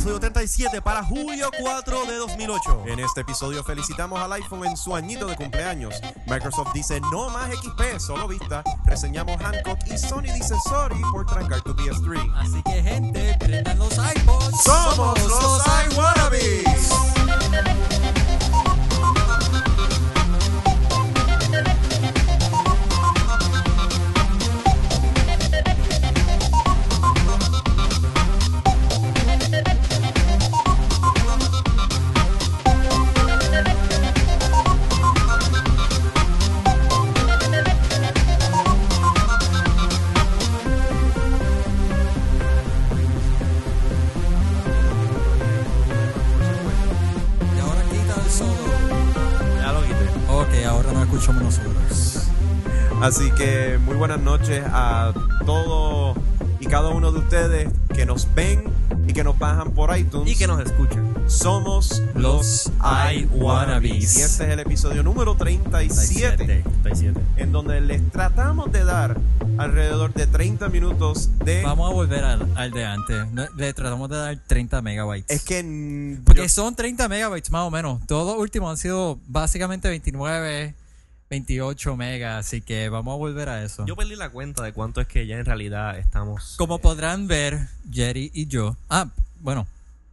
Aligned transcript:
episodio 0.00 0.20
37 0.20 0.80
para 0.80 1.04
julio 1.04 1.50
4 1.60 2.06
de 2.06 2.16
2008. 2.16 2.84
En 2.86 3.00
este 3.00 3.20
episodio 3.20 3.62
felicitamos 3.62 4.18
al 4.18 4.32
iPhone 4.32 4.64
en 4.64 4.74
su 4.74 4.96
añito 4.96 5.26
de 5.26 5.36
cumpleaños. 5.36 5.94
Microsoft 6.26 6.72
dice 6.72 7.02
no 7.12 7.28
más 7.28 7.50
XP, 7.54 7.98
solo 7.98 8.26
vista. 8.26 8.62
Reseñamos 8.86 9.36
Hancock 9.42 9.78
y 9.92 9.98
Sony 9.98 10.32
dice 10.32 10.54
sorry 10.66 10.98
por 11.12 11.26
trancar 11.26 11.60
tu 11.60 11.74
PS3. 11.74 12.32
Así 12.34 12.62
que, 12.62 12.82
gente, 12.82 13.36
prendan 13.40 13.78
los 13.78 13.92
iPods. 13.92 14.62
Somos 14.64 15.20
los 15.22 15.62
iWannabes. 15.92 16.64
Así 53.02 53.30
que 53.32 53.78
muy 53.84 53.96
buenas 53.96 54.20
noches 54.20 54.62
a 54.66 55.12
todos 55.46 56.16
y 56.60 56.66
cada 56.66 56.90
uno 56.90 57.12
de 57.12 57.18
ustedes 57.20 57.68
que 57.94 58.04
nos 58.04 58.32
ven 58.34 58.64
y 59.08 59.12
que 59.14 59.24
nos 59.24 59.38
bajan 59.38 59.72
por 59.72 59.96
iTunes. 59.96 60.30
Y 60.30 60.36
que 60.36 60.46
nos 60.46 60.60
escuchen. 60.60 61.10
Somos 61.26 62.02
Los 62.14 62.70
iWannabes. 63.12 64.16
Y 64.18 64.20
este 64.20 64.44
es 64.44 64.50
el 64.50 64.60
episodio 64.60 65.02
número 65.02 65.34
37. 65.36 66.62
37. 66.82 67.20
en 67.36 67.52
donde 67.52 67.80
les 67.80 68.06
tratamos 68.10 68.70
de 68.70 68.84
dar 68.84 69.16
alrededor 69.56 70.12
de 70.12 70.26
30 70.26 70.68
minutos 70.68 71.30
de... 71.44 71.62
Vamos 71.62 71.90
a 71.90 71.94
volver 71.94 72.24
al, 72.24 72.46
al 72.56 72.70
de 72.70 72.84
antes. 72.84 73.26
Le 73.56 73.72
tratamos 73.72 74.10
de 74.10 74.16
dar 74.16 74.36
30 74.46 74.82
megabytes. 74.82 75.30
Es 75.34 75.42
que... 75.44 76.18
Porque 76.24 76.42
yo- 76.42 76.48
son 76.48 76.74
30 76.74 77.08
megabytes 77.08 77.50
más 77.50 77.62
o 77.66 77.70
menos. 77.70 78.04
Todos 78.06 78.26
los 78.34 78.42
últimos 78.42 78.70
han 78.70 78.76
sido 78.76 79.18
básicamente 79.28 79.88
29, 79.88 80.74
28 81.30 81.96
megas. 81.96 82.46
Así 82.46 82.60
que 82.60 82.88
vamos 82.88 83.14
a 83.14 83.16
volver 83.16 83.48
a 83.48 83.62
eso. 83.62 83.86
Yo 83.86 83.94
perdí 83.96 84.16
la 84.16 84.30
cuenta 84.30 84.64
de 84.64 84.72
cuánto 84.72 85.00
es 85.00 85.06
que 85.06 85.26
ya 85.26 85.36
en 85.38 85.44
realidad 85.44 85.96
estamos. 85.96 86.56
Como 86.58 86.80
podrán 86.80 87.28
ver, 87.28 87.68
Jerry 87.90 88.30
y 88.34 88.46
yo. 88.48 88.76
Ah, 88.88 89.06
bueno, 89.38 89.66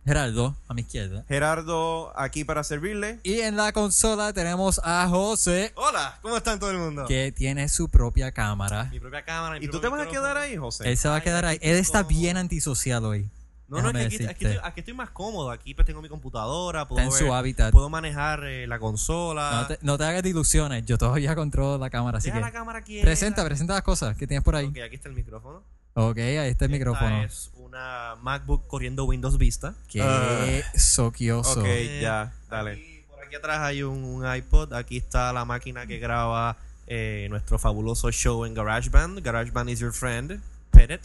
Gerardo 0.05 0.55
a 0.67 0.73
mi 0.75 0.81
izquierda. 0.81 1.25
Gerardo 1.27 2.17
aquí 2.17 2.45
para 2.45 2.63
servirle. 2.63 3.19
Y 3.23 3.41
en 3.41 3.57
la 3.57 3.73
consola 3.73 4.31
tenemos 4.31 4.79
a 4.83 5.07
José, 5.09 5.73
Hola, 5.75 6.19
¿cómo 6.21 6.37
están 6.37 6.59
todo 6.59 6.69
el 6.69 6.77
mundo? 6.77 7.05
que 7.07 7.31
tiene 7.31 7.67
su 7.67 7.89
propia 7.89 8.31
cámara. 8.31 8.85
Mi 8.91 8.99
propia 8.99 9.23
cámara. 9.23 9.59
mi 9.59 9.65
¿Y 9.65 9.69
tú 9.69 9.81
te 9.81 9.89
vas 9.89 10.07
a 10.07 10.09
quedar 10.09 10.37
ahí, 10.37 10.55
José? 10.55 10.87
Él 10.89 10.97
se 10.97 11.09
va 11.09 11.15
a 11.15 11.21
quedar 11.21 11.45
ahí. 11.45 11.57
Él 11.61 11.77
está 11.77 12.03
bien 12.03 12.37
antisocial 12.37 13.03
hoy. 13.03 13.27
No, 13.69 13.81
no, 13.81 13.89
es 13.89 14.09
que 14.09 14.15
aquí, 14.15 14.25
aquí 14.25 14.45
estoy, 14.45 14.59
aquí 14.63 14.79
estoy 14.79 14.93
más 14.93 15.09
cómodo. 15.09 15.51
Aquí 15.51 15.73
pues 15.73 15.85
tengo 15.85 16.01
mi 16.01 16.07
computadora, 16.09 16.87
puedo, 16.87 17.01
Está 17.01 17.13
en 17.13 17.17
su 17.19 17.25
ver- 17.25 17.33
hábitat. 17.33 17.71
puedo 17.71 17.89
manejar 17.89 18.43
eh, 18.45 18.65
la 18.67 18.79
consola. 18.79 19.51
No 19.61 19.67
te, 19.67 19.79
no 19.81 19.97
te 19.97 20.03
hagas 20.05 20.25
ilusiones. 20.25 20.85
Yo 20.85 20.97
todavía 20.97 21.35
controlo 21.35 21.77
la 21.77 21.89
cámara, 21.89 22.19
así 22.19 22.27
Deja 22.27 22.37
que. 22.39 22.45
la 22.45 22.51
cámara 22.51 22.81
quieta. 22.81 23.03
Presenta, 23.05 23.43
presenta 23.43 23.73
las 23.73 23.83
cosas 23.83 24.15
que 24.15 24.25
tienes 24.27 24.43
por 24.43 24.55
ahí. 24.55 24.67
Ok, 24.67 24.77
aquí 24.85 24.95
está 24.95 25.09
el 25.09 25.15
micrófono. 25.15 25.63
Ok, 25.95 26.17
ahí 26.19 26.49
está 26.49 26.65
el 26.65 26.71
micrófono. 26.71 27.23
Es 27.23 27.51
una 27.55 28.15
MacBook 28.21 28.67
corriendo 28.67 29.03
Windows 29.05 29.37
Vista. 29.37 29.73
Qué 29.89 30.01
Ah. 30.01 30.77
soquioso. 30.77 31.59
Ok, 31.59 31.67
ya, 32.01 32.33
dale. 32.49 32.71
Aquí- 32.73 33.03
por 33.09 33.25
aquí 33.25 33.35
atrás 33.35 33.59
hay 33.59 33.83
un, 33.83 34.03
un 34.03 34.35
iPod. 34.35 34.73
Aquí 34.73 34.97
está 34.97 35.33
la 35.33 35.43
máquina 35.43 35.85
que 35.87 35.97
graba 35.99 36.55
eh, 36.85 37.27
nuestro 37.29 37.59
fabuloso 37.59 38.11
show 38.11 38.45
en 38.45 38.53
GarageBand. 38.53 39.19
GarageBand 39.21 39.69
is 39.71 39.79
your 39.79 39.91
friend. 39.91 40.39
Pet 40.71 40.91
it. 40.91 41.01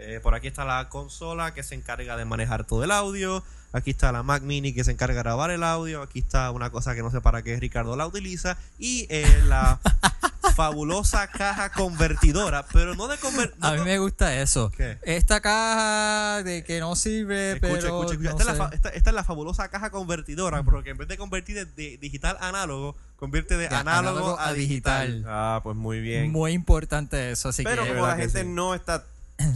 Eh, 0.00 0.20
por 0.22 0.34
aquí 0.34 0.46
está 0.46 0.64
la 0.64 0.88
consola 0.88 1.52
que 1.54 1.62
se 1.62 1.74
encarga 1.74 2.16
de 2.16 2.24
manejar 2.24 2.64
todo 2.64 2.84
el 2.84 2.90
audio. 2.90 3.42
Aquí 3.72 3.90
está 3.90 4.12
la 4.12 4.22
Mac 4.22 4.42
Mini 4.42 4.72
que 4.72 4.82
se 4.84 4.92
encarga 4.92 5.14
de 5.16 5.22
grabar 5.22 5.50
el 5.50 5.62
audio. 5.62 6.00
Aquí 6.02 6.20
está 6.20 6.50
una 6.52 6.70
cosa 6.70 6.94
que 6.94 7.02
no 7.02 7.10
sé 7.10 7.20
para 7.20 7.42
qué 7.42 7.58
Ricardo 7.60 7.96
la 7.96 8.06
utiliza. 8.06 8.56
Y 8.78 9.06
eh, 9.10 9.26
la 9.46 9.78
fabulosa 10.54 11.26
caja 11.28 11.70
convertidora. 11.72 12.64
Pero 12.72 12.94
no 12.94 13.08
de 13.08 13.18
conver 13.18 13.54
A 13.60 13.72
mí 13.72 13.80
me 13.84 13.98
gusta 13.98 14.40
eso. 14.40 14.70
¿Qué? 14.70 14.98
Esta 15.02 15.40
caja 15.40 16.42
de 16.42 16.64
que 16.64 16.80
no 16.80 16.96
sirve, 16.96 17.52
Escucha, 17.52 17.72
pero. 17.72 17.86
escucha, 17.86 18.12
escucha. 18.14 18.30
no 18.30 18.38
Esta, 18.38 18.52
es 18.52 18.58
la 18.58 18.68
esta- 18.74 18.88
esta 18.90 19.10
es 19.10 19.14
la 19.14 19.24
fabulosa 19.24 19.68
caja 19.68 19.90
convertidora, 19.90 20.62
porque 20.62 20.90
en 20.90 20.96
vez 20.96 21.08
de 21.08 21.16
convertir 21.18 21.56
de, 21.56 21.64
de 21.66 21.98
digital 21.98 22.36
a 22.40 22.48
análogo, 22.48 22.96
convierte 23.16 23.56
de, 23.56 23.68
De 23.68 23.74
análogo, 23.74 24.38
a 24.40 24.52
digital. 24.52 25.24
Ah, 25.28 25.60
pues 25.62 25.76
muy 25.76 26.00
bien. 26.00 26.32
Muy 26.32 26.52
importante 26.52 27.30
eso, 27.32 27.50
así 27.50 27.64
Pero 27.64 27.82
que. 27.84 27.90
como 27.90 28.06
la 28.06 28.16
gente 28.16 28.42
sí. 28.42 28.48
no 28.48 28.74
está 28.74 29.04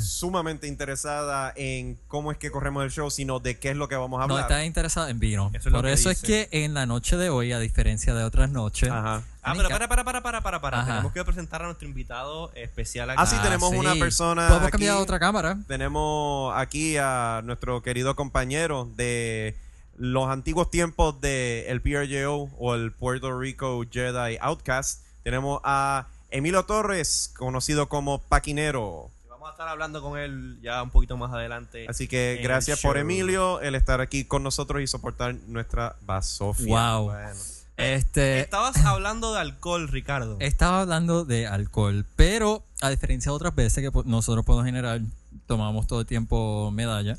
sumamente 0.00 0.66
interesada 0.68 1.52
en 1.56 1.98
cómo 2.08 2.30
es 2.32 2.38
que 2.38 2.50
corremos 2.50 2.84
el 2.84 2.90
show, 2.90 3.10
sino 3.10 3.40
de 3.40 3.58
qué 3.58 3.70
es 3.70 3.76
lo 3.76 3.88
que 3.88 3.96
vamos 3.96 4.18
a 4.22 4.26
No 4.26 4.34
hablar. 4.34 4.50
está 4.50 4.64
interesado 4.64 5.08
en 5.08 5.18
vino. 5.18 5.50
Eso 5.54 5.68
es 5.68 5.72
lo 5.72 5.78
Por 5.78 5.88
eso 5.88 6.10
es 6.10 6.22
que 6.22 6.48
en 6.52 6.74
la 6.74 6.86
noche 6.86 7.16
de 7.16 7.30
hoy, 7.30 7.52
a 7.52 7.58
diferencia 7.58 8.14
de 8.14 8.24
otras 8.24 8.50
noches, 8.50 8.90
Ajá. 8.90 9.22
Ah, 9.42 9.54
pero 9.56 9.68
para, 9.68 9.88
para, 9.88 10.04
para, 10.04 10.22
para, 10.22 10.40
para, 10.40 10.60
para. 10.60 10.78
Ajá. 10.80 10.86
Tenemos 10.86 11.12
que 11.12 11.24
presentar 11.24 11.62
a 11.62 11.66
nuestro 11.66 11.88
invitado 11.88 12.52
especial 12.54 13.10
aquí. 13.10 13.18
Ah, 13.20 13.26
sí, 13.26 13.36
tenemos 13.42 13.70
sí. 13.70 13.76
una 13.76 13.94
persona 13.96 14.42
Podemos 14.46 14.68
aquí. 14.68 14.72
cambiar 14.72 14.96
a 14.96 15.00
otra 15.00 15.18
cámara. 15.18 15.58
Tenemos 15.66 16.52
aquí 16.56 16.96
a 16.96 17.40
nuestro 17.44 17.82
querido 17.82 18.14
compañero 18.14 18.88
de 18.96 19.56
los 19.96 20.28
antiguos 20.28 20.70
tiempos 20.70 21.20
de 21.20 21.66
el 21.68 21.80
PRJO 21.82 22.50
o 22.58 22.74
el 22.76 22.92
Puerto 22.92 23.36
Rico 23.38 23.82
Jedi 23.90 24.38
Outcast. 24.40 25.00
Tenemos 25.24 25.60
a 25.64 26.06
Emilio 26.30 26.64
Torres, 26.64 27.32
conocido 27.36 27.88
como 27.88 28.20
Paquinero. 28.22 29.10
Vamos 29.42 29.54
a 29.54 29.56
estar 29.56 29.68
hablando 29.70 30.00
con 30.00 30.16
él 30.20 30.60
ya 30.62 30.80
un 30.84 30.90
poquito 30.90 31.16
más 31.16 31.32
adelante. 31.32 31.86
Así 31.88 32.06
que 32.06 32.36
en 32.36 32.44
gracias 32.44 32.80
por. 32.80 32.96
Emilio 32.96 33.60
el 33.60 33.74
estar 33.74 34.00
aquí 34.00 34.24
con 34.24 34.44
nosotros 34.44 34.80
y 34.80 34.86
soportar 34.86 35.34
nuestra 35.48 35.96
basofia. 36.02 36.92
Wow. 36.92 37.06
Bueno. 37.06 37.40
Este. 37.76 38.38
Estabas 38.38 38.76
hablando 38.84 39.34
de 39.34 39.40
alcohol, 39.40 39.88
Ricardo. 39.88 40.36
Estaba 40.38 40.82
hablando 40.82 41.24
de 41.24 41.48
alcohol, 41.48 42.06
pero 42.14 42.62
a 42.82 42.90
diferencia 42.90 43.32
de 43.32 43.34
otras 43.34 43.52
veces 43.56 43.82
que 43.82 43.90
nosotros 44.04 44.44
por 44.44 44.58
lo 44.58 44.64
general 44.64 45.04
tomamos 45.46 45.88
todo 45.88 46.02
el 46.02 46.06
tiempo 46.06 46.70
medalla. 46.70 47.18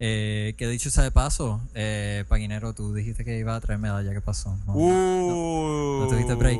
Eh, 0.00 0.56
que 0.58 0.66
dicho 0.66 0.90
sea 0.90 1.04
de 1.04 1.12
paso, 1.12 1.60
eh, 1.74 2.24
Paguinero, 2.28 2.74
tú 2.74 2.92
dijiste 2.92 3.24
que 3.24 3.38
iba 3.38 3.54
a 3.54 3.60
traer 3.60 3.78
medalla, 3.78 4.12
¿qué 4.12 4.20
pasó? 4.20 4.58
No. 4.66 4.72
Uh. 4.74 6.00
No 6.00 6.08
tuviste 6.08 6.34
break. 6.34 6.58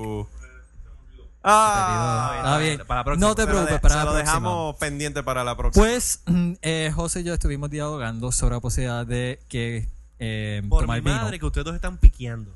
Ah, 1.48 2.34
Está 2.38 2.58
bien. 2.58 2.78
Para 2.86 3.00
la 3.00 3.04
próxima. 3.04 3.28
No 3.28 3.34
te 3.34 3.46
preocupes, 3.46 3.80
para 3.80 3.94
se 3.94 3.98
la 3.98 4.04
lo 4.04 4.10
próxima. 4.12 4.30
dejamos 4.32 4.76
pendiente 4.76 5.22
para 5.22 5.44
la 5.44 5.56
próxima. 5.56 5.84
Pues 5.86 6.20
eh, 6.62 6.90
José 6.94 7.20
y 7.20 7.24
yo 7.24 7.34
estuvimos 7.34 7.70
dialogando 7.70 8.32
sobre 8.32 8.56
la 8.56 8.60
posibilidad 8.60 9.06
de 9.06 9.38
que 9.48 9.88
eh, 10.18 10.62
Por 10.68 10.82
tomar 10.82 11.02
mi 11.02 11.10
vino. 11.10 11.22
madre, 11.22 11.38
que 11.38 11.46
ustedes 11.46 11.64
dos 11.64 11.74
están 11.74 11.98
piqueando. 11.98 12.52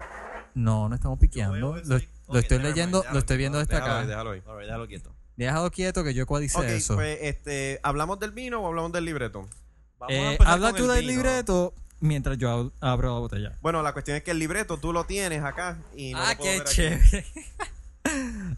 No, 0.55 0.89
no 0.89 0.95
estamos 0.97 1.19
piqueando. 1.19 1.57
Lo, 1.57 2.39
estoy 2.39 2.59
leyendo, 2.59 2.99
déjalo 3.01 3.15
lo 3.15 3.19
estoy 3.21 3.37
viendo 3.37 3.59
desde 3.59 3.75
déjalo 3.75 3.93
acá. 3.93 4.01
ahí, 4.01 4.07
déjalo 4.09 4.31
ahí. 4.33 4.43
Alright, 4.47 4.67
déjalo 4.67 4.87
quieto. 4.89 5.11
Déjalo 5.37 5.71
quieto 5.71 6.05
que 6.05 6.13
yo 6.15 6.27
codicé 6.27 6.59
Ok, 6.59 6.65
eso. 6.65 6.95
pues 6.97 7.19
este, 7.23 7.79
¿hablamos 7.83 8.19
del 8.19 8.33
vino 8.33 8.61
o 8.61 8.67
hablamos 8.67 8.93
del 8.93 9.05
libreto? 9.05 9.49
Vamos 9.99 10.15
Eh, 10.15 10.39
habla 10.45 10.73
tú 10.73 10.85
el 10.85 10.97
del 10.97 11.01
vino. 11.07 11.13
libreto 11.13 11.75
mientras 12.01 12.37
yo 12.39 12.49
ab- 12.51 12.73
abro 12.81 13.13
la 13.15 13.21
botella. 13.21 13.53
Bueno, 13.63 13.83
la 13.83 13.93
cuestión 13.93 14.17
es 14.17 14.23
que 14.25 14.33
el 14.33 14.39
libreto 14.39 14.79
tú 14.79 14.93
lo 14.93 15.05
tienes 15.05 15.43
acá 15.45 15.79
y 15.97 16.13
no 16.13 16.19
ah, 16.21 16.33
lo 16.33 16.39
puedo 16.39 16.51
qué 16.51 16.59
ver 16.59 16.67
aquí. 16.67 16.75
chévere. 16.75 17.27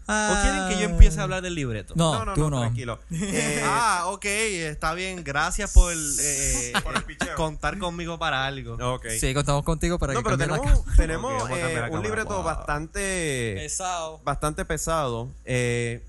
¿O 0.07 0.41
quieren 0.41 0.67
que 0.69 0.77
yo 0.79 0.85
empiece 0.89 1.19
a 1.19 1.23
hablar 1.23 1.41
del 1.41 1.55
libreto? 1.55 1.93
No, 1.95 2.13
No, 2.19 2.25
no, 2.25 2.33
tú 2.33 2.41
no, 2.41 2.49
no. 2.51 2.59
tranquilo. 2.61 2.99
Eh, 3.11 3.61
Ah, 3.65 4.03
ok, 4.07 4.25
está 4.25 4.93
bien. 4.93 5.23
Gracias 5.23 5.71
por 5.73 5.93
eh, 5.93 6.73
Por 6.83 6.95
el 6.95 7.03
picheo. 7.03 7.35
contar 7.35 7.77
conmigo 7.77 8.17
para 8.19 8.45
algo. 8.45 8.75
ok. 8.95 9.05
Sí, 9.19 9.33
contamos 9.33 9.63
contigo 9.63 9.97
para 9.99 10.13
No, 10.13 10.19
que 10.19 10.23
pero 10.23 10.37
tenemos, 10.37 10.95
tenemos 10.95 11.33
Ok, 11.43 11.49
vamos 11.49 11.59
a 11.63 11.87
eh, 11.87 11.89
un 11.91 12.03
libreto 12.03 12.35
Wow. 12.35 12.43
bastante, 12.43 13.55
Pesado. 13.57 14.19
bastante 14.23 14.65
pesado. 14.65 15.29
Eh, 15.45 16.03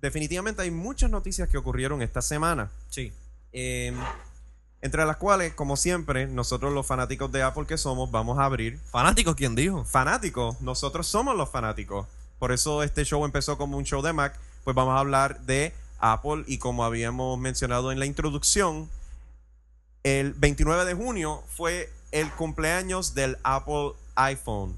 definitivamente 0.00 0.62
hay 0.62 0.70
muchas 0.70 1.10
noticias 1.10 1.48
que 1.48 1.58
ocurrieron 1.58 2.02
esta 2.02 2.22
semana. 2.22 2.70
Sí. 2.90 3.12
Eh, 3.52 3.92
entre 4.80 5.04
las 5.06 5.16
cuales, 5.16 5.54
como 5.54 5.76
siempre, 5.76 6.26
nosotros 6.26 6.72
los 6.72 6.84
fanáticos 6.84 7.30
de 7.30 7.42
Apple 7.44 7.66
que 7.66 7.78
somos, 7.78 8.10
vamos 8.10 8.38
a 8.40 8.44
abrir. 8.44 8.80
Fanático, 8.90 9.36
¿quién 9.36 9.54
dijo? 9.54 9.84
Fanáticos, 9.84 10.60
nosotros 10.60 11.06
somos 11.06 11.36
los 11.36 11.48
fanáticos. 11.50 12.06
Por 12.42 12.50
eso 12.50 12.82
este 12.82 13.04
show 13.04 13.24
empezó 13.24 13.56
como 13.56 13.76
un 13.78 13.84
show 13.84 14.02
de 14.02 14.12
Mac. 14.12 14.34
Pues 14.64 14.74
vamos 14.74 14.96
a 14.96 14.98
hablar 14.98 15.42
de 15.42 15.72
Apple 16.00 16.42
y 16.48 16.58
como 16.58 16.84
habíamos 16.84 17.38
mencionado 17.38 17.92
en 17.92 18.00
la 18.00 18.04
introducción, 18.04 18.90
el 20.02 20.32
29 20.32 20.84
de 20.84 20.94
junio 20.94 21.44
fue 21.54 21.88
el 22.10 22.28
cumpleaños 22.32 23.14
del 23.14 23.38
Apple 23.44 23.92
iPhone. 24.16 24.76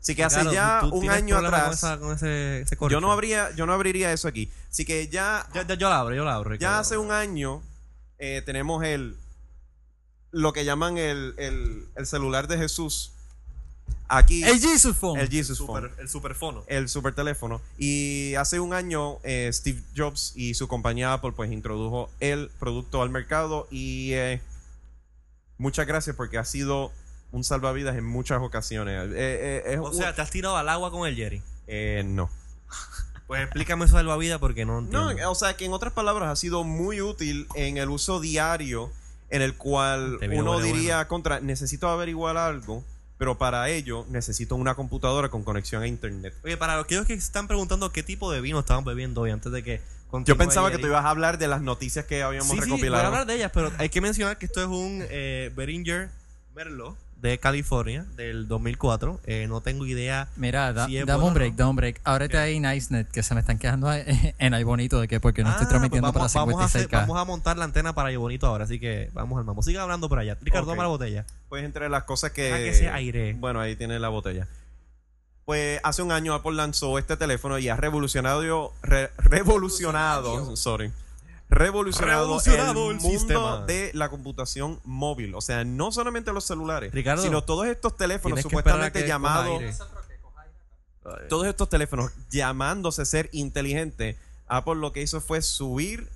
Así 0.00 0.14
que 0.14 0.24
hace 0.24 0.42
ya 0.50 0.78
¿tú- 0.80 0.88
tú 0.88 0.96
un 0.96 1.10
año 1.10 1.36
atrás, 1.36 1.64
Con, 1.64 1.72
esa- 1.74 1.98
con 1.98 2.12
ese, 2.14 2.60
ese 2.62 2.76
corcho? 2.78 2.94
yo 2.94 3.00
no 3.02 3.12
abría, 3.12 3.50
yo 3.54 3.66
no 3.66 3.74
abriría 3.74 4.10
eso 4.14 4.26
aquí. 4.26 4.50
Así 4.70 4.86
que 4.86 5.08
ya 5.08 5.46
Yo, 5.52 5.64
yo, 5.64 5.74
yo 5.74 5.90
la 5.90 5.98
abro, 5.98 6.14
yo 6.14 6.24
la 6.24 6.34
abro. 6.34 6.54
ya 6.54 6.78
hace 6.78 6.96
un 6.96 7.12
año 7.12 7.60
eh, 8.18 8.40
tenemos 8.46 8.82
el 8.84 9.18
lo 10.30 10.54
que 10.54 10.64
llaman 10.64 10.96
el, 10.96 11.34
el- 11.36 11.88
el 11.94 12.06
celular 12.06 12.48
de 12.48 12.56
Jesús. 12.56 13.10
Aquí, 14.08 14.44
El 14.44 14.60
Jesus 14.60 14.96
Phone. 14.96 15.18
el 15.18 15.28
Jesus 15.30 15.56
Super- 15.58 15.88
Phone. 15.90 16.00
el 16.00 16.08
superfono. 16.08 16.64
el 16.66 16.88
super 16.88 17.14
teléfono. 17.14 17.60
Y 17.78 18.34
hace 18.34 18.60
un 18.60 18.74
año 18.74 19.18
eh, 19.24 19.50
Steve 19.52 19.80
Jobs 19.96 20.32
y 20.36 20.54
su 20.54 20.68
compañía 20.68 21.12
Apple 21.14 21.32
pues 21.32 21.50
introdujo 21.50 22.10
el 22.20 22.50
producto 22.60 23.00
al 23.02 23.08
mercado 23.10 23.66
y 23.70 24.12
eh, 24.12 24.40
muchas 25.58 25.86
gracias 25.86 26.14
porque 26.16 26.38
ha 26.38 26.44
sido 26.44 26.92
un 27.32 27.44
salvavidas 27.44 27.96
en 27.96 28.04
muchas 28.04 28.40
ocasiones. 28.42 29.10
Eh, 29.10 29.14
eh, 29.16 29.62
es 29.72 29.78
O 29.80 29.84
un- 29.88 29.94
sea, 29.94 30.14
te 30.14 30.22
has 30.22 30.30
tirado 30.30 30.56
al 30.56 30.68
agua 30.68 30.90
con 30.90 31.08
el 31.08 31.16
Jerry. 31.16 31.42
eh, 31.66 32.02
no. 32.06 32.30
Pues 33.26 33.42
explícame 33.42 33.86
eso 33.86 33.96
del 33.96 34.18
vida 34.18 34.38
porque 34.38 34.66
no 34.66 34.82
No, 34.82 35.08
entiendo. 35.10 35.30
o 35.30 35.34
sea 35.34 35.56
que 35.56 35.64
en 35.64 35.72
otras 35.72 35.94
palabras 35.94 36.28
ha 36.28 36.36
sido 36.36 36.62
muy 36.62 37.00
útil 37.00 37.48
en 37.54 37.78
el 37.78 37.88
uso 37.88 38.20
diario 38.20 38.92
en 39.30 39.40
el 39.40 39.56
cual 39.56 40.18
uno 40.22 40.52
bueno, 40.52 40.60
diría 40.60 41.08
contra, 41.08 41.40
necesito 41.40 41.88
averiguar 41.88 42.36
algo, 42.36 42.84
pero 43.18 43.38
para 43.38 43.68
ello 43.70 44.04
necesito 44.10 44.56
una 44.56 44.74
computadora 44.74 45.28
con 45.28 45.44
conexión 45.44 45.82
a 45.82 45.86
internet. 45.86 46.34
Oye, 46.44 46.56
para 46.56 46.78
aquellos 46.78 47.06
que 47.06 47.14
están 47.14 47.46
preguntando 47.46 47.92
qué 47.92 48.02
tipo 48.02 48.30
de 48.32 48.40
vino 48.40 48.58
estaban 48.60 48.84
bebiendo 48.84 49.20
hoy 49.22 49.30
antes 49.30 49.52
de 49.52 49.62
que 49.62 49.80
Yo 50.24 50.36
pensaba 50.36 50.70
que 50.70 50.78
tú 50.78 50.86
ibas 50.86 51.04
a 51.04 51.10
hablar 51.10 51.38
de 51.38 51.48
las 51.48 51.60
noticias 51.62 52.04
que 52.06 52.22
habíamos 52.22 52.48
Sí, 52.48 52.54
sí, 52.54 52.60
voy 52.60 52.66
recopilado. 52.70 53.02
a 53.04 53.06
hablar 53.06 53.26
de 53.26 53.34
ellas, 53.36 53.50
pero 53.54 53.72
hay 53.78 53.88
que 53.88 54.00
mencionar 54.00 54.38
que 54.38 54.46
esto 54.46 54.60
es 54.60 54.66
un 54.68 55.04
eh, 55.10 55.50
Beringer 55.56 56.10
Merlot 56.54 56.96
de 57.24 57.38
California 57.38 58.04
del 58.16 58.46
2004. 58.48 59.18
Eh, 59.24 59.46
no 59.48 59.62
tengo 59.62 59.86
idea. 59.86 60.28
Mira, 60.36 60.74
da- 60.74 60.84
Si 60.86 60.98
es 60.98 61.06
dame 61.06 61.14
bueno 61.22 61.28
un 61.28 61.34
break, 61.34 61.50
no. 61.52 61.56
dame 61.56 61.70
un 61.70 61.76
break. 61.76 62.00
Ábrete 62.04 62.36
ahí 62.36 62.60
NiceNet, 62.60 63.10
que 63.10 63.22
se 63.22 63.34
me 63.34 63.40
están 63.40 63.58
quejando 63.58 63.88
en 64.38 64.54
ahí 64.54 64.62
bonito 64.62 65.00
de 65.00 65.08
que 65.08 65.20
porque 65.20 65.42
no 65.42 65.48
estoy 65.50 65.64
Ah, 65.64 65.68
transmitiendo 65.70 66.12
pues 66.12 66.32
para 66.32 66.44
vamos, 66.44 66.54
vamos 66.54 66.62
a 66.62 66.66
hacer- 66.78 66.88
56K. 66.88 67.00
vamos 67.00 67.18
a 67.18 67.24
montar 67.24 67.56
la 67.56 67.64
antena 67.64 67.94
para 67.94 68.14
Bonito 68.18 68.46
ahora, 68.46 68.64
así 68.64 68.78
que 68.78 69.08
vamos 69.14 69.38
al 69.38 69.44
mambo. 69.44 69.62
Sigue 69.62 69.78
hablando 69.78 70.08
por 70.08 70.18
allá. 70.18 70.36
Ricardo, 70.42 70.66
Ok. 70.66 70.72
toma 70.74 70.82
la 70.84 70.88
botella. 70.90 71.24
Pues 71.48 71.64
entre 71.64 71.88
las 71.88 72.04
cosas 72.04 72.30
que... 72.32 72.52
Ah, 72.52 72.58
que 72.58 72.74
sea 72.74 72.94
aire. 72.94 73.32
Bueno, 73.38 73.58
ahí 73.60 73.74
tiene 73.74 73.98
la 73.98 74.10
botella. 74.10 74.46
Pues 75.46 75.80
hace 75.82 76.02
un 76.02 76.12
año 76.12 76.34
Apple 76.34 76.52
lanzó 76.52 76.98
este 76.98 77.16
teléfono 77.16 77.58
y 77.58 77.68
ha 77.70 77.76
revolucionado, 77.76 78.72
re- 78.82 79.10
revolucionado, 79.18 80.56
sorry, 80.56 80.90
revolucionado, 81.48 82.24
Revolucionado 82.24 82.90
el, 82.90 82.96
el 82.96 83.02
mundo 83.02 83.18
sistema. 83.18 83.64
de 83.66 83.90
la 83.94 84.08
computación 84.08 84.80
móvil. 84.84 85.34
O 85.34 85.40
sea, 85.40 85.64
no 85.64 85.92
solamente 85.92 86.32
los 86.32 86.44
celulares, 86.44 86.92
Ricardo, 86.92 87.22
sino 87.22 87.44
todos 87.44 87.66
estos 87.66 87.96
teléfonos 87.96 88.40
supuestamente 88.42 89.06
llamados, 89.06 89.62
todos 91.28 91.46
estos 91.46 91.68
teléfonos 91.68 92.12
llamándose 92.30 93.04
ser 93.04 93.28
inteligentes. 93.32 94.16
Apple 94.46 94.76
lo 94.76 94.92
que 94.92 95.02
hizo 95.02 95.20
fue 95.20 95.42
subir 95.42 96.08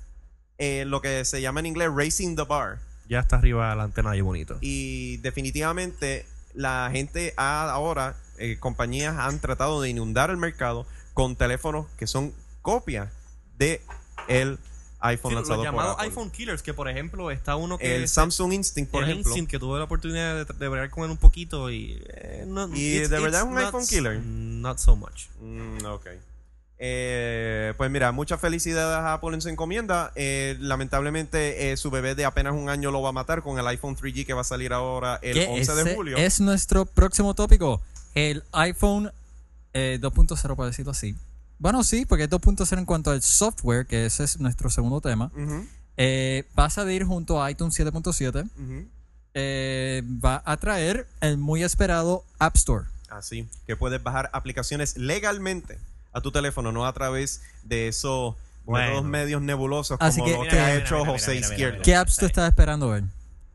eh, 0.59 0.85
lo 0.87 1.01
que 1.01 1.25
se 1.25 1.41
llama 1.41 1.61
en 1.61 1.67
inglés 1.67 1.91
raising 1.95 2.37
the 2.37 2.45
bar. 2.45 2.79
Ya 3.09 3.21
está 3.21 3.37
arriba 3.37 3.75
la 3.75 3.85
antena 3.85 4.13
de 4.13 4.23
Bonito. 4.23 4.59
Y 4.61 5.17
definitivamente 5.19 6.27
la 6.53 6.91
gente 6.93 7.33
ha 7.37 7.71
ahora, 7.71 8.17
eh, 8.39 8.59
compañías 8.59 9.17
han 9.19 9.41
tratado 9.41 9.81
de 9.81 9.89
inundar 9.89 10.31
el 10.31 10.37
mercado 10.37 10.87
con 11.15 11.37
teléfonos 11.37 11.87
que 11.97 12.07
son 12.07 12.35
copias 12.63 13.11
de 13.57 13.83
el 14.29 14.59
iPhone 15.01 15.31
Sí, 15.31 15.35
los 15.37 15.49
por 15.49 15.67
Apple. 15.67 16.07
iPhone 16.07 16.31
Killers, 16.31 16.63
que 16.63 16.75
por 16.75 16.89
ejemplo 16.89 17.31
está 17.31 17.55
uno 17.57 17.79
que 17.79 17.97
El 17.97 18.05
es- 18.05 18.11
Samsung 18.11 18.53
Instinct, 18.53 18.91
por 18.91 19.05
el 19.05 19.11
ejemplo. 19.11 19.31
Instinct, 19.31 19.51
que 19.51 19.59
tuve 19.59 19.79
la 19.79 19.85
oportunidad 19.85 20.45
de, 20.45 20.53
de 20.55 20.69
bregar 20.69 20.91
con 20.91 21.05
él 21.05 21.11
un 21.11 21.17
poquito 21.17 21.71
y 21.71 22.03
eh, 22.09 22.45
no- 22.47 22.69
¿Y 22.75 22.99
de 22.99 23.09
verdad 23.21 23.43
es 23.43 23.47
un 23.47 23.55
not- 23.55 23.67
iPhone 23.67 23.87
killer? 23.87 24.21
Not 24.21 24.79
so 24.79 24.97
much. 24.97 25.27
Mm, 25.41 25.85
ok. 25.87 26.07
Eh, 26.81 27.75
pues 27.77 27.91
mira, 27.91 28.13
muchas 28.13 28.41
felicidades 28.41 28.97
a 28.99 29.15
Apple 29.15 29.35
en 29.35 29.41
su 29.43 29.49
encomienda. 29.49 30.13
Eh, 30.15 30.57
lamentablemente, 30.61 31.73
eh, 31.73 31.77
su 31.77 31.91
bebé 31.91 32.15
de 32.15 32.25
apenas 32.25 32.53
un 32.55 32.69
año 32.69 32.91
lo 32.93 33.03
va 33.03 33.09
a 33.09 33.13
matar 33.13 33.43
con 33.43 33.59
el 33.59 33.67
iPhone 33.67 33.97
3G 33.97 34.25
que 34.25 34.33
va 34.33 34.43
a 34.43 34.45
salir 34.45 34.73
ahora 34.73 35.19
el 35.23 35.35
Que 35.35 35.47
11 35.49 35.75
de 35.75 35.95
julio. 35.97 36.17
Es 36.17 36.41
nuestro 36.41 36.87
próximo 36.87 37.35
tópico. 37.35 37.81
El 38.15 38.45
iPhone 38.53 39.11
eh, 39.75 39.99
2.0, 40.01 40.55
por 40.57 40.67
decirlo 40.67 40.93
así. 40.93 41.17
Bueno, 41.59 41.83
sí, 41.85 42.07
porque 42.07 42.25
es 42.25 42.31
2.0 42.31 42.79
en 42.79 42.85
cuanto 42.85 43.11
al 43.11 43.23
software, 43.23 43.87
que 43.87 44.07
ese 44.07 44.25
es 44.25 44.39
nuestro 44.39 44.71
segundo 44.71 45.01
tema. 45.01 45.31
Ujú, 45.37 45.67
Eh, 45.97 46.45
va 46.57 46.67
a 46.67 46.71
salir 46.71 47.05
junto 47.05 47.43
a 47.43 47.51
iTunes 47.51 47.75
7.7. 47.75 48.43
ujú. 48.57 48.87
Eh, 49.35 50.03
va 50.25 50.43
a 50.45 50.57
traer 50.57 51.07
el 51.21 51.39
muy 51.39 51.63
esperado 51.65 52.25
App 52.39 52.55
Store. 52.57 52.87
Así 53.11 53.49
que 53.67 53.75
puedes 53.77 54.01
bajar 54.03 54.31
aplicaciones 54.33 54.97
legalmente 54.97 55.79
a 56.13 56.21
tu 56.21 56.31
teléfono, 56.31 56.71
no 56.73 56.87
a 56.87 56.93
través 56.93 57.43
de 57.65 57.89
esos 57.89 58.37
Bueno. 58.65 59.03
medios 59.03 59.43
nebulosos 59.43 59.97
Así 60.01 60.21
como 60.21 60.27
que- 60.27 60.33
lo 60.35 60.41
Mira, 60.43 60.51
que 60.53 60.61
ha 60.61 60.67
mira, 60.67 60.77
hecho 60.85 60.99
mira, 60.99 61.11
José 61.13 61.31
mira, 61.33 61.41
mira, 61.41 61.49
Izquierdo. 61.55 61.73
mira. 61.75 61.83
¿Qué 61.83 61.97
apps 61.97 62.17
tú 62.17 62.27
estás 62.27 62.49
esperando 62.49 62.89
ver? 62.91 63.05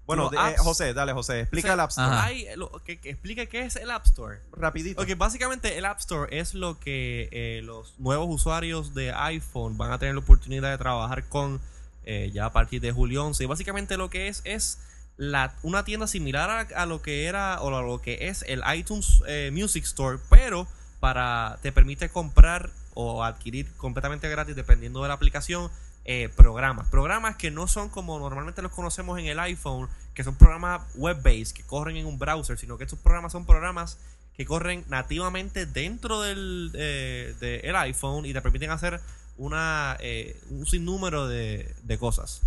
Bueno, 0.05 0.29
eh, 0.33 0.55
José, 0.57 0.93
dale, 0.93 1.13
José, 1.13 1.41
explica 1.41 1.67
O 1.67 1.69
sea, 1.69 1.73
el 1.75 1.79
App 1.79 1.89
Store. 1.91 2.15
Hay 2.17 2.47
lo- 2.57 2.71
que, 2.83 2.99
que 2.99 3.09
explique 3.11 3.47
qué 3.47 3.61
es 3.61 3.75
el 3.77 3.89
App 3.91 4.05
Store. 4.05 4.39
Rapidito. 4.51 5.01
Ok, 5.01 5.09
básicamente 5.17 5.77
el 5.77 5.85
App 5.85 5.99
Store 5.99 6.37
es 6.37 6.53
lo 6.53 6.77
que 6.79 7.29
eh, 7.31 7.61
los 7.63 7.97
nuevos 7.99 8.27
usuarios 8.29 8.93
de 8.93 9.13
iPhone 9.13 9.77
van 9.77 9.91
a 9.91 9.99
tener 9.99 10.15
la 10.15 10.19
oportunidad 10.21 10.71
de 10.71 10.77
trabajar 10.77 11.23
con 11.29 11.61
eh, 12.05 12.31
ya 12.33 12.45
a 12.47 12.51
partir 12.53 12.81
de 12.81 12.91
julio 12.91 13.23
11. 13.25 13.43
Y 13.43 13.47
básicamente 13.47 13.95
lo 13.95 14.09
que 14.09 14.27
es 14.27 14.41
es 14.43 14.79
la, 15.15 15.53
una 15.63 15.85
tienda 15.85 16.07
similar 16.07 16.49
a, 16.49 16.81
a 16.81 16.85
lo 16.85 17.01
que 17.01 17.25
era 17.27 17.61
o 17.61 17.73
a 17.73 17.81
lo 17.81 18.01
que 18.01 18.27
es 18.27 18.43
el 18.47 18.61
iTunes 18.75 19.23
eh, 19.27 19.51
Music 19.53 19.85
Store, 19.85 20.19
pero 20.29 20.67
para 20.99 21.59
te 21.61 21.71
permite 21.71 22.09
comprar 22.09 22.71
o 22.93 23.23
adquirir 23.23 23.71
completamente 23.77 24.27
gratis 24.29 24.55
dependiendo 24.55 25.01
de 25.01 25.07
la 25.07 25.13
aplicación 25.13 25.69
eh, 26.05 26.29
programas. 26.35 26.89
Programas 26.89 27.37
que 27.37 27.51
no 27.51 27.67
son 27.67 27.89
como 27.89 28.19
normalmente 28.19 28.61
los 28.61 28.71
conocemos 28.71 29.19
en 29.19 29.25
el 29.25 29.39
iPhone, 29.39 29.89
que 30.13 30.23
son 30.23 30.35
programas 30.35 30.81
web-based, 30.95 31.53
que 31.53 31.63
corren 31.63 31.97
en 31.97 32.05
un 32.05 32.19
browser, 32.19 32.57
sino 32.57 32.77
que 32.77 32.83
estos 32.83 32.99
programas 32.99 33.31
son 33.31 33.45
programas 33.45 33.97
que 34.35 34.45
corren 34.45 34.83
nativamente 34.89 35.65
dentro 35.65 36.21
del 36.21 36.71
eh, 36.73 37.35
de 37.39 37.59
el 37.59 37.75
iPhone 37.75 38.25
y 38.25 38.33
te 38.33 38.41
permiten 38.41 38.71
hacer 38.71 38.99
una 39.37 39.95
eh, 39.99 40.39
un 40.49 40.65
sinnúmero 40.65 41.27
de, 41.27 41.73
de 41.83 41.97
cosas. 41.97 42.41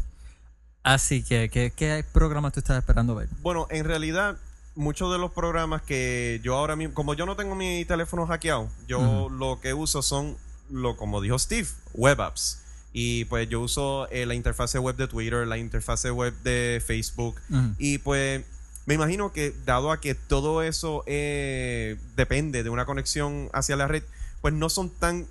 Así 0.82 1.24
que, 1.24 1.48
¿qué, 1.48 1.72
qué 1.74 2.04
programa 2.12 2.50
tú 2.50 2.60
estás 2.60 2.78
esperando 2.78 3.16
ver? 3.16 3.28
Bueno, 3.40 3.66
en 3.70 3.84
realidad, 3.84 4.36
muchos 4.76 5.10
de 5.10 5.18
los 5.18 5.32
programas 5.32 5.82
que 5.82 6.40
yo 6.44 6.54
ahora 6.54 6.76
mismo, 6.76 6.94
como 6.94 7.14
yo 7.14 7.26
no 7.26 7.34
tengo 7.34 7.56
mi 7.56 7.84
teléfono 7.84 8.24
hackeado, 8.26 8.68
yo 8.86 9.28
lo 9.28 9.60
que 9.60 9.74
uso 9.74 10.02
son, 10.02 10.36
lo 10.70 10.96
como 10.96 11.20
dijo 11.20 11.38
Steve, 11.40 11.68
web 11.94 12.20
apps. 12.20 12.62
Y 12.98 13.26
pues 13.26 13.46
yo 13.50 13.60
uso 13.60 14.08
eh, 14.10 14.24
la 14.24 14.34
interfase 14.34 14.78
web 14.78 14.96
de 14.96 15.06
Twitter, 15.06 15.46
la 15.46 15.58
interfase 15.58 16.10
web 16.10 16.32
de 16.42 16.82
Facebook. 16.84 17.36
Y 17.78 17.98
pues 17.98 18.42
me 18.86 18.94
imagino 18.94 19.32
que 19.34 19.54
dado 19.66 19.92
a 19.92 20.00
que 20.00 20.14
todo 20.14 20.62
eso 20.62 21.02
eh, 21.06 21.98
depende 22.16 22.62
de 22.62 22.70
una 22.70 22.86
conexión 22.86 23.50
hacia 23.52 23.76
la 23.76 23.86
red, 23.86 24.02
pues 24.40 24.54
no 24.54 24.70
son 24.70 24.88
tan... 24.88 25.26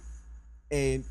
eh, 0.70 1.02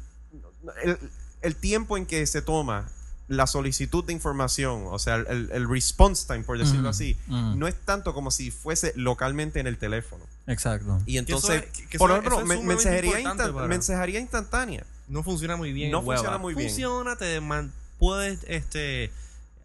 el, 0.84 0.98
el 1.42 1.56
tiempo 1.56 1.96
en 1.96 2.06
que 2.06 2.24
se 2.26 2.40
toma 2.40 2.88
la 3.26 3.46
solicitud 3.48 4.04
de 4.04 4.12
información, 4.12 4.84
o 4.86 4.98
sea, 4.98 5.16
el, 5.16 5.48
el 5.50 5.68
response 5.68 6.26
time, 6.26 6.44
por 6.44 6.56
decirlo 6.58 6.88
así, 6.90 7.16
no 7.58 7.66
es 7.66 7.74
tanto 7.84 8.14
como 8.14 8.30
si 8.30 8.50
fuese 8.52 8.92
localmente 8.96 9.58
en 9.58 9.66
el 9.66 9.76
teléfono. 9.78 10.24
Exacto. 10.46 11.00
Y 11.06 11.16
entonces, 11.18 11.50
eso 11.50 11.64
es- 11.64 11.70
que- 11.72 11.86
que 11.88 11.98
por 11.98 12.10
eso- 12.10 12.18
ejemplo, 12.20 12.36
eso 12.36 12.44
es 12.60 12.66
mensajería, 12.68 13.10
instan- 13.34 13.52
mensajería 13.68 14.20
instantánea. 14.20 14.84
No 15.14 15.22
funciona 15.22 15.56
muy 15.56 15.72
bien. 15.72 15.90
No 15.90 16.00
en 16.00 16.04
funciona 16.04 16.38
muy 16.38 16.54
bien. 16.54 16.68
Funciona, 16.68 17.16
te 17.16 17.40
man- 17.40 17.72
puedes 17.98 18.44
este 18.48 19.10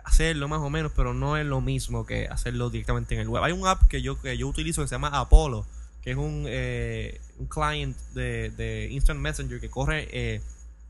hacerlo 0.06 0.48
más 0.48 0.60
o 0.62 0.70
menos, 0.70 0.92
pero 0.96 1.14
no 1.14 1.38
es 1.38 1.46
lo 1.46 1.60
mismo 1.62 2.06
que 2.06 2.28
hacerlo 2.28 2.70
directamente 2.70 3.16
en 3.16 3.22
el 3.22 3.28
web. 3.28 3.44
Hay 3.44 3.52
un 3.52 3.68
app 3.68 3.88
que 3.88 4.02
yo 4.02 4.20
que 4.22 4.38
yo 4.38 4.48
utilizo 4.48 4.82
que 4.82 4.88
se 4.88 4.96
llama 4.96 5.10
Apollo, 5.10 5.66
que 6.02 6.12
es 6.12 6.18
un, 6.18 6.46
eh, 6.48 7.20
un 7.38 7.48
client 7.48 7.98
de, 8.14 8.50
de 8.52 8.88
Instant 8.92 9.20
Messenger 9.20 9.60
que 9.60 9.70
corre 9.70 10.08
eh, 10.12 10.42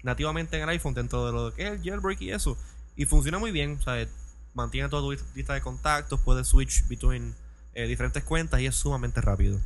nativamente 0.03 0.57
en 0.57 0.63
el 0.63 0.69
iPhone 0.69 0.93
dentro 0.93 1.25
de 1.25 1.31
lo 1.31 1.53
que 1.53 1.63
es 1.63 1.71
el 1.71 1.81
jailbreak 1.83 2.21
y 2.21 2.31
eso. 2.31 2.57
Y 2.95 3.05
funciona 3.05 3.39
muy 3.39 3.51
bien, 3.51 3.77
o 3.79 3.81
sea, 3.81 4.05
mantiene 4.53 4.89
toda 4.89 5.01
tu 5.01 5.11
list- 5.11 5.35
lista 5.35 5.53
de 5.53 5.61
contactos, 5.61 6.19
puedes 6.19 6.47
switch 6.47 6.87
between 6.87 7.33
eh, 7.75 7.87
diferentes 7.87 8.23
cuentas 8.23 8.59
y 8.61 8.65
es 8.67 8.75
sumamente 8.75 9.21
rápido. 9.21 9.59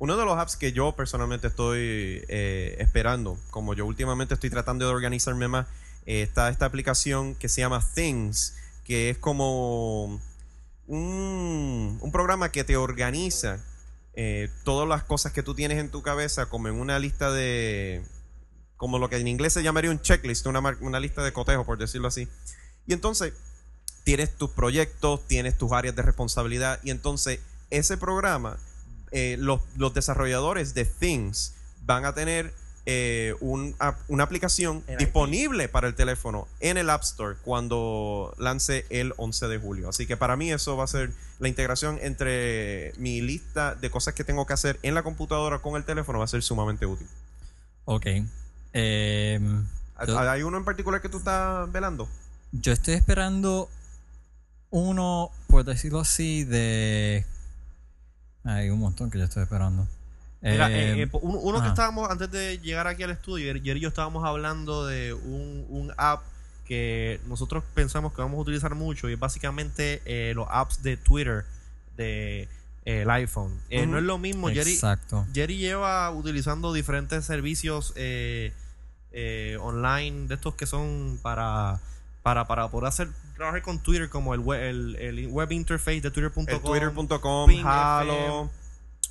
Uno 0.00 0.16
de 0.16 0.24
los 0.24 0.38
apps 0.38 0.56
que 0.56 0.72
yo 0.72 0.92
personalmente 0.96 1.48
estoy 1.48 2.24
eh, 2.26 2.74
esperando, 2.78 3.38
como 3.50 3.74
yo 3.74 3.84
últimamente 3.84 4.32
estoy 4.32 4.48
tratando 4.48 4.86
de 4.86 4.94
organizarme 4.94 5.46
más, 5.46 5.66
eh, 6.06 6.22
está 6.22 6.48
esta 6.48 6.64
aplicación 6.64 7.34
que 7.34 7.50
se 7.50 7.60
llama 7.60 7.84
Things, 7.94 8.56
que 8.82 9.10
es 9.10 9.18
como 9.18 10.18
un, 10.86 12.10
programa 12.10 12.50
que 12.50 12.64
te 12.64 12.78
organiza 12.78 13.62
eh, 14.14 14.48
todas 14.64 14.88
las 14.88 15.04
cosas 15.04 15.34
que 15.34 15.42
tú 15.42 15.54
tienes 15.54 15.76
en 15.76 15.90
tu 15.90 16.00
cabeza 16.00 16.46
como 16.46 16.68
en 16.68 16.80
una 16.80 16.98
lista 16.98 17.30
de, 17.30 18.02
como 18.78 18.98
lo 18.98 19.10
que 19.10 19.18
en 19.18 19.28
inglés 19.28 19.52
se 19.52 19.62
llamaría 19.62 19.90
un 19.90 20.00
checklist, 20.00 20.46
una, 20.46 20.60
una 20.80 20.98
lista 20.98 21.22
de 21.22 21.34
cotejo, 21.34 21.66
por 21.66 21.76
decirlo 21.76 22.08
así. 22.08 22.26
Y 22.86 22.94
entonces 22.94 23.34
tienes 24.04 24.34
tus 24.34 24.48
proyectos, 24.48 25.28
tienes 25.28 25.58
tus 25.58 25.72
áreas 25.72 25.94
de 25.94 26.00
responsabilidad 26.00 26.80
y 26.82 26.90
entonces 26.90 27.40
ese 27.68 27.98
programa, 27.98 28.56
eh, 29.12 29.36
los, 29.38 29.60
los 29.76 29.92
desarrolladores 29.94 30.74
de 30.74 30.84
Things 30.84 31.54
van 31.84 32.04
a 32.04 32.14
tener 32.14 32.52
eh, 32.86 33.34
un 33.40 33.76
una 34.08 34.24
aplicación 34.24 34.82
En 34.86 34.96
disponible 34.98 35.68
para 35.68 35.86
el 35.86 35.94
teléfono 35.94 36.48
en 36.60 36.78
el 36.78 36.88
App 36.90 37.02
Store 37.02 37.36
cuando 37.44 38.34
lance 38.38 38.86
el 38.90 39.12
11 39.18 39.48
de 39.48 39.58
julio. 39.58 39.88
Así 39.88 40.06
que 40.06 40.16
para 40.16 40.36
mí 40.36 40.50
eso 40.50 40.76
va 40.76 40.84
a 40.84 40.86
ser 40.86 41.12
la 41.38 41.48
integración 41.48 41.98
entre 42.00 42.92
mi 42.96 43.20
lista 43.20 43.74
de 43.74 43.90
cosas 43.90 44.14
que 44.14 44.24
tengo 44.24 44.46
que 44.46 44.54
hacer 44.54 44.78
en 44.82 44.94
la 44.94 45.02
computadora 45.02 45.58
con 45.58 45.76
el 45.76 45.84
teléfono 45.84 46.18
va 46.20 46.24
a 46.24 46.28
ser 46.28 46.42
sumamente 46.42 46.86
útil. 46.86 47.06
Ok. 47.84 48.06
Em, 48.72 49.66
Yo- 50.06 50.18
¿Hay 50.18 50.42
uno 50.42 50.56
en 50.56 50.64
particular 50.64 51.02
que 51.02 51.08
tú 51.08 51.18
estás 51.18 51.70
velando? 51.72 52.08
yo 52.52 52.72
estoy 52.72 52.94
esperando 52.94 53.68
uno, 54.70 55.30
por 55.48 55.64
decirlo 55.64 56.00
así, 56.00 56.44
de... 56.44 57.24
Hay 58.44 58.70
un 58.70 58.78
montón 58.78 59.10
que 59.10 59.18
yo 59.18 59.24
estoy 59.24 59.42
esperando. 59.42 59.86
Mira, 60.42 60.68
Em, 60.70 60.98
eh, 60.98 61.02
eh, 61.02 61.08
uno, 61.12 61.38
uno 61.38 61.62
que 61.62 61.68
estábamos, 61.68 62.10
antes 62.10 62.30
de 62.30 62.58
llegar 62.58 62.86
aquí 62.86 63.02
al 63.02 63.10
estudio, 63.10 63.52
Jer 63.62 63.76
y 63.76 63.80
yo 63.80 63.88
estábamos 63.88 64.24
hablando 64.24 64.86
de 64.86 65.12
un, 65.12 65.66
un 65.68 65.92
app 65.98 66.22
que 66.64 67.20
nosotros 67.26 67.64
pensamos 67.74 68.12
que 68.12 68.22
vamos 68.22 68.38
a 68.38 68.42
utilizar 68.42 68.74
mucho 68.76 69.10
y 69.10 69.14
es 69.14 69.18
básicamente 69.18 70.02
eh, 70.04 70.32
los 70.34 70.46
apps 70.48 70.84
de 70.84 70.96
Twitter 70.96 71.44
de 71.96 72.48
eh, 72.84 73.02
el 73.02 73.10
iPhone. 73.10 73.60
Eh. 73.70 73.86
No 73.86 73.98
es 73.98 74.04
lo 74.04 74.18
mismo, 74.18 74.48
Jerry, 74.48 74.74
Exacto. 74.74 75.26
Jerry 75.34 75.58
lleva 75.58 76.10
utilizando 76.10 76.72
diferentes 76.72 77.24
servicios 77.24 77.92
eh, 77.96 78.52
eh, 79.12 79.58
online 79.60 80.28
de 80.28 80.36
estos 80.36 80.54
que 80.54 80.66
son 80.66 81.18
para, 81.22 81.80
para, 82.22 82.46
para 82.46 82.68
poder 82.68 82.86
hacer 82.88 83.08
trabajar 83.40 83.62
con 83.62 83.78
Twitter 83.78 84.10
como 84.10 84.34
el 84.34 84.40
web, 84.40 84.62
el, 84.62 84.96
el 84.96 85.26
web 85.28 85.50
interface 85.52 86.02
de 86.02 86.10
twitter.com. 86.10 86.44
Twitter.com, 86.44 87.50
Halo. 87.64 88.12
FM. 88.12 88.50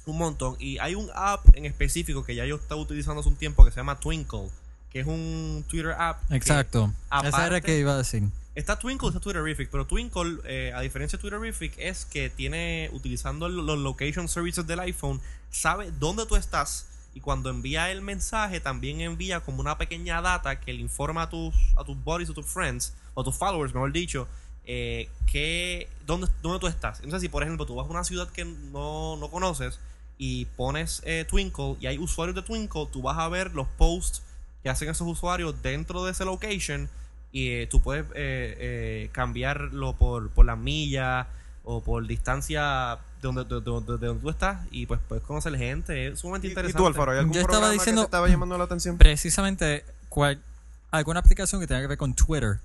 un 0.06 0.18
montón. 0.18 0.56
Y 0.60 0.78
hay 0.78 0.94
un 0.94 1.10
app 1.16 1.46
en 1.56 1.66
específico 1.66 2.24
que 2.24 2.36
ya 2.36 2.46
yo 2.46 2.58
estaba 2.58 2.80
utilizando 2.80 3.22
hace 3.22 3.30
un 3.30 3.36
tiempo 3.36 3.66
que 3.66 3.72
se 3.72 3.78
llama 3.78 4.00
Twinkle, 4.00 4.50
que 4.92 5.00
es 5.00 5.08
un 5.08 5.66
Twitter 5.68 5.94
app. 5.98 6.32
Exacto. 6.32 6.94
Esa 7.24 7.48
era 7.48 7.60
que 7.60 7.80
iba 7.80 7.94
a 7.94 7.98
decir. 7.98 8.24
Está 8.54 8.78
Twinkle, 8.78 9.08
está 9.08 9.20
Twitterific, 9.20 9.70
pero 9.72 9.88
Twinkle, 9.88 10.40
eh, 10.44 10.74
a 10.76 10.82
diferencia 10.82 11.18
de 11.18 11.22
Twitterific, 11.22 11.74
es 11.80 12.06
que 12.06 12.30
tiene, 12.30 12.90
utilizando 12.94 13.50
los 13.50 13.80
location 13.80 14.28
services 14.28 14.68
del 14.68 14.80
iPhone, 14.82 15.22
sabe 15.50 15.92
dónde 15.98 16.28
tú 16.28 16.36
estás 16.36 16.86
y 17.20 17.22
cuando 17.22 17.50
envía 17.50 17.92
el 17.92 18.02
mensaje 18.02 18.62
también 18.62 19.02
envía 19.02 19.42
como 19.42 19.60
una 19.60 19.78
pequeña 19.78 20.22
data 20.22 20.62
que 20.62 20.72
le 20.72 20.80
informa 20.80 21.24
a 21.24 21.30
tus, 21.30 21.54
a 21.76 21.84
tus 21.84 22.02
buddies, 22.02 22.30
a 22.30 22.34
tus 22.34 22.46
friends, 22.46 22.94
o 23.14 23.26
tus 23.26 23.36
followers, 23.36 23.74
mejor 23.74 23.92
dicho, 23.92 24.26
eh, 24.66 25.10
que, 25.30 25.90
dónde, 26.06 26.28
dónde 26.42 26.60
tú 26.60 26.68
estás. 26.68 27.00
Entonces, 27.00 27.22
si 27.22 27.28
por 27.28 27.44
ejemplo 27.44 27.66
tú 27.66 27.76
vas 27.76 27.88
a 27.88 27.90
una 27.90 28.06
ciudad 28.06 28.30
que 28.30 28.46
no, 28.46 29.18
no 29.18 29.30
conoces 29.30 29.82
y 30.18 30.46
pones 30.46 31.02
eh, 31.06 31.26
Twinkle 31.28 31.76
y 31.82 31.88
hay 31.88 31.98
usuarios 31.98 32.36
de 32.38 32.42
Twinkle, 32.42 32.88
tú 32.90 33.02
vas 33.02 33.18
a 33.18 33.28
ver 33.28 33.54
los 33.54 33.68
posts 33.68 34.24
que 34.64 34.70
hacen 34.70 34.88
esos 34.88 35.06
usuarios 35.06 35.62
dentro 35.62 36.06
de 36.06 36.12
ese 36.12 36.24
location 36.24 36.90
y 37.34 37.50
eh, 37.50 37.68
tú 37.68 37.82
puedes 37.82 38.06
eh, 38.16 39.10
cambiarlo 39.12 39.92
por, 39.98 40.30
por 40.30 40.46
la 40.46 40.56
milla 40.56 41.28
o 41.72 41.82
por 41.82 42.08
distancia 42.08 42.98
de 43.22 43.28
donde, 43.28 43.44
de, 43.44 43.62
de- 43.62 43.62
de- 43.62 43.98
de 44.00 44.08
donde 44.08 44.22
tú 44.22 44.30
estás 44.32 44.66
y 44.72 44.86
pues 44.88 45.00
puedes 45.08 45.24
conocer 45.24 45.56
gente. 45.56 46.08
Es 46.08 46.20
sumamente 46.20 46.48
¿Y, 46.48 46.50
y 46.50 46.52
interesante. 46.54 46.78
tú, 46.80 46.88
Alfaro, 46.88 47.12
hay 47.12 47.20
algún 47.20 47.34
Yo 47.34 47.42
estaba 47.42 47.70
diciendo- 47.70 48.02
que 48.02 48.06
te 48.06 48.08
estaba 48.08 48.28
llamando 48.28 48.58
la 48.58 48.64
atención? 48.64 48.98
Precisamente, 48.98 49.86
cual, 50.10 50.42
alguna 50.90 51.20
aplicación 51.20 51.62
que 51.62 51.68
tenga 51.68 51.82
que 51.82 51.88
ver 51.88 51.98
con 52.00 52.16
Twitter, 52.16 52.60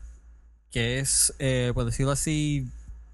que 0.70 1.00
es, 1.00 1.34
eh, 1.38 1.72
por 1.74 1.84
decirlo 1.84 2.12
así, 2.12 2.66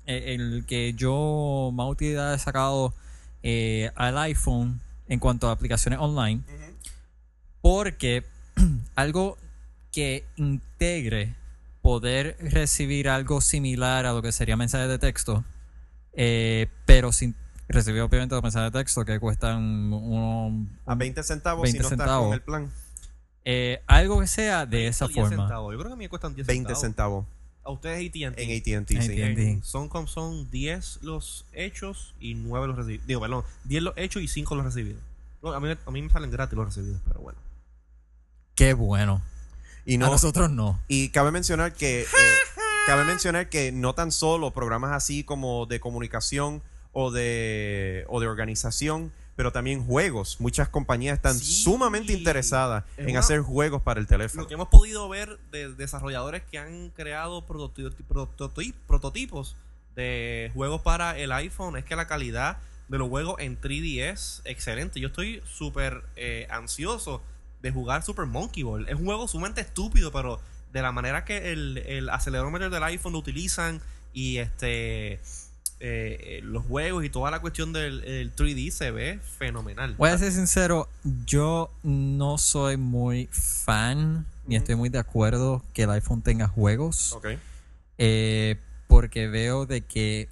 eh, 0.07 0.35
el 0.35 0.65
que 0.67 0.93
yo 0.95 1.71
más 1.75 1.89
utilidad 1.91 2.33
he 2.35 2.39
sacado 2.39 2.95
eh, 3.43 3.91
al 3.97 4.17
iPhone 4.19 4.81
en 5.09 5.19
cuanto 5.19 5.49
a 5.49 5.53
aplicaciones 5.53 5.99
online, 5.99 6.43
porque 7.61 8.25
algo 8.95 9.37
que 9.93 10.25
integre 10.37 11.35
poder 11.83 12.37
recibir 12.41 13.09
algo 13.09 13.41
similar 13.41 14.07
a 14.07 14.13
lo 14.13 14.23
que 14.23 14.33
sería 14.33 14.57
mensajes 14.57 14.89
de 14.89 14.99
texto, 14.99 15.45
eh, 16.13 16.69
pero 16.87 17.13
sin 17.13 17.35
recibir 17.69 18.01
obviamente 18.03 18.35
los 18.35 18.43
mensajes 18.43 18.73
de 18.73 18.79
texto 18.81 19.05
que 19.05 19.19
cuestan 19.21 19.93
uno, 19.93 20.67
A 20.87 20.95
20 20.95 21.23
centavos 21.23 21.63
20 21.63 21.79
si 21.79 21.83
no 21.83 21.85
estás 21.89 21.99
centavos. 21.99 22.27
con 22.27 22.35
el 22.35 22.43
plan. 22.43 22.71
eh, 23.45 23.83
algo 23.87 24.21
que 24.21 24.27
sea 24.27 24.67
de 24.67 24.87
esa 24.89 25.07
10 25.07 25.15
forma. 25.29 25.37
centavos. 25.45 25.73
Yo 25.73 25.79
creo 25.79 25.91
que 25.91 25.95
a 25.95 25.97
mí 25.97 26.05
me 26.05 26.09
cuestan 26.09 26.35
10 26.35 26.47
20 26.47 26.75
centavos. 26.75 26.81
centavos 26.81 27.27
A 27.65 27.71
ustedes 27.71 28.09
AT&T. 28.09 28.23
en 28.75 28.81
AT&T, 28.81 29.03
sí. 29.03 29.61
Son, 29.63 29.89
son 30.09 30.51
10 30.51 30.99
los 31.03 31.47
hechos 31.53 32.15
y 32.21 32.35
9 32.35 32.67
los 32.67 32.77
recibidos. 32.77 33.07
Digo, 33.07 33.21
perdón, 33.21 33.45
10 33.65 33.83
los 33.83 33.95
hechos 33.97 34.23
y 34.23 34.29
5 34.29 34.55
los 34.57 34.65
recibidos. 34.65 35.01
No, 35.43 35.53
a, 35.53 35.61
mí, 35.61 35.69
a 35.87 35.91
mí 35.91 36.03
me 36.03 36.11
salen 36.11 36.31
gratis 36.31 36.57
los 36.57 36.67
recibidos, 36.67 37.01
pero 37.07 37.21
bueno. 37.21 37.39
Qué 38.57 38.75
bueno. 38.75 39.23
Y 39.87 39.95
A 39.95 39.99
no, 39.99 40.07
nosotros 40.11 40.51
no. 40.51 40.79
Y 40.89 41.09
cabe 41.11 41.31
mencionar 41.31 41.73
que 41.73 42.03
eh, 42.03 42.07
cabe 42.87 43.05
mencionar 43.05 43.49
que 43.49 43.73
no 43.73 43.95
tan 43.95 44.11
solo 44.13 44.51
programas 44.53 44.93
así 44.93 45.23
como 45.25 45.67
de 45.67 45.81
comunicación 45.81 46.63
o 46.93 47.11
de 47.11 48.05
o 48.09 48.21
de 48.21 48.27
organización, 48.27 49.13
pero 49.37 49.53
también 49.53 49.85
juegos. 49.87 50.41
Muchas 50.41 50.69
compañías 50.69 51.15
están 51.17 51.39
Sí. 51.39 51.63
sumamente 51.63 52.13
interesadas 52.13 52.85
Es 52.97 53.05
en 53.05 53.11
una- 53.11 53.21
hacer 53.21 53.41
juegos 53.41 53.83
para 53.83 54.01
el 54.01 54.07
teléfono. 54.07 54.43
Lo 54.43 54.49
que 54.49 54.55
hemos 54.55 54.69
podido 54.69 55.09
ver 55.09 55.39
de 55.53 55.73
desarrolladores 55.75 56.43
que 56.43 56.59
han 56.59 56.91
creado 56.91 57.47
prototi- 57.47 57.95
prototi- 58.09 58.75
prototipos 58.87 59.57
de 59.95 60.51
juegos 60.55 60.81
para 60.83 61.17
el 61.19 61.33
iPhone 61.33 61.77
es 61.77 61.85
que 61.85 61.95
la 61.97 62.07
calidad 62.07 62.59
de 62.89 62.99
los 62.99 63.09
juegos 63.09 63.37
en 63.39 63.57
3D 63.61 64.11
es 64.11 64.43
excelente. 64.45 64.99
Yo 65.01 65.09
estoy 65.09 65.43
súper 65.47 66.03
eh, 66.17 66.47
ansioso 66.51 67.23
de 67.63 67.71
jugar 67.71 68.03
Super 68.03 68.27
Monkey 68.27 68.63
Ball. 68.65 68.89
Es 68.89 68.97
un 68.97 69.05
juego 69.05 69.29
sumamente 69.29 69.61
estúpido, 69.61 70.11
pero 70.11 70.41
de 70.73 70.83
la 70.83 70.93
manera 70.93 71.25
que 71.25 71.53
el, 71.53 71.79
el 71.79 72.09
acelerómetro 72.11 72.71
del 72.71 72.83
iPhone 72.83 73.13
lo 73.13 73.19
utilizan 73.19 73.81
y 74.13 74.39
este 74.39 75.13
eh, 75.13 75.19
eh, 75.81 76.41
los 76.43 76.67
juegos 76.67 77.05
y 77.05 77.11
toda 77.11 77.31
la 77.31 77.41
cuestión 77.41 77.73
del 77.73 78.05
el 78.05 78.35
3D 78.35 78.71
se 78.71 78.91
ve 78.91 79.19
fenomenal. 79.39 79.95
Voy 79.97 80.11
a 80.11 80.19
ser 80.19 80.33
sincero, 80.33 80.89
yo 81.27 81.71
no 81.83 82.39
soy 82.39 82.77
muy 82.77 83.29
fan 83.33 84.27
ni 84.47 84.57
estoy 84.57 84.75
muy 84.75 84.89
de 84.89 84.99
acuerdo 84.99 85.63
que 85.73 85.85
el 85.85 85.91
iPhone 85.91 86.23
tenga 86.23 86.49
juegos. 86.49 87.13
Ok. 87.13 87.27
eh, 87.99 88.57
porque 88.89 89.29
veo 89.29 89.67
de 89.67 89.83
que 89.83 90.29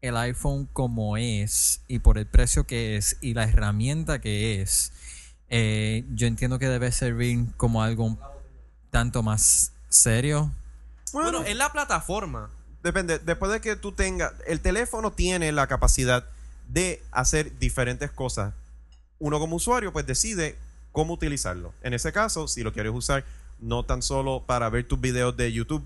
el 0.00 0.16
iPhone 0.16 0.68
como 0.72 1.16
es 1.16 1.82
y 1.88 1.98
por 1.98 2.16
el 2.16 2.26
precio 2.26 2.64
que 2.64 2.96
es 2.96 3.16
y 3.20 3.34
la 3.34 3.44
herramienta 3.44 4.20
que 4.20 4.62
es, 4.62 4.92
eh, 5.50 6.04
yo 6.14 6.28
entiendo 6.28 6.58
que 6.60 6.68
debe 6.68 6.92
servir 6.92 7.46
como 7.56 7.82
algo 7.82 8.16
tanto 8.90 9.22
más 9.22 9.72
serio. 9.88 10.50
Bueno, 11.12 11.30
Bueno, 11.38 11.46
es 11.46 11.56
la 11.56 11.72
plataforma. 11.72 12.50
depende. 12.82 13.18
Después 13.18 13.50
de 13.52 13.60
que 13.60 13.76
tú 13.76 13.92
tengas. 13.92 14.32
El 14.46 14.60
teléfono 14.60 15.10
tiene 15.12 15.52
la 15.52 15.66
capacidad 15.66 16.24
de 16.68 17.02
hacer 17.10 17.58
diferentes 17.58 18.10
cosas. 18.10 18.52
Uno 19.18 19.38
como 19.40 19.56
usuario, 19.56 19.92
pues 19.92 20.06
decide 20.06 20.56
cómo 20.92 21.14
utilizarlo. 21.14 21.72
En 21.82 21.94
ese 21.94 22.12
caso, 22.12 22.46
si 22.48 22.62
lo 22.62 22.72
quieres 22.72 22.92
usar 22.94 23.24
no 23.58 23.84
tan 23.84 24.02
solo 24.02 24.44
para 24.46 24.68
ver 24.68 24.86
tus 24.86 25.00
videos 25.00 25.36
de 25.36 25.52
YouTube, 25.52 25.84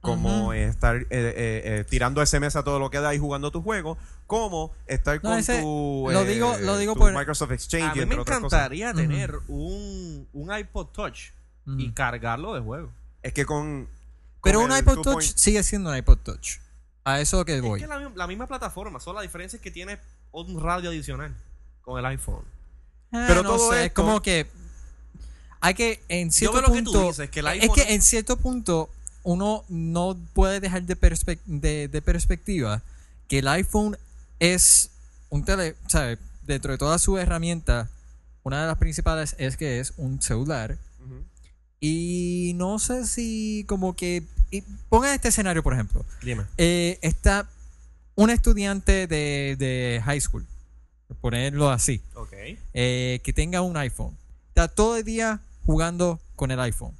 como 0.00 0.52
estar 0.52 0.96
eh, 0.96 1.06
eh, 1.10 1.62
eh, 1.64 1.84
tirando 1.88 2.20
SMS 2.26 2.56
a 2.56 2.64
todo 2.64 2.80
lo 2.80 2.90
que 2.90 2.98
da 2.98 3.14
y 3.14 3.18
jugando 3.20 3.52
tu 3.52 3.62
juego, 3.62 3.96
como 4.26 4.72
estar 4.88 5.16
No, 5.22 5.30
con 5.30 5.38
ese- 5.38 5.60
tu, 5.60 6.08
lo 6.10 6.22
eh, 6.22 6.26
digo- 6.26 6.56
lo 6.58 6.76
digo 6.76 6.94
tu 6.94 6.98
por- 7.00 7.12
Microsoft 7.16 7.52
Exchange 7.52 7.90
A 7.92 7.94
mí 7.94 8.06
me 8.06 8.14
encantaría 8.16 8.92
tener 8.92 9.36
un, 9.46 10.26
un 10.32 10.56
iPod 10.58 10.86
Touch 10.88 11.30
y 11.66 11.92
cargarlo 11.92 12.54
de 12.54 12.60
juego. 12.60 12.90
Es 13.22 13.32
que 13.32 13.44
con. 13.46 13.88
Pero 14.42 14.60
con 14.60 14.70
un 14.72 14.76
iPod 14.76 14.98
2.0 14.98 15.02
Touch 15.02 15.24
sigue 15.36 15.62
siendo 15.62 15.90
un 15.90 15.96
iPod 15.96 16.18
Touch. 16.18 16.58
A 17.04 17.20
eso 17.20 17.44
que 17.44 17.56
Es 17.56 17.62
voy. 17.62 17.78
que 17.80 17.84
es 17.84 17.88
la, 17.88 17.98
mi- 17.98 18.14
la 18.16 18.26
misma 18.26 18.46
plataforma, 18.46 19.00
solo 19.00 19.16
la 19.16 19.22
diferencia 19.22 19.56
es 19.56 19.62
que 19.62 19.70
tiene 19.70 19.98
un 20.32 20.60
radio 20.60 20.90
adicional 20.90 21.34
con 21.82 21.98
el 21.98 22.06
iPhone. 22.06 22.44
Ah, 23.12 23.24
Pero 23.28 23.42
no 23.42 23.50
todo 23.56 23.72
sé, 23.72 23.86
es 23.86 23.92
como 23.92 24.20
que 24.22 24.46
hay 25.60 25.74
que 25.74 26.02
en 26.08 26.32
cierto 26.32 26.58
veo 26.58 26.62
lo 26.68 26.72
que 26.72 26.82
tú 26.82 26.92
punto 26.92 27.06
dices, 27.08 27.30
que 27.30 27.40
el 27.40 27.46
es 27.48 27.70
que 27.70 27.94
en 27.94 28.02
cierto 28.02 28.36
punto 28.36 28.88
uno 29.22 29.64
no 29.68 30.16
puede 30.34 30.58
dejar 30.60 30.82
de, 30.82 30.96
perspec- 30.98 31.38
de, 31.44 31.86
de 31.88 32.02
perspectiva 32.02 32.82
que 33.28 33.38
el 33.40 33.48
iPhone 33.48 33.96
es 34.40 34.90
un 35.28 35.44
tele, 35.44 35.76
¿sabes? 35.86 36.18
Dentro 36.42 36.72
de 36.72 36.78
todas 36.78 37.00
sus 37.00 37.20
herramientas, 37.20 37.88
una 38.42 38.60
de 38.62 38.66
las 38.66 38.78
principales 38.78 39.36
es 39.38 39.56
que 39.56 39.78
es 39.78 39.92
un 39.96 40.20
celular. 40.20 40.78
Y 41.84 42.52
no 42.54 42.78
sé 42.78 43.04
si 43.06 43.64
como 43.66 43.94
que 43.96 44.22
y 44.52 44.62
pongan 44.88 45.14
este 45.14 45.28
escenario 45.28 45.64
por 45.64 45.72
ejemplo, 45.74 46.06
Dime. 46.22 46.44
eh, 46.56 46.98
está 47.02 47.48
un 48.14 48.30
estudiante 48.30 49.08
de, 49.08 49.56
de 49.58 50.00
high 50.04 50.20
school, 50.20 50.46
por 51.08 51.16
ponerlo 51.16 51.70
así 51.70 52.00
eh, 52.72 53.20
que 53.24 53.32
tenga 53.32 53.62
un 53.62 53.76
iPhone. 53.76 54.16
Está 54.48 54.68
todo 54.68 54.96
el 54.96 55.04
día 55.04 55.40
jugando 55.66 56.20
con 56.36 56.50
el 56.52 56.60
iPhone. 56.60 56.94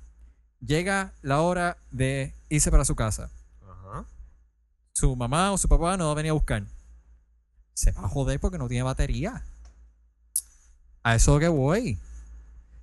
Llega 0.60 1.12
la 1.22 1.42
hora 1.42 1.76
de 1.90 2.34
irse 2.48 2.70
para 2.70 2.84
su 2.84 2.96
casa. 2.96 3.30
Ajá. 3.62 4.04
Su 4.94 5.14
mamá 5.14 5.52
o 5.52 5.58
su 5.58 5.68
papá 5.68 5.96
no 5.96 6.06
va 6.06 6.12
a 6.12 6.14
venir 6.14 6.30
a 6.30 6.34
buscar. 6.34 6.64
Se 7.74 7.92
va 7.92 8.04
a 8.04 8.08
joder 8.08 8.40
porque 8.40 8.58
no 8.58 8.68
tiene 8.68 8.82
batería. 8.82 9.44
A 11.02 11.14
eso 11.14 11.38
que 11.38 11.48
voy. 11.48 11.98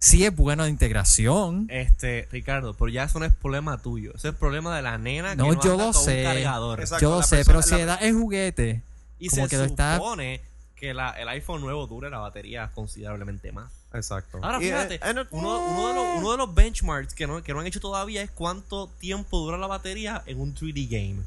Sí 0.02 0.24
es 0.26 0.34
bueno 0.34 0.64
de 0.64 0.70
integración. 0.70 1.68
Este, 1.70 2.28
Ricardo, 2.32 2.74
pero 2.74 2.88
ya 2.88 3.04
eso 3.04 3.20
no 3.20 3.26
es 3.26 3.34
problema 3.34 3.78
tuyo. 3.82 4.14
Ese 4.16 4.30
es 4.30 4.36
problema 4.36 4.74
de 4.76 4.82
la 4.82 4.98
nena 4.98 5.32
que 5.32 5.36
No, 5.36 5.52
no 5.54 5.62
yo 5.62 5.72
anda 5.74 5.86
lo 5.88 5.92
con 5.92 6.00
un 6.02 6.06
sé. 6.06 6.24
cargador. 6.24 6.80
Exacto. 6.80 7.02
Yo 7.02 7.12
lo 7.18 7.22
sé, 7.24 7.38
persona- 7.44 7.46
pero 7.46 7.62
si 7.82 7.86
das 7.86 8.02
el 8.04 8.14
juguete, 8.16 8.82
Y 9.20 9.28
como 9.28 9.44
se 9.48 9.50
que 9.58 9.64
está- 9.66 9.96
supone 9.98 10.42
que 10.78 10.94
la- 10.94 11.12
el 11.12 11.28
iPhone 11.28 11.60
nuevo 11.60 11.86
dure 11.88 12.10
la 12.10 12.20
batería 12.20 12.72
considerablemente 12.74 13.52
más. 13.52 13.70
Exacto. 13.94 14.40
Ahora 14.42 14.60
fíjate, 14.60 14.96
eh, 14.96 15.14
no- 15.14 15.26
uno, 15.32 15.60
uno 15.68 15.88
de 15.90 15.94
los, 15.94 16.06
uno 16.20 16.32
de 16.32 16.38
los 16.38 16.56
benchmarks 16.56 17.14
que 17.14 17.28
no, 17.28 17.44
que 17.44 17.54
no 17.54 17.60
han 17.60 17.68
hecho 17.68 17.82
todavía 17.82 18.22
es 18.22 18.32
cuánto 18.32 18.88
tiempo 19.00 19.40
dura 19.40 19.58
la 19.58 19.68
batería 19.68 20.24
en 20.28 20.40
un 20.40 20.54
3D 20.54 20.88
game. 20.90 21.24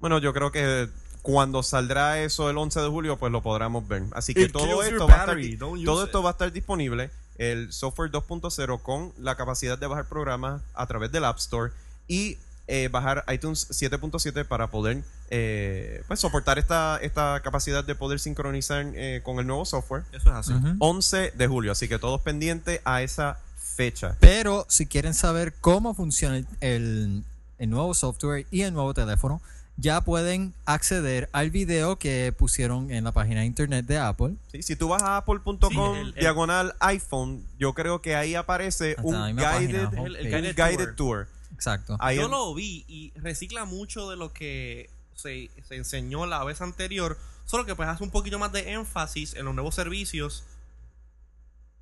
Bueno, 0.00 0.18
yo 0.18 0.32
creo 0.32 0.50
que 0.50 0.88
cuando 1.22 1.62
saldrá 1.62 2.18
eso 2.20 2.50
el 2.50 2.58
11 2.58 2.80
de 2.80 2.88
julio, 2.88 3.16
pues 3.16 3.30
lo 3.30 3.42
podremos 3.42 3.86
ver. 3.86 4.02
Así 4.12 4.34
que 4.34 4.42
It 4.44 4.52
todo 4.52 4.78
va 4.78 4.84
estar, 4.84 5.38
esto 5.38 6.22
va 6.22 6.30
a 6.30 6.32
estar 6.32 6.52
disponible. 6.52 7.10
El 7.38 7.72
software 7.72 8.10
2.0 8.10 8.82
con 8.82 9.12
la 9.18 9.36
capacidad 9.36 9.78
de 9.78 9.86
bajar 9.86 10.06
programas 10.06 10.62
a 10.74 10.86
través 10.86 11.12
del 11.12 11.24
App 11.24 11.38
Store 11.38 11.72
y 12.08 12.38
eh, 12.68 12.88
bajar 12.90 13.24
iTunes 13.32 13.68
7.7 13.70 14.44
para 14.44 14.68
poder 14.70 15.02
eh, 15.30 16.02
pues, 16.08 16.18
soportar 16.20 16.58
esta, 16.58 16.98
esta 17.02 17.40
capacidad 17.44 17.84
de 17.84 17.94
poder 17.94 18.18
sincronizar 18.18 18.86
eh, 18.94 19.20
con 19.24 19.38
el 19.38 19.46
nuevo 19.46 19.64
software. 19.64 20.02
Eso 20.12 20.30
es 20.30 20.34
así. 20.36 20.52
Ujú. 20.52 20.74
11 20.78 21.32
de 21.36 21.46
julio, 21.46 21.72
así 21.72 21.88
que 21.88 21.98
todos 21.98 22.20
pendientes 22.22 22.80
a 22.84 23.02
esa 23.02 23.38
fecha. 23.56 24.16
Pero 24.20 24.64
si 24.68 24.86
quieren 24.86 25.14
saber 25.14 25.52
cómo 25.60 25.94
funciona 25.94 26.36
el, 26.38 26.46
el- 26.60 27.24
el 27.58 27.70
nuevo 27.70 27.94
software 27.94 28.46
y 28.50 28.62
el 28.62 28.74
nuevo 28.74 28.92
teléfono, 28.94 29.40
ya 29.78 30.00
pueden 30.00 30.54
acceder 30.64 31.28
al 31.32 31.50
video 31.50 31.98
que 31.98 32.32
pusieron 32.36 32.90
en 32.90 33.04
la 33.04 33.12
página 33.12 33.40
de 33.40 33.46
internet 33.46 33.84
de 33.86 33.98
Apple. 33.98 34.34
Sí, 34.50 34.62
si 34.62 34.76
tú 34.76 34.88
vas 34.88 35.02
a 35.02 35.18
apple.com 35.18 35.60
Sí, 35.70 36.12
diagonal 36.18 36.74
iPhone, 36.80 37.44
yo 37.58 37.74
creo 37.74 38.00
que 38.00 38.16
ahí 38.16 38.34
aparece 38.34 38.96
un 39.02 39.14
guided, 39.36 39.42
página, 39.42 39.90
El- 40.04 40.16
el 40.16 40.26
ok. 40.28 40.32
un 40.34 40.42
guided 40.42 40.56
guided 40.56 40.94
tour. 40.94 41.26
tour. 41.26 41.28
Exacto. 41.54 41.96
Ahí 42.00 42.16
Yo 42.16 42.28
lo 42.28 42.54
vi 42.54 42.84
y 42.88 43.12
recicla 43.16 43.64
mucho 43.64 44.08
de 44.10 44.16
lo 44.16 44.32
que 44.32 44.90
se, 45.14 45.50
se 45.66 45.76
enseñó 45.76 46.26
la 46.26 46.42
vez 46.44 46.60
anterior, 46.60 47.18
solo 47.44 47.64
que 47.66 47.74
pues 47.74 47.88
hace 47.88 48.02
un 48.02 48.10
poquito 48.10 48.38
más 48.38 48.52
de 48.52 48.72
énfasis 48.72 49.34
en 49.34 49.44
los 49.44 49.54
nuevos 49.54 49.74
servicios. 49.74 50.44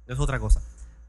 Es 0.06 0.18
otra 0.18 0.38
cosa. 0.38 0.60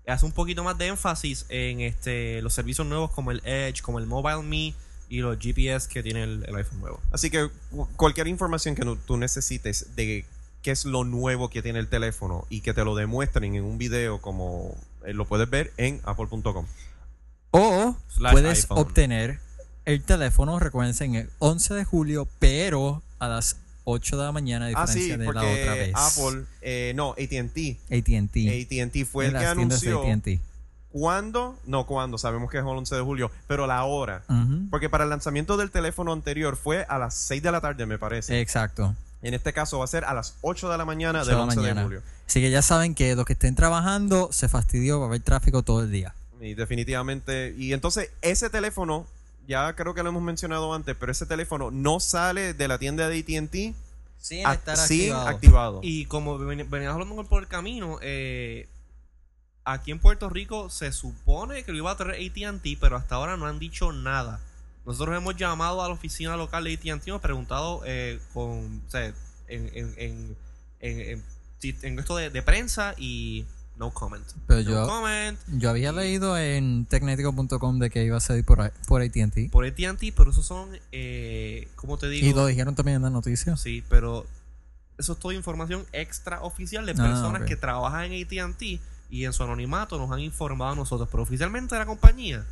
Hace 0.07 0.25
un 0.25 0.31
poquito 0.31 0.63
más 0.63 0.77
de 0.77 0.87
énfasis 0.87 1.45
en 1.49 1.81
este 1.81 2.41
los 2.43 2.53
servicios 2.53 2.85
nuevos 2.87 3.11
como 3.11 3.31
el 3.31 3.41
Edge, 3.43 3.81
como 3.81 3.97
el 3.99 4.05
Mobile 4.05 4.43
Me 4.43 4.73
y 5.09 5.19
los 5.19 5.37
GPS 5.39 5.87
que 5.87 6.01
tiene 6.03 6.23
el, 6.23 6.43
el 6.47 6.55
iPhone 6.55 6.79
nuevo. 6.79 6.99
Así 7.11 7.29
que 7.29 7.49
cu- 7.71 7.87
cualquier 7.95 8.27
información 8.27 8.75
que 8.75 8.83
no- 8.85 8.95
tú 8.95 9.17
necesites 9.17 9.95
de 9.95 10.25
qué 10.61 10.71
es 10.71 10.85
lo 10.85 11.03
nuevo 11.03 11.49
que 11.49 11.61
tiene 11.61 11.79
el 11.79 11.87
teléfono 11.87 12.45
y 12.49 12.61
que 12.61 12.73
te 12.73 12.83
lo 12.83 12.95
demuestren 12.95 13.55
en 13.55 13.63
un 13.63 13.77
video 13.77 14.19
como 14.19 14.75
eh, 15.05 15.13
lo 15.13 15.25
puedes 15.25 15.49
ver 15.49 15.71
en 15.77 16.01
apple.com. 16.05 16.65
O 17.51 17.95
Slash 18.15 18.31
puedes 18.33 18.61
iPhone. 18.63 18.77
obtener 18.79 19.39
el 19.85 20.01
teléfono, 20.03 20.57
recuerden, 20.59 20.95
en 20.99 21.15
el 21.15 21.29
11 21.39 21.73
de 21.75 21.83
julio, 21.85 22.27
pero 22.39 23.03
a 23.19 23.27
las 23.27 23.57
8 23.83 24.17
de 24.17 24.23
la 24.23 24.31
mañana, 24.31 24.65
a 24.67 24.83
Ah, 24.83 24.87
sí, 24.87 25.09
de 25.09 25.17
la 25.19 25.29
otra 25.29 25.43
vez. 25.75 25.91
Apple, 25.93 26.45
eh, 26.61 26.93
no, 26.95 27.11
ATT. 27.11 27.77
AT&T. 27.91 28.67
ATT 28.81 29.05
fue 29.05 29.27
en 29.27 29.35
el 29.35 29.41
que 29.41 29.45
anunció 29.47 30.01
AT&T. 30.01 30.39
Cuándo, 30.99 31.59
no 31.65 31.85
cuándo, 31.85 32.17
sabemos 32.17 32.49
que 32.49 32.57
es 32.57 32.63
el 32.63 32.69
11 32.69 32.95
de 32.95 33.01
julio, 33.01 33.29
pero 33.47 33.67
la 33.67 33.83
hora. 33.83 34.23
Porque 34.71 34.89
para 34.89 35.03
el 35.03 35.09
lanzamiento 35.09 35.57
del 35.57 35.69
teléfono 35.69 36.13
anterior 36.13 36.55
fue 36.55 36.85
a 36.87 36.97
las 36.97 37.15
6 37.15 37.43
de 37.43 37.51
la 37.51 37.59
tarde, 37.59 37.85
me 37.85 37.97
parece. 37.99 38.39
Exacto. 38.39 38.95
En 39.21 39.33
este 39.33 39.51
caso 39.51 39.79
va 39.79 39.83
a 39.83 39.87
ser 39.87 40.05
a 40.05 40.13
las 40.13 40.35
8 40.41 40.69
de 40.69 40.77
la 40.77 40.85
mañana 40.85 41.19
8 41.19 41.25
del 41.25 41.33
de 41.35 41.37
la 41.37 41.43
11 41.43 41.55
mañana. 41.57 41.81
de 41.81 41.85
julio. 41.85 42.01
Así 42.25 42.39
que 42.39 42.49
ya 42.49 42.61
saben 42.61 42.95
que 42.95 43.13
los 43.15 43.25
que 43.25 43.33
estén 43.33 43.55
trabajando 43.55 44.29
se 44.31 44.47
fastidió, 44.47 44.99
va 44.99 45.05
a 45.05 45.09
haber 45.09 45.21
tráfico 45.21 45.63
todo 45.63 45.81
el 45.83 45.91
día. 45.91 46.13
Y 46.39 46.53
definitivamente. 46.53 47.53
Y 47.57 47.73
entonces, 47.73 48.11
ese 48.21 48.49
teléfono, 48.49 49.05
ya 49.49 49.73
creo 49.73 49.93
que 49.95 50.01
lo 50.03 50.09
hemos 50.09 50.23
mencionado 50.23 50.73
antes, 50.73 50.95
pero 50.97 51.11
ese 51.11 51.25
teléfono 51.25 51.71
no 51.71 51.99
sale 51.99 52.53
de 52.53 52.67
la 52.69 52.77
tienda 52.79 53.09
de 53.09 53.19
ATT 53.19 53.75
Sin 54.21 54.47
estar 54.47 54.77
sin 54.77 55.11
activado. 55.11 55.27
activado. 55.27 55.79
Y 55.83 56.05
como 56.05 56.37
ven- 56.37 56.69
veníamos 56.69 57.01
hablando 57.01 57.23
por 57.27 57.41
el 57.43 57.49
camino, 57.49 57.97
eh, 58.01 58.67
aquí 59.65 59.91
en 59.91 59.99
Puerto 59.99 60.29
Rico 60.29 60.69
se 60.69 60.91
supone 60.91 61.63
que 61.63 61.71
lo 61.71 61.79
iba 61.79 61.91
a 61.91 61.97
traer 61.97 62.31
ATT, 62.31 62.65
pero 62.79 62.95
hasta 62.95 63.15
ahora 63.15 63.35
no 63.35 63.47
han 63.47 63.59
dicho 63.59 63.91
nada. 63.91 64.39
Nosotros 64.85 65.17
hemos 65.17 65.35
llamado 65.35 65.83
a 65.83 65.87
la 65.87 65.93
oficina 65.93 66.37
local 66.37 66.63
de 66.63 66.73
ATT, 66.73 67.07
hemos 67.07 67.21
preguntado 67.21 67.81
eh, 67.85 68.19
con, 68.33 68.83
o 68.87 68.89
sea, 68.89 69.13
en, 69.47 69.93
en, 69.97 70.37
en, 70.79 71.23
esto 71.99 72.15
de, 72.15 72.29
de 72.29 72.41
prensa 72.43 72.93
y 72.97 73.45
no 73.77 73.91
comment. 73.91 74.23
Pero 74.47 74.61
no 74.61 74.69
yo, 74.69 74.87
comment 74.87 75.37
yo 75.57 75.69
había 75.71 75.91
leído 75.91 76.37
en 76.37 76.85
tecnético.com 76.85 77.79
de 77.79 77.89
que 77.89 78.03
iba 78.03 78.17
a 78.17 78.19
salir 78.19 78.45
por, 78.45 78.71
por 78.87 79.01
AT&T. 79.01 79.49
por 79.51 79.65
ATT, 79.65 80.13
pero 80.15 80.29
esos 80.29 80.45
son, 80.45 80.69
eh, 80.91 81.67
¿cómo 81.75 81.97
te 81.97 82.07
digo? 82.07 82.27
Y 82.27 82.33
lo 82.33 82.45
dijeron 82.45 82.75
también 82.75 82.97
en 82.97 83.01
las 83.01 83.11
noticias. 83.11 83.59
Sí, 83.59 83.83
pero 83.89 84.27
eso 84.97 85.13
es 85.13 85.19
toda 85.19 85.33
información 85.33 85.85
extra 85.91 86.41
oficial 86.41 86.85
de 86.85 86.91
Ah, 86.93 86.95
personas 86.95 87.41
que 87.43 87.55
trabajan 87.55 88.11
en 88.11 88.23
ATT 88.23 88.79
y 89.09 89.25
en 89.25 89.33
su 89.33 89.43
anonimato 89.43 89.97
nos 89.97 90.11
han 90.11 90.19
informado 90.19 90.71
a 90.71 90.75
nosotros. 90.75 91.07
Pero 91.11 91.23
oficialmente 91.23 91.75
de 91.75 91.79
la 91.79 91.85
compañía 91.85 92.45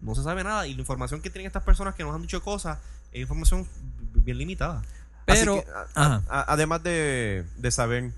no 0.00 0.14
se 0.14 0.22
sabe 0.22 0.42
nada 0.44 0.66
y 0.66 0.74
la 0.74 0.80
información 0.80 1.20
que 1.20 1.30
tienen 1.30 1.46
estas 1.46 1.62
personas 1.62 1.94
que 1.94 2.02
nos 2.02 2.14
han 2.14 2.22
dicho 2.22 2.42
cosas 2.42 2.78
es 3.12 3.20
información 3.20 3.66
bien 4.14 4.38
limitada. 4.38 4.82
Pero, 5.26 5.62
que, 5.62 5.70
a- 5.70 5.86
ajá. 6.04 6.22
a- 6.28 6.52
además 6.52 6.82
de, 6.82 7.44
de 7.56 7.70
saber 7.70 8.10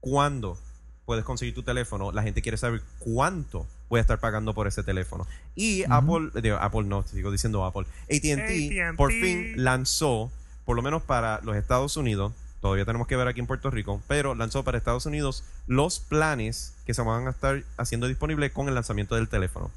cuándo 0.00 0.58
puedes 1.04 1.24
conseguir 1.24 1.54
tu 1.54 1.62
teléfono, 1.62 2.12
la 2.12 2.22
gente 2.22 2.42
quiere 2.42 2.56
saber 2.58 2.82
cuánto 2.98 3.66
voy 3.88 3.98
a 3.98 4.00
estar 4.02 4.18
pagando 4.20 4.54
por 4.54 4.66
ese 4.66 4.82
teléfono. 4.82 5.26
Y. 5.54 5.84
Apple, 5.90 6.30
digo, 6.42 6.56
Apple 6.58 6.84
no, 6.84 7.02
sigo 7.04 7.30
diciendo 7.30 7.64
Apple. 7.64 7.86
ATT 8.10 8.96
por 8.96 9.10
fin 9.12 9.54
lanzó, 9.64 10.30
por 10.66 10.76
lo 10.76 10.82
menos 10.82 11.02
para 11.02 11.40
los 11.42 11.56
Estados 11.56 11.96
Unidos, 11.96 12.32
todavía 12.60 12.84
tenemos 12.84 13.06
que 13.06 13.16
ver 13.16 13.28
aquí 13.28 13.40
en 13.40 13.46
Puerto 13.46 13.70
Rico, 13.70 14.02
pero 14.08 14.34
lanzó 14.34 14.64
para 14.64 14.78
Estados 14.78 15.06
Unidos 15.06 15.44
los 15.66 16.00
planes 16.00 16.74
que 16.84 16.94
se 16.94 17.02
van 17.02 17.26
a 17.26 17.30
estar 17.30 17.62
haciendo 17.76 18.08
disponibles 18.08 18.52
con 18.52 18.68
el 18.68 18.74
lanzamiento 18.74 19.14
del 19.14 19.28
teléfono. 19.28 19.70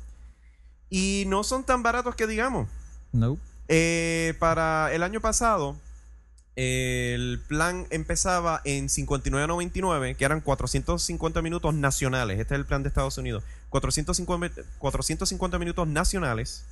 Y 0.90 1.26
no 1.28 1.44
son 1.44 1.64
tan 1.64 1.84
baratos 1.84 2.16
que 2.16 2.28
digamos. 2.28 2.68
Nope. 3.12 3.42
Eh, 3.68 4.34
para 4.40 4.94
el 4.94 5.04
año 5.04 5.22
pasado, 5.22 5.78
el 6.56 7.42
plan 7.48 7.88
empezaba 7.90 8.62
en 8.66 8.90
59.99, 8.90 10.18
que 10.18 10.26
eran 10.26 10.42
450 10.42 11.42
minutos 11.42 11.74
nacionales. 11.74 12.40
Este 12.40 12.54
es 12.54 12.60
el 12.60 12.66
plan 12.66 12.84
de 12.84 12.90
Estados 12.90 13.18
Unidos. 13.18 13.44
450, 13.70 14.62
450 14.78 15.60
minutos 15.60 15.88
nacionales 15.88 16.66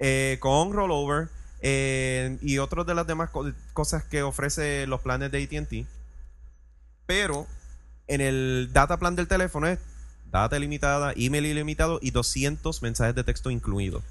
eh, 0.00 0.38
con 0.40 0.72
rollover 0.72 1.28
eh, 1.66 2.36
y 2.42 2.58
otras 2.58 2.84
de 2.86 2.94
las 2.94 3.06
demás 3.06 3.30
co- 3.30 3.50
cosas 3.72 4.04
que 4.04 4.22
ofrece 4.22 4.86
los 4.86 5.00
planes 5.00 5.30
de 5.32 5.42
ATT. 5.42 5.88
Pero 7.06 7.46
en 8.06 8.20
el 8.20 8.68
data 8.72 8.98
plan 8.98 9.16
del 9.16 9.28
teléfono 9.28 9.66
es 9.66 9.78
data 10.30 10.56
ilimitada, 10.58 11.14
email 11.16 11.46
ilimitado 11.46 11.98
y 12.02 12.10
200 12.10 12.82
mensajes 12.82 13.14
de 13.14 13.24
texto 13.24 13.50
incluidos. 13.50 14.02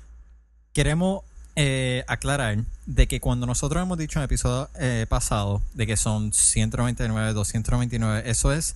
Queremos 0.73 1.23
eh, 1.55 2.03
aclarar 2.07 2.57
de 2.87 3.07
que 3.07 3.19
cuando 3.19 3.45
nosotros 3.45 3.83
hemos 3.83 3.99
dicho 3.99 4.17
en 4.17 4.23
el 4.23 4.25
episodio 4.25 4.69
eh, 4.79 5.05
pasado 5.07 5.61
de 5.75 5.85
que 5.85 5.95
son 5.95 6.33
199, 6.33 7.33
299, 7.33 8.23
eso 8.25 8.51
es 8.51 8.75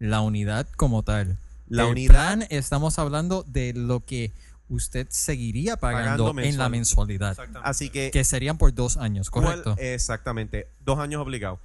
la 0.00 0.20
unidad 0.22 0.66
como 0.76 1.04
tal. 1.04 1.36
La 1.68 1.84
el 1.84 1.90
unidad 1.90 2.14
plan 2.14 2.46
estamos 2.50 2.98
hablando 2.98 3.44
de 3.46 3.74
lo 3.74 4.04
que 4.04 4.32
usted 4.68 5.06
seguiría 5.10 5.76
pagando, 5.76 6.24
Pagando 6.26 6.42
en 6.42 6.58
la 6.58 6.68
mensualidad. 6.68 7.36
Así 7.62 7.90
que, 7.90 8.10
Que 8.10 8.24
serían 8.24 8.58
por 8.58 8.72
dos 8.74 8.96
años, 8.96 9.30
¿cuál- 9.30 9.44
correcto. 9.62 9.76
exactamente, 9.78 10.68
dos 10.84 10.98
años 10.98 11.20
obligados. 11.22 11.58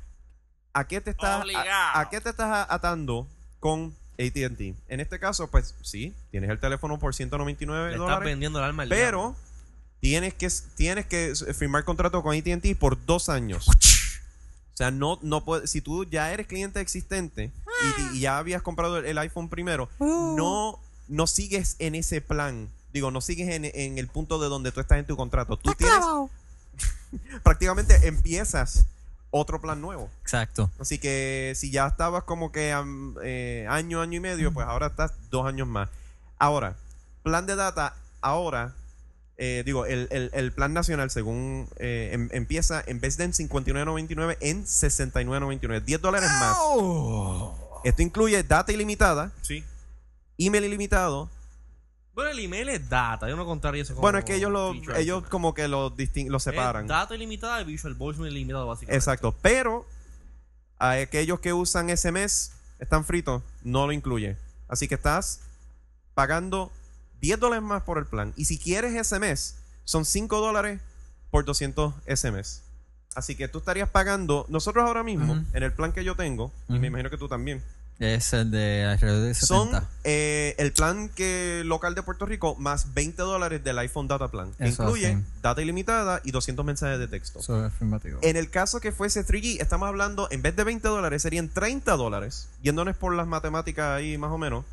¿A 0.73 0.87
qué 0.87 1.01
te 1.01 1.11
estás, 1.11 1.41
Obligado. 1.43 1.69
a, 1.69 1.99
a 1.99 2.09
qué 2.09 2.19
te 2.21 2.29
estás 2.29 2.65
atando 2.69 3.27
con 3.59 3.93
AT&T? 4.13 4.73
En 4.87 4.99
este 4.99 5.19
caso, 5.19 5.49
pues 5.51 5.75
sí, 5.83 6.13
tienes 6.31 6.49
el 6.49 6.59
teléfono 6.59 6.97
por 6.97 7.13
199 7.13 7.89
Le 7.89 7.93
estás 7.93 7.99
dólares, 7.99 8.25
vendiendo 8.25 8.59
el 8.59 8.65
alma 8.65 8.83
al 8.83 8.89
pero 8.89 9.35
tienes 9.99 10.33
que, 10.33 10.49
tienes 10.75 11.05
que 11.05 11.33
firmar 11.53 11.83
contrato 11.83 12.23
con 12.23 12.35
AT&T 12.35 12.75
por 12.75 13.05
dos 13.05 13.29
años. 13.29 13.67
O 13.69 14.75
sea, 14.75 14.89
no, 14.89 15.19
no 15.21 15.45
puede, 15.45 15.67
si 15.67 15.81
tú 15.81 16.03
ya 16.05 16.31
eres 16.33 16.47
cliente 16.47 16.79
existente 16.81 17.51
y, 18.11 18.17
y 18.17 18.19
ya 18.21 18.39
habías 18.39 18.63
comprado 18.63 18.97
el, 18.97 19.05
el 19.05 19.17
iPhone 19.19 19.47
primero, 19.47 19.87
no, 19.99 20.79
no 21.07 21.27
sigues 21.27 21.75
en 21.77 21.93
ese 21.93 22.21
plan. 22.21 22.67
Digo, 22.93 23.09
no 23.11 23.19
sigues 23.21 23.49
en, 23.49 23.65
en 23.65 23.97
el 23.97 24.07
punto 24.07 24.39
de 24.39 24.47
donde 24.47 24.71
tú 24.71 24.79
estás 24.79 24.99
en 24.99 25.05
tu 25.05 25.17
contrato. 25.17 25.57
Tú 25.57 25.73
tienes, 25.73 25.99
prácticamente 27.43 28.07
empiezas 28.07 28.85
otro 29.31 29.59
plan 29.59 29.81
nuevo. 29.81 30.09
Exacto. 30.21 30.69
Así 30.79 30.99
que 30.99 31.53
si 31.55 31.71
ya 31.71 31.87
estabas 31.87 32.23
como 32.23 32.51
que 32.51 32.71
eh, 33.23 33.65
año, 33.69 34.01
año 34.01 34.17
y 34.17 34.19
medio, 34.19 34.53
pues 34.53 34.67
ahora 34.67 34.87
estás 34.87 35.11
dos 35.31 35.45
años 35.47 35.67
más. 35.67 35.89
Ahora, 36.37 36.75
plan 37.23 37.45
de 37.47 37.55
data, 37.55 37.95
ahora, 38.21 38.73
eh, 39.37 39.63
digo, 39.65 39.85
el, 39.87 40.07
el- 40.11 40.29
el 40.33 40.51
plan 40.51 40.73
nacional, 40.73 41.09
según 41.09 41.67
eh, 41.77 42.11
em- 42.13 42.29
empieza, 42.31 42.83
en 42.85 42.99
vez 42.99 43.17
de 43.17 43.23
en 43.23 43.33
59.99, 43.33 44.37
en 44.41 44.65
69.99, 44.65 45.81
10 45.83 46.01
dólares 46.01 46.29
más. 46.39 46.55
Esto 47.83 48.01
incluye 48.03 48.43
data 48.43 48.71
ilimitada, 48.71 49.31
Sí. 49.41 49.63
email 50.37 50.65
ilimitado. 50.65 51.29
Bueno, 52.13 52.31
el 52.31 52.39
email 52.39 52.69
es 52.69 52.87
data. 52.89 53.27
Yo 53.27 53.35
no 53.35 53.45
contaría 53.45 53.81
eso 53.81 53.93
como 53.93 54.01
Bueno, 54.03 54.19
es 54.19 54.25
que 54.25 54.35
ellos 54.35 54.51
lo, 54.51 54.73
feature 54.73 55.01
ellos 55.01 55.23
como 55.29 55.53
que 55.53 55.67
lo, 55.67 55.95
distin- 55.95 56.27
lo 56.29 56.37
Es 56.37 56.43
separan. 56.43 56.85
data 56.87 57.15
ilimitada 57.15 57.61
y 57.61 57.65
Visual 57.65 57.95
Voicemail 57.95 58.31
ilimitado, 58.35 58.67
básicamente. 58.67 58.97
Exacto. 58.97 59.35
Pero 59.41 59.85
a 60.77 60.91
aquellos 60.91 61.39
que 61.39 61.53
usan 61.53 61.89
SMS 61.95 62.51
están 62.79 63.03
fritos, 63.05 63.41
no 63.63 63.87
lo 63.87 63.93
incluye. 63.93 64.37
Así 64.67 64.87
que 64.87 64.95
estás 64.95 65.39
pagando 66.13 66.71
10 67.21 67.39
dólares 67.39 67.63
más 67.63 67.83
por 67.83 67.97
el 67.97 68.05
plan. 68.05 68.33
Y 68.35 68.45
si 68.45 68.57
quieres 68.59 68.93
SMS, 69.07 69.55
son 69.83 70.05
5 70.05 70.39
dólares 70.39 70.81
por 71.31 71.45
200 71.45 71.93
SMS. 72.05 72.61
Así 73.15 73.35
que 73.35 73.47
tú 73.47 73.59
estarías 73.59 73.89
pagando, 73.89 74.45
nosotros 74.49 74.83
ahora 74.85 75.03
mismo, 75.03 75.43
en 75.53 75.63
el 75.63 75.71
plan 75.73 75.93
que 75.93 76.03
yo 76.03 76.15
tengo, 76.15 76.51
y 76.69 76.79
me 76.79 76.87
imagino 76.87 77.09
que 77.09 77.17
tú 77.17 77.27
también, 77.27 77.63
Es 78.03 78.33
el 78.33 78.51
de 78.51 78.85
alrededor 78.85 79.27
de 79.27 79.33
70. 79.33 79.47
son 79.47 79.87
eh, 80.03 80.55
el 80.57 80.73
plan 80.73 81.09
que 81.09 81.63
local 81.65 81.95
de 81.95 82.03
Puerto 82.03 82.25
Rico 82.25 82.55
más 82.55 82.93
20 82.93 83.21
dólares 83.21 83.63
del 83.63 83.79
iPhone 83.79 84.07
Data 84.07 84.27
Plan. 84.29 84.51
Que 84.57 84.65
Eso 84.65 84.83
incluye 84.83 85.17
data 85.41 85.61
ilimitada 85.61 86.19
y 86.23 86.31
200 86.31 86.65
mensajes 86.65 86.99
de 86.99 87.07
texto. 87.07 87.39
Eso 87.39 87.65
es 87.65 87.73
afirmativo. 87.73 88.19
En 88.21 88.35
el 88.35 88.49
caso 88.49 88.81
que 88.81 88.91
fuese 88.91 89.25
3G, 89.25 89.61
estamos 89.61 89.87
hablando, 89.87 90.27
en 90.31 90.41
vez 90.41 90.55
de 90.55 90.63
20 90.63 90.87
dólares, 90.87 91.21
serían 91.21 91.49
30 91.49 91.95
dólares. 91.95 92.49
Yéndonos 92.61 92.97
por 92.97 93.15
las 93.15 93.27
matemáticas 93.27 93.97
ahí 93.97 94.17
más 94.17 94.31
o 94.31 94.37
menos. 94.37 94.65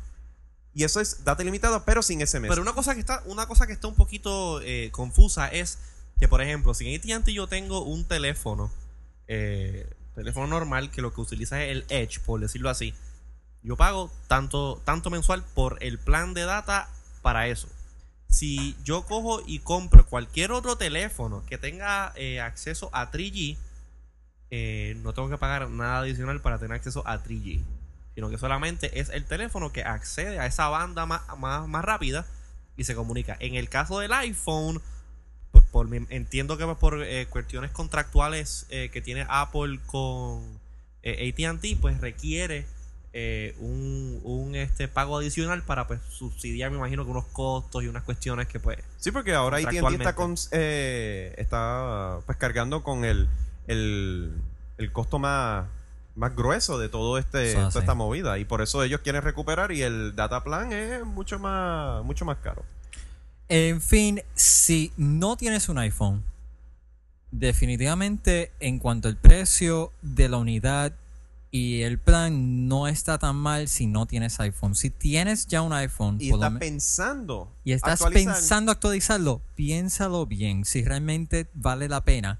Y 0.73 0.83
eso 0.83 1.01
es 1.01 1.23
data 1.23 1.41
ilimitada, 1.41 1.85
pero 1.85 2.01
sin 2.01 2.25
SMS. 2.25 2.47
Pero 2.47 2.61
una 2.61 2.73
cosa 2.73 2.93
que 2.93 3.01
está, 3.01 3.21
una 3.25 3.45
cosa 3.45 3.67
que 3.67 3.73
está 3.73 3.87
un 3.87 3.95
poquito 3.95 4.61
eh, 4.61 4.89
confusa 4.91 5.47
es 5.47 5.77
que, 6.19 6.27
por 6.27 6.41
ejemplo, 6.41 6.73
si 6.73 6.93
en 6.93 7.17
AT&T 7.17 7.33
yo 7.33 7.47
tengo 7.47 7.83
un 7.83 8.05
teléfono, 8.05 8.71
eh, 9.27 9.89
teléfono 10.15 10.47
normal 10.47 10.91
que 10.91 11.01
lo 11.01 11.13
que 11.13 11.21
utiliza 11.21 11.63
es 11.63 11.71
el 11.71 11.85
Edge, 11.89 12.19
por 12.25 12.39
decirlo 12.39 12.69
así, 12.69 12.93
yo 13.63 13.77
pago 13.77 14.11
tanto, 14.27 14.81
tanto 14.85 15.09
mensual 15.09 15.43
por 15.53 15.77
el 15.81 15.99
plan 15.99 16.33
de 16.33 16.43
data 16.43 16.89
para 17.21 17.47
eso. 17.47 17.67
Si 18.27 18.75
yo 18.83 19.03
cojo 19.05 19.41
y 19.45 19.59
compro 19.59 20.05
cualquier 20.05 20.51
otro 20.51 20.77
teléfono 20.77 21.43
que 21.45 21.57
tenga 21.57 22.13
eh, 22.15 22.39
acceso 22.39 22.89
a 22.93 23.11
3G, 23.11 23.57
eh, 24.49 24.97
no 25.03 25.13
tengo 25.13 25.29
que 25.29 25.37
pagar 25.37 25.69
nada 25.69 25.99
adicional 25.99 26.41
para 26.41 26.57
tener 26.57 26.77
acceso 26.77 27.03
a 27.05 27.21
3G. 27.21 27.61
Sino 28.15 28.29
que 28.29 28.37
solamente 28.37 28.99
es 28.99 29.09
el 29.09 29.25
teléfono 29.25 29.71
que 29.71 29.83
accede 29.83 30.39
a 30.39 30.45
esa 30.45 30.67
banda 30.69 31.05
más, 31.05 31.21
más, 31.37 31.67
más 31.67 31.85
rápida 31.85 32.25
y 32.77 32.85
se 32.85 32.95
comunica. 32.95 33.37
En 33.39 33.55
el 33.55 33.69
caso 33.69 33.99
del 33.99 34.11
iPhone, 34.13 34.81
pues 35.51 35.65
por 35.65 35.87
entiendo 36.09 36.57
que 36.57 36.65
por 36.75 37.03
eh, 37.03 37.27
cuestiones 37.27 37.71
contractuales 37.71 38.65
que 38.69 39.01
tiene 39.01 39.25
Apple 39.29 39.79
con 39.85 40.59
ATT, 41.03 41.79
pues 41.79 41.99
requiere 41.99 42.65
eh, 43.13 43.55
un, 43.59 44.21
un, 44.23 44.55
este 44.55 44.87
pago 44.87 45.17
adicional 45.17 45.63
para 45.63 45.85
pues 45.87 45.99
subsidiar, 46.09 46.71
me 46.71 46.77
imagino, 46.77 47.03
que 47.03 47.11
unos 47.11 47.25
costos 47.25 47.83
y 47.83 47.87
unas 47.87 48.03
cuestiones 48.03 48.47
que 48.47 48.59
pues 48.59 48.77
sí, 48.97 49.11
porque 49.11 49.33
ahora 49.33 49.57
AT&T 49.57 49.95
está, 49.95 50.15
con, 50.15 50.35
eh, 50.51 51.35
está 51.37 52.19
pues 52.25 52.37
cargando 52.37 52.83
con 52.83 53.03
el, 53.03 53.27
el, 53.67 54.33
el 54.77 54.91
costo 54.93 55.19
más, 55.19 55.67
más 56.15 56.35
grueso 56.35 56.79
de 56.79 56.87
todo 56.87 57.17
este, 57.17 57.53
toda 57.53 57.79
esta 57.81 57.93
movida. 57.95 58.39
Y 58.39 58.45
por 58.45 58.61
eso 58.61 58.81
ellos 58.83 59.01
quieren 59.01 59.21
recuperar 59.23 59.73
y 59.73 59.81
el 59.81 60.15
data 60.15 60.43
plan 60.43 60.71
es 60.71 61.05
mucho 61.05 61.37
más, 61.37 62.03
mucho 62.05 62.23
más 62.23 62.37
caro. 62.37 62.63
En 63.49 63.81
fin, 63.81 64.21
si 64.33 64.93
no 64.95 65.35
tienes 65.35 65.67
un 65.67 65.77
iPhone, 65.79 66.23
definitivamente 67.31 68.53
en 68.61 68.79
cuanto 68.79 69.09
al 69.09 69.17
precio 69.17 69.91
de 70.01 70.29
la 70.29 70.37
unidad 70.37 70.93
y 71.53 71.81
el 71.81 71.99
plan 71.99 72.67
no 72.69 72.87
está 72.87 73.17
tan 73.17 73.35
mal 73.35 73.67
si 73.67 73.85
no 73.85 74.05
tienes 74.05 74.39
iPhone. 74.39 74.73
Si 74.73 74.89
tienes 74.89 75.47
ya 75.47 75.61
un 75.61 75.73
iPhone 75.73 76.15
Y 76.19 76.29
por 76.29 76.39
lo 76.39 76.45
está 76.45 76.49
me- 76.51 76.59
pensando 76.59 77.51
y 77.65 77.73
estás 77.73 78.01
actualizar. 78.01 78.35
pensando 78.35 78.71
actualizarlo, 78.71 79.41
piénsalo 79.55 80.25
bien 80.25 80.63
si 80.63 80.83
realmente 80.83 81.49
vale 81.53 81.89
la 81.89 82.05
pena 82.05 82.39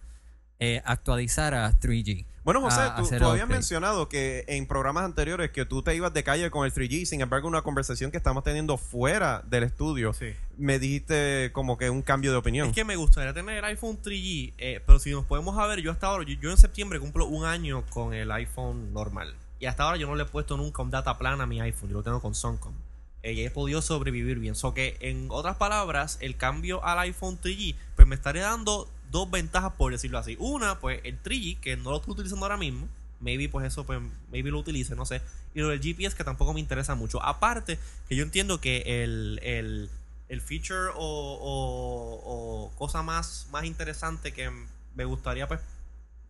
eh, 0.60 0.82
actualizar 0.86 1.54
a 1.56 1.78
3G. 1.80 2.26
Bueno, 2.43 2.60
José, 2.62 2.80
a 2.82 2.95
tú, 2.95 3.08
tú 3.08 3.25
habías 3.25 3.47
mencionado 3.47 4.10
que 4.10 4.45
en 4.47 4.65
programas 4.65 5.04
anteriores 5.04 5.51
que 5.51 5.63
tú 5.63 5.84
te 5.84 5.95
ibas 5.95 6.12
de 6.12 6.23
calle 6.23 6.49
con 6.49 6.65
el 6.65 6.73
3G, 6.73 7.06
sin 7.06 7.21
embargo, 7.21 7.47
una 7.47 7.62
conversación 7.62 8.10
que 8.10 8.17
estamos 8.17 8.43
teniendo 8.43 8.77
fuera 8.77 9.43
del 9.45 9.63
estudio, 9.63 10.12
Sí. 10.13 10.34
me 10.58 10.80
dijiste 10.80 11.51
como 11.54 11.77
que 11.77 11.91
un 11.91 12.01
cambio 12.01 12.32
de 12.32 12.38
opinión. 12.38 12.69
Es 12.69 12.73
que 12.73 12.84
me 12.84 12.95
gustaría 12.95 13.32
tener 13.34 13.58
el 13.60 13.65
iPhone 13.65 13.99
3G, 14.01 14.54
eh, 14.58 14.82
pero 14.86 14.97
si 14.97 15.12
nos 15.12 15.23
podemos 15.25 15.56
a 15.60 15.67
ver, 15.67 15.82
yo 15.82 15.91
hasta 15.91 16.08
ahora, 16.08 16.25
yo, 16.27 16.34
yo 16.41 16.49
en 16.49 16.58
septiembre 16.58 16.99
cumplo 16.99 17.27
un 17.27 17.45
año 17.45 17.84
con 17.91 18.15
el 18.15 18.32
iPhone 18.32 18.91
normal. 18.91 19.36
Y 19.60 19.67
hasta 19.67 19.84
ahora 19.84 19.97
yo 19.97 20.08
no 20.08 20.15
le 20.15 20.23
he 20.23 20.25
puesto 20.25 20.58
nunca 20.58 20.82
un 20.82 20.89
data 20.89 21.19
plan 21.19 21.41
a 21.41 21.45
mi 21.45 21.62
iPhone, 21.62 21.89
yo 21.89 21.97
lo 21.97 22.04
tengo 22.04 22.19
con 22.21 22.34
Suncom. 22.34 22.73
Eh, 23.21 23.34
y 23.34 23.45
he 23.45 23.51
podido 23.51 23.84
sobrevivir 23.84 24.39
bien. 24.39 24.56
So 24.56 24.73
que, 24.73 24.97
en 24.99 25.27
otras 25.30 25.58
palabras, 25.58 26.17
el 26.21 26.38
cambio 26.38 26.84
al 26.84 26.97
iPhone 26.97 27.38
3G, 27.39 27.75
pues 27.95 28.08
me 28.08 28.15
estaría 28.15 28.41
dando 28.45 28.89
dos 29.12 29.30
ventajas, 29.30 29.74
por 29.78 29.91
decirlo 29.91 30.17
así. 30.17 30.36
Una, 30.39 30.80
pues 30.80 31.02
el 31.04 31.21
3G, 31.21 31.60
que 31.60 31.78
no 31.78 31.91
lo 31.91 31.97
estoy 31.97 32.13
utilizando 32.13 32.45
ahora 32.45 32.58
mismo. 32.58 32.88
Maybe, 33.19 33.50
pues 33.50 33.67
eso, 33.67 33.86
pues, 33.86 34.00
maybe 34.32 34.50
lo 34.50 34.58
utilice, 34.60 34.95
no 34.95 35.06
sé. 35.06 35.21
Y 35.54 35.60
lo 35.60 35.67
del 35.69 35.80
GPS, 35.80 36.15
que 36.15 36.24
tampoco 36.24 36.54
me 36.54 36.60
interesa 36.60 36.95
mucho. 36.95 37.21
Aparte, 37.24 37.78
que 38.10 38.15
yo 38.15 38.24
entiendo 38.24 38.60
que 38.60 39.04
el, 39.04 39.39
el, 39.43 39.89
el 40.30 40.41
feature 40.41 40.89
o, 40.95 40.95
o- 40.95 42.65
o 42.65 42.71
cosa 42.78 43.04
más, 43.04 43.47
más 43.52 43.65
interesante 43.65 44.32
que 44.34 44.50
me 44.95 45.06
gustaría, 45.06 45.47
pues, 45.47 45.60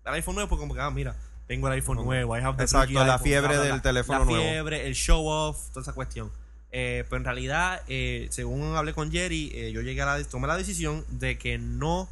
el 0.06 0.14
iPhone 0.14 0.36
nuevo, 0.36 0.50
porque 0.50 0.62
como 0.62 0.74
que, 0.74 0.82
ah, 0.82 0.90
mira, 0.92 1.16
tengo 1.48 1.68
el 1.68 1.74
iPhone 1.74 2.04
nuevo, 2.04 2.38
I 2.38 2.42
have 2.42 2.58
the 2.58 2.64
Exacto, 2.64 2.92
3G 2.94 3.06
la 3.06 3.14
iPhone, 3.14 3.24
fiebre 3.28 3.58
del 3.58 3.82
teléfono 3.82 4.20
la 4.20 4.26
nuevo. 4.26 4.44
fiebre, 4.44 4.88
el 4.88 4.96
show 4.96 5.26
off, 5.28 5.70
toda 5.70 5.82
esa 5.84 5.94
cuestión. 5.94 6.30
Eh, 6.74 7.04
pero 7.10 7.18
en 7.18 7.26
realidad, 7.26 7.82
eh, 7.88 8.28
según 8.32 8.76
hablé 8.76 8.94
con 8.94 9.12
Jerry, 9.12 9.52
eh, 9.54 9.72
yo 9.72 9.82
llegué 9.82 10.02
a 10.02 10.18
la, 10.18 10.24
tomé 10.24 10.48
la 10.48 10.58
decisión 10.58 11.06
de 11.10 11.38
que 11.38 11.58
no 11.58 12.10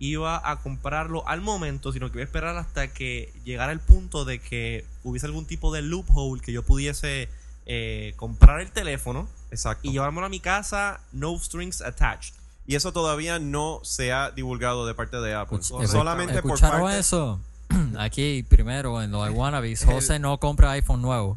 iba 0.00 0.40
a 0.50 0.60
comprarlo 0.60 1.28
al 1.28 1.40
momento, 1.42 1.92
sino 1.92 2.08
que 2.10 2.14
iba 2.18 2.22
a 2.22 2.24
esperar 2.24 2.56
hasta 2.56 2.88
que 2.88 3.32
llegara 3.44 3.70
el 3.70 3.78
punto 3.80 4.24
de 4.24 4.40
que 4.40 4.84
hubiese 5.04 5.26
algún 5.26 5.44
tipo 5.46 5.72
de 5.72 5.82
loophole 5.82 6.40
que 6.40 6.52
yo 6.52 6.62
pudiese 6.64 7.28
eh, 7.66 8.14
comprar 8.16 8.60
el 8.62 8.72
teléfono 8.72 9.28
Exacto. 9.52 9.86
y 9.86 9.92
llevármelo 9.92 10.26
a 10.26 10.30
mi 10.30 10.40
casa, 10.40 11.00
no 11.12 11.38
strings 11.38 11.82
attached. 11.82 12.34
Y 12.66 12.76
eso 12.76 12.92
todavía 12.92 13.38
no 13.38 13.80
se 13.84 14.12
ha 14.12 14.30
divulgado 14.30 14.86
de 14.86 14.94
parte 14.94 15.18
de 15.18 15.34
Apple. 15.34 15.58
Escuch- 15.58 15.86
Solamente 15.86 16.40
por 16.42 16.52
¿Escucharon 16.54 16.80
parte... 16.82 16.98
eso? 16.98 17.40
Aquí, 17.98 18.42
primero, 18.48 19.02
en 19.02 19.10
los 19.10 19.28
iWannabes, 19.28 19.84
José 19.86 20.18
no 20.18 20.38
compra 20.38 20.70
iPhone 20.72 21.02
nuevo. 21.02 21.36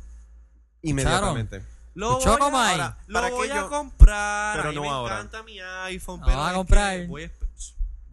Inmediatamente. 0.81 1.63
Lo 1.95 2.15
voy, 2.17 2.25
a, 2.25 2.29
ahora, 2.33 2.97
lo 3.07 3.13
¿para 3.13 3.29
voy 3.29 3.49
a 3.49 3.55
yo- 3.55 3.69
comprar. 3.69 4.55
Pero 4.57 4.69
a 4.69 4.71
mí 4.71 4.75
no 4.75 4.81
me 4.81 4.89
ahora. 4.89 5.15
encanta 5.15 5.43
mi 5.43 5.59
iPhone. 5.59 6.19
Lo 6.21 6.25
Pero 6.25 6.37
vas 6.37 6.45
a 6.45 6.49
es 6.49 6.53
que 6.53 6.57
comprar. 6.57 7.07
Voy 7.07 7.23
a, 7.23 7.31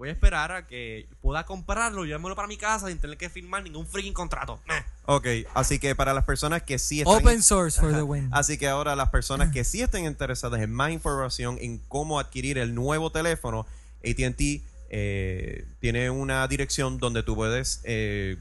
voy 0.00 0.08
a 0.08 0.12
esperar 0.12 0.50
a 0.50 0.66
que 0.66 1.06
pueda 1.20 1.44
comprarlo, 1.44 2.06
llevármelo 2.06 2.34
para 2.34 2.48
mi 2.48 2.56
casa 2.56 2.88
sin 2.88 2.96
tener 2.96 3.18
que 3.18 3.28
firmar 3.28 3.62
ningún 3.62 3.86
freaking 3.86 4.14
contrato. 4.14 4.58
Meh. 4.66 4.82
Ok, 5.04 5.26
así 5.52 5.78
que 5.78 5.94
para 5.94 6.14
las 6.14 6.24
personas 6.24 6.62
que 6.62 6.78
sí 6.78 7.02
están... 7.02 7.16
Open 7.16 7.42
source 7.42 7.78
for 7.78 7.92
the 7.92 8.00
win. 8.00 8.30
Así 8.32 8.56
que 8.56 8.66
ahora 8.66 8.96
las 8.96 9.10
personas 9.10 9.52
que 9.52 9.62
sí 9.62 9.82
estén 9.82 10.06
interesadas 10.06 10.62
en 10.62 10.72
más 10.72 10.90
información 10.90 11.58
en 11.60 11.76
cómo 11.86 12.18
adquirir 12.18 12.56
el 12.56 12.74
nuevo 12.74 13.12
teléfono, 13.12 13.66
ATT 14.02 14.40
eh, 14.88 15.66
tiene 15.80 16.08
una 16.08 16.48
dirección 16.48 16.96
donde 16.96 17.22
tú 17.22 17.36
puedes 17.36 17.82
eh, 17.84 18.38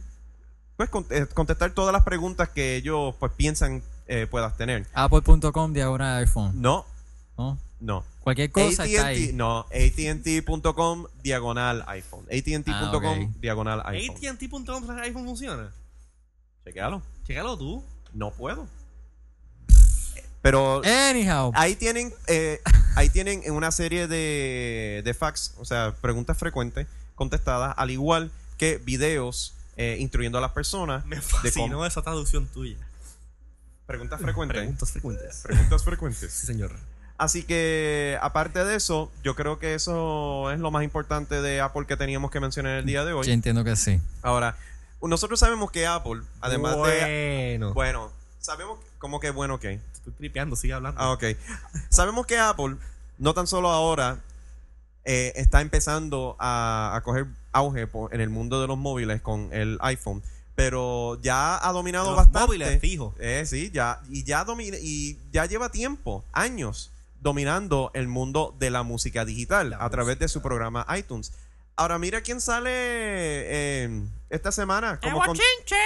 pues, 0.78 0.90
eh, 1.10 1.28
contestar 1.34 1.72
todas 1.72 1.92
las 1.92 2.06
preguntas 2.06 2.48
que 2.48 2.78
ellos 2.78 3.16
pues, 3.20 3.34
piensan 3.34 3.84
eh, 4.08 4.28
puedas 4.32 4.56
tener. 4.56 4.88
Apple.com 4.94 5.74
diagonal 5.74 6.20
iPhone. 6.20 6.54
No, 6.56 6.86
¿no? 7.38 7.58
no. 7.82 8.06
Cualquier 8.30 8.52
cosa 8.52 8.86
está 8.86 9.02
AT&T, 9.02 9.06
ahí. 9.08 9.32
no, 9.34 9.66
ATT.com 9.72 11.06
diagonal 11.24 11.84
iPhone. 11.88 12.26
ATT.com 12.26 12.74
Ah, 12.74 12.92
ok. 12.94 13.30
diagonal 13.40 13.82
iPhone. 13.86 14.16
ATT.com 14.18 14.90
iPhone 15.00 15.26
funciona. 15.26 15.72
Chequéalo. 16.64 17.02
Chécalo 17.26 17.58
tú. 17.58 17.84
No 18.14 18.32
puedo. 18.32 18.68
Pero 20.42 20.82
Anyhow. 20.86 21.52
ahí 21.56 21.76
tienen 21.76 22.14
eh, 22.28 22.62
ahí 22.96 23.10
tienen 23.10 23.42
una 23.52 23.72
serie 23.72 24.08
de, 24.08 25.02
de 25.04 25.14
facts, 25.14 25.54
o 25.58 25.66
sea, 25.66 25.94
preguntas 26.02 26.38
frecuentes 26.38 26.88
contestadas, 27.16 27.74
al 27.78 27.92
igual 27.92 28.32
que 28.58 28.78
videos 28.78 29.54
eh, 29.76 29.98
instruyendo 30.00 30.38
a 30.38 30.42
las 30.42 30.52
personas 30.52 31.06
Me 31.06 31.18
de 31.18 31.22
fascinó 31.22 31.76
cómo- 31.76 31.86
esa 31.86 32.02
traducción 32.02 32.48
tuya. 32.48 32.78
preguntas 33.86 34.22
frecuentes. 34.22 34.58
Preguntas 34.58 34.92
frecuentes. 34.92 35.40
Preguntas 35.44 35.84
frecuentes. 35.84 36.32
Sí, 36.34 36.46
señor. 36.46 36.72
Así 37.20 37.44
que, 37.44 38.18
aparte 38.22 38.64
de 38.64 38.78
eso, 38.78 39.12
yo 39.26 39.36
creo 39.36 39.60
que 39.60 39.74
eso 39.74 40.50
es 40.52 40.60
lo 40.62 40.72
más 40.72 40.86
importante 40.86 41.42
de 41.42 41.60
Apple 41.60 41.86
que 41.86 41.98
teníamos 41.98 42.32
que 42.32 42.40
mencionar 42.40 42.78
el 42.78 42.86
día 42.86 43.04
de 43.04 43.12
hoy. 43.12 43.28
Yo 43.28 43.34
entiendo 43.34 43.66
que 43.66 43.76
sí. 43.76 44.00
Ahora, 44.22 44.56
nosotros 45.02 45.38
sabemos 45.38 45.70
que 45.70 45.86
Apple, 45.86 46.22
además 46.40 46.78
de... 46.78 47.58
bueno. 47.60 47.74
Bueno, 47.74 48.12
sabemos 48.40 48.80
como 49.00 49.20
que 49.20 49.32
bueno, 49.32 49.56
ok. 49.56 49.66
Estoy 49.66 50.14
tripeando, 50.14 50.56
sigue 50.56 50.72
hablando. 50.72 50.98
Ah, 51.00 51.12
ok. 51.12 51.26
Sabemos 51.90 52.26
que 52.26 52.40
Apple, 52.40 52.78
no 53.18 53.34
tan 53.34 53.48
solo 53.48 53.70
ahora, 53.70 54.20
eh, 55.04 55.34
está 55.36 55.60
empezando 55.60 56.38
a, 56.40 56.94
a 56.96 57.02
coger 57.02 57.28
auge 57.52 57.90
en 58.12 58.22
el 58.22 58.30
mundo 58.30 58.62
de 58.62 58.68
los 58.68 58.78
móviles 58.78 59.22
con 59.22 59.50
el 59.52 59.78
iPhone, 59.82 60.24
pero 60.56 61.20
ya 61.22 61.68
ha 61.68 61.72
dominado 61.74 62.08
Los 62.12 62.16
bastante. 62.16 62.40
móviles, 62.40 62.80
fijo. 62.80 63.14
Eh, 63.20 63.44
sí, 63.46 63.72
ya 63.74 64.00
y 64.10 64.24
ya 64.24 64.46
domina 64.46 64.78
y 64.80 65.18
ya 65.34 65.46
lleva 65.48 65.70
tiempo, 65.70 66.24
años 66.32 66.94
dominando 67.22 67.92
el 67.94 68.08
mundo 68.08 68.56
de 68.60 68.70
la 68.70 68.84
música 68.84 69.26
digital 69.26 69.72
La 69.72 69.84
a 69.84 69.90
través 69.90 70.20
de 70.20 70.28
su 70.28 70.42
programa 70.42 70.86
iTunes. 70.98 71.34
Ahora 71.76 71.98
mira 71.98 72.20
quién 72.22 72.42
sale 72.42 72.72
eh, 72.74 74.02
esta 74.30 74.52
semana 74.52 75.00
como, 75.00 75.22
con- 75.24 75.38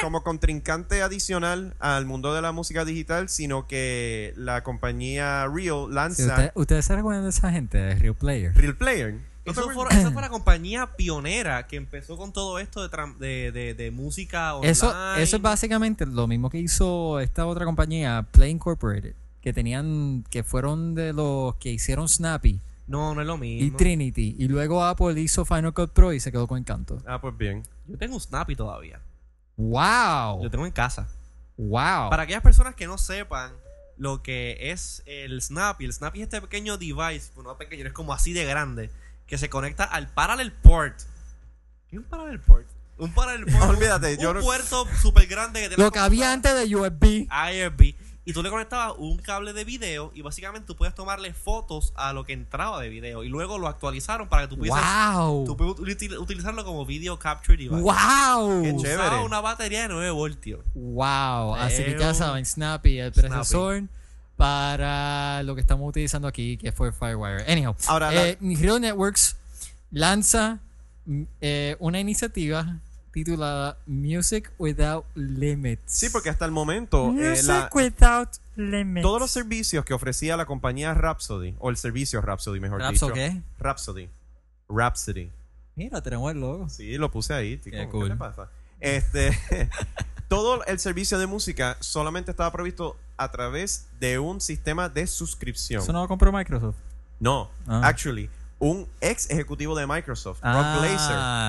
como 0.01 0.23
contrincante 0.23 1.01
adicional 1.03 1.75
al 1.79 2.05
mundo 2.05 2.33
de 2.33 2.41
la 2.41 2.51
música 2.51 2.83
digital, 2.83 3.29
sino 3.29 3.67
que 3.67 4.33
la 4.35 4.63
compañía 4.63 5.47
Real 5.47 5.85
Sí, 5.87 5.93
lanza 5.93 6.25
usted- 6.27 6.51
¿Ustedes 6.55 6.85
se 6.85 6.95
recuerdan 6.95 7.23
de 7.23 7.29
esa 7.29 7.51
gente 7.51 7.77
de 7.77 7.95
Real 7.95 8.15
Player? 8.15 8.55
Real 8.55 8.75
Player. 8.75 9.13
¿No 9.45 9.51
Eso 9.51 9.63
fue, 9.63 9.73
acuerdas? 9.73 9.97
esa 9.99 10.11
fue 10.11 10.21
la 10.21 10.29
compañía 10.29 10.95
pionera 10.95 11.67
que 11.67 11.75
empezó 11.75 12.15
con 12.17 12.31
todo 12.33 12.59
esto 12.59 12.81
de, 12.81 12.89
tram- 12.89 13.17
de, 13.17 13.51
de- 13.51 13.73
de 13.73 13.91
música 13.91 14.55
online. 14.55 14.71
Eso, 14.71 15.15
eso 15.17 15.35
es 15.35 15.41
básicamente 15.41 16.05
lo 16.05 16.27
mismo 16.27 16.49
que 16.49 16.59
hizo 16.59 17.19
esta 17.19 17.45
otra 17.45 17.65
compañía, 17.65 18.25
Play 18.31 18.51
Incorporated, 18.51 19.13
que 19.43 19.53
tenían, 19.53 20.23
que 20.31 20.43
fueron 20.43 20.95
de 20.95 21.13
los 21.13 21.55
que 21.57 21.69
hicieron 21.69 22.07
Snappy 22.09 22.61
No, 22.87 23.13
no 23.13 23.21
es 23.21 23.27
lo 23.27 23.35
y 23.35 23.39
mismo. 23.39 23.77
Trinity. 23.77 24.35
Y 24.39 24.47
luego 24.47 24.83
Apple 24.83 25.19
hizo 25.21 25.43
Final 25.45 25.73
Cut 25.73 25.91
Pro 25.91 26.13
y 26.13 26.19
se 26.19 26.31
quedó 26.31 26.47
con 26.47 26.57
Encanto. 26.57 26.97
Ah, 27.05 27.19
pues 27.21 27.37
bien. 27.37 27.63
Yo 27.85 27.97
tengo 27.97 28.15
un 28.15 28.21
Snappy 28.21 28.55
todavía. 28.55 29.01
¡Wow! 29.57 30.43
Lo 30.43 30.49
tengo 30.49 30.65
en 30.65 30.71
casa. 30.71 31.07
¡Wow! 31.57 32.09
Para 32.09 32.23
aquellas 32.23 32.41
personas 32.41 32.73
que 32.75 32.87
no 32.87 32.97
sepan 32.97 33.51
lo 33.97 34.23
que 34.23 34.71
es 34.71 35.03
el 35.05 35.41
Snappy, 35.41 35.85
el 35.85 35.93
Snappy 35.93 36.19
es 36.21 36.23
este 36.23 36.41
pequeño 36.41 36.77
device, 36.77 37.31
bueno, 37.35 37.51
no 37.51 37.57
pequeño, 37.57 37.85
es 37.85 37.93
como 37.93 38.11
así 38.13 38.33
de 38.33 38.43
grande, 38.45 38.89
que 39.27 39.37
se 39.37 39.49
conecta 39.49 39.83
al 39.83 40.07
Parallel 40.07 40.51
Port. 40.51 40.97
¿Qué 41.89 41.97
es 41.97 42.01
un 42.01 42.05
Parallel 42.09 42.39
Port? 42.39 42.65
Un 42.97 43.13
Parallel 43.13 43.45
Port. 43.45 43.69
Olvídate, 43.69 44.15
un, 44.15 44.19
yo 44.19 44.29
un 44.31 44.37
no- 44.37 44.41
puerto 44.41 44.87
súper 44.99 45.27
grande 45.27 45.61
que 45.61 45.67
tiene 45.67 45.83
Lo 45.83 45.91
que 45.91 45.99
había 45.99 46.31
antes 46.33 46.55
de 46.55 46.75
USB. 46.75 47.27
IRB. 47.29 47.95
Y 48.25 48.31
tú 48.31 48.41
le 48.41 48.49
conectabas 48.49 48.93
un 48.97 49.17
cable 49.17 49.51
de 49.51 49.65
video 49.65 50.11
y 50.15 50.21
básicamente 50.21 50.65
tú 50.65 50.77
puedes 50.77 50.95
tomarle 50.95 51.33
fotos 51.33 51.91
a 51.97 52.13
lo 52.13 52.23
que 52.23 52.31
entraba 52.31 52.79
de 52.81 52.87
video. 52.87 53.23
Y 53.25 53.27
luego 53.29 53.57
lo 53.57 53.67
actualizaron 53.67 54.29
para 54.29 54.43
que 54.43 54.47
tú 54.47 54.57
pudieses 54.57 54.81
¡Wow! 54.81 55.43
tú 55.45 55.57
puedes 55.57 55.73
util- 55.97 56.17
utilizarlo 56.17 56.63
como 56.63 56.85
video 56.85 57.19
capture 57.19 57.57
device. 57.57 57.81
¡Wow! 57.81 58.63
Qué 58.63 58.71
Usaba 58.71 59.23
una 59.23 59.41
batería 59.41 59.81
de 59.81 59.87
9 59.89 60.11
voltios. 60.11 60.61
Wow, 60.73 61.55
así 61.55 61.83
que 61.83 61.97
ya 61.99 62.13
saben, 62.13 62.45
Snappy, 62.45 62.99
el 62.99 63.13
Snappy. 63.13 63.27
predecesor 63.27 63.83
para 64.37 65.43
lo 65.43 65.55
que 65.55 65.61
estamos 65.61 65.87
utilizando 65.87 66.27
aquí, 66.27 66.57
que 66.57 66.71
fue 66.71 66.91
Firewire. 66.91 67.43
Anyhow, 67.51 67.75
Ahora, 67.87 68.13
eh, 68.13 68.37
Real 68.41 68.79
Networks 68.81 69.35
lanza 69.91 70.59
mm, 71.05 71.23
eh, 71.41 71.75
una 71.79 71.99
iniciativa 71.99 72.79
titulada 73.13 73.77
Music 73.85 74.51
Without 74.57 75.05
Limits. 75.15 75.81
Sí, 75.85 76.09
porque 76.09 76.29
hasta 76.29 76.43
el 76.45 76.51
momento 76.51 77.07
eh, 77.09 77.29
Music 77.29 77.47
la- 77.47 77.69
Without 77.73 78.29
Limits. 78.57 79.03
todos 79.03 79.21
los 79.21 79.31
servicios 79.31 79.85
que 79.85 79.93
ofrecía 79.93 80.35
la 80.35 80.45
compañía 80.45 80.93
Rhapsody, 80.93 81.55
o 81.59 81.69
el 81.69 81.77
servicio 81.77 82.19
Rhapsody, 82.21 82.59
mejor 82.59 82.79
¿Rhapsody 82.81 83.13
dicho. 83.13 83.33
qué? 83.33 83.41
Rhapsody. 83.63 84.09
Rhapsody. 84.67 85.29
Mira, 85.75 86.01
tenemos 86.01 86.31
el 86.31 86.39
logo. 86.41 86.69
Sí, 86.69 86.97
lo 86.97 87.09
puse 87.11 87.33
ahí. 87.33 87.57
tico. 87.57 87.77
Qué 87.77 87.83
¿Qué, 87.83 87.89
cool. 87.89 88.09
te 88.09 88.15
pasa? 88.15 88.49
Este, 88.79 89.37
todo 90.27 90.63
el 90.65 90.79
servicio 90.79 91.17
de 91.19 91.27
música 91.27 91.77
solamente 91.79 92.31
estaba 92.31 92.51
previsto 92.51 92.97
a 93.17 93.31
través 93.31 93.87
de 93.99 94.19
un 94.19 94.41
sistema 94.41 94.89
de 94.89 95.05
suscripción. 95.07 95.81
¿Eso 95.83 95.93
no 95.93 96.01
lo 96.01 96.07
compró 96.07 96.31
Microsoft? 96.31 96.75
No, 97.19 97.49
Ah. 97.67 97.81
actually, 97.85 98.29
un 98.63 98.87
ex 99.01 99.29
ejecutivo 99.29 99.75
de 99.77 99.85
Microsoft, 99.85 100.39
Rob 100.41 100.51
Ah, 100.55 100.77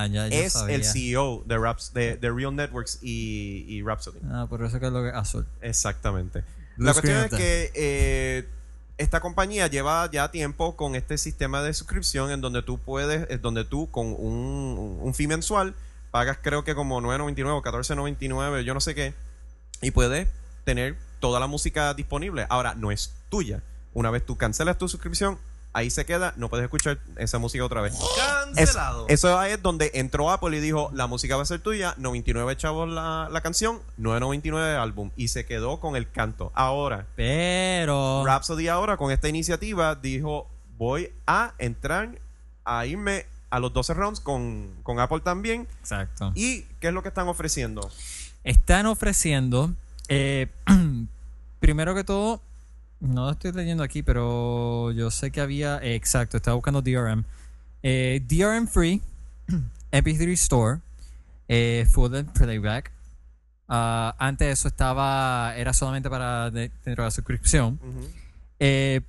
Glazer, 0.07 0.11
ya, 0.13 0.27
yo 0.27 0.43
es 0.45 0.53
sabía. 0.53 0.75
el 0.75 0.83
CEO 0.83 1.43
de, 1.45 1.57
Raps, 1.57 1.93
de, 1.93 2.17
de 2.17 2.31
Real 2.31 2.55
Networks 2.55 2.99
y, 3.01 3.65
y 3.67 3.81
Rhapsody. 3.81 4.19
Ah, 4.31 4.47
por 4.49 4.63
eso 4.63 4.79
que 4.79 4.87
es 4.87 4.91
lo 4.91 5.01
que 5.03 5.09
azul. 5.09 5.45
Exactamente. 5.61 6.43
Blue 6.75 6.87
La 6.87 6.93
cuestión 6.93 7.23
es 7.23 7.31
que 7.31 7.71
eh, 7.73 8.47
esta 8.97 9.21
compañía 9.21 9.67
lleva 9.67 10.09
ya 10.11 10.29
tiempo 10.31 10.75
con 10.75 10.95
este 10.95 11.17
sistema 11.17 11.61
de 11.63 11.73
suscripción 11.73 12.31
en 12.31 12.41
donde 12.41 12.61
tú 12.63 12.77
puedes, 12.79 13.29
es 13.29 13.41
donde 13.41 13.63
tú 13.63 13.89
con 13.91 14.07
un, 14.07 14.99
un 15.01 15.13
fee 15.13 15.27
mensual 15.27 15.73
pagas 16.11 16.37
creo 16.41 16.63
que 16.63 16.75
como 16.75 17.01
9.99 17.01 17.47
o 17.49 17.61
14.99, 17.61 18.61
yo 18.63 18.73
no 18.73 18.79
sé 18.81 18.95
qué, 18.95 19.13
y 19.81 19.91
puedes 19.91 20.27
tener 20.63 20.97
toda 21.19 21.39
la 21.39 21.47
música 21.47 21.93
disponible. 21.93 22.45
Ahora, 22.49 22.73
no 22.75 22.91
es 22.91 23.13
tuya. 23.29 23.61
Una 23.93 24.11
vez 24.11 24.25
tú 24.25 24.37
cancelas 24.37 24.77
tu 24.77 24.87
suscripción, 24.87 25.37
ahí 25.75 25.89
se 25.89 26.05
queda, 26.05 26.33
no 26.37 26.49
puedes 26.49 26.63
escuchar 26.63 26.97
esa 27.17 27.37
música 27.37 27.63
otra 27.65 27.81
vez. 27.81 27.93
Es- 27.93 27.99
Cancelado. 28.15 29.05
eso 29.09 29.41
es 29.43 29.61
donde 29.61 29.91
entró 29.93 30.31
Apple 30.31 30.57
y 30.57 30.61
dijo, 30.61 30.89
la 30.93 31.05
música 31.07 31.35
va 31.35 31.43
a 31.43 31.45
ser 31.45 31.59
tuya, 31.59 31.93
99 31.97 32.55
chavos 32.57 32.89
la, 32.89 33.27
la 33.31 33.41
canción, 33.41 33.79
9.99 33.99 34.71
el 34.71 34.77
álbum. 34.79 35.11
Y 35.17 35.27
se 35.27 35.45
quedó 35.45 35.79
con 35.79 35.95
el 35.95 36.09
canto. 36.09 36.51
Ahora, 36.55 37.05
Pero. 37.15 38.23
Rhapsody 38.25 38.67
ahora 38.69 38.97
con 38.97 39.11
esta 39.11 39.27
iniciativa 39.27 39.95
dijo, 39.95 40.47
voy 40.77 41.11
a 41.27 41.53
entrar 41.57 42.17
a 42.63 42.85
irme 42.85 43.25
a 43.49 43.59
los 43.59 43.73
12 43.73 43.93
rounds 43.93 44.19
con, 44.21 44.69
con 44.83 44.99
Apple 44.99 45.19
también. 45.19 45.67
Exacto. 45.81 46.31
¿Y 46.35 46.61
qué 46.79 46.87
es 46.87 46.93
lo 46.93 47.01
que 47.03 47.09
están 47.09 47.27
ofreciendo? 47.27 47.89
Están 48.43 48.85
ofreciendo, 48.85 49.71
eh, 50.07 50.47
primero 51.59 51.95
que 51.95 52.03
todo, 52.03 52.41
no 52.99 53.25
lo 53.25 53.31
estoy 53.31 53.51
leyendo 53.51 53.83
aquí, 53.83 54.03
pero 54.03 54.91
yo 54.91 55.11
sé 55.11 55.31
que 55.31 55.41
había, 55.41 55.77
eh, 55.83 55.95
exacto, 55.95 56.37
estaba 56.37 56.55
buscando 56.55 56.81
DRM. 56.81 57.23
Eh, 57.83 58.21
DRM 58.27 58.67
Free, 58.67 59.01
MP3 59.91 60.29
Store, 60.33 60.79
eh, 61.47 61.85
Full 61.91 62.15
Playback. 62.33 62.91
Ah, 63.67 64.15
antes 64.19 64.47
eso 64.59 64.67
estaba, 64.67 65.53
era 65.57 65.73
solamente 65.73 66.09
para 66.09 66.49
de- 66.51 66.71
dentro 66.83 67.03
de 67.03 67.07
la 67.07 67.11
suscripción. 67.11 67.79
Eh, 68.59 69.01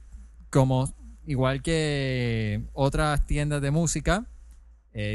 como 0.50 0.92
igual 1.26 1.62
que 1.62 2.62
otras 2.72 3.26
tiendas 3.26 3.60
de 3.62 3.70
música, 3.70 4.24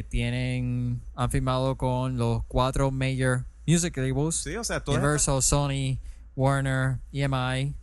tienen, 0.10 1.02
han 1.16 1.32
firmado 1.32 1.76
con 1.76 2.16
los 2.18 2.44
cuatro 2.46 2.92
major 2.92 3.46
music 3.66 3.98
labels. 3.98 4.36
Sí, 4.36 4.56
o 4.56 4.64
sea, 4.64 4.84
Universal, 4.86 5.42
Sony, 5.42 5.98
Warner, 6.36 6.98
EMI. 7.12 7.74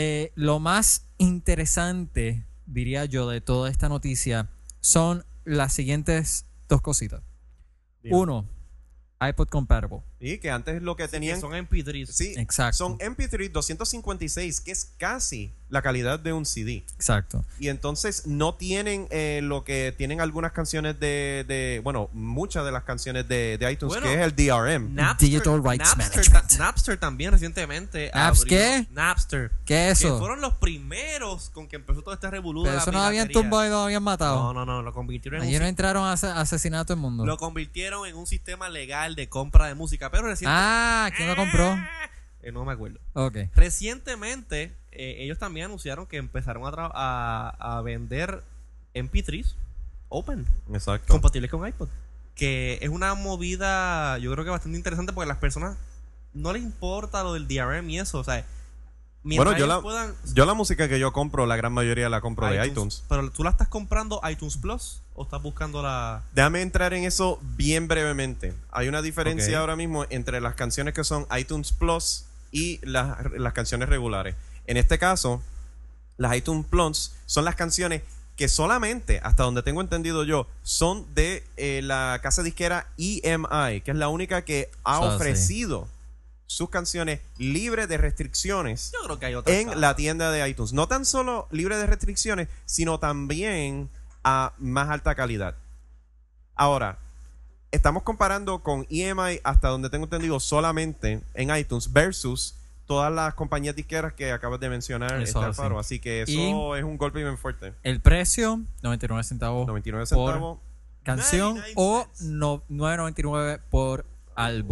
Eh, 0.00 0.30
lo 0.36 0.60
más 0.60 1.08
interesante, 1.18 2.46
diría 2.66 3.04
yo, 3.06 3.28
de 3.28 3.40
toda 3.40 3.68
esta 3.68 3.88
noticia 3.88 4.48
son 4.78 5.24
las 5.44 5.72
siguientes 5.72 6.46
dos 6.68 6.82
cositas. 6.82 7.24
Uno, 8.04 8.48
iPod 9.20 9.48
compatible. 9.48 10.02
Y 10.20 10.38
que 10.38 10.50
antes 10.50 10.82
lo 10.82 10.96
que 10.96 11.04
Que 11.04 11.08
tenían... 11.08 11.40
son 11.40 11.52
MP3. 11.52 12.06
Sí, 12.06 12.34
Exacto. 12.36 12.76
son 12.76 12.98
MP3 12.98 13.50
256, 13.52 14.60
que 14.60 14.72
es 14.72 14.90
casi 14.98 15.52
la 15.70 15.82
calidad 15.82 16.18
de 16.18 16.32
un 16.32 16.46
CD. 16.46 16.82
Exacto. 16.96 17.44
Y 17.60 17.68
entonces 17.68 18.26
no 18.26 18.54
tienen 18.54 19.06
eh, 19.10 19.40
lo 19.42 19.64
que 19.64 19.94
tienen 19.96 20.20
algunas 20.20 20.52
canciones 20.52 20.98
de, 20.98 21.44
de- 21.46 21.80
bueno, 21.84 22.08
muchas 22.14 22.64
de 22.64 22.72
las 22.72 22.84
canciones 22.84 23.28
de, 23.28 23.58
de 23.58 23.70
iTunes, 23.72 23.94
Bueno, 23.94 24.06
que 24.06 24.14
es 24.14 24.20
el 24.20 24.34
DRM. 24.34 24.94
Napster, 24.94 25.28
Digital 25.28 25.62
Rights 25.62 25.94
Napster, 25.96 26.16
Management. 26.16 26.48
ta- 26.48 26.58
Napster 26.58 26.98
también 26.98 27.30
recientemente. 27.32 28.10
¿Naps 28.14 28.40
abrió- 28.40 28.48
qué? 28.48 28.86
Napster. 28.92 29.50
¿Qué 29.66 29.90
es 29.90 29.98
Que 30.00 30.06
eso? 30.06 30.18
fueron 30.18 30.40
los 30.40 30.54
primeros 30.54 31.50
con 31.50 31.68
que 31.68 31.76
empezó 31.76 32.02
todo 32.02 32.14
este 32.14 32.30
revolú 32.30 32.62
de 32.62 32.68
Pero 32.70 32.76
la 32.76 32.82
eso 32.82 32.92
no 32.92 33.02
habían 33.02 33.28
tumbado 33.28 33.66
y 33.66 33.68
lo 33.68 33.78
habían 33.84 34.02
matado. 34.02 34.42
No, 34.42 34.54
no, 34.54 34.64
no, 34.64 34.82
lo 34.82 34.92
convirtieron 34.94 35.42
en 35.42 35.48
Allí 35.48 35.56
un 35.56 35.62
no 35.62 35.68
entraron 35.68 36.04
a 36.04 36.12
ase- 36.14 36.26
asesinar 36.28 36.80
a 36.80 36.84
todo 36.86 36.94
el 36.94 37.00
mundo. 37.00 37.26
lo 37.26 37.36
convirtieron 37.36 38.06
en 38.08 38.16
un 38.16 38.26
sistema 38.26 38.68
legal 38.70 39.14
de 39.14 39.28
compra 39.28 39.66
de 39.66 39.74
música, 39.74 40.07
pero 40.10 40.24
recientemente 40.26 40.62
ah, 40.64 41.10
¿quién 41.16 41.28
lo 41.28 41.36
compró? 41.36 41.76
Eh, 42.40 42.52
no 42.52 42.64
me 42.64 42.72
acuerdo. 42.72 43.00
Ok. 43.14 43.36
Recientemente 43.56 44.72
eh, 44.92 45.16
ellos 45.18 45.38
también 45.40 45.66
anunciaron 45.66 46.06
que 46.06 46.18
empezaron 46.18 46.62
a, 46.66 46.70
a, 46.94 47.78
a 47.78 47.82
vender 47.82 48.44
MP3 48.94 49.54
Open, 50.08 50.46
Exacto. 50.72 51.12
compatibles 51.12 51.50
con 51.50 51.66
iPod. 51.66 51.88
Que 52.36 52.78
es 52.80 52.88
una 52.88 53.14
movida, 53.14 54.18
yo 54.18 54.32
creo 54.32 54.44
que 54.44 54.50
bastante 54.50 54.78
interesante 54.78 55.12
porque 55.12 55.26
a 55.26 55.28
las 55.34 55.38
personas 55.38 55.76
no 56.32 56.52
les 56.52 56.62
importa 56.62 57.22
lo 57.24 57.34
del 57.34 57.48
DRM 57.48 57.90
y 57.90 57.98
eso. 57.98 58.20
O 58.20 58.24
sea, 58.24 58.46
mientras 59.28 59.52
Bueno, 59.52 59.58
yo 59.58 59.66
la, 59.66 59.80
puedan. 59.80 60.14
yo 60.32 60.46
la 60.46 60.54
música 60.54 60.88
que 60.88 60.98
yo 60.98 61.12
compro, 61.12 61.46
la 61.46 61.56
gran 61.56 61.72
mayoría 61.72 62.08
la 62.08 62.20
compro 62.20 62.46
de 62.46 62.66
iTunes. 62.66 63.04
Pero 63.08 63.30
tú 63.30 63.44
la 63.44 63.50
estás 63.50 63.68
comprando 63.68 64.20
iTunes 64.28 64.56
Plus 64.56 65.02
o 65.14 65.24
estás 65.24 65.42
buscando 65.42 65.82
la. 65.82 66.22
Déjame 66.34 66.62
entrar 66.62 66.94
en 66.94 67.04
eso 67.04 67.38
bien 67.42 67.86
brevemente. 67.88 68.54
Hay 68.72 68.88
una 68.88 69.02
diferencia 69.02 69.60
ahora 69.60 69.76
mismo 69.76 70.06
entre 70.10 70.40
las 70.40 70.54
canciones 70.54 70.94
que 70.94 71.04
son 71.04 71.26
iTunes 71.38 71.72
Plus 71.72 72.24
y 72.50 72.80
las, 72.82 73.30
las 73.32 73.52
canciones 73.52 73.88
regulares. 73.88 74.34
En 74.66 74.76
este 74.76 74.98
caso, 74.98 75.42
las 76.16 76.34
iTunes 76.34 76.66
Plus 76.66 77.12
son 77.26 77.44
las 77.44 77.54
canciones 77.54 78.02
que 78.38 78.48
solamente, 78.48 79.20
hasta 79.24 79.42
donde 79.42 79.62
tengo 79.64 79.80
entendido 79.80 80.22
yo, 80.22 80.46
son 80.62 81.12
de 81.14 81.44
eh, 81.56 81.80
la 81.82 82.20
casa 82.22 82.44
disquera 82.44 82.86
EMI, 82.96 83.80
que 83.80 83.90
es 83.90 83.96
la 83.96 84.08
única 84.08 84.42
que 84.42 84.70
ha 84.84 85.00
O 85.00 85.18
sea, 85.18 85.34
sí. 85.34 85.66
Sus 86.48 86.70
canciones 86.70 87.20
libres 87.36 87.88
de 87.88 87.98
restricciones 87.98 88.90
Yo 88.92 89.04
creo 89.04 89.18
que 89.18 89.26
hay 89.26 89.34
otras. 89.34 89.54
en 89.54 89.80
la 89.82 89.94
tienda 89.94 90.30
de 90.32 90.48
iTunes. 90.48 90.72
No 90.72 90.88
tan 90.88 91.04
solo 91.04 91.46
libre 91.50 91.76
de 91.76 91.86
restricciones, 91.86 92.48
sino 92.64 92.98
también 92.98 93.90
a 94.24 94.54
más 94.58 94.88
alta 94.88 95.14
calidad. 95.14 95.54
Ahora, 96.54 96.98
estamos 97.70 98.02
comparando 98.02 98.60
con 98.62 98.86
EMI 98.88 99.40
hasta 99.44 99.68
donde 99.68 99.90
tengo 99.90 100.04
entendido 100.04 100.40
solamente 100.40 101.20
en 101.34 101.54
iTunes 101.54 101.92
versus 101.92 102.54
todas 102.86 103.12
las 103.12 103.34
compañías 103.34 103.76
disqueras 103.76 104.14
que 104.14 104.32
acabas 104.32 104.58
de 104.58 104.70
mencionar, 104.70 105.20
Eso 105.20 105.46
este 105.46 105.62
así. 105.76 105.98
Que 106.00 106.22
eso 106.22 106.74
es 106.76 106.82
un 106.82 106.96
golpe 106.96 107.22
bien 107.22 107.36
fuerte. 107.36 107.74
El 107.82 108.00
precio, 108.00 108.62
99 108.82 109.22
centavos 109.22 109.66
99 109.66 110.06
Por- 110.10 110.32
centavos, 110.32 110.58
canción 111.04 111.56
99 111.56 111.72
o 111.76 112.06
no, 112.22 112.62
9.99 112.70 113.60
por 113.68 114.06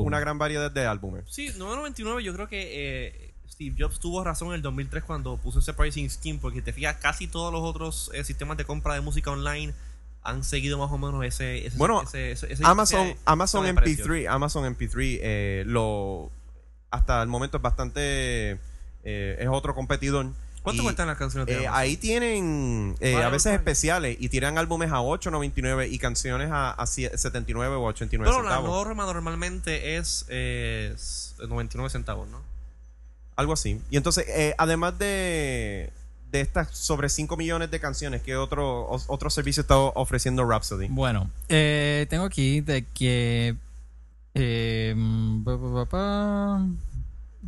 una 0.06 0.20
gran 0.20 0.38
variedad 0.38 0.70
de 0.70 0.86
álbumes. 0.86 1.24
Sí, 1.28 1.46
999 1.56 2.22
yo 2.22 2.32
creo 2.34 2.48
que 2.48 3.06
eh, 3.06 3.34
Steve 3.48 3.74
Jobs 3.78 3.98
tuvo 4.00 4.22
razón 4.24 4.48
en 4.48 4.54
el 4.54 4.62
2003 4.62 5.04
cuando 5.04 5.36
puso 5.38 5.58
ese 5.60 5.72
pricing 5.74 6.08
scheme 6.10 6.38
porque 6.40 6.62
te 6.62 6.72
fijas 6.72 6.96
casi 6.96 7.26
todos 7.26 7.52
los 7.52 7.62
otros 7.62 8.10
eh, 8.14 8.24
sistemas 8.24 8.56
de 8.56 8.64
compra 8.64 8.94
de 8.94 9.00
música 9.00 9.30
online 9.30 9.72
han 10.22 10.42
seguido 10.44 10.76
más 10.78 10.90
o 10.90 10.98
menos 10.98 11.24
ese, 11.24 11.66
ese 11.66 11.76
Bueno, 11.78 12.02
ese- 12.02 12.32
ese- 12.32 12.52
ese- 12.52 12.64
Amazon, 12.66 13.06
ese 13.06 13.18
Amazon 13.24 13.62
sistema 13.62 13.80
de 13.80 13.84
precios. 13.84 14.08
MP3, 14.08 14.28
Amazon 14.28 14.64
MP3, 14.74 15.18
eh, 15.22 15.64
lo 15.66 16.30
hasta 16.90 17.22
el 17.22 17.28
momento 17.28 17.56
es 17.58 17.62
bastante 17.62 18.58
eh, 19.04 19.36
es 19.38 19.48
otro 19.48 19.74
competidor. 19.74 20.26
¿Cuánto 20.66 20.82
Y, 20.82 20.84
cuestan 20.84 21.06
las 21.06 21.16
canciones 21.16 21.46
de 21.46 21.52
eh, 21.52 21.66
Amazon? 21.68 21.80
ahí 21.80 21.96
tienen 21.96 22.96
eh, 22.98 23.14
a 23.22 23.28
veces 23.28 23.44
vale. 23.52 23.56
especiales 23.58 24.16
y 24.18 24.28
tiran 24.28 24.58
álbumes 24.58 24.90
a 24.90 24.96
8.99 24.96 25.88
y 25.92 25.98
canciones 26.00 26.50
a, 26.50 26.72
a 26.72 26.84
sie- 26.86 27.16
79 27.16 27.76
o 27.76 27.82
89 27.84 28.28
Pero 28.28 28.42
la 28.42 28.50
centavos. 28.56 28.70
norma 28.84 29.04
normalmente 29.06 29.96
es, 29.96 30.26
eh, 30.28 30.90
es 30.92 31.36
99 31.48 31.88
centavos, 31.88 32.28
¿no? 32.30 32.40
Algo 33.36 33.52
así. 33.52 33.80
Y 33.92 33.96
entonces, 33.96 34.24
eh, 34.28 34.56
además 34.58 34.98
de, 34.98 35.92
de 36.32 36.40
estas 36.40 36.76
sobre 36.76 37.10
5 37.10 37.36
millones 37.36 37.70
de 37.70 37.78
canciones, 37.78 38.22
¿qué 38.22 38.34
otro, 38.36 38.88
otro 39.06 39.30
servicio 39.30 39.60
está 39.60 39.76
ofreciendo 39.76 40.44
Rhapsody? 40.44 40.88
Bueno, 40.88 41.30
eh, 41.48 42.08
tengo 42.10 42.24
aquí 42.24 42.60
de 42.60 42.84
que. 42.86 43.54
eh, 44.34 44.94
mm, 44.96 45.44
pa, 45.44 45.56
pa, 45.58 45.72
pa, 45.72 45.84
pa. 45.86 46.66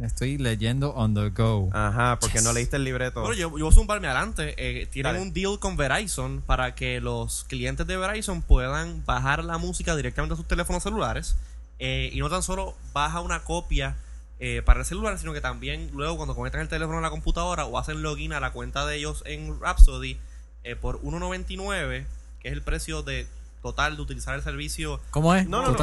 Estoy 0.07 0.39
leyendo 0.39 0.91
on 0.95 1.15
the 1.15 1.31
go. 1.31 1.69
Ajá, 1.73 2.19
porque 2.21 2.39
Yes. 2.39 2.45
no 2.45 2.53
leíste 2.53 2.77
el 2.77 2.85
libreto. 2.85 3.21
Bueno, 3.21 3.35
yo, 3.35 3.51
yo 3.59 3.65
voy 3.65 3.69
a 3.69 3.73
zumbarme 3.73 4.07
adelante. 4.09 4.55
Eh, 4.57 4.87
tienen 4.87 5.13
Dale. 5.15 5.23
un 5.25 5.33
deal 5.33 5.59
con 5.59 5.77
Verizon 5.77 6.43
para 6.47 6.75
que 6.75 7.01
los 7.01 7.45
clientes 7.45 7.87
de 7.87 7.97
Verizon 7.97 8.43
puedan 8.43 9.05
bajar 9.05 9.45
la 9.45 9.59
música 9.59 9.97
directamente 9.97 10.35
a 10.35 10.37
sus 10.37 10.47
teléfonos 10.47 10.83
celulares. 10.83 11.37
eh, 11.81 12.11
y 12.13 12.19
no 12.19 12.29
tan 12.29 12.43
solo 12.43 12.75
baja 12.93 13.21
una 13.21 13.45
copia 13.45 13.95
eh, 14.41 14.63
para 14.65 14.81
el 14.81 14.87
celular, 14.87 15.17
sino 15.19 15.33
que 15.33 15.41
también 15.41 15.91
luego 15.93 16.17
cuando 16.17 16.35
conectan 16.35 16.61
el 16.63 16.69
teléfono 16.69 16.99
a 16.99 17.01
la 17.01 17.11
computadora 17.11 17.65
o 17.67 17.79
hacen 17.79 18.03
login 18.03 18.33
a 18.33 18.41
la 18.41 18.51
cuenta 18.53 18.85
de 18.87 18.97
ellos 18.97 19.23
en 19.27 19.61
Rhapsody 19.61 20.17
eh, 20.65 20.75
por 20.77 21.01
1.99, 21.03 22.05
que 22.41 22.49
es 22.49 22.53
el 22.55 22.63
precio 22.63 23.03
de 23.03 23.27
total 23.63 23.95
de 23.97 24.03
utilizar 24.03 24.35
el 24.35 24.43
servicio. 24.43 25.01
¿Cómo 25.11 25.35
es? 25.37 25.49
No, 25.49 25.63
no, 25.63 25.69
no. 25.73 25.77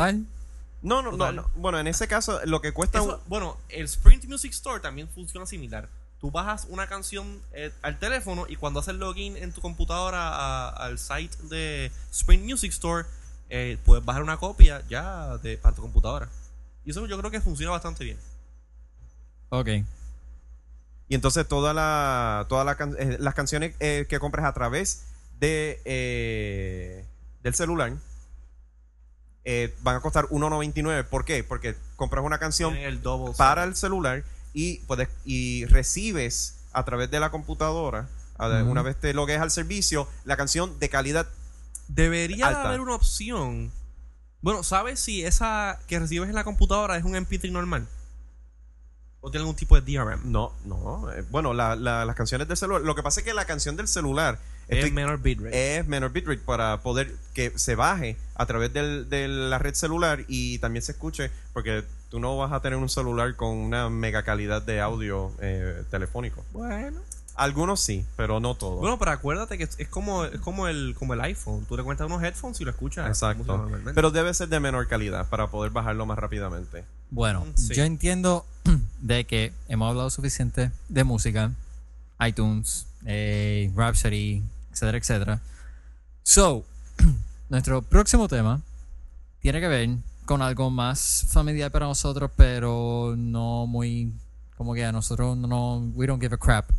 No, 0.85 1.01
no, 1.01 1.11
no. 1.11 1.49
Bueno, 1.55 1.79
en 1.79 1.87
ese 1.87 2.07
caso, 2.07 2.39
lo 2.45 2.61
que 2.61 2.71
cuesta. 2.73 2.99
Eso- 2.99 3.21
bueno, 3.27 3.57
el 3.69 3.85
Sprint 3.85 4.25
Music 4.25 4.51
Store 4.51 4.79
también 4.79 5.09
funciona 5.09 5.45
similar. 5.45 5.89
Tú 6.19 6.31
bajas 6.31 6.65
una 6.69 6.87
canción 6.87 7.41
eh, 7.51 7.71
al 7.81 7.99
teléfono 7.99 8.45
y 8.47 8.55
cuando 8.55 8.79
haces 8.79 8.95
login 8.95 9.35
en 9.37 9.51
tu 9.51 9.61
computadora 9.61 10.29
a- 10.29 10.69
al 10.69 10.97
site 10.99 11.35
de 11.49 11.91
Sprint 12.11 12.43
Music 12.45 12.71
Store, 12.71 13.05
eh, 13.49 13.77
puedes 13.83 14.03
bajar 14.05 14.23
una 14.23 14.37
copia 14.37 14.81
ya 14.87 15.37
de, 15.39 15.57
para 15.57 15.75
tu 15.75 15.81
computadora. 15.81 16.29
Y 16.85 16.91
eso 16.91 17.05
yo 17.07 17.17
creo 17.17 17.31
que 17.31 17.41
funciona 17.41 17.71
bastante 17.71 18.03
bien. 18.03 18.17
Ok. 19.49 19.67
Y 21.07 21.15
entonces 21.15 21.47
todas 21.47 21.75
la, 21.75 22.45
toda 22.49 22.63
la 22.63 22.75
can- 22.75 22.95
eh, 22.97 23.17
las 23.19 23.33
canciones 23.35 23.75
eh, 23.79 24.05
que 24.09 24.19
compres 24.19 24.45
a 24.45 24.53
través 24.53 25.05
de 25.39 25.81
eh, 25.85 27.05
del 27.43 27.53
celular 27.53 27.93
eh, 29.45 29.73
van 29.81 29.95
a 29.95 29.99
costar 30.01 30.25
1.99. 30.27 31.05
¿Por 31.05 31.23
qué? 31.23 31.43
Porque 31.43 31.75
compras 31.95 32.25
una 32.25 32.39
canción 32.39 32.73
Tienen 32.73 32.89
el 32.89 33.01
double 33.01 33.33
para 33.37 33.63
el 33.63 33.75
celular 33.75 34.23
y 34.53 34.79
puedes 34.79 35.07
y 35.23 35.65
recibes 35.65 36.57
a 36.73 36.83
través 36.83 37.09
de 37.11 37.19
la 37.19 37.29
computadora 37.31 38.09
una 38.67 38.81
vez 38.81 38.99
te 38.99 39.13
logues 39.13 39.39
al 39.39 39.49
servicio 39.51 40.07
la 40.25 40.35
canción 40.35 40.77
de 40.79 40.89
calidad 40.89 41.27
Debería 41.87 42.47
Alta. 42.47 42.67
haber 42.67 42.81
una 42.81 42.95
opción. 42.95 43.71
Bueno, 44.41 44.61
¿sabes 44.63 44.99
si 44.99 45.23
esa 45.23 45.79
que 45.87 45.99
recibes 45.99 46.27
en 46.29 46.35
la 46.35 46.43
computadora 46.43 46.97
es 46.97 47.03
un 47.05 47.13
MP3 47.15 47.51
normal? 47.51 47.87
¿O 49.21 49.31
tiene 49.31 49.41
algún 49.43 49.55
tipo 49.55 49.79
de 49.79 49.81
DRM? 49.81 50.31
no 50.31 50.51
no 50.65 51.11
eh, 51.11 51.23
bueno 51.31 51.53
la- 51.53 51.75
la- 51.75 52.05
las 52.05 52.15
canciones 52.15 52.47
del 52.47 52.57
celular 52.57 52.81
lo 52.81 52.93
que 52.95 53.03
pasa 53.03 53.21
es 53.21 53.25
que 53.25 53.33
la 53.33 53.45
canción 53.45 53.75
del 53.75 53.87
celular 53.87 54.37
Es 54.67 54.91
menor 54.91 55.21
bitrate. 55.21 55.77
es 55.77 55.87
menor 55.87 56.11
bitrate 56.11 56.39
para 56.39 56.81
poder 56.81 57.13
que 57.33 57.51
se 57.57 57.75
baje 57.75 58.17
a 58.35 58.45
través 58.45 58.73
del- 58.73 59.09
de 59.09 59.27
la 59.27 59.59
red 59.59 59.73
celular 59.75 60.23
y 60.27 60.59
también 60.59 60.81
se 60.83 60.93
escuche 60.93 61.29
porque 61.53 61.83
tú 62.09 62.19
no 62.19 62.37
vas 62.37 62.51
a 62.51 62.61
tener 62.61 62.77
un 62.79 62.89
celular 62.89 63.35
con 63.35 63.49
una 63.49 63.89
mega 63.89 64.23
calidad 64.23 64.61
de 64.61 64.79
audio 64.81 65.31
eh, 65.41 65.83
telefónico 65.91 66.43
bueno. 66.53 66.99
algunos 67.35 67.79
sí 67.81 68.05
pero 68.15 68.39
no 68.39 68.55
todos 68.55 68.79
Bueno, 68.79 68.97
pero 68.97 69.11
acuérdate 69.11 69.57
que 69.57 69.65
es 69.65 69.75
es 69.79 69.87
como, 69.89 70.23
es 70.25 70.39
como 70.39 70.67
el 70.67 70.95
como 70.97 71.13
el 71.13 71.21
iPhone. 71.21 71.65
Tú 71.67 71.75
le 71.77 71.83
cuentas 71.83 72.07
unos 72.07 72.23
headphones 72.23 72.59
y 72.61 72.63
lo 72.63 72.71
escuchas. 72.71 73.07
Exacto. 73.07 73.69
Pero 73.93 74.09
debe 74.11 74.33
ser 74.33 74.47
de 74.49 74.59
menor 74.59 74.87
calidad 74.87 75.27
para 75.29 75.47
poder 75.51 75.71
bajarlo 75.71 76.05
más 76.05 76.17
rápidamente. 76.17 76.85
Bueno, 77.11 77.45
Mm, 77.45 77.57
sí. 77.57 77.73
yo 77.75 77.83
entiendo 77.83 78.45
de 79.01 79.25
que 79.25 79.51
hemos 79.67 79.89
hablado 79.89 80.09
suficiente 80.09 80.71
de 80.89 81.03
música, 81.03 81.51
iTunes, 82.25 82.87
eh, 83.05 83.71
Rhapsody, 83.75 84.41
etcétera, 84.75 84.97
etcétera. 84.97 85.41
So, 86.23 86.65
nuestro 87.49 87.81
próximo 87.81 88.27
tema 88.27 88.61
tiene 89.39 89.61
que 89.61 89.67
ver 89.67 89.89
con 90.25 90.41
algo 90.41 90.69
más 90.69 91.25
familiar 91.29 91.71
para 91.71 91.85
nosotros, 91.85 92.29
pero 92.35 93.13
no 93.17 93.67
muy 93.67 94.13
como 94.57 94.73
que 94.73 94.83
a 94.85 94.91
nosotros 94.91 95.37
no 95.37 95.77
we 95.95 96.05
don't 96.07 96.21
give 96.21 96.33
a 96.35 96.37
crap. 96.37 96.69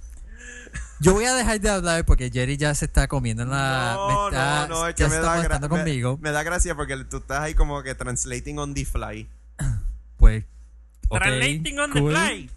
Yo 1.00 1.14
voy 1.14 1.26
a 1.26 1.34
dejar 1.34 1.60
de 1.60 1.70
hablar 1.70 2.06
porque 2.06 2.30
Jerry 2.32 2.56
ya 2.56 2.74
se 2.76 2.86
está 2.86 3.08
comiendo 3.08 3.44
en 3.44 3.50
la. 3.50 3.98
me 4.08 4.14
está, 4.26 4.68
no, 4.68 4.88
es 4.88 4.96
ya 4.96 5.06
que 5.06 5.10
me 5.10 5.16
está 5.18 5.36
da, 5.36 5.44
gra- 5.44 5.60
me- 5.62 5.68
conmigo. 5.68 6.18
me 6.22 6.32
da 6.32 6.44
gracia 6.44 6.76
porque 6.76 6.96
tú 7.06 7.18
estás 7.18 7.42
ahí 7.42 7.54
como 7.56 7.82
que 7.84 7.94
translating 7.96 8.58
on 8.60 8.74
the 8.74 8.86
fly. 8.86 9.28
Pues. 10.18 10.46
Translating 11.10 11.80
on 11.80 11.92
the 11.92 12.00
fly. 12.00 12.50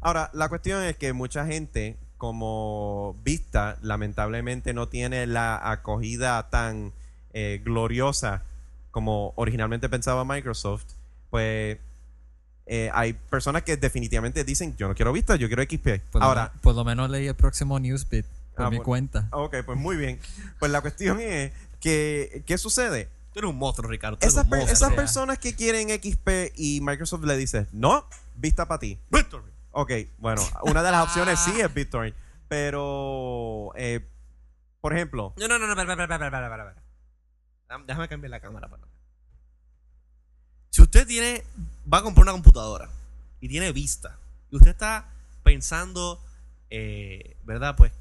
Ahora, 0.00 0.30
la 0.32 0.48
cuestión 0.48 0.82
es 0.84 0.96
que 0.96 1.12
mucha 1.12 1.44
gente, 1.46 1.96
como 2.18 3.16
Vista, 3.24 3.76
lamentablemente 3.82 4.72
no 4.72 4.86
tiene 4.88 5.26
la 5.26 5.70
acogida 5.70 6.48
tan 6.50 6.92
eh, 7.32 7.60
gloriosa 7.64 8.42
como 8.92 9.32
originalmente 9.36 9.88
pensaba 9.88 10.24
Microsoft. 10.24 10.84
Pues 11.30 11.78
eh, 12.74 12.90
hay 12.94 13.12
personas 13.12 13.64
que 13.64 13.76
definitivamente 13.76 14.44
dicen, 14.44 14.74
yo 14.78 14.88
no 14.88 14.94
quiero 14.94 15.12
Vista, 15.12 15.36
yo 15.36 15.46
quiero 15.46 15.62
XP. 15.62 16.00
Por 16.10 16.22
lo 16.22 16.26
Ahora, 16.26 16.50
men- 16.52 16.60
por 16.62 16.74
lo 16.74 16.84
menos 16.84 17.10
leí 17.10 17.26
el 17.26 17.34
próximo 17.34 17.78
Newsbit 17.78 18.24
por 18.56 18.64
Ah, 18.66 18.70
mi 18.70 18.76
bueno. 18.76 18.84
cuenta. 18.84 19.28
ok, 19.32 19.56
pues 19.66 19.78
muy 19.78 19.96
bien. 19.96 20.18
Pues 20.58 20.72
la 20.72 20.80
cuestión 20.80 21.20
es 21.20 21.52
que, 21.80 22.42
¿qué 22.46 22.56
sucede? 22.56 23.08
Tú 23.34 23.40
eres 23.40 23.50
un 23.50 23.58
monstruo, 23.58 23.90
Ricardo. 23.90 24.16
Esas, 24.22 24.44
un 24.44 24.50
per- 24.50 24.58
monstruo. 24.60 24.74
esas 24.74 24.88
sea. 24.88 24.96
personas 24.96 25.38
que 25.38 25.54
quieren 25.54 25.88
XP 25.90 26.52
y 26.56 26.80
Microsoft 26.80 27.24
le 27.24 27.36
dice, 27.36 27.66
no, 27.72 28.06
Vista 28.36 28.66
para 28.66 28.78
ti. 28.78 28.98
Victory. 29.10 29.50
Ok, 29.72 29.92
bueno, 30.18 30.42
una 30.62 30.82
de 30.82 30.90
las 30.90 31.02
opciones 31.08 31.38
sí 31.40 31.60
es 31.60 31.72
BitTorrent, 31.74 32.14
pero, 32.48 33.72
eh, 33.76 34.00
por 34.80 34.94
ejemplo, 34.94 35.34
No, 35.36 35.48
no, 35.48 35.58
no, 35.58 35.66
no, 35.66 35.72
espera, 35.72 35.92
espera, 36.04 36.14
espera, 36.16 36.46
espera, 36.46 36.68
espera, 37.68 37.84
Déjame 37.86 38.08
cambiar 38.08 38.30
la 38.30 38.40
cámara 38.40 38.68
para. 38.68 38.82
Si 40.72 40.82
usted 40.82 41.06
tiene. 41.06 41.44
Va 41.92 41.98
a 41.98 42.02
comprar 42.02 42.22
una 42.24 42.32
computadora 42.32 42.88
y 43.40 43.48
tiene 43.48 43.70
vista. 43.72 44.16
Y 44.50 44.56
usted 44.56 44.70
está 44.70 45.06
pensando. 45.44 46.20
eh, 46.70 47.36
¿Verdad? 47.44 47.76
Pues. 47.76 47.92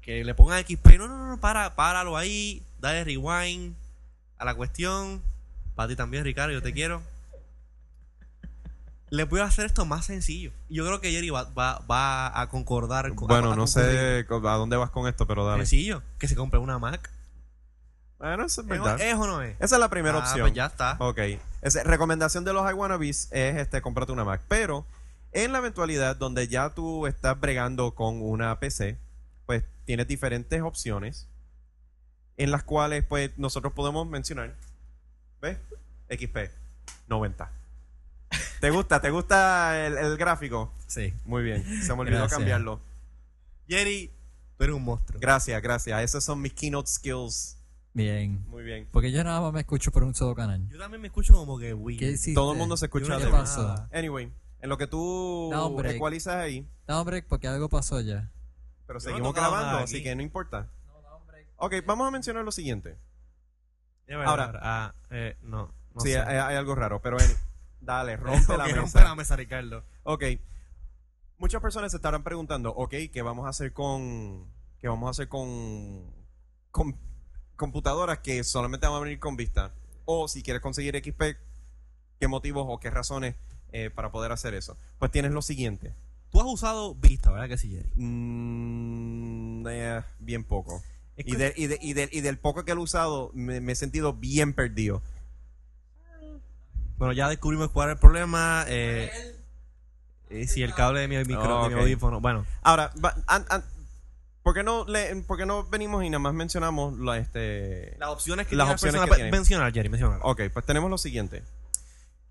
Que 0.00 0.24
le 0.24 0.34
pongan 0.34 0.64
XP. 0.64 0.96
No, 0.96 1.08
no, 1.08 1.28
no, 1.28 1.38
para, 1.40 1.74
páralo 1.76 2.16
ahí. 2.16 2.62
Dale 2.80 3.04
rewind 3.04 3.74
a 4.38 4.44
la 4.46 4.54
cuestión. 4.54 5.20
Para 5.74 5.88
ti 5.88 5.96
también, 5.96 6.24
Ricardo, 6.24 6.52
yo 6.52 6.62
te 6.62 6.72
quiero. 6.72 7.02
le 9.10 9.24
voy 9.24 9.40
a 9.40 9.44
hacer 9.44 9.64
esto 9.66 9.86
más 9.86 10.04
sencillo. 10.04 10.52
Y 10.68 10.74
Yo 10.76 10.84
creo 10.86 11.00
que 11.00 11.10
Jerry 11.10 11.30
va, 11.30 11.44
va, 11.44 11.78
va 11.90 12.38
a 12.40 12.48
concordar 12.50 13.14
con 13.14 13.26
Bueno, 13.26 13.48
a- 13.50 13.52
a 13.54 13.56
no 13.56 13.64
concurrir. 13.64 13.90
sé 13.90 14.26
a 14.30 14.54
dónde 14.56 14.76
vas 14.76 14.90
con 14.90 15.08
esto, 15.08 15.26
pero 15.26 15.46
dale. 15.46 15.64
Sencillo, 15.64 16.02
que 16.18 16.28
se 16.28 16.36
compre 16.36 16.58
una 16.60 16.78
Mac. 16.78 17.10
Bueno, 18.18 18.44
eso 18.46 18.60
es 18.62 18.66
¿Es, 18.66 18.66
verdad. 18.66 19.00
¿Es 19.00 19.14
o 19.14 19.26
no 19.26 19.42
es? 19.42 19.54
Esa 19.60 19.76
es 19.76 19.80
la 19.80 19.88
primera 19.88 20.16
Ah, 20.16 20.20
opción. 20.20 20.40
pues 20.40 20.52
ya 20.54 20.66
está. 20.66 20.96
Ok. 20.98 21.18
Esa- 21.62 21.84
recomendación 21.84 22.44
de 22.44 22.52
los 22.52 22.68
iWannabes 22.70 23.28
es 23.32 23.56
este, 23.56 23.80
cómprate 23.80 24.12
una 24.12 24.24
Mac. 24.24 24.40
Pero 24.48 24.84
en 25.32 25.52
la 25.52 25.58
eventualidad 25.58 26.16
donde 26.16 26.48
ya 26.48 26.70
tú 26.70 27.06
estás 27.06 27.38
bregando 27.38 27.94
con 27.94 28.20
una 28.22 28.58
PC, 28.58 28.98
pues 29.46 29.64
tienes 29.84 30.08
diferentes 30.08 30.60
opciones 30.62 31.28
en 32.36 32.50
las 32.50 32.62
cuales 32.64 33.04
pues 33.04 33.30
nosotros 33.38 33.72
podemos 33.72 34.06
mencionar. 34.08 34.54
¿Ves? 35.40 35.58
XP 36.10 36.50
90. 37.08 37.50
¿Te 38.60 38.70
gusta? 38.70 39.00
¿Te 39.00 39.10
gusta 39.10 39.86
el, 39.86 39.96
el 39.96 40.16
gráfico? 40.16 40.72
Sí. 40.88 41.14
Muy 41.24 41.44
bien. 41.44 41.62
Se 41.82 41.94
me 41.94 42.00
olvidó 42.00 42.18
Gracias. 42.18 42.36
cambiarlo. 42.38 42.80
Jerry, 43.68 44.10
tú 44.56 44.64
eres 44.64 44.74
un 44.74 44.82
monstruo. 44.84 45.20
Gracias, 45.20 45.62
gracias. 45.62 46.02
Esos 46.02 46.24
son 46.24 46.40
mis 46.42 46.52
keynote 46.52 46.88
skills. 46.90 47.57
Bien. 47.98 48.44
Muy 48.48 48.62
bien. 48.62 48.88
Porque 48.92 49.10
yo 49.12 49.22
nada 49.24 49.40
más 49.40 49.52
me 49.52 49.60
escucho 49.60 49.90
por 49.90 50.04
un 50.04 50.14
solo 50.14 50.34
canal. 50.34 50.66
Yo 50.68 50.78
también 50.78 51.00
me 51.00 51.08
escucho 51.08 51.34
como 51.34 51.58
que 51.58 51.74
Wii. 51.74 51.96
¿Qué 51.98 52.10
hiciste? 52.12 52.34
Todo 52.34 52.52
el 52.52 52.58
mundo 52.58 52.76
se 52.76 52.86
escucha 52.86 53.06
Yo 53.06 53.18
no 53.18 53.18
de 53.18 53.30
nada. 53.30 53.88
Anyway, 53.92 54.32
en 54.60 54.68
lo 54.68 54.78
que 54.78 54.86
tú 54.86 55.48
Da 55.52 55.64
un 55.66 55.76
break. 55.76 55.96
ecualizas 55.96 56.34
ahí, 56.36 56.66
No, 56.86 57.00
hombre, 57.00 57.22
porque 57.22 57.48
algo 57.48 57.68
pasó 57.68 58.00
ya. 58.00 58.30
pero 58.86 58.98
Yo 59.00 59.04
no 59.04 59.10
he 59.10 59.12
seguimos 59.12 59.28
tocado 59.34 59.50
grabando, 59.52 59.72
nada 59.72 59.84
así 59.84 60.02
que 60.02 60.14
no 60.14 60.22
importa. 60.22 60.68
Ok, 61.56 61.74
vamos 61.86 62.06
a 62.06 62.10
mencionar 62.12 62.44
lo 62.44 62.52
siguiente. 62.52 62.96
Ya, 64.06 64.22
Ahora- 64.24 64.52
ah, 64.62 64.94
eh, 65.10 65.36
no. 65.42 65.72
no 65.94 66.00
sí, 66.00 66.12
sé. 66.12 66.18
hay, 66.20 66.36
hay 66.38 66.56
algo 66.56 66.74
raro, 66.76 67.02
pero 67.02 67.18
any- 67.18 67.34
dale, 67.80 68.16
rompe 68.16 68.56
la 68.56 68.64
Ok, 68.64 68.70
mesa. 68.70 68.80
rompe 68.80 69.00
la 69.00 69.14
mesa, 69.16 69.36
Ricardo. 69.36 69.84
Ok. 70.04 70.24
Muchas 71.38 71.60
personas 71.60 71.90
se 71.90 71.96
estarán 71.98 72.22
preguntando, 72.22 72.70
ok, 72.70 72.94
¿qué 73.12 73.22
vamos 73.22 73.46
a 73.46 73.50
hacer 73.50 73.72
con. 73.72 74.46
¿Qué 74.78 74.86
vamos 74.88 75.08
a 75.08 75.10
hacer 75.10 75.28
con. 75.28 76.04
con 76.70 76.96
computadoras 77.58 78.20
que 78.20 78.42
solamente 78.44 78.86
van 78.86 78.96
a 78.96 79.00
venir 79.00 79.18
con 79.18 79.36
vista? 79.36 79.72
O 80.06 80.28
si 80.28 80.42
quieres 80.42 80.62
conseguir 80.62 80.96
XP, 80.96 81.36
¿qué 82.18 82.28
motivos 82.28 82.64
o 82.68 82.78
qué 82.80 82.88
razones 82.88 83.34
eh, 83.72 83.90
para 83.94 84.10
poder 84.10 84.32
hacer 84.32 84.54
eso? 84.54 84.78
Pues 84.98 85.10
tienes 85.10 85.32
lo 85.32 85.42
siguiente. 85.42 85.92
Tú 86.30 86.40
has 86.40 86.46
usado 86.46 86.94
Vista, 86.94 87.30
¿verdad 87.30 87.48
que 87.48 87.58
sí, 87.58 87.70
Jerry? 87.70 87.90
Mm, 87.96 89.66
eh, 89.68 90.02
bien 90.20 90.44
poco. 90.44 90.82
Es 91.16 91.26
Y, 91.26 91.36
de- 91.36 91.52
y, 91.56 91.66
de- 91.66 91.78
y, 91.82 91.92
del- 91.94 92.08
y 92.12 92.20
del 92.20 92.38
poco 92.38 92.64
que 92.64 92.74
lo 92.74 92.80
he 92.80 92.84
usado, 92.84 93.30
me, 93.34 93.60
me 93.60 93.72
he 93.72 93.76
sentido 93.76 94.12
bien 94.14 94.52
perdido. 94.54 95.02
Bueno, 96.96 97.12
ya 97.12 97.28
descubrimos 97.28 97.70
cuál 97.70 97.90
es 97.90 97.94
el 97.94 98.00
problema. 98.00 98.64
Eh, 98.68 99.10
eh, 100.30 100.46
si 100.46 100.62
el 100.62 100.74
cable 100.74 101.00
de 101.00 101.08
mi, 101.08 101.16
micro, 101.18 101.62
de 101.68 101.74
mi 101.74 101.80
audífono. 101.80 102.20
Bueno, 102.20 102.44
Ahora, 102.62 102.92
an- 103.26 103.46
¿por, 104.48 104.54
qué 104.54 104.62
no 104.62 104.86
le, 104.86 105.14
¿por 105.24 105.36
qué 105.36 105.44
no 105.44 105.64
venimos 105.64 106.02
y 106.02 106.08
nada 106.08 106.20
más 106.20 106.32
mencionamos 106.32 106.98
la, 106.98 107.18
este... 107.18 107.94
las 107.98 108.08
opciones 108.08 108.46
que 108.46 108.56
Las 108.56 108.70
opciones 108.70 108.98
que 109.02 109.30
mencionar, 109.30 109.70
Jerry, 109.74 109.90
mencionar. 109.90 110.20
Ok, 110.22 110.40
pues 110.54 110.64
tenemos 110.64 110.88
lo 110.88 110.96
siguiente. 110.96 111.42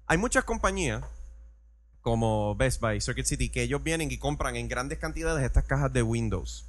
Hay 0.08 0.18
muchas 0.18 0.44
compañías 0.44 1.04
como 2.02 2.56
Best 2.56 2.82
Buy, 2.82 3.02
Circuit 3.02 3.28
City, 3.28 3.50
que 3.50 3.62
ellos 3.62 3.84
vienen 3.84 4.10
y 4.10 4.18
compran 4.18 4.56
en 4.56 4.68
grandes 4.68 4.98
cantidades 4.98 5.46
estas 5.46 5.66
cajas 5.66 5.94
de 5.94 6.02
Windows. 6.02 6.66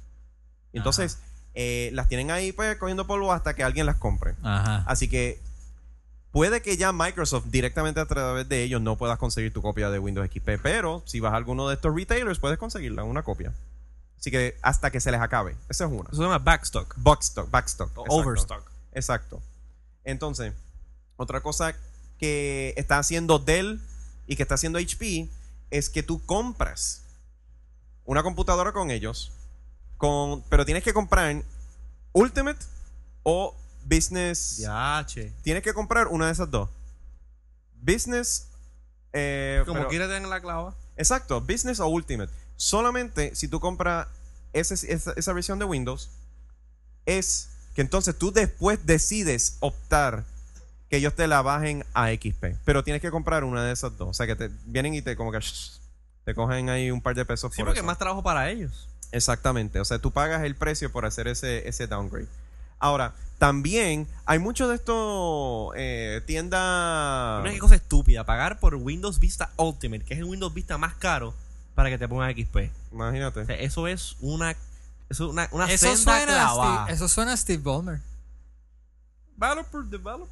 Entonces, 0.71 1.17
eh, 1.55 1.89
las 1.93 2.07
tienen 2.07 2.29
ahí 2.29 2.51
pues 2.51 2.77
cogiendo 2.77 3.07
polvo 3.07 3.33
hasta 3.33 3.55
que 3.55 3.63
alguien 3.63 3.87
las 3.87 3.95
compre. 3.95 4.35
Ajá. 4.43 4.83
Así 4.85 5.09
que 5.09 5.41
puede 6.29 6.61
que 6.61 6.77
ya 6.77 6.91
Microsoft 6.91 7.45
directamente 7.47 7.99
a 7.99 8.05
través 8.05 8.47
de 8.47 8.61
ellos 8.61 8.83
no 8.83 8.97
puedas 8.97 9.17
conseguir 9.17 9.51
tu 9.51 9.63
copia 9.63 9.89
de 9.89 9.97
Windows 9.97 10.29
XP, 10.31 10.61
pero 10.61 11.01
si 11.07 11.19
vas 11.19 11.33
a 11.33 11.37
alguno 11.37 11.67
de 11.67 11.73
estos 11.73 11.95
retailers 11.95 12.37
puedes 12.37 12.59
conseguirla, 12.59 13.03
una 13.03 13.23
copia. 13.23 13.51
Así 14.19 14.31
que 14.31 14.57
hasta 14.61 14.91
que 14.91 14.99
se 14.99 15.11
les 15.11 15.21
acabe. 15.21 15.55
Esa 15.69 15.85
es 15.85 15.91
una. 15.91 16.09
Eso 16.09 16.17
se 16.17 16.21
llama 16.23 16.39
backstock. 16.39 16.93
Backstock, 16.97 17.49
backstock. 17.49 17.97
O 17.97 18.01
exacto. 18.03 18.13
overstock. 18.29 18.71
Exacto. 18.91 19.41
Entonces, 20.03 20.53
otra 21.15 21.41
cosa 21.41 21.73
que 22.17 22.73
está 22.75 22.99
haciendo 22.99 23.39
Dell 23.39 23.79
y 24.27 24.35
que 24.35 24.43
está 24.43 24.55
haciendo 24.55 24.77
HP 24.77 25.29
es 25.71 25.89
que 25.89 26.03
tú 26.03 26.23
compras 26.25 27.03
una 28.05 28.23
computadora 28.23 28.71
con 28.73 28.91
ellos, 28.91 29.31
con, 29.97 30.41
pero 30.49 30.65
tienes 30.65 30.83
que 30.83 30.93
comprar 30.93 31.43
Ultimate 32.11 32.59
o 33.23 33.55
Business. 33.85 34.57
Ya, 34.57 35.03
che. 35.07 35.31
Tienes 35.43 35.63
que 35.63 35.73
comprar 35.73 36.07
una 36.07 36.25
de 36.25 36.31
esas 36.33 36.49
dos. 36.51 36.69
Business. 37.81 38.47
eh, 39.13 39.61
Como 39.65 39.79
pero- 39.79 39.89
quiere 39.89 40.07
tener 40.07 40.27
la 40.27 40.41
clava. 40.41 40.75
Exacto, 40.97 41.39
Business 41.41 41.79
o 41.79 41.87
Ultimate. 41.87 42.31
Solamente 42.59 43.35
si 43.35 43.47
tú 43.47 43.61
compras 43.61 44.07
esa, 44.51 44.75
esa 44.75 45.33
versión 45.33 45.59
de 45.59 45.65
Windows, 45.65 46.09
es 47.05 47.51
que 47.73 47.79
entonces 47.79 48.17
tú 48.17 48.33
después 48.33 48.85
decides 48.85 49.55
optar 49.61 50.25
que 50.89 50.97
ellos 50.97 51.15
te 51.15 51.25
la 51.27 51.41
bajen 51.41 51.85
a 51.93 52.09
XP. 52.09 52.57
Pero 52.65 52.83
tienes 52.83 53.01
que 53.01 53.11
comprar 53.11 53.45
una 53.45 53.63
de 53.63 53.71
esas 53.71 53.97
dos. 53.97 54.09
O 54.09 54.13
sea, 54.13 54.27
que 54.27 54.35
te 54.35 54.49
vienen 54.65 54.93
y 54.93 55.01
te 55.01 55.15
como 55.15 55.31
que 55.31 55.39
shh, 55.39 55.79
te 56.25 56.35
cogen 56.35 56.69
ahí 56.69 56.91
un 56.91 57.01
par 57.01 57.15
de 57.15 57.23
pesos 57.23 57.53
Sí, 57.53 57.61
por 57.61 57.67
porque 57.67 57.79
eso. 57.79 57.85
es 57.85 57.87
más 57.87 57.97
trabajo 57.97 58.21
para 58.23 58.49
ellos. 58.49 58.89
Exactamente. 59.13 59.79
O 59.79 59.85
sea, 59.85 59.99
tú 59.99 60.11
pagas 60.11 60.43
el 60.43 60.53
precio 60.55 60.91
por 60.91 61.05
hacer 61.05 61.29
ese, 61.29 61.65
ese 61.65 61.87
downgrade. 61.87 62.27
Ahora, 62.77 63.13
también 63.37 64.05
hay 64.25 64.39
muchos 64.39 64.67
de 64.67 64.75
estos 64.75 65.71
eh, 65.77 66.21
tiendas... 66.25 67.41
Qué 67.49 67.57
cosa 67.57 67.75
estúpida. 67.75 68.25
Pagar 68.25 68.59
por 68.59 68.75
Windows 68.75 69.19
Vista 69.19 69.49
Ultimate, 69.55 70.03
que 70.03 70.15
es 70.15 70.19
el 70.19 70.25
Windows 70.25 70.53
Vista 70.53 70.77
más 70.77 70.95
caro, 70.95 71.33
para 71.79 71.89
que 71.91 71.97
te 71.97 72.09
pongan 72.09 72.29
XP. 72.35 72.57
Imagínate. 72.91 73.39
O 73.39 73.45
sea, 73.45 73.55
eso 73.55 73.87
es 73.87 74.17
una. 74.19 74.51
Eso 74.51 74.59
es 75.27 75.31
una, 75.31 75.47
una 75.51 75.65
Eso 75.71 75.95
senda 75.95 76.17
suena, 76.17 76.21
a 76.21 76.25
clavada. 76.53 76.83
Steve, 76.83 76.93
eso 76.95 77.07
suena 77.07 77.31
a 77.31 77.37
Steve 77.37 77.63
Ballmer. 77.63 78.01
Developer, 79.37 79.83
developer. 79.85 80.27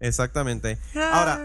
Exactamente. 0.00 0.78
Ahora, 0.94 1.38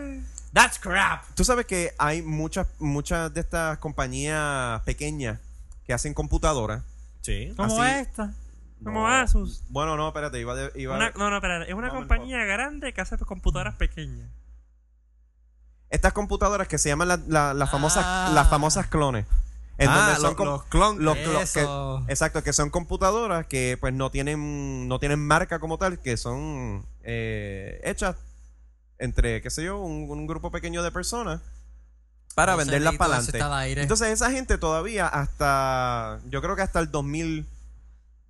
That's 0.53 0.79
crap. 0.79 1.25
Tú 1.35 1.43
sabes 1.43 1.65
que 1.65 1.91
hay 1.97 2.21
muchas, 2.21 2.65
muchas 2.79 3.33
de 3.33 3.41
estas 3.41 3.77
compañías 3.79 4.79
pequeñas 4.83 5.37
que 5.85 5.91
hacen 5.91 6.13
computadoras. 6.13 6.81
Sí. 7.19 7.53
Como 7.57 7.81
Así- 7.81 7.99
esta. 7.99 8.33
Como 8.81 9.01
No. 9.01 9.07
Asus. 9.09 9.63
Bueno, 9.67 9.97
no, 9.97 10.07
espérate, 10.07 10.39
iba, 10.39 10.55
de- 10.55 10.71
iba 10.79 10.95
Una- 10.95 11.11
no, 11.11 11.29
no, 11.29 11.35
espera. 11.35 11.65
Es 11.65 11.73
una 11.73 11.89
compañía 11.89 12.45
grande 12.45 12.93
que 12.93 13.01
hace 13.01 13.17
computadoras 13.17 13.75
pequeñas. 13.75 14.29
Estas 15.91 16.13
computadoras 16.13 16.67
que 16.67 16.77
se 16.79 16.89
llaman 16.89 17.07
la- 17.07 17.19
la- 17.27 17.53
las 17.53 17.69
famosas, 17.69 18.03
Ah. 18.05 18.31
las 18.33 18.49
famosas 18.49 18.87
clones. 18.87 19.25
En 19.77 19.89
ah, 19.89 19.95
donde 19.97 20.15
son 20.15 20.23
los, 20.23 20.35
com- 20.35 20.45
los 20.47 20.61
clon- 20.65 20.97
los- 20.97 21.17
los- 21.19 21.43
Eso. 21.43 22.03
que- 22.07 22.11
exacto, 22.13 22.43
que 22.43 22.53
son 22.53 22.69
computadoras 22.69 23.45
que 23.47 23.77
pues 23.79 23.93
no 23.93 24.09
tienen, 24.11 24.87
no 24.87 24.99
tienen 24.99 25.19
marca 25.25 25.59
como 25.59 25.77
tal, 25.77 25.99
que 25.99 26.17
son 26.17 26.85
eh, 27.03 27.79
hechas 27.83 28.15
entre, 28.99 29.41
qué 29.41 29.49
sé 29.49 29.63
yo, 29.63 29.79
un, 29.79 30.09
un 30.09 30.27
grupo 30.27 30.51
pequeño 30.51 30.83
de 30.83 30.91
personas 30.91 31.41
para 32.35 32.51
No 32.53 32.59
venderlas 32.59 32.93
para 32.95 33.15
adelante. 33.17 33.37
Entonces 33.81 34.09
esa 34.09 34.29
gente 34.31 34.57
todavía 34.59 35.07
hasta, 35.07 36.19
yo 36.29 36.41
creo 36.41 36.55
que 36.55 36.61
hasta 36.61 36.79
el 36.79 36.91
2000, 36.91 37.47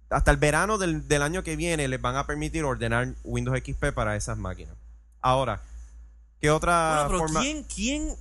hasta 0.09 0.32
el 0.32 0.38
verano 0.38 0.78
del, 0.78 1.07
del 1.07 1.22
año 1.22 1.43
que 1.43 1.55
viene 1.57 1.88
les 1.89 2.01
van 2.01 2.16
a 2.16 2.26
permitir 2.26 2.64
ordenar 2.64 3.09
Windows 3.24 3.57
XP 3.59 3.91
para 3.93 4.16
esas 4.16 4.38
máquinas. 4.38 4.76
Ahora, 5.22 5.59
¿qué 6.42 6.50
otra 6.52 6.94
Bueno, 6.94 7.08
pero 7.08 7.20
forma? 7.20 7.39
¿quién, 7.42 7.64
quién? 7.64 8.16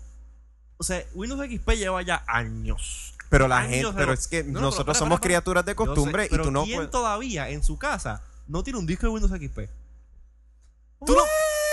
O 0.76 0.82
sea, 0.84 1.04
Windows 1.14 1.40
XP 1.50 1.70
lleva 1.76 2.02
ya 2.02 2.22
años. 2.26 3.14
Pero 3.28 3.46
la 3.48 3.58
años 3.58 3.70
gente, 3.70 3.92
pero 3.96 4.12
es 4.12 4.26
que 4.28 4.42
No, 4.42 4.48
no, 4.48 4.52
pero 4.54 4.66
nosotros 4.66 4.98
somos 4.98 5.20
criaturas 5.20 5.64
de 5.64 5.72
sé, 5.72 5.76
costumbre 5.76 6.26
y 6.26 6.28
pero 6.30 6.44
tú 6.44 6.50
no 6.50 6.64
¿quién 6.64 6.76
puedes. 6.78 6.90
todavía 6.90 7.48
en 7.50 7.62
su 7.62 7.78
casa 7.78 8.22
no 8.48 8.62
tiene 8.64 8.78
un 8.78 8.86
disco 8.86 9.06
de 9.06 9.12
Windows 9.12 9.32
XP? 9.32 9.68
Tú 11.06 11.14
no. 11.14 11.22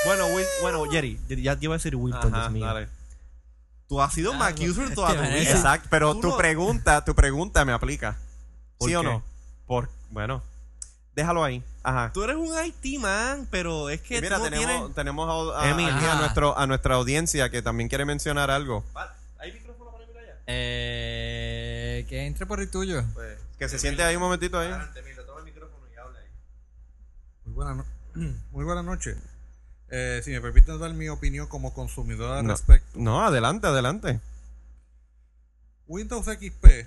Bueno, 0.06 0.26
Will- 0.28 0.46
bueno, 0.62 0.86
Jerry, 0.92 1.20
ya 1.28 1.56
te 1.58 1.66
iba 1.66 1.74
a 1.74 1.78
decir 1.78 1.96
Wilton, 1.96 2.34
Ajá, 2.34 2.42
Dios 2.44 2.52
mío. 2.52 2.66
dale. 2.66 2.88
Tú 3.90 4.02
has 4.02 4.14
sido 4.14 4.34
Ah, 4.34 4.38
Mac 4.38 4.60
no, 4.60 4.70
user 4.72 4.84
es 4.90 4.94
toda 4.94 5.10
tu 5.10 5.22
vida. 5.22 5.38
Exacto, 5.42 5.88
pero 5.90 6.14
Tú 6.16 6.22
tu 6.22 6.28
no- 6.30 6.38
pregunta, 6.38 7.04
tu 7.04 7.16
pregunta 7.16 7.66
me 7.66 7.72
aplica. 7.74 8.18
¿Por 8.78 8.90
¿Sí 8.90 8.96
o 8.96 9.02
no? 9.02 9.24
Por, 9.66 9.90
bueno, 10.12 10.44
déjalo 11.18 11.44
ahí. 11.44 11.64
Ajá. 11.84 12.12
Tú 12.14 12.24
eres 12.24 12.36
un 12.38 12.48
IT 12.66 13.00
man, 13.00 13.48
pero 13.52 13.90
es 13.90 14.00
que 14.02 14.20
Y 14.20 14.22
mira, 14.22 14.38
tú 14.38 14.44
no 14.44 14.50
tenemos, 14.50 14.76
tienes... 14.78 14.96
tenemos 14.96 15.54
a, 15.56 15.62
a- 15.64 15.70
Emil. 15.72 15.90
aquí 15.90 16.06
a, 16.06 16.12
Ajá. 16.12 16.20
nuestro, 16.22 16.58
a 16.58 16.68
nuestra 16.68 16.96
audiencia 16.96 17.50
que 17.50 17.62
también 17.62 17.90
quiere 17.90 18.06
mencionar 18.06 18.52
algo. 18.52 18.86
¿Hay 19.40 19.52
micrófono 19.52 19.92
para 19.92 20.04
allá? 20.06 20.36
Eh, 20.46 22.06
que 22.08 22.26
entre 22.28 22.46
por 22.46 22.60
el 22.62 22.70
tuyo. 22.70 23.04
Pues, 23.16 23.38
Que 23.58 23.68
se 23.68 23.80
siente 23.80 24.04
ahí 24.04 24.16
un 24.16 24.22
momentito 24.22 24.60
ahí. 24.60 24.68
adelante, 24.70 25.00
Emilio, 25.00 25.26
toma 25.26 25.40
el 25.40 25.46
micrófono 25.46 25.84
y 25.94 25.98
habla 25.98 26.20
ahí. 26.20 26.26
Muy 27.46 27.54
buena, 27.56 27.74
no- 27.76 27.86
Muy 28.52 28.64
buena 28.64 28.84
noche. 28.84 29.16
Eh, 29.90 30.22
si 30.24 30.32
me 30.32 30.42
permiten 30.42 30.80
dar 30.80 30.94
mi 30.94 31.10
opinión 31.10 31.48
como 31.48 31.74
consumidor 31.74 32.38
al 32.38 32.46
No, 32.46 32.54
respecto. 32.54 32.90
no, 33.00 33.26
adelante, 33.26 33.66
adelante. 33.68 34.20
Windows 35.88 36.26
XP 36.26 36.86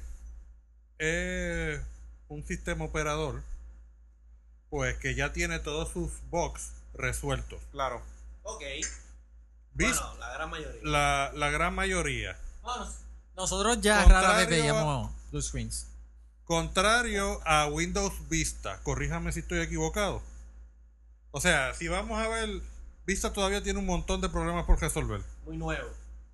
es 0.99 1.81
un 2.29 2.45
sistema 2.47 2.85
operador 2.85 3.43
pues 4.71 4.97
que 4.99 5.15
ya 5.15 5.33
tiene 5.33 5.59
todos 5.59 5.91
sus 5.93 6.11
bugs 6.31 6.73
resueltos. 6.95 7.61
Claro. 7.73 8.01
Ok. 8.43 8.63
Vis- 9.75 9.97
Bueno, 9.99 10.17
la 10.19 10.33
gran 10.35 10.51
mayoría. 10.51 10.81
la, 10.83 11.33
la 11.35 11.51
gran 11.51 11.75
mayoría. 11.75 12.39
Nosotros 13.37 13.81
ya 13.81 13.99
Contrario 14.05 14.29
rara 14.29 14.39
vez 14.39 14.47
a- 14.47 14.51
veíamos 14.51 15.11
blue 15.31 15.43
screens. 15.43 15.87
Contrario 16.45 17.41
a 17.45 17.69
Windows 17.69 18.29
Vista, 18.29 18.81
corríjame 18.83 19.31
si 19.33 19.41
estoy 19.41 19.61
equivocado. 19.61 20.21
O 21.31 21.41
sea, 21.41 21.73
si 21.75 21.87
vamos 21.89 22.21
a 22.21 22.29
ver, 22.29 22.49
Vista 23.07 23.33
todavía 23.33 23.63
tiene 23.63 23.79
un 23.79 23.87
montón 23.87 24.21
de 24.21 24.29
problemas 24.29 24.65
por 24.67 24.81
resolver. 24.81 25.23
Muy 25.47 25.57
nuevo. 25.57 25.89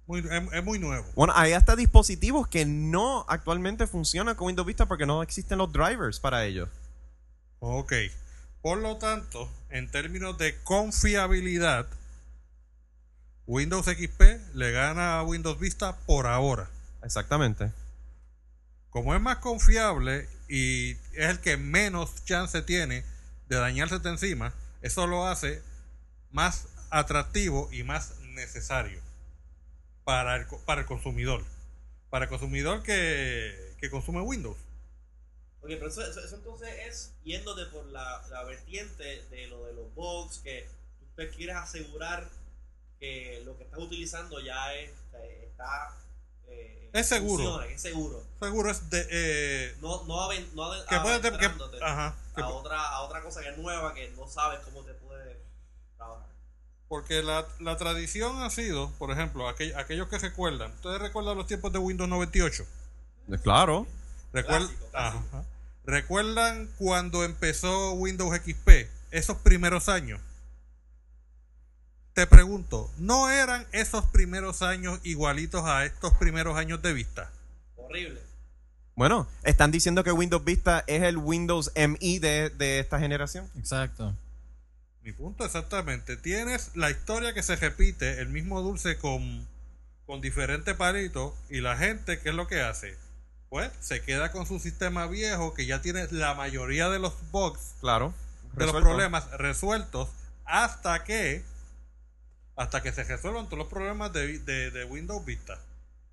Muy, 0.06 0.20
es, 0.20 0.52
es 0.52 0.64
muy 0.64 0.78
nuevo. 0.78 1.04
Bueno, 1.14 1.32
hay 1.36 1.52
hasta 1.52 1.76
dispositivos 1.76 2.48
que 2.48 2.64
no 2.64 3.24
actualmente 3.28 3.86
funcionan 3.86 4.36
con 4.36 4.46
Windows 4.46 4.66
Vista 4.66 4.86
porque 4.86 5.04
no 5.04 5.22
existen 5.22 5.58
los 5.58 5.70
drivers 5.72 6.18
para 6.20 6.44
ellos. 6.46 6.68
Ok. 7.58 7.92
Por 8.62 8.78
lo 8.78 8.96
tanto, 8.96 9.50
en 9.70 9.90
términos 9.90 10.38
de 10.38 10.56
confiabilidad, 10.62 11.86
Windows 13.46 13.86
XP 13.86 14.54
le 14.54 14.72
gana 14.72 15.18
a 15.18 15.22
Windows 15.22 15.58
Vista 15.60 15.96
por 16.06 16.26
ahora. 16.26 16.68
Exactamente. 17.02 17.70
Como 18.90 19.14
es 19.14 19.20
más 19.20 19.36
confiable 19.38 20.28
y 20.48 20.92
es 21.12 21.30
el 21.30 21.40
que 21.40 21.56
menos 21.56 22.24
chance 22.24 22.60
tiene 22.62 23.04
de 23.48 23.56
dañarse 23.56 23.98
de 24.00 24.10
encima, 24.10 24.52
eso 24.82 25.06
lo 25.06 25.26
hace 25.26 25.62
más 26.32 26.66
atractivo 26.90 27.68
y 27.72 27.82
más 27.82 28.18
necesario 28.34 29.00
para 30.04 30.36
el, 30.36 30.46
para 30.64 30.80
el 30.80 30.86
consumidor. 30.86 31.44
Para 32.10 32.24
el 32.24 32.28
consumidor 32.28 32.82
que, 32.82 33.74
que 33.78 33.90
consume 33.90 34.20
Windows. 34.20 34.56
Ok, 35.66 35.72
pero 35.80 35.88
eso, 35.88 36.02
eso- 36.06 36.20
eso 36.20 36.36
entonces 36.36 36.68
es 36.86 37.12
yéndote 37.24 37.66
por 37.66 37.84
la, 37.86 38.22
la 38.30 38.44
vertiente 38.44 39.22
de 39.30 39.46
lo 39.48 39.64
de 39.64 39.72
los 39.74 39.92
bugs, 39.94 40.38
que 40.38 40.68
usted 41.10 41.34
quiere 41.34 41.52
asegurar 41.52 42.28
que 43.00 43.42
lo 43.44 43.56
que 43.58 43.64
estás 43.64 43.80
utilizando 43.80 44.38
ya 44.40 44.72
es, 44.74 44.90
eh, 45.14 45.48
está... 45.50 45.92
eh, 46.46 46.88
Es 46.92 47.08
seguro. 47.08 47.42
funciona, 47.42 47.66
es 47.66 47.82
seguro. 47.82 48.22
Seguro 48.40 48.70
es 48.70 48.88
de... 48.90 49.06
eh, 49.10 49.74
No, 49.80 50.04
no, 50.04 50.14
aven- 50.30 50.46
no 50.54 50.70
que 50.88 51.00
puede... 51.00 51.20
que- 51.20 51.26
adentrándote 51.28 51.78
ajá, 51.82 52.14
que- 52.36 52.42
a, 52.42 52.48
otra, 52.48 52.80
a 52.80 53.00
otra 53.02 53.20
cosa 53.22 53.42
que 53.42 53.48
es 53.50 53.58
nueva 53.58 53.92
que 53.92 54.08
no 54.10 54.28
sabes 54.28 54.60
cómo 54.60 54.82
te 54.84 54.94
puede 54.94 55.36
trabajar. 55.96 56.28
Porque 56.88 57.22
la, 57.24 57.44
la 57.58 57.76
tradición 57.76 58.40
ha 58.42 58.50
sido, 58.50 58.92
por 58.92 59.10
ejemplo, 59.10 59.48
aquel- 59.48 59.74
aquellos 59.76 60.08
que 60.08 60.18
recuerdan. 60.18 60.70
¿Ustedes 60.72 61.00
recuerdan 61.00 61.36
los 61.36 61.46
tiempos 61.48 61.72
de 61.72 61.80
Windows 61.80 62.08
98? 62.08 62.64
Claro. 63.42 63.86
Recuer- 64.32 64.58
Clásico, 64.68 64.86
clásico. 64.90 65.24
Ajá. 65.32 65.44
¿Recuerdan 65.86 66.68
cuando 66.78 67.22
empezó 67.22 67.92
Windows 67.92 68.36
XP? 68.36 68.88
Esos 69.12 69.36
primeros 69.38 69.88
años. 69.88 70.20
Te 72.12 72.26
pregunto, 72.26 72.90
¿no 72.98 73.30
eran 73.30 73.64
esos 73.70 74.04
primeros 74.06 74.62
años 74.62 74.98
igualitos 75.04 75.64
a 75.64 75.84
estos 75.84 76.12
primeros 76.14 76.56
años 76.56 76.82
de 76.82 76.92
vista? 76.92 77.30
Horrible. 77.76 78.20
Bueno, 78.96 79.28
están 79.44 79.70
diciendo 79.70 80.02
que 80.02 80.10
Windows 80.10 80.44
Vista 80.44 80.82
es 80.88 81.02
el 81.02 81.18
Windows 81.18 81.70
MI 81.76 82.18
de, 82.18 82.50
de 82.50 82.80
esta 82.80 82.98
generación. 82.98 83.48
Exacto. 83.56 84.16
Mi 85.02 85.12
punto 85.12 85.44
exactamente. 85.44 86.16
Tienes 86.16 86.72
la 86.74 86.90
historia 86.90 87.32
que 87.32 87.44
se 87.44 87.54
repite, 87.54 88.20
el 88.20 88.28
mismo 88.28 88.60
dulce 88.60 88.98
con, 88.98 89.46
con 90.04 90.20
diferentes 90.20 90.74
palitos, 90.74 91.34
y 91.48 91.60
la 91.60 91.76
gente, 91.76 92.18
¿qué 92.18 92.30
es 92.30 92.34
lo 92.34 92.48
que 92.48 92.60
hace? 92.60 92.96
Pues 93.48 93.70
se 93.80 94.02
queda 94.02 94.32
con 94.32 94.46
su 94.46 94.58
sistema 94.58 95.06
viejo 95.06 95.54
que 95.54 95.66
ya 95.66 95.80
tiene 95.80 96.06
la 96.10 96.34
mayoría 96.34 96.88
de 96.90 96.98
los 96.98 97.14
bugs 97.30 97.74
Claro. 97.80 98.12
de 98.54 98.64
los 98.66 98.74
problemas 98.74 99.30
resueltos 99.32 100.08
hasta 100.44 101.04
que 101.04 101.44
hasta 102.56 102.82
que 102.82 102.90
se 102.92 103.04
resuelvan 103.04 103.46
todos 103.46 103.58
los 103.58 103.68
problemas 103.68 104.12
de, 104.12 104.38
de- 104.38 104.70
de 104.70 104.84
Windows 104.84 105.24
Vista. 105.24 105.58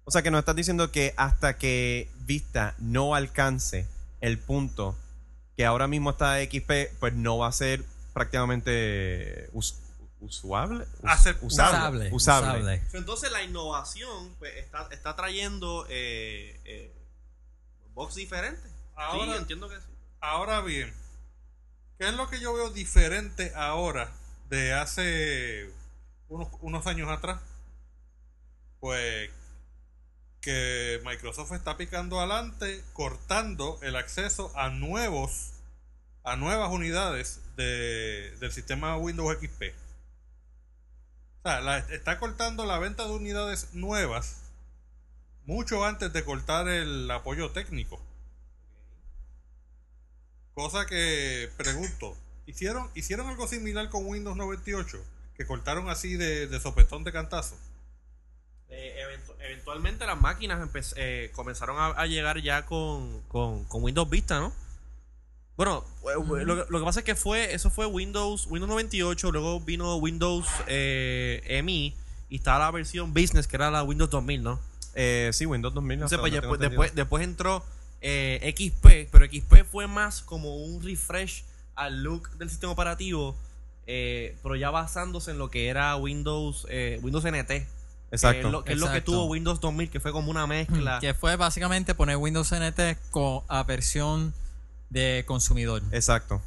O 0.04 0.12
sea 0.12 0.22
que 0.22 0.30
nos 0.32 0.40
estás 0.40 0.56
diciendo 0.56 0.92
que 0.92 1.14
hasta 1.16 1.58
que 1.58 2.10
Vista 2.26 2.76
no 2.80 3.16
alcance 3.16 3.88
el 4.20 4.38
punto 4.40 4.98
que 5.56 5.66
ahora 5.66 5.88
mismo 5.88 6.10
está 6.12 6.38
XP, 6.44 6.98
pues 7.00 7.14
no 7.14 7.38
va 7.38 7.48
a 7.48 7.52
ser 7.54 7.84
prácticamente 8.14 9.50
us- 9.54 9.80
usuable. 10.20 10.86
Us-. 11.02 11.36
Usable. 11.42 12.10
Usable. 12.12 12.12
usable. 12.12 12.84
Entonces 12.94 13.32
la 13.32 13.44
innovación 13.44 14.36
pues, 14.40 14.54
está, 14.58 14.88
está 14.92 15.16
trayendo 15.16 15.86
eh, 15.90 16.60
eh, 16.66 16.92
bugs 17.94 18.16
diferentes. 18.16 18.72
Ahora- 18.96 19.34
sí, 19.34 19.38
entiendo 19.40 19.70
que 19.70 19.76
sí. 19.80 19.88
Ahora 20.20 20.62
bien, 20.62 20.94
¿qué 22.00 22.08
es 22.08 22.14
lo 22.14 22.30
que 22.30 22.40
yo 22.40 22.54
veo 22.54 22.70
diferente 22.70 23.52
ahora 23.56 24.12
de 24.50 24.74
hace 24.74 25.70
unos, 26.30 26.48
unos 26.62 26.88
años 26.88 27.10
atrás? 27.10 27.42
Pues 28.80 29.30
que 30.42 31.02
Microsoft 31.06 31.54
está 31.54 31.78
picando 31.78 32.20
adelante, 32.20 32.84
cortando 32.94 33.80
el 33.82 33.96
acceso 33.96 34.52
a 34.58 34.70
nuevos, 34.70 35.54
a 36.24 36.36
nuevas 36.36 36.70
unidades 36.70 37.40
de- 37.56 38.36
del 38.40 38.52
sistema 38.52 38.98
Windows 38.98 39.38
XP. 39.38 39.74
O 41.40 41.50
sea, 41.50 41.62
la- 41.62 41.78
está 41.80 42.20
cortando 42.20 42.66
la 42.66 42.78
venta 42.80 43.06
de 43.06 43.12
unidades 43.12 43.74
nuevas 43.74 44.42
mucho 45.46 45.84
antes 45.86 46.12
de 46.14 46.24
cortar 46.24 46.68
el 46.68 47.10
apoyo 47.12 47.52
técnico. 47.52 48.00
Cosa 50.54 50.86
que 50.86 51.50
pregunto, 51.58 52.16
¿hicieron, 52.46 52.90
¿hicieron 52.94 53.28
algo 53.28 53.48
similar 53.48 53.90
con 53.90 54.06
Windows 54.06 54.38
98? 54.38 55.04
Que 55.36 55.46
cortaron 55.48 55.90
así 55.90 56.16
de, 56.16 56.48
de 56.48 56.60
sopetón 56.60 57.04
de 57.04 57.12
cantazo. 57.12 57.56
Eh, 58.70 58.96
eventu- 59.04 59.36
eventualmente 59.40 60.06
las 60.06 60.20
máquinas 60.20 60.60
eh, 60.96 61.32
comenzaron 61.34 61.78
a, 61.80 61.88
a 62.00 62.06
llegar 62.06 62.40
ya 62.42 62.66
con, 62.66 63.22
con, 63.28 63.66
con 63.66 63.84
Windows 63.84 64.10
Vista, 64.10 64.40
¿no? 64.40 64.54
Bueno, 65.58 65.84
eh, 66.40 66.46
lo, 66.46 66.56
que- 66.66 66.72
lo 66.72 66.80
que 66.80 66.86
pasa 66.86 67.00
es 67.00 67.06
que 67.06 67.16
fue 67.16 67.54
eso 67.54 67.70
fue 67.70 67.86
Windows 67.86 68.48
Windows 68.48 68.70
98, 68.70 69.32
luego 69.32 69.60
vino 69.60 69.96
Windows 69.98 70.48
eh, 70.68 71.62
MI 71.64 71.96
y 72.30 72.38
estaba 72.38 72.60
la 72.66 72.72
versión 72.72 73.14
Business 73.14 73.48
que 73.48 73.56
era 73.56 73.70
la 73.72 73.84
Windows 73.84 74.10
2000, 74.10 74.42
¿no? 74.44 74.60
Eh, 74.96 75.30
sí, 75.34 75.46
Windows 75.46 75.74
2000. 75.74 75.94
Entonces, 75.96 76.20
hasta 76.20 76.48
pues, 76.76 76.94
después, 76.96 77.24
entró 77.24 77.64
eh, 78.02 78.54
XP, 78.58 79.10
pero 79.12 79.26
XP 79.26 79.64
fue 79.70 79.88
más 79.88 80.22
como 80.22 80.58
un 80.58 80.84
refresh 80.84 81.44
al 81.76 82.04
look 82.04 82.30
del 82.38 82.50
sistema 82.50 82.74
operativo, 82.74 83.36
eh, 83.88 84.36
pero 84.44 84.56
ya 84.56 84.70
basándose 84.70 85.32
en 85.32 85.38
lo 85.40 85.50
que 85.50 85.68
era 85.68 85.96
Windows 85.96 86.68
eh, 86.70 87.00
Windows 87.02 87.26
NT. 87.26 87.66
Exacto. 88.12 88.42
Que 88.42 88.46
es 88.48 88.52
lo 88.52 88.64
que, 88.64 88.74
es 88.74 88.80
lo 88.80 88.86
que 88.88 88.92
Exacto. 88.98 89.12
tuvo 89.14 89.26
Windows 89.26 89.60
2000, 89.60 89.90
que 89.90 90.00
fue 90.00 90.12
como 90.12 90.30
una 90.30 90.46
mezcla. 90.46 91.00
Que 91.00 91.14
fue 91.16 91.36
básicamente 91.36 91.96
poner 91.96 92.18
Windows 92.18 92.52
NT 92.54 92.98
con, 93.10 93.42
a 93.48 93.64
versión 93.64 94.34
de 94.92 95.24
consumidor. 95.26 95.82
Exacto. 95.92 96.40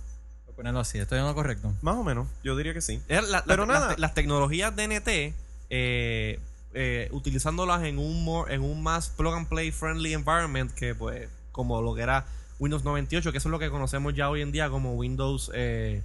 Ponerlo 0.54 0.80
así, 0.80 0.96
¿estoy 0.98 1.18
en 1.18 1.26
lo 1.26 1.34
correcto? 1.34 1.74
Más 1.82 1.96
o 1.96 2.02
menos, 2.04 2.28
yo 2.42 2.56
diría 2.56 2.72
que 2.72 2.80
sí. 2.80 3.02
Era 3.08 3.20
la- 3.22 3.28
la- 3.40 3.44
Pero 3.44 3.66
las, 3.66 3.80
nada. 3.80 3.94
las 3.98 4.14
tecnologías 4.14 4.74
de 4.74 4.84
NT, 4.84 5.34
eh, 5.68 6.38
eh, 6.78 7.08
utilizándolas 7.10 7.82
en 7.84 7.98
un, 7.98 8.22
more, 8.22 8.54
en 8.54 8.62
un 8.62 8.82
más 8.82 9.08
plug 9.08 9.34
and 9.34 9.48
play 9.48 9.72
friendly 9.72 10.12
environment 10.12 10.70
que 10.72 10.94
pues 10.94 11.28
como 11.52 11.80
lo 11.80 11.94
que 11.94 12.02
era 12.02 12.26
Windows 12.58 12.84
98, 12.84 13.32
que 13.32 13.38
eso 13.38 13.48
es 13.48 13.50
lo 13.50 13.58
que 13.58 13.70
conocemos 13.70 14.14
ya 14.14 14.28
hoy 14.30 14.42
en 14.42 14.52
día 14.52 14.68
como 14.68 14.94
Windows. 14.94 15.50
eh, 15.54 16.02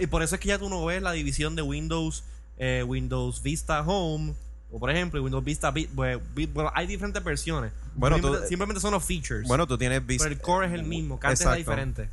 y 0.00 0.06
por 0.08 0.22
eso 0.22 0.34
es 0.34 0.40
que 0.40 0.48
ya 0.48 0.58
tú 0.58 0.68
no 0.68 0.84
ves 0.84 1.00
la 1.02 1.12
división 1.12 1.54
de 1.54 1.62
Windows, 1.62 2.24
eh, 2.58 2.82
Windows 2.86 3.42
Vista 3.42 3.82
Home, 3.82 4.34
o 4.72 4.78
por 4.80 4.90
ejemplo 4.90 5.22
Windows 5.22 5.44
Vista, 5.44 5.70
Vi- 5.70 5.88
bueno, 5.94 6.72
hay 6.74 6.86
diferentes 6.86 7.22
versiones. 7.22 7.72
Bueno, 7.94 8.16
tú- 8.18 8.36
simplemente, 8.48 8.80
son 8.80 8.92
los 8.92 9.04
features. 9.04 9.46
Bueno, 9.46 9.66
tú 9.66 9.78
tienes 9.78 10.04
Vista. 10.04 10.24
pero 10.24 10.34
el 10.34 10.40
core 10.40 10.66
es 10.66 10.72
el 10.72 10.82
mismo, 10.84 11.20
que 11.20 11.26
antes 11.28 11.40
era 11.42 11.50
diferente. 11.58 12.08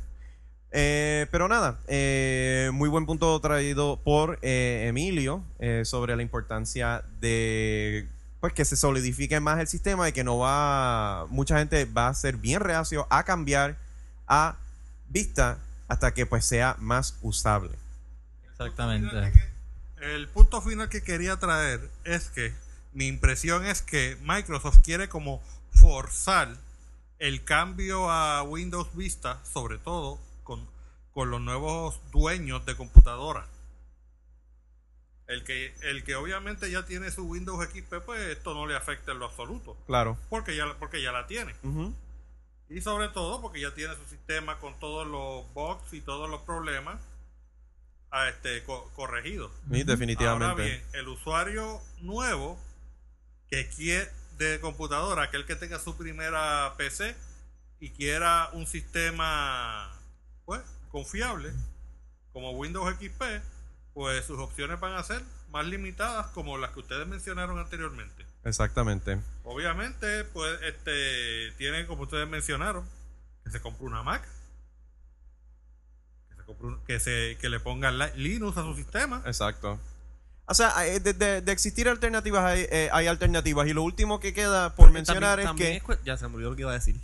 Eh, 0.76 1.28
pero 1.30 1.46
nada, 1.46 1.78
eh, 1.86 2.68
muy 2.74 2.88
buen 2.88 3.06
punto 3.06 3.38
traído 3.38 4.00
por 4.02 4.40
eh, 4.42 4.86
Emilio 4.88 5.44
eh, 5.60 5.82
sobre 5.84 6.16
la 6.16 6.22
importancia 6.22 7.04
de 7.20 8.08
pues 8.40 8.54
que 8.54 8.64
se 8.64 8.74
solidifique 8.76 9.38
más 9.38 9.60
el 9.60 9.68
sistema 9.68 10.08
y 10.08 10.12
que 10.12 10.24
no 10.24 10.38
va 10.38 11.26
mucha 11.30 11.58
gente 11.58 11.84
va 11.84 12.08
a 12.08 12.14
ser 12.14 12.38
bien 12.38 12.58
reacio 12.58 13.06
a 13.08 13.22
cambiar 13.22 13.76
a 14.26 14.56
Vista 15.08 15.58
hasta 15.86 16.12
que 16.12 16.26
pues 16.26 16.44
sea 16.44 16.74
más 16.80 17.18
usable. 17.22 17.70
Exactamente. 18.50 19.32
El 20.00 20.26
punto 20.26 20.60
final 20.60 20.88
que 20.88 21.04
quería 21.04 21.36
traer 21.36 21.88
es 22.02 22.30
que 22.30 22.52
mi 22.92 23.06
impresión 23.06 23.64
es 23.64 23.80
que 23.80 24.16
Microsoft 24.22 24.78
quiere 24.82 25.08
como 25.08 25.40
forzar 25.70 26.48
el 27.20 27.44
cambio 27.44 28.10
a 28.10 28.42
Windows 28.42 28.88
Vista, 28.96 29.38
sobre 29.44 29.78
todo 29.78 30.18
con, 31.14 31.30
los 31.30 31.40
nuevos 31.40 32.00
dueños 32.10 32.66
de 32.66 32.76
computadora. 32.76 33.46
El 35.26 35.42
que, 35.44 35.74
el 35.82 36.04
que 36.04 36.16
obviamente 36.16 36.70
ya 36.70 36.84
tiene 36.84 37.10
su 37.10 37.24
Windows 37.26 37.64
XP, 37.66 37.94
pues 38.04 38.20
esto 38.36 38.52
no 38.52 38.66
le 38.66 38.76
afecta 38.76 39.12
en 39.12 39.20
lo 39.20 39.24
absoluto, 39.26 39.74
Claro. 39.86 40.18
porque 40.28 40.54
ya, 40.54 40.74
porque 40.78 41.00
ya 41.00 41.12
la 41.12 41.26
tiene. 41.26 41.54
Y 42.68 42.80
sobre 42.82 43.08
todo 43.08 43.40
porque 43.40 43.60
ya 43.60 43.72
tiene 43.74 43.94
su 43.94 44.04
sistema 44.06 44.58
con 44.58 44.78
todos 44.78 45.06
los 45.06 45.50
bugs 45.54 45.92
y 45.94 46.00
todos 46.02 46.28
los 46.28 46.42
problemas 46.42 47.00
a 48.10 48.28
este, 48.28 48.62
co- 48.64 48.90
corregidos. 48.94 49.50
Sí, 49.72 49.82
definitivamente. 49.82 50.44
Ahora 50.50 50.62
bien, 50.64 50.82
el 50.92 51.08
usuario 51.08 51.80
nuevo 52.00 52.58
que 53.48 53.68
quiere, 53.70 54.10
de 54.36 54.60
computadora, 54.60 55.22
aquel 55.22 55.46
que 55.46 55.56
tenga 55.56 55.78
su 55.78 55.96
primera 55.96 56.74
PC 56.76 57.16
y 57.80 57.90
quiera 57.90 58.50
un 58.52 58.66
sistema 58.66 59.90
pues 60.44 60.60
confiable 60.94 61.52
como 62.32 62.52
Windows 62.52 62.88
XP, 62.94 63.20
pues 63.94 64.24
sus 64.24 64.38
opciones 64.38 64.78
van 64.78 64.94
a 64.94 65.02
ser 65.02 65.20
más 65.50 65.66
limitadas 65.66 66.26
como 66.28 66.56
las 66.56 66.70
que 66.70 66.78
ustedes 66.80 67.04
mencionaron 67.08 67.58
anteriormente. 67.58 68.24
Exactamente. 68.44 69.18
Obviamente, 69.42 70.22
pues 70.26 70.56
este 70.62 71.50
tiene 71.58 71.84
como 71.86 72.04
ustedes 72.04 72.28
mencionaron 72.28 72.84
que 73.42 73.50
se 73.50 73.60
compre 73.60 73.86
una 73.86 74.04
Mac, 74.04 74.22
que 76.28 76.36
se, 76.36 76.42
compre 76.44 76.66
un- 76.68 76.84
que, 76.84 77.00
se, 77.00 77.38
que 77.40 77.48
le 77.48 77.58
ponga 77.58 77.90
la- 77.90 78.14
Linux 78.14 78.56
a 78.56 78.62
su 78.62 78.76
sistema. 78.76 79.20
Exacto. 79.26 79.80
O 80.46 80.54
sea, 80.54 80.78
de, 80.78 81.00
de- 81.12 81.40
de 81.40 81.52
existir 81.52 81.88
alternativas 81.88 82.44
hay, 82.44 82.66
eh, 82.70 82.88
hay 82.92 83.08
alternativas. 83.08 83.66
Y 83.66 83.72
lo 83.72 83.82
último 83.82 84.20
que 84.20 84.32
queda 84.32 84.76
por 84.76 84.92
mencionar 84.92 85.42
También- 85.42 85.46
también 85.46 85.72
es 85.76 85.82
cu- 85.82 86.04
Ya 86.04 86.16
se 86.16 86.28
me 86.28 86.34
olvidó 86.36 86.50
lo 86.50 86.56
que 86.56 86.62
iba 86.62 86.70
a 86.70 86.74
decir. 86.74 87.00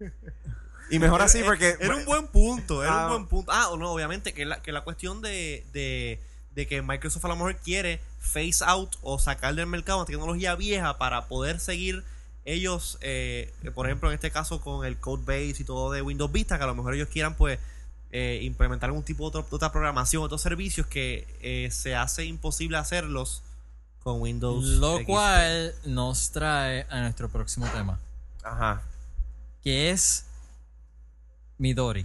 Y 0.90 0.98
mejor 0.98 1.22
así 1.22 1.42
porque... 1.42 1.76
Era 1.80 1.96
un 1.96 2.04
buen 2.04 2.26
punto, 2.28 2.82
era 2.82 3.02
Ah. 3.02 3.04
un 3.06 3.10
buen 3.12 3.26
punto. 3.26 3.52
Ah, 3.52 3.68
o 3.70 3.76
no, 3.76 3.90
obviamente, 3.92 4.32
que 4.34 4.44
la, 4.44 4.60
que 4.62 4.70
la 4.72 4.82
cuestión 4.82 5.22
de, 5.22 5.64
de, 5.72 6.20
de 6.54 6.66
que 6.66 6.82
Microsoft 6.82 7.24
a 7.24 7.28
lo 7.28 7.36
mejor 7.36 7.56
quiere 7.56 8.00
phase 8.20 8.62
out 8.64 8.96
o 9.02 9.18
sacar 9.18 9.54
del 9.54 9.66
mercado 9.66 9.98
una 9.98 10.06
tecnología 10.06 10.54
vieja 10.56 10.98
para 10.98 11.26
poder 11.26 11.60
seguir 11.60 12.04
ellos, 12.46 12.98
eh, 13.00 13.52
por 13.74 13.86
ejemplo, 13.86 14.10
en 14.10 14.14
este 14.16 14.30
caso 14.30 14.60
con 14.60 14.84
el 14.84 14.98
code 14.98 15.22
base 15.24 15.62
y 15.62 15.64
todo 15.64 15.90
de 15.90 16.02
Windows 16.02 16.30
Vista, 16.30 16.58
que 16.58 16.64
a 16.64 16.66
lo 16.66 16.74
mejor 16.74 16.94
ellos 16.94 17.08
quieran 17.08 17.34
pues 17.34 17.58
eh, 18.12 18.40
implementar 18.42 18.90
algún 18.90 19.02
tipo 19.02 19.22
de, 19.24 19.28
otro- 19.38 19.48
de 19.50 19.56
otra 19.56 19.72
programación, 19.72 20.22
otros 20.22 20.42
servicios 20.42 20.86
que 20.86 21.26
eh, 21.40 21.70
se 21.72 21.94
hace 21.96 22.26
imposible 22.26 22.76
hacerlos 22.76 23.42
con 24.02 24.20
Windows. 24.20 24.64
Lo 24.64 24.98
XP. 24.98 25.06
cual 25.06 25.74
nos 25.86 26.30
trae 26.32 26.86
a 26.90 27.00
nuestro 27.00 27.30
próximo 27.30 27.66
tema, 27.74 27.98
Ajá. 28.42 28.82
que 29.62 29.90
es 29.90 30.26
Midori. 31.58 32.04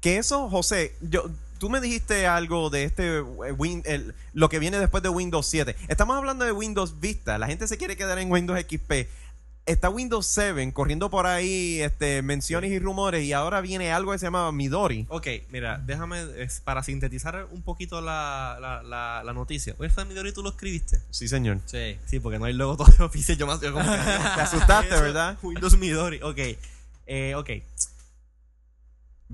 Que 0.00 0.18
eso, 0.18 0.48
José, 0.50 0.94
yo, 1.00 1.30
tú 1.58 1.70
me 1.70 1.80
dijiste 1.80 2.26
algo 2.26 2.68
de 2.70 2.84
este 2.84 3.18
eh, 3.18 3.22
Win- 3.22 3.82
el- 3.86 4.14
lo 4.32 4.48
que 4.48 4.58
viene 4.58 4.78
después 4.78 5.02
de 5.02 5.08
Windows 5.08 5.46
7. 5.46 5.74
Estamos 5.88 6.16
hablando 6.16 6.44
de 6.44 6.52
Windows 6.52 7.00
Vista. 7.00 7.38
La 7.38 7.46
gente 7.46 7.66
se 7.66 7.78
quiere 7.78 7.96
quedar 7.96 8.18
en 8.18 8.30
Windows 8.30 8.58
XP. 8.60 9.08
Está 9.66 9.88
Windows 9.88 10.26
7 10.26 10.70
corriendo 10.74 11.08
por 11.08 11.26
ahí 11.26 11.80
este, 11.80 12.20
menciones 12.20 12.70
y 12.70 12.78
rumores 12.78 13.24
y 13.24 13.32
ahora 13.32 13.62
viene 13.62 13.92
algo 13.92 14.12
que 14.12 14.18
se 14.18 14.26
llama 14.26 14.52
Midori. 14.52 15.06
Ok, 15.08 15.26
mira, 15.50 15.78
déjame, 15.78 16.22
es 16.42 16.60
para 16.60 16.82
sintetizar 16.82 17.46
un 17.50 17.62
poquito 17.62 18.02
la, 18.02 18.58
la, 18.60 18.82
la, 18.82 19.22
la 19.24 19.32
noticia. 19.32 19.74
Oye, 19.78 19.88
esta 19.88 20.04
Midori 20.04 20.34
tú 20.34 20.42
lo 20.42 20.50
escribiste. 20.50 21.00
Sí, 21.08 21.28
señor. 21.28 21.60
Sí. 21.64 21.96
Sí, 22.04 22.20
porque 22.20 22.38
no 22.38 22.44
hay 22.44 22.52
logo 22.52 22.76
todo 22.84 23.06
oficial. 23.06 23.38
Yo 23.38 23.46
más 23.46 23.58
yo 23.62 23.72
como 23.72 23.86
que- 23.90 23.96
Te 24.34 24.40
asustaste, 24.42 24.90
¿verdad? 25.00 25.38
Windows 25.42 25.78
Midori. 25.78 26.20
Ok. 26.22 26.40
Eh, 27.06 27.34
ok. 27.34 27.48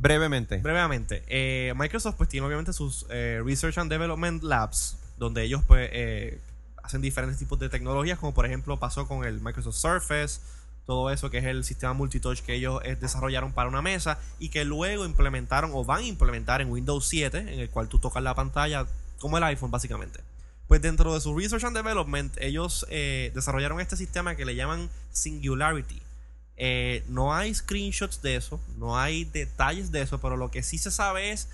Brevemente. 0.01 0.57
Brevemente. 0.57 1.23
eh, 1.29 1.75
Microsoft 1.77 2.17
pues 2.17 2.31
tiene 2.31 2.47
obviamente 2.47 2.73
sus 2.73 3.05
eh, 3.11 3.43
Research 3.45 3.77
and 3.77 3.91
Development 3.91 4.43
Labs, 4.43 4.97
donde 5.19 5.43
ellos 5.43 5.63
pues 5.67 5.91
eh, 5.93 6.41
hacen 6.83 7.03
diferentes 7.03 7.39
tipos 7.39 7.59
de 7.59 7.69
tecnologías, 7.69 8.19
como 8.19 8.33
por 8.33 8.47
ejemplo 8.47 8.79
pasó 8.79 9.07
con 9.07 9.27
el 9.27 9.43
Microsoft 9.43 9.77
Surface, 9.77 10.41
todo 10.87 11.11
eso 11.11 11.29
que 11.29 11.37
es 11.39 11.45
el 11.45 11.65
sistema 11.65 11.93
multitouch 11.93 12.41
que 12.41 12.55
ellos 12.55 12.81
eh, 12.83 12.97
desarrollaron 12.99 13.53
para 13.53 13.69
una 13.69 13.83
mesa 13.83 14.19
y 14.39 14.49
que 14.49 14.65
luego 14.65 15.05
implementaron 15.05 15.71
o 15.75 15.85
van 15.85 15.99
a 15.99 16.07
implementar 16.07 16.63
en 16.63 16.71
Windows 16.71 17.07
7, 17.07 17.37
en 17.39 17.61
el 17.61 17.69
cual 17.69 17.89
tú 17.89 17.99
tocas 17.99 18.23
la 18.23 18.35
pantalla 18.35 18.87
como 19.19 19.37
el 19.37 19.45
iPhone 19.45 19.71
básicamente. 19.71 20.21
Pues 20.67 20.81
dentro 20.81 21.13
de 21.13 21.21
su 21.21 21.37
Research 21.37 21.65
and 21.65 21.77
Development 21.77 22.35
ellos 22.41 22.87
desarrollaron 22.89 23.81
este 23.81 23.97
sistema 23.97 24.35
que 24.35 24.47
le 24.47 24.55
llaman 24.55 24.89
Singularity. 25.11 26.01
Eh, 26.63 27.05
no 27.09 27.35
hay 27.35 27.55
screenshots 27.55 28.21
de 28.21 28.37
eso, 28.37 28.61
no 28.77 28.99
hay 28.99 29.25
detalles 29.25 29.91
de 29.93 30.03
eso, 30.03 30.21
pero 30.21 30.37
lo 30.37 30.51
que 30.51 30.63
sí 30.63 30.77
se 30.77 30.91
sabe 30.91 31.33
es 31.33 31.49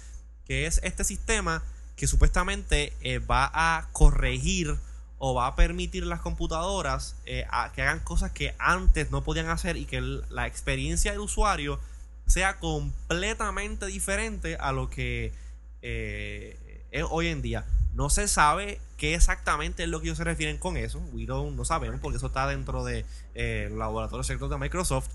que 0.44 0.66
es 0.66 0.80
este 0.82 1.04
sistema 1.04 1.62
que 1.94 2.08
supuestamente 2.08 2.92
eh, 3.00 3.20
va 3.20 3.48
a 3.54 3.88
corregir 3.92 4.76
o 5.18 5.32
va 5.34 5.46
a 5.46 5.54
permitir 5.56 6.02
a 6.02 6.06
las 6.06 6.20
computadoras 6.20 7.14
eh, 7.24 7.46
que 7.74 7.82
hagan 7.82 8.00
cosas 8.00 8.32
que 8.32 8.54
antes 8.58 9.10
no 9.12 9.22
podían 9.22 9.48
hacer 9.48 9.76
y 9.76 9.86
que 9.86 10.00
la 10.00 10.48
experiencia 10.48 11.12
del 11.12 11.20
usuario 11.20 11.80
sea 12.26 12.58
completamente 12.58 13.86
diferente 13.86 14.56
a 14.56 14.72
lo 14.72 14.90
que 14.90 15.32
eh, 15.82 16.84
es 16.90 17.04
hoy 17.08 17.28
en 17.28 17.42
día. 17.42 17.64
No 17.96 18.10
se 18.10 18.28
sabe 18.28 18.78
qué 18.98 19.14
exactamente 19.14 19.82
es 19.84 19.88
lo 19.88 20.00
que 20.00 20.06
ellos 20.08 20.18
se 20.18 20.24
refieren 20.24 20.58
con 20.58 20.76
eso. 20.76 20.98
We 21.12 21.22
don't- 21.26 21.54
no 21.54 21.64
sabemos 21.64 21.98
porque 22.00 22.18
eso 22.18 22.26
está 22.26 22.46
dentro 22.46 22.84
de 22.84 23.04
eh, 23.34 23.70
laboratorios 23.74 24.26
secretos 24.26 24.50
de 24.50 24.58
Microsoft. 24.58 25.08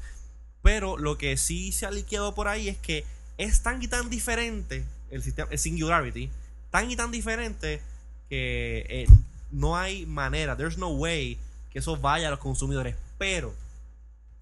Pero 0.63 0.97
lo 0.97 1.17
que 1.17 1.37
sí 1.37 1.71
se 1.71 1.85
ha 1.85 1.91
liqueado 1.91 2.33
por 2.35 2.47
ahí 2.47 2.67
es 2.69 2.77
que 2.77 3.05
es 3.37 3.61
tan 3.63 3.81
y 3.81 3.87
tan 3.87 4.09
diferente 4.09 4.83
el 5.11 5.23
sistema, 5.23 5.47
el 5.51 5.59
Singularity, 5.59 6.29
tan 6.71 6.89
y 6.89 6.95
tan 6.95 7.11
diferente 7.11 7.81
que 8.29 8.85
eh, 8.89 9.07
no 9.51 9.77
hay 9.77 10.05
manera, 10.05 10.55
there's 10.57 10.77
no 10.77 10.89
way 10.89 11.37
que 11.71 11.79
eso 11.79 11.97
vaya 11.97 12.27
a 12.27 12.31
los 12.31 12.39
consumidores. 12.39 12.95
Pero, 13.17 13.53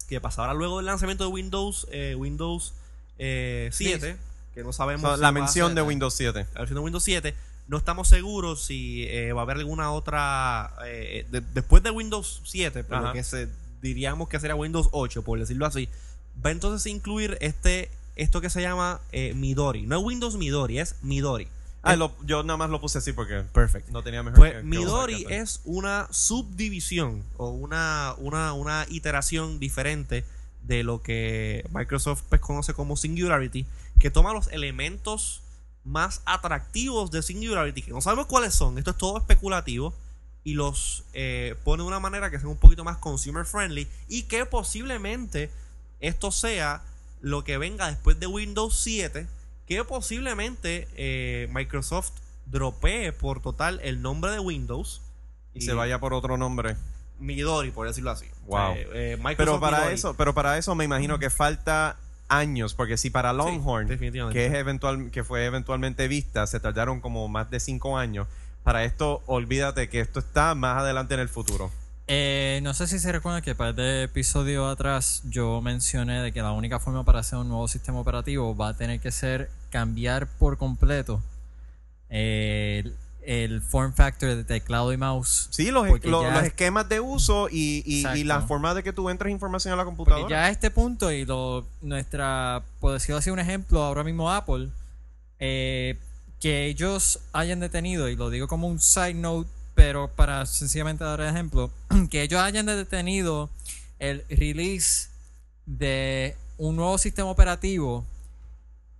¿qué 0.08 0.20
pasa? 0.20 0.42
Ahora 0.42 0.54
luego 0.54 0.78
del 0.78 0.86
lanzamiento 0.86 1.24
de 1.24 1.30
Windows, 1.30 1.86
eh, 1.90 2.14
Windows 2.16 2.72
eh, 3.18 3.70
7, 3.72 4.16
que 4.54 4.62
no 4.64 4.72
sabemos 4.72 5.02
si 5.16 5.20
la 5.22 5.28
mención 5.32 5.74
de 5.74 5.82
Windows 5.88 6.14
7. 6.14 6.46
la 6.54 6.60
versión 6.60 6.76
de 6.76 6.80
Windows 6.84 7.04
7. 7.04 7.34
No 7.70 7.76
estamos 7.78 8.08
seguros 8.08 8.64
si 8.64 9.04
eh, 9.08 9.32
va 9.32 9.42
a 9.42 9.44
haber 9.44 9.58
alguna 9.58 9.92
otra. 9.92 10.74
eh, 10.86 11.24
de- 11.30 11.40
después 11.40 11.82
de 11.84 11.90
Windows 11.90 12.42
7, 12.44 12.82
por 12.84 12.98
lo 12.98 13.04
Ajá. 13.04 13.12
que 13.12 13.22
se, 13.22 13.48
diríamos 13.80 14.28
que 14.28 14.40
sería 14.40 14.56
Windows 14.56 14.88
8, 14.90 15.22
por 15.22 15.38
decirlo 15.38 15.64
así. 15.66 15.88
Va 16.44 16.50
entonces 16.50 16.84
a 16.86 16.94
incluir 16.94 17.38
este 17.40 17.90
esto 18.16 18.40
que 18.40 18.50
se 18.50 18.60
llama 18.60 19.00
eh, 19.12 19.32
Midori. 19.34 19.82
No 19.86 19.98
es 19.98 20.04
Windows 20.04 20.36
Midori, 20.36 20.78
es 20.80 20.96
Midori. 21.02 21.46
Ah, 21.82 21.96
lo- 21.96 22.12
yo 22.26 22.42
nada 22.42 22.56
más 22.58 22.68
lo 22.70 22.80
puse 22.80 22.98
así 22.98 23.12
porque 23.14 23.42
Perfecto. 23.54 23.90
no 23.92 24.02
tenía 24.02 24.22
mejor 24.22 24.38
Pues 24.40 24.52
que- 24.52 24.58
que 24.58 24.64
Midori 24.64 25.24
que 25.24 25.36
es 25.38 25.60
una 25.64 26.08
subdivisión 26.10 27.22
o 27.36 27.50
una, 27.50 28.14
una, 28.18 28.52
una 28.52 28.84
iteración 28.90 29.58
diferente 29.60 30.24
de 30.64 30.82
lo 30.82 31.02
que 31.02 31.64
Microsoft 31.72 32.22
pues, 32.28 32.40
conoce 32.40 32.74
como 32.74 32.96
Singularity, 32.96 33.64
que 33.98 34.10
toma 34.10 34.32
los 34.34 34.48
elementos 34.48 35.40
más 35.84 36.22
atractivos 36.24 37.10
de 37.10 37.22
Singularity, 37.22 37.82
que 37.82 37.90
no 37.90 38.00
sabemos 38.00 38.26
cuáles 38.26 38.54
son, 38.54 38.78
esto 38.78 38.90
es 38.90 38.98
todo 38.98 39.18
especulativo, 39.18 39.94
y 40.42 40.54
los 40.54 41.04
eh, 41.12 41.54
pone 41.64 41.82
de 41.82 41.88
una 41.88 42.00
manera 42.00 42.30
que 42.30 42.38
sea 42.38 42.48
un 42.48 42.56
poquito 42.56 42.82
más 42.82 42.96
consumer 42.96 43.44
friendly 43.44 43.86
y 44.08 44.22
que 44.22 44.46
posiblemente 44.46 45.50
esto 46.00 46.32
sea 46.32 46.82
lo 47.20 47.44
que 47.44 47.58
venga 47.58 47.88
después 47.88 48.18
de 48.18 48.26
Windows 48.26 48.80
7, 48.80 49.26
que 49.66 49.84
posiblemente 49.84 50.88
eh, 50.96 51.48
Microsoft 51.52 52.12
dropee 52.46 53.12
por 53.12 53.40
total 53.42 53.80
el 53.82 54.02
nombre 54.02 54.30
de 54.30 54.40
Windows 54.40 55.02
y 55.54 55.60
se 55.62 55.74
vaya 55.74 56.00
por 56.00 56.14
otro 56.14 56.36
nombre. 56.36 56.76
Midori, 57.18 57.70
por 57.70 57.86
decirlo 57.86 58.10
así. 58.10 58.26
Wow. 58.46 58.72
Eh, 58.74 58.88
eh, 58.92 59.34
Pero 59.36 59.60
para 59.60 59.78
Midori. 59.80 59.94
eso, 59.94 60.14
pero 60.14 60.34
para 60.34 60.56
eso 60.56 60.74
me 60.74 60.84
imagino 60.84 61.18
que 61.18 61.28
falta 61.28 61.98
años, 62.30 62.72
porque 62.74 62.96
si 62.96 63.10
para 63.10 63.34
Longhorn, 63.34 63.88
que 64.32 64.46
es 64.46 64.54
eventual, 64.54 65.10
que 65.10 65.22
fue 65.24 65.44
eventualmente 65.44 66.08
vista, 66.08 66.46
se 66.46 66.60
tardaron 66.60 67.00
como 67.00 67.28
más 67.28 67.50
de 67.50 67.60
cinco 67.60 67.98
años. 67.98 68.26
Para 68.62 68.84
esto, 68.84 69.22
olvídate 69.26 69.88
que 69.88 70.00
esto 70.00 70.20
está 70.20 70.54
más 70.54 70.78
adelante 70.78 71.14
en 71.14 71.20
el 71.20 71.28
futuro. 71.28 71.70
Eh, 72.06 72.60
no 72.62 72.74
sé 72.74 72.86
si 72.86 72.98
se 72.98 73.12
recuerda 73.12 73.40
que 73.40 73.54
para 73.54 73.72
de 73.72 74.04
episodio 74.04 74.66
atrás 74.66 75.22
yo 75.26 75.60
mencioné 75.60 76.20
de 76.22 76.32
que 76.32 76.42
la 76.42 76.52
única 76.52 76.80
forma 76.80 77.04
para 77.04 77.20
hacer 77.20 77.38
un 77.38 77.48
nuevo 77.48 77.68
sistema 77.68 78.00
operativo 78.00 78.56
va 78.56 78.70
a 78.70 78.74
tener 78.74 78.98
que 79.00 79.12
ser 79.12 79.48
cambiar 79.70 80.26
por 80.26 80.58
completo 80.58 81.22
el, 82.08 82.96
el 83.32 83.62
form 83.62 83.94
factor 83.94 84.34
de 84.34 84.42
teclado 84.42 84.92
y 84.92 84.96
mouse. 84.96 85.46
Sí, 85.50 85.70
los, 85.70 85.86
Porque 85.86 86.08
lo- 86.08 86.22
ya- 86.22 86.34
los 86.34 86.42
esquemas 86.44 86.88
de 86.88 86.98
uso 86.98 87.48
y, 87.48 87.80
y- 87.86 88.04
y 88.18 88.24
la 88.24 88.40
forma 88.40 88.74
de 88.74 88.82
que 88.82 88.92
tú 88.92 89.08
entres 89.08 89.30
información 89.30 89.72
a 89.72 89.76
la 89.76 89.84
computadora. 89.84 90.22
Porque 90.22 90.32
ya 90.34 90.44
a 90.46 90.48
este 90.50 90.68
punto, 90.72 91.12
y 91.12 91.24
lo, 91.24 91.64
nuestra, 91.80 92.64
por 92.80 92.92
decirlo 92.94 93.18
así, 93.18 93.30
un 93.30 93.38
ejemplo, 93.38 93.84
ahora 93.84 94.02
mismo 94.02 94.32
Apple, 94.32 94.70
eh, 95.38 95.96
que 96.40 96.66
ellos 96.66 97.20
hayan 97.32 97.60
detenido, 97.60 98.08
y 98.08 98.16
lo 98.16 98.30
digo 98.30 98.48
como 98.48 98.66
un 98.66 98.80
side 98.80 99.14
note, 99.14 99.48
pero 99.76 100.08
para 100.08 100.44
sencillamente 100.44 101.04
dar 101.04 101.20
el 101.20 101.28
ejemplo, 101.28 101.70
que 102.10 102.22
ellos 102.22 102.40
hayan 102.40 102.66
detenido 102.66 103.48
el 104.00 104.24
release 104.28 105.08
de 105.66 106.34
un 106.58 106.74
nuevo 106.74 106.98
sistema 106.98 107.30
operativo 107.30 108.04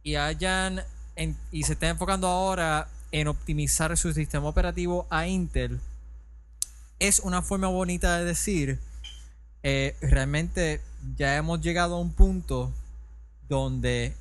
y 0.04 0.14
hayan 0.14 0.82
en- 1.16 1.36
y 1.50 1.64
se 1.64 1.72
estén 1.72 1.90
enfocando 1.90 2.28
ahora 2.28 2.86
en 3.12 3.28
optimizar 3.28 3.96
su 3.96 4.12
sistema 4.12 4.48
operativo 4.48 5.06
a 5.11 5.26
Intel 5.26 5.80
es 6.98 7.20
una 7.20 7.42
forma 7.42 7.68
bonita 7.68 8.18
de 8.18 8.24
decir 8.24 8.78
eh, 9.62 9.96
realmente 10.00 10.80
ya 11.16 11.36
hemos 11.36 11.61
llegado 11.61 11.96
a 11.96 12.00
un 12.00 12.12
punto 12.12 12.72
donde 13.48 14.14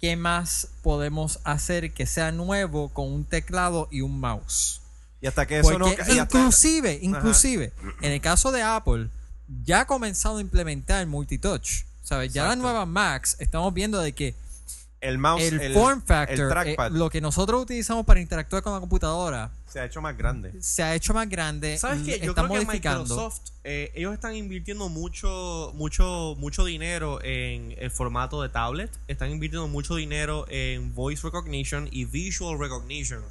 qué 0.00 0.16
más 0.16 0.68
podemos 0.82 1.40
hacer 1.44 1.92
que 1.92 2.06
sea 2.06 2.32
nuevo 2.32 2.88
con 2.88 3.12
un 3.12 3.24
teclado 3.24 3.88
y 3.90 4.00
un 4.00 4.18
mouse 4.20 4.80
y 5.20 5.26
hasta 5.26 5.46
que 5.46 5.58
eso 5.60 5.78
no. 5.78 5.86
hasta- 5.86 6.12
inclusive 6.14 6.98
inclusive 7.02 7.72
en 8.00 8.12
el 8.12 8.20
caso 8.20 8.52
de 8.52 8.62
Apple 8.62 9.08
ya 9.64 9.80
ha 9.82 9.86
comenzado 9.86 10.38
a 10.38 10.40
implementar 10.40 11.06
multitouch. 11.06 11.84
¿Sabes? 12.02 12.32
Ya 12.32 12.44
las 12.44 12.52
Exacto. 12.52 12.62
nuevas 12.70 12.88
Macs 12.88 13.36
estamos 13.38 13.72
viendo 13.74 14.00
de 14.00 14.12
que 14.12 14.34
El 15.04 15.18
mouse, 15.18 15.42
el, 15.42 15.60
el, 15.60 15.74
form 15.74 15.98
el 15.98 16.06
factor, 16.06 16.48
trackpad 16.48 16.86
eh, 16.86 16.98
lo 16.98 17.10
que 17.10 17.20
nosotros 17.20 17.62
utilizamos 17.62 18.06
para 18.06 18.20
interactuar 18.20 18.62
con 18.62 18.72
la 18.72 18.80
computadora, 18.80 19.50
se 19.68 19.80
ha 19.80 19.84
hecho 19.84 20.00
más 20.00 20.16
grande. 20.16 20.52
se 20.60 20.82
ha 20.82 20.94
hecho 20.94 21.12
más 21.12 21.28
grande. 21.28 21.76
¿Sabes 21.76 22.02
qué? 22.04 22.20
Yo 22.20 22.30
está 22.30 22.48
creo 22.48 22.60
que. 22.60 22.66
Microsoft, 22.66 23.40
eh, 23.64 23.92
ellos 23.94 24.14
están 24.14 24.34
invirtiendo 24.34 24.88
mucho, 24.88 25.72
mucho, 25.74 26.36
mucho 26.38 26.64
dinero 26.64 27.22
en 27.22 27.74
el 27.76 27.90
formato 27.90 28.40
de 28.40 28.48
tablet. 28.48 28.90
Están 29.08 29.30
invirtiendo 29.30 29.68
mucho 29.68 29.96
dinero 29.96 30.46
en 30.48 30.94
voice 30.94 31.22
recognition 31.22 31.88
y 31.90 32.06
visual 32.06 32.58
recognition. 32.58 33.22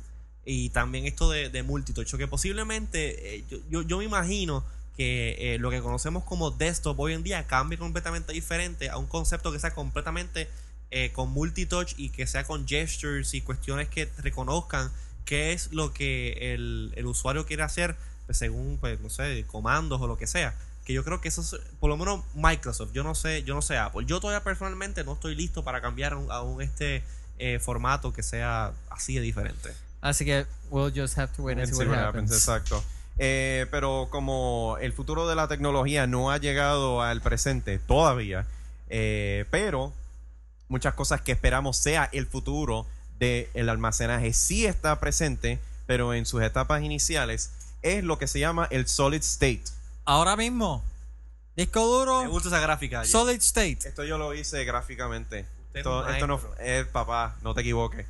Y 0.45 0.69
también 0.69 1.05
esto 1.05 1.31
de, 1.31 1.49
de 1.49 1.63
multitouch. 1.63 2.15
Que 2.17 2.27
posiblemente, 2.27 3.37
eh, 3.37 3.45
yo, 3.49 3.57
yo, 3.69 3.81
yo 3.81 3.97
me 3.97 4.03
imagino 4.03 4.63
que 4.95 5.55
eh, 5.55 5.59
lo 5.59 5.69
que 5.69 5.81
conocemos 5.81 6.23
como 6.23 6.51
desktop 6.51 6.99
hoy 6.99 7.13
en 7.13 7.23
día 7.23 7.47
cambie 7.47 7.77
completamente 7.77 8.33
diferente 8.33 8.89
a 8.89 8.97
un 8.97 9.07
concepto 9.07 9.51
que 9.51 9.59
sea 9.59 9.73
completamente 9.73 10.47
eh, 10.95 11.11
con 11.11 11.31
multitouch 11.31 11.95
y 11.97 12.09
que 12.09 12.27
sea 12.27 12.43
con 12.43 12.67
gestures 12.67 13.33
y 13.33 13.41
cuestiones 13.41 13.89
que 13.89 14.07
reconozcan 14.19 14.91
qué 15.25 15.51
es 15.51 15.73
lo 15.73 15.91
que 15.91 16.53
el, 16.53 16.93
el 16.95 17.07
usuario 17.07 17.47
quiere 17.47 17.63
hacer 17.63 17.95
pues, 18.27 18.37
según 18.37 18.77
pues 18.79 18.99
no 19.01 19.09
sé 19.09 19.43
comandos 19.47 19.99
o 19.99 20.05
lo 20.05 20.17
que 20.17 20.27
sea 20.27 20.53
que 20.85 20.93
yo 20.93 21.03
creo 21.03 21.19
que 21.19 21.29
eso 21.29 21.41
es 21.41 21.55
por 21.79 21.89
lo 21.89 21.97
menos 21.97 22.21
Microsoft 22.35 22.91
yo 22.93 23.01
no 23.01 23.15
sé 23.15 23.41
yo 23.41 23.55
no 23.55 23.63
sé 23.63 23.77
Apple 23.77 24.05
yo 24.05 24.19
todavía 24.19 24.43
personalmente 24.43 25.03
no 25.03 25.13
estoy 25.13 25.33
listo 25.33 25.63
para 25.63 25.81
cambiar 25.81 26.13
a 26.13 26.17
un, 26.17 26.31
a 26.31 26.41
un, 26.43 26.61
este 26.61 27.01
eh, 27.39 27.57
formato 27.59 28.13
que 28.13 28.21
sea 28.21 28.73
así 28.91 29.15
de 29.15 29.21
diferente 29.21 29.73
Así 30.03 30.25
que 30.25 30.45
we'll 30.69 30.91
just 30.93 31.17
have 31.17 31.33
to 31.35 31.43
wait 31.43 31.57
and 31.57 31.65
see 31.65 31.73
see 31.73 31.79
what 31.79 31.87
what 31.87 31.97
happens. 31.97 32.29
happens, 32.29 32.33
Exacto. 32.33 32.83
Eh, 33.17 33.65
pero 33.71 34.09
como 34.11 34.77
el 34.81 34.91
futuro 34.91 35.27
de 35.27 35.35
la 35.35 35.47
tecnología 35.47 36.07
no 36.07 36.29
ha 36.29 36.37
llegado 36.37 37.01
al 37.01 37.21
presente 37.21 37.79
todavía, 37.79 38.45
eh, 38.89 39.45
pero 39.49 39.93
muchas 40.73 40.95
cosas 40.95 41.21
que 41.21 41.31
esperamos 41.31 41.77
sea 41.77 42.09
el 42.13 42.25
futuro 42.25 42.87
del 43.19 43.69
almacenaje 43.69 44.33
sí 44.33 44.65
está 44.65 44.99
presente, 44.99 45.59
pero 45.85 46.15
en 46.15 46.25
sus 46.25 46.41
etapas 46.41 46.81
iniciales 46.81 47.51
es 47.83 48.03
lo 48.03 48.17
que 48.17 48.25
se 48.27 48.39
llama 48.39 48.67
el 48.71 48.87
solid 48.87 49.21
state. 49.21 49.63
Ahora 50.03 50.35
mismo, 50.35 50.83
disco 51.55 51.79
me 51.79 51.85
duro, 51.85 52.29
gusta 52.31 52.49
esa 52.49 52.59
gráfica 52.59 53.05
solid 53.05 53.39
state. 53.39 53.87
Esto 53.87 54.03
yo 54.03 54.17
lo 54.17 54.33
hice 54.33 54.65
gráficamente. 54.65 55.45
Esto, 55.75 56.03
no 56.27 56.41
es 56.59 56.87
papá, 56.87 57.35
no 57.43 57.53
te 57.53 57.61
equivoques. 57.61 58.07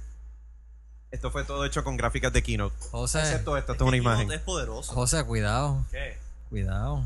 Esto 1.12 1.32
fue 1.32 1.44
todo 1.44 1.66
hecho 1.66 1.84
con 1.84 1.98
gráficas 1.98 2.32
de 2.32 2.42
Keynote. 2.44 2.76
José, 2.92 3.20
Excepto 3.20 3.58
esto, 3.58 3.74
esto 3.74 3.84
Es 3.84 3.88
una 3.90 3.98
imagen. 3.98 4.32
es 4.32 4.40
poderoso 4.40 4.94
José, 4.94 5.22
cuidado, 5.26 5.86
¿Qué? 5.92 6.18
cuidado. 6.50 7.04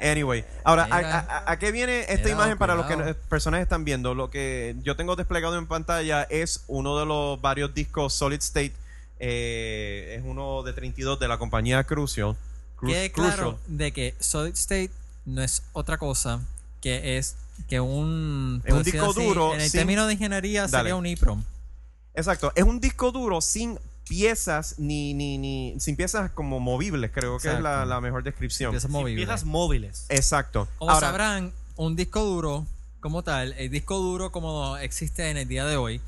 Anyway, 0.00 0.44
ahora, 0.64 0.84
¿a, 0.90 0.96
Mira. 0.96 1.18
a- 1.20 1.52
a 1.52 1.58
qué 1.58 1.70
viene 1.70 2.04
esta 2.08 2.28
imagen 2.28 2.58
para 2.58 2.74
los 2.74 2.86
que 2.86 2.96
no- 2.96 3.14
personas 3.28 3.60
están 3.62 3.84
viendo? 3.84 4.14
Lo 4.14 4.28
que 4.28 4.74
yo 4.82 4.96
tengo 4.96 5.14
desplegado 5.16 5.56
en 5.56 5.66
pantalla 5.66 6.24
es 6.24 6.64
uno 6.66 6.98
de 6.98 7.06
los 7.06 7.40
varios 7.40 7.72
discos 7.74 8.12
Solid 8.14 8.40
State. 8.40 8.72
eh, 9.20 10.16
es 10.18 10.24
uno 10.26 10.64
de 10.64 10.72
32 10.72 11.18
de 11.20 11.28
la 11.28 11.38
compañía 11.38 11.84
Crucial. 11.84 12.34
Cru- 12.76 12.88
Quede 12.88 13.12
Crucial. 13.12 13.34
claro 13.36 13.58
de 13.68 13.92
que 13.92 14.14
solid 14.18 14.52
state 14.54 14.90
no 15.24 15.40
es 15.40 15.62
otra 15.72 15.96
cosa 15.98 16.40
que 16.82 17.16
es 17.16 17.36
que 17.68 17.78
un, 17.78 18.60
Es 18.64 18.84
disco 18.84 19.12
duro 19.12 19.54
En 19.54 19.60
el 19.60 19.70
sin- 19.70 19.78
término 19.80 20.06
de 20.08 20.14
ingeniería 20.14 20.62
Dale. 20.62 20.76
sería 20.76 20.96
un 20.96 21.06
EEPROM. 21.06 21.44
Exacto, 22.12 22.52
es 22.56 22.64
un 22.64 22.80
disco 22.80 23.12
duro 23.12 23.40
sin 23.40 23.78
piezas 24.08 24.74
ni, 24.78 25.14
ni, 25.14 25.38
ni 25.38 25.74
sin 25.80 25.96
piezas 25.96 26.30
como 26.30 26.60
movibles, 26.60 27.10
creo 27.12 27.38
que 27.38 27.52
es 27.52 27.60
la, 27.60 28.00
mejor 28.00 28.22
descripción. 28.22 28.70
Piezas 28.72 28.90
movibles. 28.90 29.26
piezas 29.26 29.44
móviles 29.44 30.06
Exacto. 30.08 30.68
Como 30.78 30.90
Ahora, 30.90 31.06
sabrán, 31.08 31.52
un 31.76 31.96
disco 31.96 32.22
duro 32.24 32.66
como 33.00 33.22
tal, 33.22 33.52
el 33.58 33.70
disco 33.70 33.98
duro 33.98 34.30
como 34.32 34.76
existe 34.78 35.28
en 35.30 35.36
el 35.36 35.48
día 35.48 35.64
de 35.66 35.76
hoy, 35.76 36.00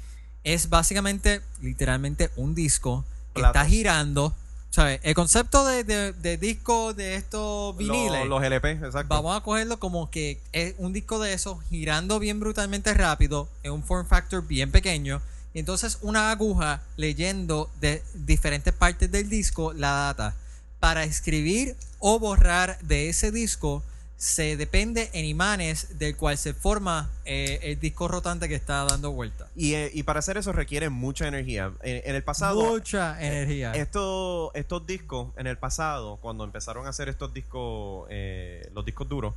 es 0.45 0.69
básicamente, 0.71 1.41
literalmente, 1.61 2.31
un 2.37 2.55
disco 2.55 3.05
que 3.35 3.41
Platos. 3.41 3.57
está 3.63 3.69
girando. 3.69 4.35
¿sabes? 4.71 5.01
El 5.05 5.15
concepto 5.15 5.65
de, 5.65 5.85
de- 5.85 6.13
de 6.13 6.37
disco 6.37 6.93
de 6.93 7.15
estos 7.15 7.75
viniles, 7.79 8.21
lo- 8.25 8.27
los 8.41 8.43
LP, 8.45 8.73
exacto. 8.73 9.07
vamos 9.09 9.35
a 9.35 9.41
cogerlo 9.43 9.79
como 9.79 10.11
que 10.11 10.39
es 10.53 10.75
un 10.77 10.93
disco 10.93 11.19
de 11.19 11.33
esos 11.33 11.63
girando 11.71 12.19
bien 12.19 12.41
brutalmente 12.41 12.93
rápido 12.93 13.49
en 13.63 13.73
un 13.73 13.83
form 13.83 14.07
factor 14.07 14.47
bien 14.47 14.71
pequeño. 14.71 15.23
Entonces 15.57 15.99
una 16.03 16.31
aguja 16.31 16.83
leyendo 16.97 17.71
de 17.81 18.03
diferentes 18.15 18.75
partes 18.75 19.11
del 19.11 19.31
disco 19.31 19.73
la 19.73 19.91
data. 19.91 20.37
Para 20.81 21.05
escribir 21.05 21.77
o 21.99 22.19
borrar 22.19 22.79
de 22.83 23.09
ese 23.09 23.33
disco 23.33 23.83
se 24.19 24.59
depende 24.59 25.09
en 25.15 25.25
imanes 25.25 25.99
del 25.99 26.15
cual 26.15 26.37
se 26.37 26.53
forma 26.53 27.11
eh, 27.25 27.59
el 27.63 27.81
disco 27.81 28.07
rotante 28.07 28.49
que 28.49 28.55
está 28.55 28.85
dando 28.85 29.13
vuelta. 29.13 29.49
Y, 29.57 29.73
eh, 29.75 29.91
y 29.95 30.03
para 30.03 30.19
hacer 30.19 30.37
eso 30.37 30.53
requiere 30.53 30.91
mucha 30.91 31.27
energía. 31.27 31.73
En, 31.83 32.03
en 32.05 32.15
el 32.15 32.23
pasado, 32.23 32.63
Mucha 32.63 33.19
energía. 33.19 33.73
Esto, 33.73 34.53
estos 34.55 34.87
discos, 34.87 35.29
en 35.39 35.47
el 35.47 35.57
pasado, 35.57 36.19
cuando 36.21 36.45
empezaron 36.45 36.87
a 36.87 36.91
hacer 36.91 37.09
estos 37.09 37.33
discos, 37.33 38.07
eh, 38.11 38.71
los 38.75 38.85
discos 38.85 39.09
duros, 39.09 39.35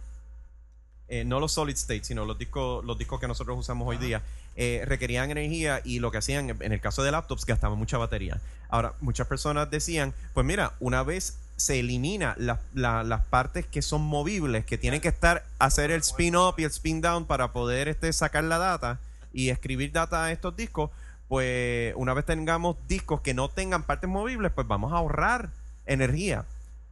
eh, 1.11 1.23
no 1.25 1.39
los 1.39 1.51
solid 1.51 1.73
state, 1.73 2.03
sino 2.03 2.23
los 2.23 2.37
discos, 2.37 2.85
los 2.85 2.95
discos 2.95 3.19
que 3.19 3.27
nosotros 3.27 3.57
usamos 3.57 3.87
hoy 3.87 3.97
día, 3.97 4.21
eh, 4.61 4.83
requerían 4.85 5.31
energía 5.31 5.79
y 5.85 5.99
lo 5.99 6.11
que 6.11 6.17
hacían, 6.17 6.49
en 6.49 6.73
el 6.73 6.81
caso 6.81 7.01
de 7.01 7.11
laptops, 7.11 7.45
gastaban 7.45 7.77
mucha 7.79 7.97
batería. 7.97 8.41
Ahora, 8.67 8.93
muchas 8.99 9.25
personas 9.25 9.71
decían, 9.71 10.13
pues 10.33 10.45
mira, 10.45 10.73
una 10.81 11.01
vez 11.01 11.37
se 11.55 11.79
elimina 11.79 12.35
la- 12.37 12.59
la- 12.73 13.03
las 13.03 13.23
partes 13.23 13.65
que 13.65 13.81
son 13.81 14.01
movibles, 14.01 14.65
que 14.65 14.77
tienen 14.77 14.99
que 14.99 15.07
estar, 15.07 15.45
hacer 15.59 15.91
el 15.91 16.01
spin 16.01 16.35
up 16.35 16.55
y 16.57 16.63
el 16.65 16.71
spin 16.71 16.99
down 16.99 17.23
para 17.25 17.53
poder 17.53 17.87
este, 17.87 18.11
sacar 18.11 18.43
la 18.43 18.57
data 18.57 18.99
y 19.31 19.47
escribir 19.47 19.93
data 19.93 20.25
a 20.25 20.31
estos 20.33 20.55
discos, 20.57 20.89
pues 21.29 21.93
una 21.95 22.13
vez 22.13 22.25
tengamos 22.25 22.75
discos 22.89 23.21
que 23.21 23.33
no 23.33 23.47
tengan 23.47 23.83
partes 23.83 24.09
movibles, 24.09 24.51
pues 24.53 24.67
vamos 24.67 24.91
a 24.91 24.97
ahorrar 24.97 25.51
energía. 25.85 26.43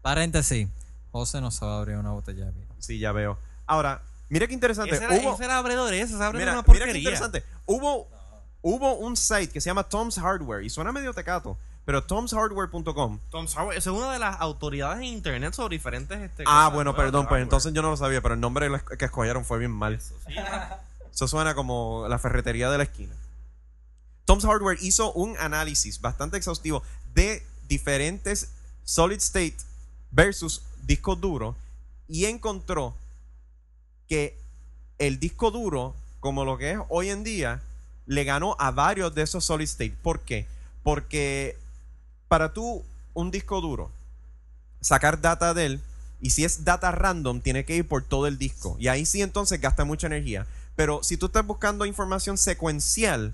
Paréntesis. 0.01 0.69
José 1.11 1.41
no 1.41 1.51
sabe 1.51 1.73
abrir 1.79 1.97
una 1.97 2.11
botella 2.11 2.45
de 2.45 2.51
vino. 2.51 2.73
Sí, 2.79 2.97
ya 2.99 3.11
veo. 3.11 3.37
Ahora, 3.65 4.03
mira 4.29 4.47
qué 4.47 4.53
interesante. 4.53 4.95
ese 4.95 5.03
era, 5.05 5.15
Hubo- 5.15 5.33
ese 5.35 5.45
era 5.45 5.57
abredor 5.57 5.93
ese 5.93 6.13
mira, 6.15 6.29
una 6.29 6.33
mira 6.33 6.55
qué 6.55 6.63
porquería 6.63 6.97
interesante. 6.97 7.43
Hubo, 7.65 8.07
hubo 8.61 8.95
un 8.95 9.15
site 9.17 9.49
que 9.49 9.61
se 9.61 9.69
llama 9.69 9.83
Tom's 9.83 10.17
Hardware 10.19 10.63
y 10.63 10.69
suena 10.69 10.91
medio 10.91 11.13
tecato, 11.13 11.57
pero 11.85 12.03
tomshardware.com. 12.03 13.19
Tom 13.29 13.47
Sauer, 13.47 13.77
esa 13.77 13.89
es 13.91 13.95
una 13.95 14.11
de 14.11 14.19
las 14.19 14.39
autoridades 14.41 14.97
en 14.99 15.05
internet 15.05 15.53
sobre 15.53 15.75
diferentes 15.77 16.19
este, 16.19 16.43
Ah, 16.45 16.69
bueno, 16.73 16.95
perdón, 16.95 17.21
pues 17.23 17.29
hardware. 17.29 17.41
entonces 17.43 17.73
yo 17.73 17.81
no 17.81 17.89
lo 17.91 17.97
sabía, 17.97 18.21
pero 18.21 18.33
el 18.33 18.39
nombre 18.41 18.69
que 18.97 19.05
escogieron 19.05 19.45
fue 19.45 19.59
bien 19.59 19.71
mal. 19.71 19.93
Eso, 19.93 20.15
sí. 20.27 20.33
Eso 21.13 21.27
suena 21.27 21.55
como 21.55 22.05
la 22.09 22.19
ferretería 22.19 22.69
de 22.69 22.77
la 22.77 22.83
esquina. 22.83 23.13
Tom's 24.25 24.43
Hardware 24.45 24.77
hizo 24.81 25.13
un 25.13 25.37
análisis 25.37 26.01
bastante 26.01 26.35
exhaustivo 26.37 26.83
de 27.13 27.41
diferentes 27.69 28.51
solid 28.83 29.17
state 29.17 29.55
versus 30.11 30.61
discos 30.83 31.19
duros 31.19 31.55
y 32.07 32.25
encontró 32.25 32.93
que 34.07 34.37
el 34.97 35.19
disco 35.19 35.51
duro, 35.51 35.95
como 36.19 36.45
lo 36.45 36.57
que 36.57 36.71
es 36.71 36.79
hoy 36.89 37.09
en 37.09 37.23
día, 37.23 37.61
le 38.05 38.23
ganó 38.23 38.55
a 38.59 38.71
varios 38.71 39.13
de 39.13 39.23
esos 39.23 39.45
solid 39.45 39.65
state. 39.65 39.95
¿Por 40.01 40.21
qué? 40.21 40.47
Porque 40.83 41.57
para 42.27 42.53
tú, 42.53 42.83
un 43.13 43.31
disco 43.31 43.61
duro, 43.61 43.91
sacar 44.81 45.21
data 45.21 45.53
de 45.53 45.65
él, 45.65 45.81
y 46.19 46.31
si 46.31 46.43
es 46.43 46.63
data 46.63 46.91
random, 46.91 47.41
tiene 47.41 47.63
que 47.63 47.75
ir 47.75 47.87
por 47.87 48.03
todo 48.03 48.27
el 48.27 48.37
disco. 48.37 48.75
Y 48.79 48.87
ahí 48.87 49.05
sí 49.05 49.21
entonces 49.21 49.61
gasta 49.61 49.85
mucha 49.85 50.07
energía. 50.07 50.47
Pero 50.75 51.03
si 51.03 51.17
tú 51.17 51.27
estás 51.27 51.45
buscando 51.45 51.85
información 51.85 52.37
secuencial, 52.37 53.33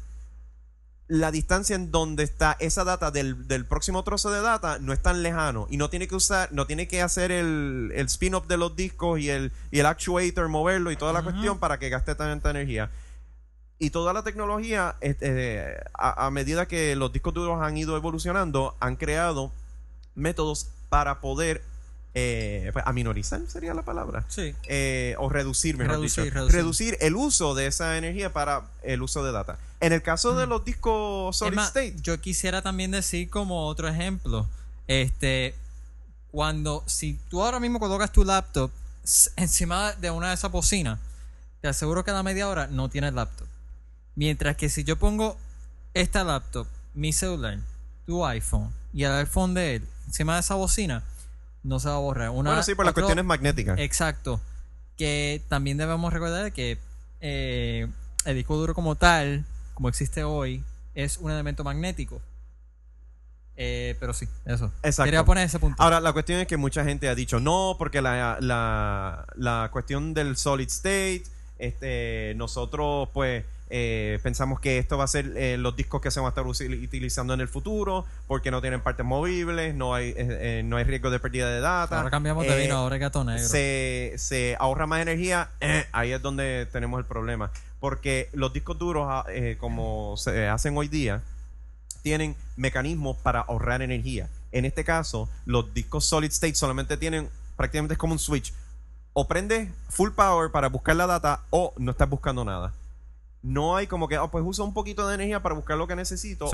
la 1.13 1.29
distancia 1.29 1.75
en 1.75 1.91
donde 1.91 2.23
está 2.23 2.57
esa 2.59 2.83
data 2.83 3.11
del, 3.11 3.47
del 3.47 3.65
próximo 3.67 4.03
trozo 4.03 4.31
de 4.31 4.41
data 4.41 4.79
no 4.79 4.93
es 4.93 4.99
tan 4.99 5.21
lejano 5.21 5.67
y 5.69 5.77
no 5.77 5.91
tiene 5.91 6.07
que 6.07 6.15
usar, 6.15 6.51
no 6.51 6.65
tiene 6.65 6.87
que 6.87 7.03
hacer 7.03 7.31
el, 7.31 7.91
el 7.93 8.07
spin-up 8.07 8.47
de 8.47 8.57
los 8.57 8.75
discos 8.75 9.19
y 9.19 9.29
el, 9.29 9.51
y 9.69 9.77
el 9.77 9.85
actuator, 9.85 10.49
moverlo 10.49 10.91
y 10.91 10.95
toda 10.95 11.13
la 11.13 11.21
cuestión 11.21 11.59
para 11.59 11.77
que 11.77 11.89
gaste 11.89 12.15
tanta 12.15 12.49
energía. 12.49 12.89
Y 13.77 13.91
toda 13.91 14.11
la 14.11 14.23
tecnología, 14.23 14.95
a, 15.93 16.25
a 16.25 16.31
medida 16.31 16.67
que 16.67 16.95
los 16.95 17.13
discos 17.13 17.35
duros 17.35 17.61
han 17.61 17.77
ido 17.77 17.95
evolucionando, 17.95 18.75
han 18.79 18.95
creado 18.95 19.51
métodos 20.15 20.69
para 20.89 21.21
poder 21.21 21.61
eh, 22.15 22.69
pues, 22.73 22.85
aminorizar, 22.87 23.41
sería 23.47 23.73
la 23.73 23.81
palabra 23.81 24.23
Sí. 24.29 24.53
eh, 24.67 25.15
o 25.17 25.29
reducir, 25.29 25.77
mejor 25.77 25.95
Reducir, 25.95 26.25
dicho, 26.25 26.33
reducir. 26.35 26.55
reducir 26.55 26.97
el 27.01 27.15
uso 27.15 27.55
de 27.55 27.65
esa 27.67 27.97
energía 27.97 28.31
para 28.31 28.63
el 28.83 29.01
uso 29.01 29.23
de 29.23 29.31
data. 29.31 29.57
En 29.79 29.93
el 29.93 30.01
caso 30.01 30.35
de 30.35 30.45
los 30.47 30.63
discos 30.63 31.35
solid 31.35 31.57
state, 31.59 31.95
Yo 32.01 32.19
quisiera 32.21 32.61
también 32.61 32.91
decir 32.91 33.29
como 33.29 33.65
otro 33.67 33.87
ejemplo, 33.87 34.47
este, 34.87 35.55
cuando 36.31 36.83
si 36.85 37.19
tú 37.29 37.43
ahora 37.43 37.59
mismo 37.59 37.79
colocas 37.79 38.11
tu 38.11 38.23
laptop 38.23 38.69
encima 39.35 39.93
de 39.93 40.11
una 40.11 40.29
de 40.29 40.35
esas 40.35 40.51
bocinas, 40.51 40.99
te 41.61 41.67
aseguro 41.67 42.03
que 42.03 42.11
a 42.11 42.13
la 42.13 42.23
media 42.23 42.47
hora 42.47 42.67
no 42.67 42.89
tienes 42.89 43.13
laptop. 43.13 43.47
Mientras 44.15 44.55
que 44.55 44.69
si 44.69 44.83
yo 44.83 44.97
pongo 44.97 45.37
esta 45.93 46.23
laptop, 46.23 46.67
mi 46.93 47.11
celular, 47.11 47.57
tu 48.05 48.25
iPhone 48.25 48.69
y 48.93 49.03
el 49.03 49.11
iPhone 49.13 49.53
de 49.53 49.75
él 49.77 49.87
encima 50.07 50.35
de 50.35 50.41
esa 50.41 50.55
bocina, 50.55 51.03
no 51.63 51.79
se 51.79 51.89
va 51.89 51.95
a 51.95 51.99
borrar. 51.99 52.29
Una, 52.29 52.51
bueno, 52.51 52.63
sí, 52.63 52.75
por 52.75 52.85
las 52.85 52.93
cuestiones 52.93 53.25
magnéticas. 53.25 53.79
Exacto. 53.79 54.39
Que 54.97 55.41
también 55.49 55.77
debemos 55.77 56.13
recordar 56.13 56.51
que 56.51 56.77
eh, 57.19 57.87
el 58.25 58.35
disco 58.35 58.55
duro 58.55 58.73
como 58.73 58.95
tal, 58.95 59.45
como 59.73 59.89
existe 59.89 60.23
hoy, 60.23 60.63
es 60.93 61.17
un 61.17 61.31
elemento 61.31 61.63
magnético. 61.63 62.21
Eh, 63.55 63.95
pero 63.99 64.13
sí, 64.13 64.27
eso. 64.45 64.71
Exacto. 64.81 65.05
Quería 65.05 65.23
poner 65.23 65.45
ese 65.45 65.59
punto. 65.59 65.81
Ahora, 65.81 65.99
la 65.99 66.11
cuestión 66.11 66.39
es 66.39 66.47
que 66.47 66.57
mucha 66.57 66.83
gente 66.83 67.07
ha 67.07 67.15
dicho 67.15 67.39
no, 67.39 67.75
porque 67.77 68.01
la, 68.01 68.37
la, 68.39 69.25
la 69.35 69.69
cuestión 69.71 70.13
del 70.13 70.37
solid 70.37 70.67
state, 70.67 71.23
este, 71.59 72.33
nosotros 72.35 73.09
pues 73.13 73.45
eh, 73.75 74.19
pensamos 74.21 74.59
que 74.59 74.77
esto 74.77 74.99
va 74.99 75.05
a 75.05 75.07
ser 75.07 75.35
eh, 75.35 75.57
los 75.57 75.75
discos 75.75 75.99
que 75.99 76.11
se 76.11 76.19
van 76.19 76.27
a 76.27 76.29
estar 76.29 76.45
utilizando 76.45 77.33
en 77.33 77.41
el 77.41 77.47
futuro, 77.47 78.05
porque 78.27 78.51
no 78.51 78.61
tienen 78.61 78.81
partes 78.81 79.03
movibles, 79.03 79.73
no 79.73 79.95
hay, 79.95 80.09
eh, 80.09 80.15
eh, 80.17 80.61
no 80.63 80.77
hay 80.77 80.83
riesgo 80.83 81.09
de 81.09 81.19
pérdida 81.19 81.49
de 81.49 81.59
data. 81.59 81.97
ahora 81.97 82.11
cambiamos 82.11 82.45
de 82.45 82.55
vino, 82.55 82.75
ahora 82.75 82.97
es 82.97 83.01
gato 83.01 83.23
negro. 83.23 83.43
se, 83.43 84.13
se 84.17 84.55
ahorra 84.59 84.85
más 84.85 85.01
energía, 85.01 85.49
ahí 85.91 86.11
es 86.11 86.21
donde 86.21 86.67
tenemos 86.71 86.99
el 86.99 87.05
problema. 87.05 87.49
Porque 87.79 88.29
los 88.33 88.53
discos 88.53 88.77
duros, 88.77 89.07
ah, 89.09 89.25
como 89.59 90.17
se 90.17 90.47
hacen 90.47 90.77
hoy 90.77 90.87
día, 90.87 91.23
tienen 92.03 92.35
mecanismos 92.55 93.17
para 93.17 93.39
ahorrar 93.39 93.81
energía. 93.81 94.29
En 94.51 94.65
este 94.65 94.83
caso, 94.83 95.27
los 95.47 95.73
discos 95.73 96.05
solid 96.05 96.29
state 96.29 96.53
solamente 96.53 96.95
tienen, 96.95 97.27
prácticamente 97.57 97.93
es 97.93 97.97
como 97.97 98.13
un 98.13 98.19
switch. 98.19 98.53
O 99.13 99.27
prende 99.27 99.71
full 99.89 100.11
power 100.11 100.51
para 100.51 100.69
buscar 100.69 100.95
la 100.95 101.07
data 101.07 101.41
o 101.49 101.73
no 101.77 101.89
estás 101.89 102.07
buscando 102.07 102.45
nada. 102.45 102.71
No 103.43 103.75
hay 103.75 103.87
como 103.87 104.07
que, 104.07 104.17
oh, 104.17 104.31
pues 104.31 104.43
usa 104.47 104.63
un 104.63 104.73
poquito 104.73 105.05
de 105.07 105.15
energía 105.15 105.43
para 105.43 105.53
buscar 105.53 105.77
lo 105.77 105.85
que 105.85 105.95
necesito 105.97 106.45
o, 106.45 106.49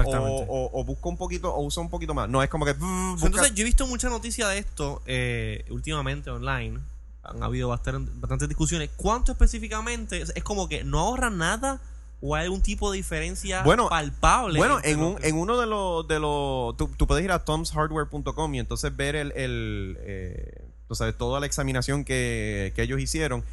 o, 0.48 0.80
o 0.82 0.84
busca 0.84 1.08
un 1.08 1.18
poquito 1.18 1.54
o 1.54 1.62
usa 1.64 1.84
un 1.84 1.90
poquito 1.92 2.16
más. 2.16 2.28
No 2.28 2.42
es 2.42 2.50
como 2.50 2.66
que... 2.66 2.74
busca- 2.74 3.28
Entonces, 3.28 3.54
yo 3.54 3.62
he 3.62 3.66
visto 3.66 3.86
mucha 3.86 4.10
noticia 4.10 4.48
de 4.48 4.58
esto 4.58 5.02
eh, 5.06 5.66
últimamente 5.70 6.32
online. 6.32 6.80
Han 7.24 7.44
habido 7.44 7.70
bastan- 7.70 8.10
bastantes 8.20 8.48
discusiones. 8.50 8.90
¿Cuánto 8.96 9.32
específicamente? 9.34 10.24
Es 10.34 10.44
como 10.44 10.68
que 10.68 10.84
no 10.84 10.98
ahorra 11.00 11.30
nada 11.30 11.80
o 12.22 12.36
hay 12.36 12.46
algún 12.46 12.62
tipo 12.62 12.90
de 12.92 12.98
diferencia 12.98 13.62
Bueno, 13.62 13.88
palpable. 13.88 14.58
Bueno, 14.58 14.80
en, 14.84 15.00
un, 15.00 15.24
en 15.24 15.38
uno 15.38 15.60
de 15.60 15.68
los... 15.68 16.08
De 16.08 16.20
los 16.20 16.76
tú, 16.76 16.90
tú 16.98 17.06
puedes 17.06 17.24
ir 17.24 17.32
a 17.32 17.46
tomshardware.com 17.46 18.56
y 18.56 18.60
entonces 18.60 18.96
ver 18.96 19.16
el... 19.16 19.32
el 19.36 19.98
eh, 20.02 20.66
tú 20.88 20.96
sabes, 20.96 21.16
toda 21.16 21.40
la 21.40 21.46
examinación 21.46 22.04
que, 22.04 22.74
que 22.76 22.82
ellos 22.82 23.00
hicieron 23.00 23.44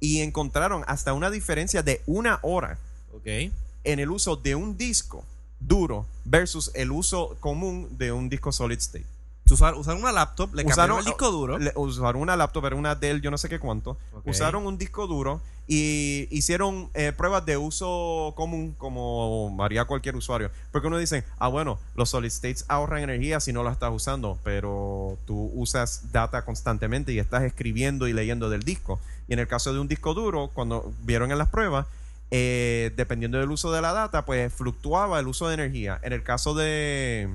y 0.00 0.20
encontraron 0.20 0.82
hasta 0.86 1.12
una 1.12 1.30
diferencia 1.30 1.82
de 1.82 2.02
una 2.06 2.38
hora 2.42 2.78
Ok. 3.14 3.26
en 3.84 3.98
el 4.00 4.10
uso 4.10 4.36
de 4.36 4.54
un 4.54 4.76
disco 4.76 5.24
duro 5.60 6.06
versus 6.24 6.70
el 6.74 6.90
uso 6.90 7.36
común 7.40 7.86
de 7.98 8.10
un 8.12 8.28
disco 8.28 8.50
solid 8.50 8.78
state. 8.78 9.04
Usar, 9.50 9.74
usar 9.74 9.96
una 9.96 10.12
laptop, 10.12 10.54
le 10.54 10.64
cambiaron 10.64 11.00
el 11.00 11.04
disco 11.06 11.28
duro. 11.32 11.58
le- 11.58 11.72
usaron 11.74 12.22
una 12.22 12.36
laptop, 12.36 12.66
era 12.66 12.76
una 12.76 12.94
Dell, 12.94 13.20
yo 13.20 13.32
no 13.32 13.36
sé 13.38 13.48
qué 13.48 13.58
cuánto. 13.58 13.96
Usaron 14.24 14.64
un 14.64 14.78
disco 14.78 15.08
duro 15.08 15.40
y 15.66 16.28
hicieron 16.30 16.88
eh, 16.94 17.10
pruebas 17.16 17.44
de 17.46 17.56
uso 17.56 18.32
común 18.36 18.76
como 18.78 19.56
haría 19.60 19.84
cualquier 19.86 20.14
usuario. 20.14 20.52
Porque 20.70 20.86
uno 20.86 20.98
dice, 20.98 21.24
ah, 21.40 21.48
bueno, 21.48 21.80
los 21.96 22.10
solid 22.10 22.28
states 22.28 22.64
ahorran 22.68 23.02
energía 23.02 23.40
si 23.40 23.52
no 23.52 23.64
la 23.64 23.72
estás 23.72 23.90
usando, 23.92 24.38
pero 24.44 25.18
tú 25.26 25.50
usas 25.54 26.12
data 26.12 26.44
constantemente 26.44 27.12
y 27.12 27.18
estás 27.18 27.42
escribiendo 27.42 28.06
y 28.06 28.12
leyendo 28.12 28.50
del 28.50 28.62
disco. 28.62 29.00
Y 29.30 29.32
en 29.32 29.38
el 29.38 29.46
caso 29.46 29.72
de 29.72 29.78
un 29.78 29.86
disco 29.86 30.12
duro, 30.12 30.50
cuando 30.52 30.92
vieron 31.02 31.30
en 31.30 31.38
las 31.38 31.48
pruebas, 31.48 31.86
eh, 32.32 32.92
dependiendo 32.96 33.38
del 33.38 33.48
uso 33.52 33.70
de 33.70 33.80
la 33.80 33.92
data, 33.92 34.24
pues 34.24 34.52
fluctuaba 34.52 35.20
el 35.20 35.28
uso 35.28 35.46
de 35.46 35.54
energía. 35.54 36.00
En 36.02 36.12
el 36.12 36.24
caso 36.24 36.52
de, 36.52 37.32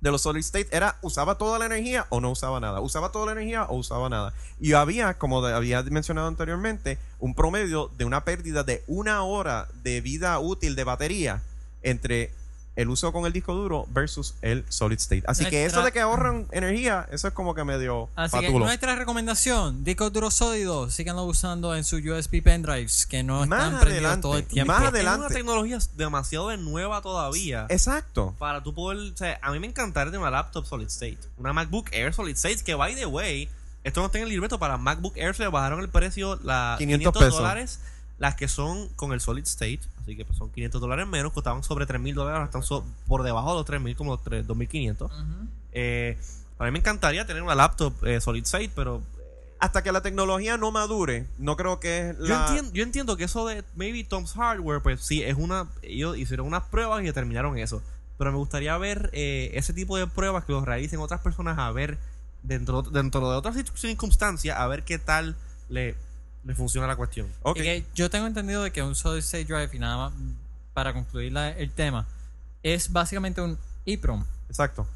de 0.00 0.10
los 0.12 0.22
solid 0.22 0.42
state 0.42 0.68
era 0.70 0.96
usaba 1.02 1.36
toda 1.36 1.58
la 1.58 1.66
energía 1.66 2.06
o 2.10 2.20
no 2.20 2.30
usaba 2.30 2.60
nada. 2.60 2.80
Usaba 2.80 3.10
toda 3.10 3.26
la 3.26 3.32
energía 3.32 3.64
o 3.64 3.74
usaba 3.74 4.08
nada. 4.08 4.32
Y 4.60 4.74
había, 4.74 5.14
como 5.14 5.44
había 5.44 5.82
mencionado 5.82 6.28
anteriormente, 6.28 6.98
un 7.18 7.34
promedio 7.34 7.90
de 7.98 8.04
una 8.04 8.24
pérdida 8.24 8.62
de 8.62 8.84
una 8.86 9.24
hora 9.24 9.66
de 9.82 10.00
vida 10.00 10.38
útil 10.38 10.76
de 10.76 10.84
batería 10.84 11.42
entre 11.82 12.30
el 12.76 12.88
uso 12.88 13.12
con 13.12 13.24
el 13.24 13.32
disco 13.32 13.54
duro 13.54 13.86
versus 13.90 14.34
el 14.42 14.64
solid 14.68 14.96
state. 14.98 15.22
Así 15.28 15.44
que 15.46 15.64
eso 15.64 15.82
de 15.82 15.92
que 15.92 16.00
ahorran 16.00 16.46
energía, 16.50 17.06
eso 17.12 17.28
es 17.28 17.34
como 17.34 17.54
que 17.54 17.62
medio 17.62 18.08
Así 18.16 18.36
que 18.40 18.46
patulo. 18.46 18.64
nuestra 18.66 18.96
recomendación, 18.96 19.84
discos 19.84 20.12
duros 20.12 20.34
sólidos, 20.34 20.92
síganlo 20.92 21.22
usando 21.24 21.76
en 21.76 21.84
sus 21.84 22.00
USB 22.04 22.42
pendrives, 22.42 23.06
que 23.06 23.22
no 23.22 23.46
Más 23.46 23.64
están 23.66 23.80
prendidos 23.80 23.92
adelante, 24.04 24.22
todo 24.22 24.36
el 24.38 24.44
tiempo. 24.44 24.72
más 24.72 24.82
Es 24.82 24.88
adelante. 24.88 25.26
una 25.26 25.34
tecnología 25.34 25.78
demasiado 25.96 26.48
de 26.48 26.56
nueva 26.56 27.00
todavía. 27.00 27.66
Exacto. 27.68 28.34
para 28.38 28.62
tú 28.62 28.74
poder. 28.74 29.12
O 29.12 29.16
sea, 29.16 29.38
a 29.40 29.52
mí 29.52 29.60
me 29.60 29.68
encantaría 29.68 30.10
tener 30.10 30.20
una 30.20 30.30
laptop 30.32 30.66
solid 30.66 30.86
state. 30.88 31.18
Una 31.36 31.52
MacBook 31.52 31.88
Air 31.92 32.12
solid 32.12 32.34
state. 32.34 32.64
Que 32.64 32.74
by 32.74 32.94
the 32.96 33.06
way, 33.06 33.48
esto 33.84 34.00
no 34.00 34.06
está 34.06 34.18
en 34.18 34.24
el 34.24 34.30
libreto. 34.30 34.58
Para 34.58 34.78
MacBook 34.78 35.16
Air 35.16 35.34
se 35.36 35.44
le 35.44 35.48
bajaron 35.48 35.78
el 35.80 35.88
precio. 35.90 36.40
La 36.42 36.74
500 36.78 37.12
500, 37.12 37.22
pesos. 37.22 37.38
dólares. 37.38 37.78
Las 38.18 38.34
que 38.36 38.48
son 38.48 38.88
con 38.96 39.12
el 39.12 39.20
solid 39.20 39.44
state. 39.44 39.80
Así 40.04 40.16
que 40.16 40.24
pues, 40.24 40.38
son 40.38 40.50
500 40.50 40.80
dólares 40.80 41.06
menos. 41.08 41.32
Costaban 41.32 41.62
sobre 41.64 41.86
3.000 41.86 42.14
dólares. 42.14 42.34
Ahora 42.36 42.44
están 42.44 42.62
so- 42.62 42.84
por 43.08 43.22
debajo 43.24 43.50
de 43.50 43.56
los 43.56 43.66
3.000, 43.66 43.96
como 43.96 44.12
los 44.12 44.22
3 44.22 44.46
2.500. 44.46 45.06
Ujú. 45.06 45.14
Eh, 45.72 46.16
a 46.58 46.64
mí 46.64 46.70
me 46.70 46.78
encantaría 46.78 47.26
tener 47.26 47.42
una 47.42 47.54
laptop 47.54 47.92
eh, 48.04 48.20
solid 48.20 48.44
state. 48.44 48.70
Pero 48.76 49.02
Hasta 49.58 49.82
que 49.82 49.90
la 49.92 50.02
tecnología 50.02 50.56
no 50.58 50.70
madure, 50.70 51.26
no 51.38 51.56
creo 51.56 51.80
que 51.80 52.10
es 52.10 52.18
yo, 52.18 52.26
la... 52.26 52.46
entiendo, 52.48 52.70
yo 52.74 52.82
entiendo 52.82 53.16
que 53.16 53.24
eso 53.24 53.46
de 53.46 53.64
maybe 53.76 54.04
Tom's 54.04 54.34
Hardware, 54.34 54.82
pues 54.82 55.00
sí, 55.00 55.22
es 55.22 55.36
una. 55.36 55.68
Ellos 55.82 56.18
hicieron 56.18 56.46
unas 56.46 56.64
pruebas 56.64 57.02
y 57.02 57.06
determinaron 57.06 57.56
eso. 57.58 57.82
Pero 58.18 58.30
me 58.30 58.36
gustaría 58.38 58.76
ver 58.78 59.10
eh, 59.14 59.50
ese 59.54 59.72
tipo 59.72 59.96
de 59.96 60.06
pruebas 60.06 60.44
que 60.44 60.52
los 60.52 60.64
realicen 60.64 61.00
otras 61.00 61.20
personas 61.22 61.58
a 61.58 61.72
ver 61.72 61.98
dentro, 62.42 62.82
dentro 62.82 63.28
de 63.30 63.36
otras 63.36 63.56
circunstancias, 63.74 64.56
a 64.58 64.66
ver 64.66 64.84
qué 64.84 64.98
tal 64.98 65.34
le, 65.68 65.96
le 66.44 66.54
funciona 66.54 66.86
la 66.86 66.96
cuestión. 66.96 67.26
Ok. 67.42 67.58
Y 67.58 67.62
que 67.62 67.84
yo 67.94 68.10
tengo 68.10 68.26
entendido 68.26 68.62
de 68.62 68.70
que 68.70 68.82
un 68.82 68.94
solid 68.94 69.18
state 69.20 69.44
drive, 69.46 69.70
y 69.72 69.78
nada 69.78 69.96
más 69.96 70.12
para 70.72 70.92
concluir 70.92 71.32
la- 71.32 71.50
el 71.50 71.70
tema, 71.70 72.06
es 72.62 72.90
básicamente 72.92 73.40
un 73.40 73.58
EEPROM 73.86 74.24
Exacto. 74.48 74.86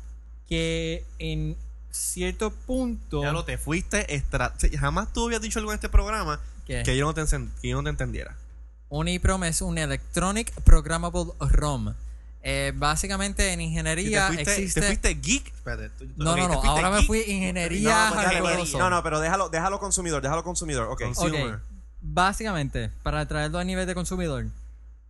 que 0.48 1.04
en 1.18 1.56
cierto 1.90 2.50
punto 2.50 3.22
Ya 3.22 3.32
lo 3.32 3.44
te 3.44 3.58
fuiste 3.58 4.14
extra. 4.14 4.54
Jamás 4.78 5.12
tú 5.12 5.26
habías 5.26 5.40
dicho 5.40 5.58
algo 5.58 5.70
en 5.72 5.76
este 5.76 5.88
programa 5.88 6.40
¿Qué? 6.66 6.82
que 6.84 6.96
yo 6.96 7.06
no 7.06 7.14
te, 7.14 7.24
que 7.62 7.68
yo 7.68 7.76
no 7.76 7.82
te 7.84 7.90
entendiera. 7.90 8.36
un 8.90 9.08
EEPROM 9.08 9.44
es 9.44 9.60
un 9.62 9.78
Electronic 9.78 10.52
Programmable 10.62 11.32
ROM. 11.40 11.94
Eh, 12.42 12.72
básicamente 12.74 13.52
en 13.52 13.60
Y 13.60 13.64
te 13.64 13.68
ingeniería 13.70 14.26
fuiste, 14.28 14.42
existe 14.52 14.80
te 14.80 14.86
fuiste 14.86 15.14
geek. 15.14 15.46
Espérate, 15.48 15.88
tú- 15.90 16.06
No, 16.16 16.36
no, 16.36 16.48
no, 16.48 16.62
ahora 16.62 16.90
me 16.90 17.02
fui 17.02 17.18
ingeniería 17.26 18.10
No, 18.10 18.16
pues 18.54 18.72
no, 18.74 18.90
no, 18.90 19.02
pero 19.02 19.20
déjalo, 19.20 19.48
déjalo 19.48 19.78
consumidor, 19.80 20.22
déjalo 20.22 20.44
consumidor. 20.44 20.88
Ok. 20.90 21.02
Consumer. 21.02 21.54
Ok, 21.54 21.60
Básicamente, 22.00 22.90
para 23.02 23.26
traerlo 23.26 23.58
a 23.58 23.64
nivel 23.64 23.86
de 23.86 23.94
consumidor, 23.94 24.46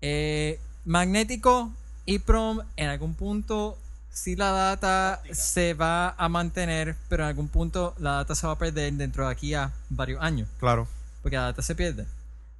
eh, 0.00 0.58
magnético 0.84 1.70
EEPROM 2.06 2.60
en 2.76 2.88
algún 2.88 3.14
punto 3.14 3.76
si 4.10 4.34
la 4.34 4.50
data 4.50 5.22
se 5.30 5.74
va 5.74 6.10
a 6.16 6.28
mantener, 6.28 6.96
pero 7.08 7.22
en 7.24 7.28
algún 7.28 7.48
punto 7.48 7.94
la 7.98 8.12
data 8.12 8.34
se 8.34 8.46
va 8.46 8.54
a 8.54 8.58
perder 8.58 8.92
dentro 8.94 9.26
de 9.26 9.32
aquí 9.32 9.54
a 9.54 9.70
varios 9.90 10.20
años, 10.22 10.48
Claro. 10.58 10.88
porque 11.22 11.36
la 11.36 11.42
data 11.44 11.62
se 11.62 11.74
pierde. 11.74 12.06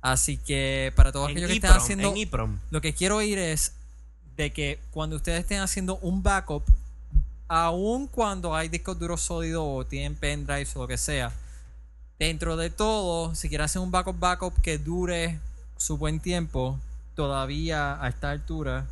Así 0.01 0.37
que 0.37 0.93
para 0.95 1.11
todos 1.11 1.31
En 1.31 1.39
aquellos 1.39 1.49
que 1.51 1.57
EEPROM, 1.57 1.77
haciendo 1.77 2.14
en 2.14 2.61
lo 2.71 2.81
que 2.81 2.93
quiero 2.95 3.16
oír 3.16 3.39
es 3.39 3.73
de 4.39 4.53
que 4.53 4.78
cuando 4.93 5.16
ustedes 5.16 5.41
estén 5.41 5.61
haciendo 5.61 5.97
un 5.99 6.22
backup, 6.22 6.62
aun 7.49 8.07
cuando 8.07 8.55
hay 8.55 8.68
discos 8.68 8.97
duros 8.99 9.20
sólidos 9.20 9.64
o 9.66 9.84
tienen 9.84 10.14
pendrives 10.14 10.74
o 10.76 10.82
lo 10.82 10.89
que 10.89 10.97
sea, 10.97 11.32
dentro 12.20 12.57
de 12.57 12.70
todo, 12.70 13.34
si 13.34 13.49
quieren 13.49 13.64
hacer 13.64 13.82
un 13.82 13.91
backup 13.91 14.18
backup 14.18 14.55
que 14.62 14.78
dure 14.78 15.41
su 15.76 15.99
buen 15.99 16.20
tiempo, 16.20 16.78
todavía 17.16 18.01
a 18.03 18.09
esta 18.09 18.30
altura, 18.30 18.86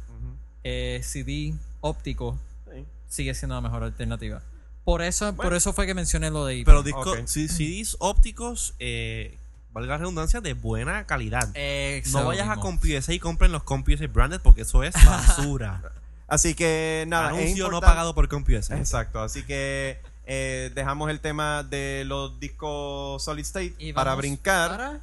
eh, 0.64 1.00
CD 1.04 1.54
óptico 1.80 2.36
Sí. 2.72 2.84
sigue 3.08 3.34
siendo 3.34 3.54
la 3.54 3.60
mejor 3.60 3.84
alternativa. 3.84 4.42
Por 4.84 5.00
eso, 5.02 5.32
por 5.36 5.54
eso 5.54 5.72
fue 5.72 5.86
que 5.86 5.94
mencioné 5.94 6.30
lo 6.30 6.44
de 6.44 6.62
Pero 6.64 6.78
EEPROM. 6.78 6.84
discos, 6.84 7.18
Ok. 7.20 7.26
sí- 7.28 7.48
CDs 7.48 7.96
ópticos, 8.00 8.74
eh, 8.80 9.38
valga 9.76 9.92
la 9.92 9.98
redundancia, 9.98 10.40
de 10.40 10.54
buena 10.54 11.04
calidad. 11.04 11.50
Eso 11.54 12.20
no 12.20 12.26
vayas 12.28 12.48
a. 12.48 12.56
CompuSA 12.56 13.12
y 13.12 13.18
compren 13.18 13.52
los 13.52 13.62
CompuSA 13.62 14.06
branded 14.06 14.40
porque 14.42 14.62
eso 14.62 14.82
es 14.82 14.94
basura. 15.04 15.82
Así 16.28 16.54
que 16.54 17.04
nada, 17.08 17.32
es 17.32 17.36
Anuncio 17.44 17.70
no 17.70 17.80
pagado 17.82 18.14
por 18.14 18.26
CompuSA. 18.28 18.78
Exacto, 18.78 19.20
así 19.22 19.42
que 19.42 20.00
eh, 20.24 20.72
dejamos 20.74 21.10
el 21.10 21.20
tema 21.20 21.62
de 21.62 22.04
los 22.06 22.40
discos 22.40 23.22
solid 23.22 23.42
state 23.44 23.74
Y 23.78 23.92
para 23.92 24.14
brincar 24.14 24.70
para- 24.70 25.00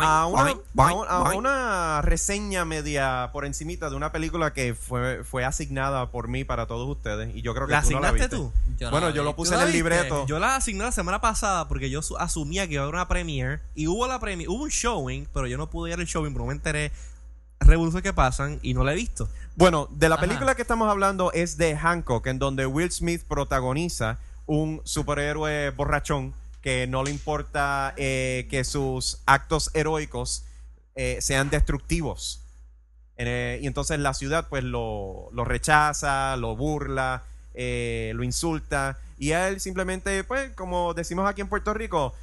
a, 0.00 0.26
una, 0.26 0.54
a 1.08 1.34
una 1.34 2.02
reseña 2.02 2.64
media 2.64 3.30
por 3.32 3.44
encimita 3.44 3.90
de 3.90 3.96
una 3.96 4.12
película 4.12 4.52
que 4.52 4.74
fue, 4.74 5.24
fue 5.24 5.44
asignada 5.44 6.10
por 6.10 6.28
mí 6.28 6.44
para 6.44 6.66
todos 6.66 6.88
ustedes 6.88 7.34
y 7.34 7.42
yo 7.42 7.54
creo 7.54 7.66
que 7.66 7.72
¿La 7.72 7.82
tú 7.82 7.90
no 7.92 8.00
la 8.00 8.08
asignaste 8.08 8.36
viste. 8.36 8.36
tú? 8.36 8.76
Yo 8.78 8.90
Bueno, 8.90 9.10
yo 9.10 9.22
lo 9.24 9.30
¿Tú 9.30 9.36
puse 9.36 9.54
en 9.54 9.60
el 9.60 9.72
libreto. 9.72 10.26
Yo 10.26 10.38
la 10.38 10.56
asigné 10.56 10.84
la 10.84 10.92
semana 10.92 11.20
pasada 11.20 11.68
porque 11.68 11.90
yo 11.90 12.02
su- 12.02 12.16
asumía 12.16 12.66
que 12.66 12.74
iba 12.74 12.82
a 12.82 12.84
haber 12.84 12.94
una 12.94 13.08
premiere 13.08 13.60
y 13.74 13.86
hubo 13.88 14.06
la 14.06 14.18
premiere, 14.18 14.48
hubo 14.50 14.64
un 14.64 14.70
showing, 14.70 15.26
pero 15.32 15.46
yo 15.46 15.56
no 15.58 15.68
pude 15.70 15.92
ir 15.92 15.98
al 15.98 16.06
showing, 16.06 16.32
pero 16.32 16.44
no 16.44 16.48
me 16.48 16.54
enteré 16.54 16.92
revoluciones 17.60 18.02
que 18.02 18.12
pasan 18.12 18.58
y 18.62 18.74
no 18.74 18.82
la 18.84 18.92
he 18.92 18.96
visto. 18.96 19.28
Bueno, 19.56 19.86
de 19.90 20.08
la 20.08 20.16
Ajá. 20.16 20.22
película 20.26 20.54
que 20.54 20.62
estamos 20.62 20.88
hablando 20.90 21.30
es 21.32 21.56
de 21.58 21.76
Hancock, 21.76 22.26
en 22.26 22.38
donde 22.38 22.66
Will 22.66 22.90
Smith 22.90 23.22
protagoniza 23.28 24.18
un 24.46 24.80
superhéroe 24.84 25.70
borrachón 25.70 26.34
que 26.62 26.86
no 26.86 27.02
le 27.02 27.10
importa 27.10 27.92
eh, 27.96 28.46
que 28.50 28.64
sus 28.64 29.18
actos 29.26 29.70
heroicos 29.74 30.44
eh, 30.94 31.18
sean 31.20 31.50
destructivos. 31.50 32.40
Eh, 33.16 33.58
y 33.62 33.66
entonces 33.66 33.98
la 34.00 34.14
ciudad 34.14 34.46
pues 34.48 34.64
lo, 34.64 35.28
lo 35.32 35.44
rechaza, 35.44 36.36
lo 36.36 36.56
burla, 36.56 37.22
lo 37.54 38.22
insulta. 38.22 38.98
Y 39.18 39.32
él 39.32 39.60
simplemente, 39.60 40.24
pues, 40.24 40.50
como 40.54 40.94
decimos 40.94 41.28
aquí 41.28 41.40
en 41.42 41.48
Puerto 41.48 41.74
Rico, 41.74 42.14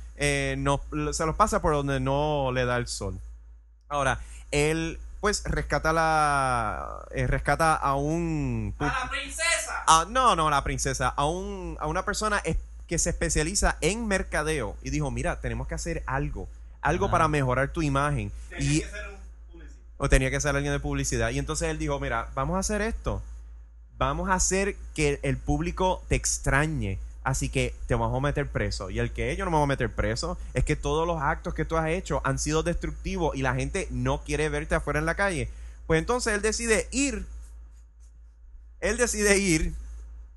no, 0.57 0.81
se 1.13 1.25
los 1.25 1.35
pasa 1.35 1.61
por 1.61 1.73
donde 1.73 1.99
no 1.99 2.51
le 2.51 2.65
da 2.65 2.77
el 2.77 2.87
sol. 2.87 3.19
Ahora, 3.87 4.19
él 4.51 4.99
pues 5.21 5.43
rescata 5.43 5.91
la 5.93 7.05
eh, 7.11 7.27
rescata 7.27 7.75
a 7.75 7.95
un 7.95 8.73
¡A 8.79 8.85
la 8.85 9.09
princesa! 9.09 9.83
a- 9.85 10.05
no 10.09 10.33
no 10.35 10.49
la 10.49 10.63
princesa 10.63 11.09
a 11.09 11.25
un 11.25 11.75
a 11.79 11.87
una 11.87 12.05
persona 12.05 12.37
es- 12.45 12.55
que 12.89 12.97
se 12.99 13.11
especializa 13.11 13.77
en 13.79 14.05
mercadeo 14.07 14.75
y 14.83 14.89
dijo 14.89 15.09
mira 15.11 15.39
tenemos 15.39 15.67
que 15.67 15.75
hacer 15.75 16.03
algo 16.07 16.49
algo 16.81 17.05
Ah. 17.05 17.11
para 17.11 17.27
mejorar 17.29 17.71
tu 17.71 17.81
imagen 17.81 18.31
y 18.59 18.81
Tenía 18.81 18.85
que 18.87 18.91
ser 18.91 19.07
un 19.09 19.15
publicista. 19.51 19.79
o 19.97 20.09
tenía 20.09 20.31
que 20.31 20.41
ser 20.41 20.55
alguien 20.55 20.73
de 20.73 20.79
publicidad. 20.79 21.29
Y 21.29 21.39
entonces 21.39 21.67
él 21.69 21.77
dijo, 21.77 21.99
mira, 21.99 22.29
vamos 22.33 22.55
a 22.55 22.59
hacer 22.59 22.81
esto. 22.81 23.21
Vamos 23.97 24.29
a 24.29 24.33
hacer 24.35 24.75
que 24.95 25.19
el 25.23 25.35
público 25.37 26.01
te 26.07 26.15
extrañe. 26.15 26.97
Así 27.23 27.49
que 27.49 27.75
te 27.87 27.95
vamos 27.95 28.17
a 28.17 28.21
meter 28.25 28.47
preso. 28.47 28.89
Y 28.89 28.99
el 28.99 29.11
que 29.11 29.35
yo 29.35 29.43
no 29.43 29.51
me 29.51 29.57
voy 29.57 29.65
a 29.65 29.67
meter 29.67 29.93
preso 29.93 30.37
es 30.53 30.63
que 30.63 30.77
todos 30.77 31.05
los 31.05 31.21
actos 31.21 31.53
que 31.53 31.65
tú 31.65 31.75
has 31.75 31.89
hecho 31.89 32.21
han 32.23 32.39
sido 32.39 32.63
destructivos 32.63 33.35
y 33.35 33.41
la 33.41 33.53
gente 33.55 33.87
no 33.91 34.23
quiere 34.23 34.47
verte 34.47 34.73
afuera 34.75 34.99
en 34.99 35.05
la 35.05 35.15
calle. 35.15 35.49
Pues 35.85 35.99
entonces 35.99 36.33
él 36.33 36.41
decide 36.41 36.87
ir. 36.91 37.25
Él 38.79 38.95
decide 38.97 39.37
ir 39.37 39.73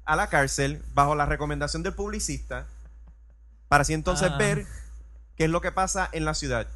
a 0.05 0.17
la 0.17 0.29
cárcel 0.29 0.83
bajo 0.95 1.15
la 1.15 1.27
recomendación 1.27 1.83
del 1.83 1.95
publicista 1.95 2.67
para 3.69 3.83
así 3.83 3.95
entonces 3.95 4.31
Ah. 4.33 4.37
ver 4.37 4.67
qué 5.37 5.45
es 5.45 5.51
lo 5.51 5.61
que 5.61 5.73
pasa 5.73 6.09
en 6.13 6.25
la 6.25 6.35
ciudad 6.35 6.67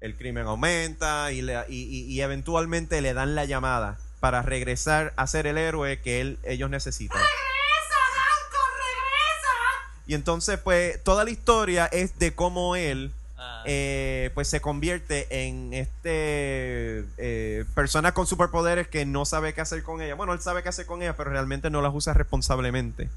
el 0.00 0.16
crimen 0.16 0.46
aumenta 0.46 1.32
y, 1.32 1.40
le- 1.42 1.64
y- 1.68 1.82
y- 1.82 2.04
y 2.12 2.20
eventualmente 2.20 3.00
le 3.00 3.14
dan 3.14 3.34
la 3.34 3.44
llamada 3.46 3.98
para 4.20 4.42
regresar 4.42 5.12
a 5.16 5.26
ser 5.26 5.46
el 5.46 5.56
héroe 5.58 6.00
que 6.00 6.20
él, 6.20 6.38
ellos 6.44 6.68
necesitan. 6.70 7.20
Y 10.06 10.14
entonces, 10.14 10.58
pues, 10.58 11.02
toda 11.02 11.24
la 11.24 11.30
historia 11.30 11.86
es 11.86 12.18
de 12.18 12.34
cómo 12.34 12.76
él, 12.76 13.12
Ah. 13.44 13.62
eh, 13.66 14.30
pues, 14.34 14.48
se 14.48 14.60
convierte 14.60 15.46
en 15.46 15.74
este 15.74 17.04
eh, 17.18 17.64
persona 17.74 18.12
con 18.12 18.26
superpoderes 18.26 18.88
que 18.88 19.04
no 19.04 19.24
sabe 19.24 19.54
qué 19.54 19.60
hacer 19.60 19.82
con 19.82 20.00
ella. 20.00 20.14
Bueno, 20.14 20.32
él 20.32 20.40
sabe 20.40 20.62
qué 20.62 20.68
hacer 20.70 20.86
con 20.86 21.02
ella, 21.02 21.16
pero 21.16 21.30
realmente 21.30 21.70
no 21.70 21.82
las 21.82 21.92
usa 21.94 22.14
responsablemente. 22.14 23.08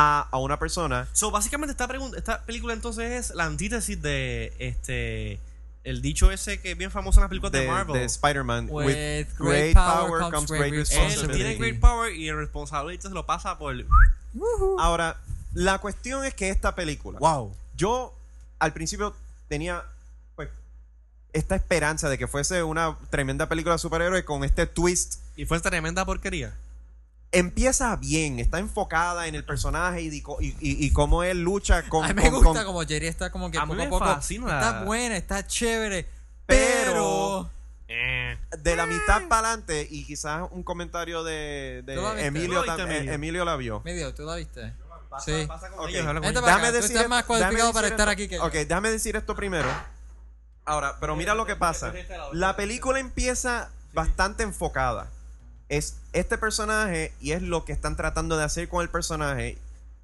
A, 0.00 0.28
a 0.30 0.38
una 0.38 0.60
persona 0.60 1.08
So, 1.12 1.32
básicamente 1.32 1.72
esta, 1.72 2.44
película 2.46 2.72
entonces 2.72 3.30
es 3.30 3.34
la 3.34 3.46
antítesis 3.46 4.00
de 4.00 4.52
este 4.60 5.40
el 5.82 6.02
dicho 6.02 6.30
ese 6.30 6.60
que 6.60 6.72
es 6.72 6.78
bien 6.78 6.92
famoso 6.92 7.18
en 7.18 7.22
las 7.22 7.28
películas 7.30 7.50
de, 7.50 7.62
de, 7.62 7.66
Marvel. 7.66 7.96
de 7.96 8.04
Spider-Man. 8.04 8.68
With 8.70 8.86
With 8.86 8.94
great 8.94 9.28
great 9.38 9.74
power 9.74 10.20
power 10.20 10.32
comes 10.32 10.48
great 10.48 10.70
great 10.70 10.74
Él 10.74 10.86
tiene 10.86 11.08
responsibility. 11.08 11.58
great 11.58 11.80
power 11.80 12.12
y 12.12 12.28
el 12.28 12.36
responsable 12.36 13.00
se 13.00 13.08
lo 13.08 13.26
pasa 13.26 13.58
por 13.58 13.74
Ahora, 14.78 15.16
la 15.54 15.78
cuestión 15.78 16.24
es 16.24 16.34
que 16.34 16.50
esta 16.50 16.74
película, 16.74 17.18
wow. 17.18 17.52
yo 17.74 18.14
al 18.58 18.72
principio 18.72 19.14
tenía 19.48 19.82
pues 20.36 20.48
esta 21.32 21.56
esperanza 21.56 22.08
de 22.08 22.18
que 22.18 22.26
fuese 22.26 22.62
una 22.62 22.96
tremenda 23.10 23.48
película 23.48 23.74
de 23.74 23.78
superhéroes 23.78 24.24
con 24.24 24.44
este 24.44 24.66
twist. 24.66 25.16
Y 25.36 25.44
fue 25.46 25.58
tremenda 25.60 26.04
porquería. 26.04 26.54
Empieza 27.30 27.94
bien, 27.96 28.38
está 28.38 28.58
enfocada 28.58 29.26
en 29.26 29.34
el 29.34 29.44
personaje 29.44 30.00
y, 30.00 30.08
di- 30.08 30.22
y, 30.40 30.46
y- 30.60 30.86
y 30.86 30.90
cómo 30.92 31.22
él 31.22 31.42
lucha 31.42 31.82
con... 31.88 32.04
a 32.04 32.08
mí 32.08 32.14
me 32.14 32.22
con- 32.30 32.42
gusta 32.42 32.64
con- 32.64 32.74
como 32.74 32.86
Jerry 32.86 33.06
está 33.06 33.30
como 33.30 33.50
que 33.50 33.58
A 33.58 33.66
poco 33.66 33.82
a 33.82 33.88
poco 33.90 34.04
fascina. 34.06 34.46
está 34.58 34.84
buena, 34.84 35.16
está 35.16 35.46
chévere, 35.46 36.06
Pero- 36.46 37.48
pero 37.86 38.38
de 38.62 38.76
la 38.76 38.86
mitad 38.86 39.28
para 39.28 39.48
adelante 39.48 39.86
y 39.90 40.04
quizás 40.04 40.48
un 40.50 40.62
comentario 40.62 41.22
de. 41.24 41.78
Emilio, 42.18 42.60
¿Tú 42.60 42.66
la 42.66 42.76
viste, 42.76 42.82
tam- 42.82 42.90
eh, 42.90 42.96
Emilio? 42.98 43.12
Emilio 43.14 43.44
la 43.44 43.56
vio. 43.56 43.80
medio, 43.84 44.14
¿tú 44.14 44.22
la 44.24 44.36
viste? 44.36 44.72
Pasa- 45.08 45.24
Sí. 45.40 45.46
pasa 45.46 45.70
con 45.70 45.80
Ok. 45.80 45.88
ellos, 45.88 46.00
habla 46.06 46.14
con 46.14 46.22
Vente 46.22 46.28
ellos. 46.38 46.42
para 46.42 46.56
Déjame 46.56 46.72
decir 46.72 46.96
estás 46.96 47.08
más 47.08 47.24
cualificado 47.24 47.72
para 47.72 47.88
estar 47.88 48.00
esto- 48.08 48.10
aquí 48.12 48.28
que 48.28 48.36
yo. 48.36 48.44
Ok, 48.44 48.52
déjame 48.52 48.90
decir 48.90 49.16
esto 49.16 49.34
primero. 49.34 49.68
Ahora, 50.64 50.98
pero 51.00 51.16
mira 51.16 51.34
lo 51.34 51.46
que 51.46 51.56
pasa. 51.56 51.92
La 52.32 52.56
película 52.56 52.98
empieza 53.00 53.70
bastante 53.94 54.42
enfocada. 54.42 55.08
Es 55.70 55.96
este 56.12 56.36
personaje 56.38 57.12
y 57.20 57.32
es 57.32 57.42
lo 57.42 57.64
que 57.64 57.72
están 57.72 57.96
tratando 57.96 58.36
de 58.36 58.44
hacer 58.44 58.68
con 58.68 58.82
el 58.82 58.88
personaje 58.90 59.56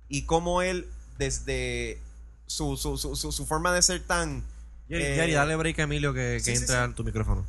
y 0.08 0.24
cómo 0.24 0.62
él, 0.62 0.88
desde 1.18 2.00
su, 2.46 2.76
su, 2.76 2.96
su, 2.98 3.14
su- 3.16 3.32
su 3.32 3.46
forma 3.46 3.72
de 3.72 3.82
ser 3.82 4.02
tan... 4.02 4.42
Jerry, 4.88 5.04
eh, 5.04 5.14
Jerry, 5.16 5.32
dale 5.32 5.56
break 5.56 5.78
a 5.78 5.82
Emilio 5.82 6.12
que, 6.12 6.40
que 6.44 6.56
sí, 6.56 6.62
entra 6.62 6.78
sí. 6.80 6.84
en 6.84 6.94
tu 6.94 7.04
micrófono. 7.04 7.44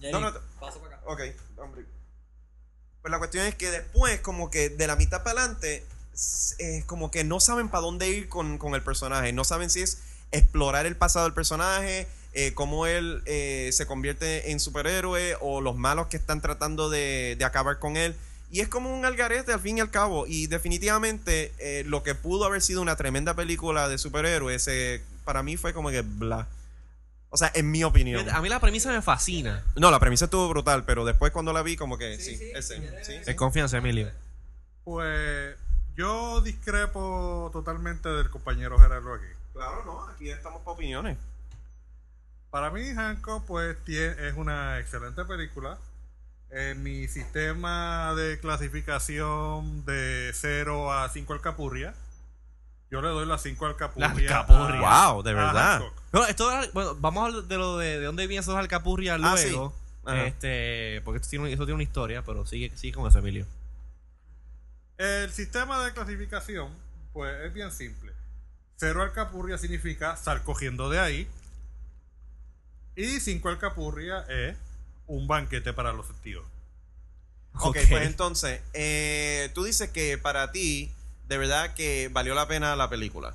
Jerry, 0.00 0.12
No, 0.12 0.20
no, 0.20 0.32
pasa 0.58 0.78
para 0.80 0.96
acá. 0.96 1.04
Ok, 1.06 1.20
hombre. 1.58 1.84
Pues 3.02 3.10
la 3.12 3.18
cuestión 3.18 3.46
es 3.46 3.54
que 3.54 3.70
después, 3.70 4.20
como 4.20 4.50
que 4.50 4.68
de 4.70 4.86
la 4.88 4.96
mitad 4.96 5.22
para 5.22 5.40
adelante, 5.42 5.86
es 6.58 6.84
como 6.84 7.10
que 7.10 7.24
no 7.24 7.40
saben 7.40 7.68
para 7.68 7.82
dónde 7.82 8.08
ir 8.08 8.28
con, 8.28 8.58
con 8.58 8.74
el 8.74 8.82
personaje. 8.82 9.32
No 9.32 9.44
saben 9.44 9.70
si 9.70 9.80
es 9.82 9.98
explorar 10.32 10.86
el 10.86 10.96
pasado 10.96 11.24
del 11.24 11.34
personaje, 11.34 12.06
eh, 12.32 12.52
cómo 12.54 12.86
él 12.86 13.22
eh, 13.26 13.70
se 13.72 13.86
convierte 13.86 14.52
en 14.52 14.60
superhéroe 14.60 15.36
o 15.40 15.60
los 15.60 15.76
malos 15.76 16.06
que 16.06 16.16
están 16.16 16.40
tratando 16.40 16.90
de, 16.90 17.36
de 17.38 17.44
acabar 17.44 17.78
con 17.78 17.96
él. 17.96 18.14
Y 18.52 18.60
es 18.60 18.68
como 18.68 18.92
un 18.92 19.04
algarete 19.04 19.52
al 19.52 19.60
fin 19.60 19.78
y 19.78 19.80
al 19.80 19.90
cabo. 19.90 20.26
Y 20.26 20.48
definitivamente 20.48 21.52
eh, 21.58 21.84
lo 21.86 22.02
que 22.02 22.14
pudo 22.14 22.44
haber 22.44 22.62
sido 22.62 22.82
una 22.82 22.96
tremenda 22.96 23.34
película 23.34 23.88
de 23.88 23.96
superhéroes, 23.96 24.66
eh, 24.68 25.02
para 25.24 25.42
mí 25.42 25.56
fue 25.56 25.72
como 25.72 25.90
que 25.90 26.02
bla. 26.02 26.48
O 27.32 27.36
sea, 27.36 27.52
en 27.54 27.70
mi 27.70 27.84
opinión. 27.84 28.28
A 28.28 28.40
mí 28.42 28.48
la 28.48 28.58
premisa 28.58 28.90
me 28.90 29.02
fascina. 29.02 29.64
No, 29.76 29.92
la 29.92 30.00
premisa 30.00 30.24
estuvo 30.24 30.48
brutal, 30.48 30.84
pero 30.84 31.04
después 31.04 31.30
cuando 31.30 31.52
la 31.52 31.62
vi, 31.62 31.76
como 31.76 31.96
que 31.96 32.18
sí, 32.18 32.50
ese. 32.54 32.76
Sí, 32.76 33.12
sí. 33.24 33.30
En 33.30 33.36
confianza, 33.36 33.78
Emilio. 33.78 34.10
Pues 34.82 35.54
yo 35.96 36.40
discrepo 36.40 37.50
totalmente 37.52 38.08
del 38.08 38.30
compañero 38.30 38.78
Gerardo 38.78 39.14
aquí. 39.14 39.26
Claro, 39.52 39.84
no, 39.84 40.04
aquí 40.08 40.30
estamos 40.30 40.60
para 40.62 40.72
opiniones. 40.72 41.18
Para 42.50 42.70
mí, 42.70 42.82
Hancock, 42.94 43.44
pues 43.46 43.76
es 43.86 44.34
una 44.36 44.78
excelente 44.80 45.24
película. 45.24 45.78
En 46.50 46.82
mi 46.82 47.06
sistema 47.06 48.12
de 48.16 48.40
clasificación 48.40 49.84
de 49.84 50.32
0 50.34 50.92
a 50.92 51.08
5 51.08 51.32
alcapurria, 51.32 51.94
yo 52.90 53.00
le 53.00 53.08
doy 53.08 53.24
la 53.26 53.38
5 53.38 53.66
alcapurria. 53.66 54.08
alcapurria. 54.10 55.06
a- 55.06 55.12
Wow, 55.12 55.22
de 55.22 55.32
verdad. 55.34 55.80
No, 56.12 56.26
esto, 56.26 56.50
bueno, 56.72 56.96
vamos 56.98 57.22
a 57.22 57.26
hablar 57.26 57.42
de 57.44 57.56
lo 57.56 57.78
de, 57.78 58.00
de 58.00 58.04
dónde 58.06 58.26
vienen 58.26 58.42
esos 58.42 58.56
alcapurrias 58.56 59.20
Ah, 59.22 59.34
luego. 59.36 59.72
sí. 60.06 60.12
Este, 60.12 61.02
porque 61.04 61.18
esto 61.18 61.30
tiene 61.30 61.72
una 61.74 61.82
historia, 61.84 62.22
pero 62.24 62.44
sigue, 62.46 62.76
sigue 62.76 62.94
con 62.94 63.06
eso, 63.06 63.18
Emilio. 63.20 63.46
El 65.00 65.32
sistema 65.32 65.82
de 65.82 65.94
clasificación, 65.94 66.70
pues 67.14 67.34
es 67.46 67.54
bien 67.54 67.72
simple. 67.72 68.12
Cero 68.76 69.02
alcapurria 69.02 69.56
significa 69.56 70.14
sal 70.18 70.42
cogiendo 70.44 70.90
de 70.90 70.98
ahí. 70.98 71.30
Y 72.96 73.18
5 73.18 73.48
alcapurria 73.48 74.26
es 74.28 74.58
un 75.06 75.26
banquete 75.26 75.72
para 75.72 75.94
los 75.94 76.06
sentidos. 76.06 76.44
Ok, 77.54 77.64
Ok. 77.68 77.76
pues 77.88 78.06
entonces, 78.06 78.60
eh, 78.74 79.50
tú 79.54 79.64
dices 79.64 79.88
que 79.88 80.18
para 80.18 80.52
ti, 80.52 80.92
de 81.28 81.38
verdad 81.38 81.72
que 81.72 82.10
valió 82.12 82.34
la 82.34 82.46
pena 82.46 82.76
la 82.76 82.90
película. 82.90 83.34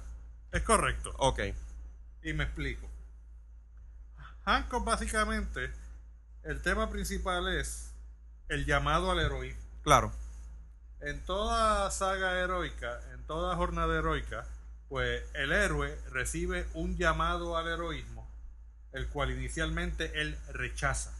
Es 0.51 0.61
correcto. 0.61 1.15
Ok. 1.17 1.39
Y 2.21 2.33
me 2.33 2.43
explico. 2.43 2.87
Hancock 4.45 4.85
básicamente, 4.85 5.71
el 6.43 6.61
tema 6.61 6.91
principal 6.91 7.47
es 7.57 7.89
el 8.49 8.67
llamado 8.67 9.09
al 9.09 9.19
heroísmo. 9.19 9.61
Claro. 9.81 10.11
En 11.01 11.23
toda 11.25 11.91
saga 11.91 12.39
heroica, 12.39 12.99
en 13.13 13.23
toda 13.27 13.55
jornada 13.55 13.97
heroica, 13.97 14.45
pues 14.89 15.23
el 15.33 15.51
héroe 15.51 15.95
recibe 16.09 16.67
un 16.73 16.97
llamado 16.97 17.57
al 17.57 17.67
heroísmo, 17.67 18.27
el 18.93 19.07
cual 19.09 19.31
inicialmente 19.31 20.21
él 20.21 20.37
rechaza. 20.49 21.13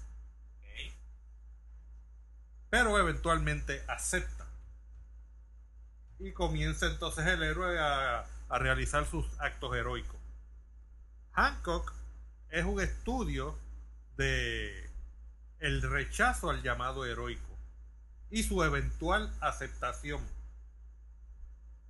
Pero 2.69 2.97
eventualmente 2.99 3.83
acepta. 3.87 4.45
Y 6.19 6.31
comienza 6.31 6.87
entonces 6.87 7.25
el 7.27 7.43
héroe 7.43 7.79
a, 7.79 8.25
a 8.49 8.59
realizar 8.59 9.05
sus 9.05 9.25
actos 9.39 9.75
heroicos. 9.75 10.19
Hancock 11.33 11.93
es 12.49 12.63
un 12.65 12.79
estudio 12.79 13.57
de 14.17 14.89
el 15.59 15.81
rechazo 15.81 16.49
al 16.49 16.61
llamado 16.63 17.05
heroico 17.05 17.54
y 18.35 18.43
su 18.43 18.61
eventual 18.63 19.31
aceptación. 19.39 20.19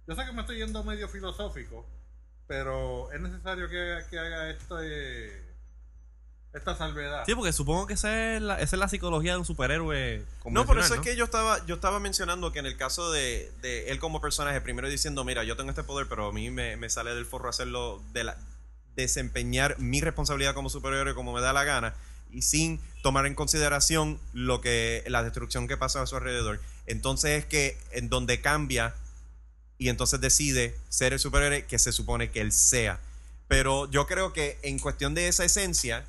Yo 0.07 0.13
sé 0.13 0.23
que 0.25 0.31
me 0.31 0.41
estoy 0.41 0.57
yendo 0.57 0.83
medio 0.83 1.09
filosófico, 1.09 1.87
pero 2.45 3.11
es 3.11 3.19
necesario 3.19 3.67
que, 3.67 4.03
que 4.11 4.19
haga 4.19 4.51
este, 4.51 5.43
esta 6.53 6.75
salvedad. 6.75 7.23
Sí, 7.25 7.33
porque 7.33 7.51
supongo 7.51 7.87
que 7.87 7.95
esa 7.95 8.35
es 8.35 8.43
la, 8.43 8.59
esa 8.61 8.75
es 8.75 8.79
la 8.79 8.87
psicología 8.87 9.31
de 9.31 9.39
un 9.39 9.45
superhéroe. 9.45 10.23
No, 10.45 10.67
por 10.67 10.77
eso 10.77 10.93
es 10.93 11.01
que 11.01 11.15
yo 11.15 11.23
estaba, 11.23 11.65
yo 11.65 11.73
estaba 11.73 11.99
mencionando 11.99 12.51
que 12.51 12.59
en 12.59 12.67
el 12.67 12.77
caso 12.77 13.11
de, 13.11 13.51
de 13.63 13.89
él 13.89 13.97
como 13.97 14.21
personaje, 14.21 14.61
primero 14.61 14.87
diciendo, 14.87 15.23
mira, 15.23 15.43
yo 15.43 15.57
tengo 15.57 15.71
este 15.71 15.83
poder, 15.83 16.07
pero 16.07 16.27
a 16.27 16.31
mí 16.31 16.51
me, 16.51 16.77
me 16.77 16.91
sale 16.91 17.15
del 17.15 17.25
forro 17.25 17.49
hacerlo, 17.49 18.03
de 18.13 18.23
la, 18.23 18.37
desempeñar 18.95 19.79
mi 19.79 19.99
responsabilidad 19.99 20.53
como 20.53 20.69
superhéroe 20.69 21.15
como 21.15 21.33
me 21.33 21.41
da 21.41 21.53
la 21.53 21.63
gana 21.63 21.95
y 22.32 22.41
sin 22.41 22.80
tomar 23.03 23.26
en 23.26 23.36
consideración 23.36 24.19
lo 24.34 24.61
que 24.61 25.03
la 25.07 25.23
destrucción 25.23 25.67
que 25.67 25.78
pasa 25.78 26.01
a 26.01 26.07
su 26.07 26.15
alrededor. 26.15 26.59
Entonces 26.88 27.39
es 27.39 27.45
que 27.45 27.78
en 27.91 28.09
donde 28.09 28.41
cambia 28.41 28.95
y 29.78 29.89
entonces 29.89 30.21
decide 30.21 30.76
ser 30.89 31.13
el 31.13 31.19
superhéroe 31.19 31.65
que 31.65 31.80
se 31.80 31.91
supone 31.91 32.30
que 32.32 32.41
él 32.41 32.51
sea. 32.51 32.99
Pero 33.47 33.89
yo 33.91 34.07
creo 34.07 34.34
que 34.34 34.57
en 34.63 34.80
cuestión 34.80 35.13
de 35.13 35.28
esa 35.28 35.45
esencia 35.45 36.05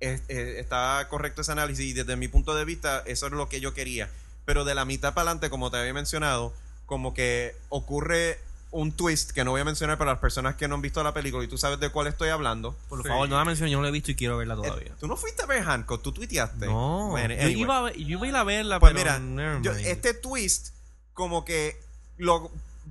es- 0.00 0.22
eh, 0.28 0.56
está 0.58 1.06
correcto 1.08 1.42
ese 1.42 1.52
análisis 1.52 1.84
y 1.86 1.92
desde 1.92 2.16
mi 2.16 2.28
punto 2.28 2.54
de 2.54 2.64
vista 2.64 3.02
eso 3.06 3.26
es 3.26 3.32
lo 3.32 3.48
que 3.48 3.60
yo 3.60 3.74
quería. 3.74 4.10
Pero 4.46 4.64
de 4.64 4.74
la 4.74 4.84
mitad 4.84 5.14
para 5.14 5.30
adelante, 5.30 5.50
como 5.50 5.70
te 5.70 5.76
había 5.76 5.92
mencionado, 5.92 6.52
como 6.86 7.14
que 7.14 7.54
ocurre 7.68 8.40
un 8.72 8.92
twist 8.92 9.32
que 9.32 9.44
no 9.44 9.50
voy 9.50 9.60
a 9.60 9.64
mencionar 9.64 9.98
para 9.98 10.12
las 10.12 10.20
personas 10.20 10.54
que 10.54 10.68
no 10.68 10.76
han 10.76 10.80
visto 10.82 11.02
la 11.02 11.12
película 11.12 11.42
y 11.44 11.48
tú 11.48 11.58
sabes 11.58 11.80
de 11.80 11.88
cuál 11.90 12.06
estoy 12.06 12.28
hablando. 12.28 12.76
Por 12.88 13.02
Sí. 13.02 13.08
favor, 13.08 13.28
no 13.28 13.36
la 13.36 13.44
menciones, 13.44 13.72
yo 13.72 13.78
no 13.78 13.82
la 13.82 13.88
he 13.88 13.92
visto 13.92 14.12
y 14.12 14.14
quiero 14.14 14.36
verla 14.38 14.54
todavía. 14.54 14.88
Eh, 14.90 14.94
Tú 15.00 15.08
no 15.08 15.16
fuiste 15.16 15.42
a 15.42 15.46
ver 15.46 15.64
Hancock, 15.64 16.02
tú 16.02 16.12
tuiteaste. 16.12 16.66
no, 16.66 17.08
Bueno, 17.10 17.34
yo, 17.34 17.48
iba 17.48 17.78
a 17.78 17.82
ver- 17.82 17.96
yo 17.96 18.06
iba 18.06 18.24
a 18.24 18.28
ir 18.28 18.36
a 18.36 18.44
verla, 18.44 18.78
Pues 18.80 18.94
pero 18.94 19.18
mira, 19.20 19.60
yo- 19.62 19.72
este 19.72 20.14
twist 20.14 20.68
como 21.14 21.44
que 21.44 21.80
lo 22.16 22.50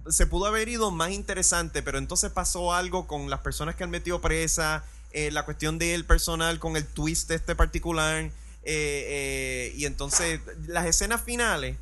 se 0.10 0.26
pudo 0.28 0.46
haber 0.48 0.68
ido 0.70 0.92
más 0.92 1.12
interesante, 1.12 1.82
pero 1.84 1.98
entonces 1.98 2.32
pasó 2.32 2.74
algo 2.74 3.06
con 3.08 3.30
las 3.30 3.40
personas 3.42 3.76
que 3.76 3.84
han 3.84 3.90
metido 3.90 4.22
presa, 4.22 4.84
eh, 5.12 5.30
la 5.32 5.44
cuestión 5.46 5.78
del 5.80 6.04
personal 6.06 6.60
con 6.60 6.76
el 6.78 6.86
twist 6.86 7.32
este 7.32 7.56
particular, 7.56 8.16
eh, 8.24 8.32
eh, 8.64 9.74
y 9.76 9.86
entonces 9.86 10.40
las 10.68 10.86
escenas 10.86 11.22
finales, 11.22 11.78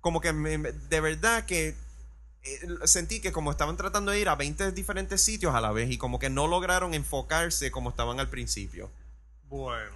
como 0.00 0.20
que 0.20 0.32
me- 0.32 0.58
de 0.58 1.00
verdad 1.00 1.44
que 1.46 1.74
sentí 2.86 3.20
que 3.20 3.32
como 3.32 3.50
estaban 3.50 3.76
tratando 3.76 4.12
de 4.12 4.20
ir 4.20 4.28
a 4.28 4.34
20 4.34 4.72
diferentes 4.72 5.22
sitios 5.22 5.54
a 5.54 5.60
la 5.60 5.72
vez 5.72 5.90
y 5.90 5.98
como 5.98 6.18
que 6.18 6.30
no 6.30 6.46
lograron 6.46 6.94
enfocarse 6.94 7.70
como 7.70 7.90
estaban 7.90 8.18
al 8.20 8.28
principio, 8.28 8.90
Bueno, 9.48 9.92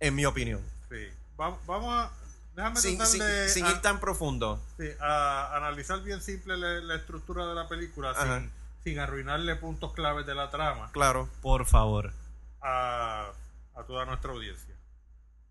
en 0.00 0.14
mi 0.14 0.24
opinión. 0.24 0.62
sí. 0.88 1.08
Va- 1.40 1.58
vamos 1.66 1.94
a. 1.94 2.10
Déjame 2.56 2.80
Sin, 2.80 2.96
tratar 2.96 3.12
sin- 3.12 3.20
de 3.20 3.48
sin 3.48 3.66
a- 3.66 3.70
ir 3.70 3.80
tan 3.80 4.00
profundo. 4.00 4.60
sí, 4.78 4.88
a 5.00 5.56
analizar 5.56 6.02
bien 6.02 6.20
simple 6.20 6.56
la, 6.56 6.80
la 6.80 6.96
estructura 6.96 7.46
de 7.46 7.54
la 7.54 7.68
película 7.68 8.12
sin, 8.20 8.50
sin 8.82 8.98
arruinarle 8.98 9.54
puntos 9.54 9.92
claves 9.92 10.26
de 10.26 10.34
la 10.34 10.50
trama 10.50 10.90
Claro. 10.92 11.28
Por 11.42 11.66
favor. 11.66 12.12
a, 12.60 13.30
a 13.76 13.82
toda 13.84 14.04
nuestra 14.06 14.32
audiencia. 14.32 14.74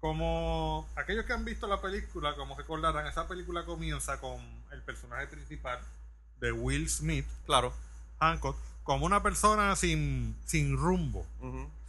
Como 0.02 0.88
aquellos 0.96 1.26
que 1.26 1.34
han 1.34 1.46
visto 1.46 1.66
la 1.68 1.82
película, 1.82 2.36
como 2.36 2.56
recordarán, 2.58 3.08
esa 3.08 3.28
película 3.28 3.64
comienza 3.66 4.20
con 4.20 4.40
el 4.72 4.82
personaje 4.82 5.28
principal 5.28 5.80
de 6.40 6.52
Will 6.52 6.90
Smith, 6.90 7.26
Claro. 7.46 7.74
Hancock, 8.20 8.58
como 8.84 9.06
una 9.06 9.22
persona 9.24 9.76
sin, 9.76 10.36
sin 10.46 10.78
rumbo, 10.78 11.26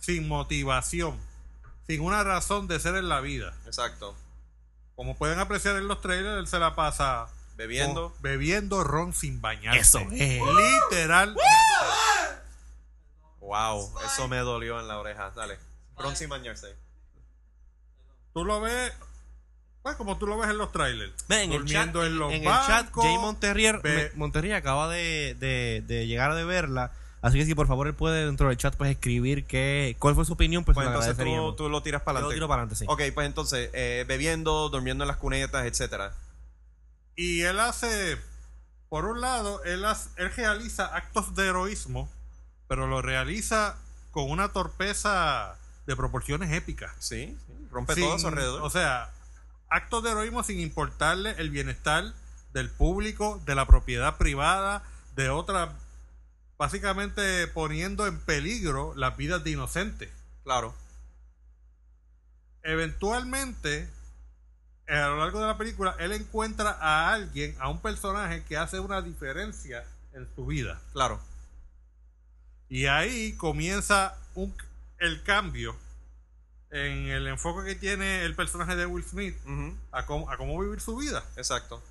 sin 0.01 0.27
motivación, 0.29 1.19
sin 1.87 2.01
una 2.01 2.25
razón 2.25 2.67
de 2.69 2.81
ser 2.81 2.95
en 2.97 3.09
la 3.09 3.21
vida. 3.21 3.55
Exacto. 3.67 4.15
Como 4.97 5.17
pueden 5.17 5.39
apreciar 5.39 5.77
en 5.77 5.87
los 5.89 6.01
trailers, 6.01 6.39
él 6.41 6.47
se 6.49 6.59
la 6.59 6.75
pasa 6.75 7.29
Bebiendo. 7.57 8.13
con- 8.13 8.23
bebiendo 8.23 8.83
ron 8.85 9.13
sin 9.15 9.41
bañarse. 9.41 9.81
Eso 9.81 9.99
es. 10.13 10.41
Literal. 10.91 11.37
Wow, 13.41 13.93
eso 14.05 14.29
me 14.29 14.39
dolió 14.39 14.81
en 14.81 14.89
la 14.89 14.99
oreja. 14.99 15.31
Dale. 15.31 15.59
Ron 15.97 16.17
sin 16.17 16.29
bañarse. 16.29 16.75
Tú 18.35 18.45
lo 18.45 18.61
ves, 18.61 18.93
pues 19.89 19.97
como 19.97 20.19
tú 20.19 20.27
lo 20.27 20.39
ves 20.39 20.51
en 20.51 20.59
los 20.59 20.71
trailers. 20.73 21.13
En 21.29 21.53
el 21.53 21.65
chat, 21.65 21.87
durmiendo 21.93 22.05
en 22.05 22.19
los 22.19 22.33
en 22.33 22.43
el 22.47 22.67
chat, 22.67 22.91
Jay 22.95 23.17
Monterrier, 23.19 23.81
ve- 23.83 24.13
Monterrier 24.15 24.55
acaba 24.57 24.89
de, 24.89 25.37
de- 25.41 25.83
de 25.87 26.07
llegar 26.07 26.35
de 26.35 26.45
verla. 26.45 26.93
Así 27.21 27.37
que 27.39 27.45
si 27.47 27.55
por 27.55 27.67
favor 27.67 27.89
él 27.89 27.95
puede 27.95 28.25
dentro 28.27 28.49
del 28.49 28.57
chat 28.57 28.77
pues 28.77 28.91
escribir 28.93 29.45
qué, 29.45 29.97
cuál 29.99 30.15
fue 30.15 30.25
su 30.25 30.35
opinión, 30.35 30.65
pues, 30.65 30.75
Pues 30.77 30.87
entonces 30.87 31.17
tú, 31.17 31.55
tú 31.57 31.69
lo 31.69 31.83
tiras 31.83 32.03
para 32.03 32.21
Yo 32.21 32.23
lo 32.23 32.27
adelante. 32.29 32.35
tiro 32.37 32.49
para 32.49 32.63
adelante, 32.63 32.77
sí. 32.77 32.85
Ok, 32.89 33.03
pues 33.15 33.27
entonces, 33.27 33.71
eh, 33.73 34.05
bebiendo, 34.07 34.69
durmiendo 34.69 35.03
en 35.05 35.09
las 35.09 35.17
cunetas, 35.17 35.67
etcétera. 35.67 36.13
Y 37.17 37.41
él 37.43 37.59
hace, 37.59 38.17
por 38.89 39.05
un 39.07 39.21
lado, 39.21 39.65
él, 39.65 39.85
hace- 39.85 40.11
él 40.17 40.31
realiza 40.37 40.87
actos 40.95 41.35
de 41.35 41.49
heroísmo, 41.49 42.09
pero 42.69 42.87
lo 42.87 43.03
realiza 43.03 43.77
con 44.13 44.31
una 44.31 44.51
torpeza 44.53 45.57
de 45.87 45.97
proporciones 45.97 46.53
épicas. 46.53 46.93
Sí, 47.01 47.37
sí, 47.47 47.53
rompe 47.73 47.95
Sin- 47.95 48.05
todo 48.05 48.15
a 48.15 48.19
su 48.21 48.29
alrededor. 48.29 48.63
O 48.63 48.71
sea, 48.71 49.11
actos 49.71 50.03
de 50.03 50.11
heroísmo 50.11 50.43
sin 50.43 50.61
importarle 50.61 51.35
el 51.39 51.51
bienestar 51.51 52.13
del 52.53 52.71
público, 52.71 53.41
de 53.45 53.55
la 53.55 53.67
propiedad 53.67 54.17
privada, 54.17 54.83
de 55.15 55.29
otra, 55.31 55.73
básicamente 56.57 57.47
poniendo 57.49 58.07
en 58.07 58.19
peligro 58.21 58.95
las 58.97 59.17
vidas 59.17 59.45
de 59.45 59.51
inocentes. 59.51 60.11
claro. 60.45 60.75
Eventualmente, 62.63 63.89
a 64.89 65.07
lo 65.09 65.19
largo 65.19 65.41
de 65.41 65.47
la 65.47 65.57
película, 65.57 65.95
él 65.99 66.13
encuentra 66.13 66.71
a 66.73 67.13
alguien, 67.13 67.57
a 67.61 67.69
un 67.69 67.81
personaje 67.81 68.43
que 68.45 68.57
hace 68.57 68.81
una 68.81 69.01
diferencia 69.01 69.85
en 70.13 70.29
su 70.35 70.45
vida. 70.47 70.81
Claro. 70.93 71.21
Y 72.69 72.87
ahí 72.87 73.33
comienza 73.35 74.19
un- 74.35 74.55
el 74.99 75.23
cambio 75.23 75.77
en 76.71 77.09
el 77.09 77.27
enfoque 77.29 77.65
que 77.67 77.75
tiene 77.75 78.25
el 78.25 78.35
personaje 78.35 78.77
de 78.77 78.87
Will 78.87 79.05
Smith 79.05 79.37
a 79.93 80.05
cómo, 80.07 80.31
a 80.31 80.37
cómo 80.37 80.59
vivir 80.61 80.81
su 80.81 80.97
vida. 80.97 81.25
Exacto. 81.37 81.83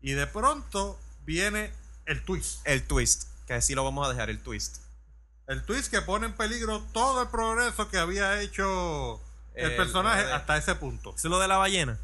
Y 0.00 0.12
de 0.12 0.26
pronto 0.26 0.98
viene 1.24 1.72
el 2.06 2.24
twist. 2.24 2.60
El 2.66 2.84
twist. 2.86 3.24
Que 3.46 3.54
así 3.54 3.74
lo 3.74 3.84
vamos 3.84 4.06
a 4.06 4.10
dejar, 4.12 4.30
el 4.30 4.40
twist. 4.42 4.78
El 5.46 5.62
twist 5.64 5.90
que 5.90 6.02
pone 6.02 6.26
en 6.26 6.32
peligro 6.34 6.82
todo 6.92 7.22
el 7.22 7.28
progreso 7.28 7.88
que 7.88 7.98
había 7.98 8.40
hecho 8.40 9.20
el 9.54 9.70
El- 9.72 9.76
personaje 9.76 10.30
hasta 10.32 10.56
ese 10.56 10.74
punto. 10.74 11.14
¿Es 11.16 11.24
lo 11.24 11.38
de 11.38 11.48
la 11.48 11.56
ballena? 11.56 11.98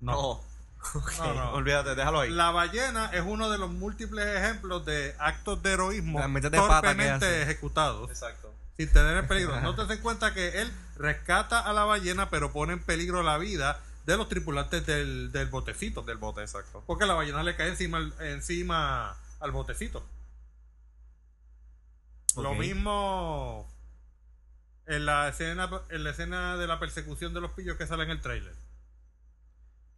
No, 0.00 0.42
no, 1.18 1.34
no. 1.34 1.52
Olvídate, 1.52 1.94
déjalo 1.94 2.20
ahí. 2.20 2.30
La 2.30 2.50
ballena 2.50 3.10
es 3.12 3.22
uno 3.24 3.50
de 3.50 3.58
los 3.58 3.70
múltiples 3.70 4.26
ejemplos 4.26 4.84
de 4.84 5.14
actos 5.18 5.62
de 5.62 5.72
heroísmo 5.72 6.20
torpemente 6.20 7.42
ejecutados 7.42 8.10
Exacto. 8.10 8.52
Sin 8.76 8.92
tener 8.92 9.16
en 9.16 9.28
peligro. 9.28 9.60
No 9.60 9.74
te 9.74 9.86
das 9.86 9.98
cuenta 9.98 10.34
que 10.34 10.60
él 10.62 10.72
rescata 10.96 11.60
a 11.60 11.72
la 11.72 11.84
ballena, 11.84 12.30
pero 12.30 12.52
pone 12.52 12.74
en 12.74 12.82
peligro 12.82 13.22
la 13.22 13.38
vida 13.38 13.80
de 14.06 14.16
los 14.16 14.28
tripulantes 14.28 14.84
del, 14.86 15.30
del 15.32 15.48
botecito. 15.48 16.02
Del 16.02 16.18
bote, 16.18 16.40
exacto. 16.40 16.82
Porque 16.86 17.06
la 17.06 17.14
ballena 17.14 17.42
le 17.42 17.56
cae 17.56 17.68
encima, 17.68 18.10
encima 18.20 19.16
al 19.40 19.50
botecito. 19.50 20.06
Lo 22.36 22.54
mismo 22.54 23.68
en 24.86 25.06
la 25.06 25.28
escena 25.28 25.68
en 25.90 26.04
la 26.04 26.10
escena 26.10 26.56
de 26.56 26.66
la 26.66 26.78
persecución 26.78 27.34
de 27.34 27.40
los 27.40 27.52
pillos 27.52 27.76
que 27.76 27.86
sale 27.86 28.04
en 28.04 28.10
el 28.10 28.20
trailer. 28.20 28.54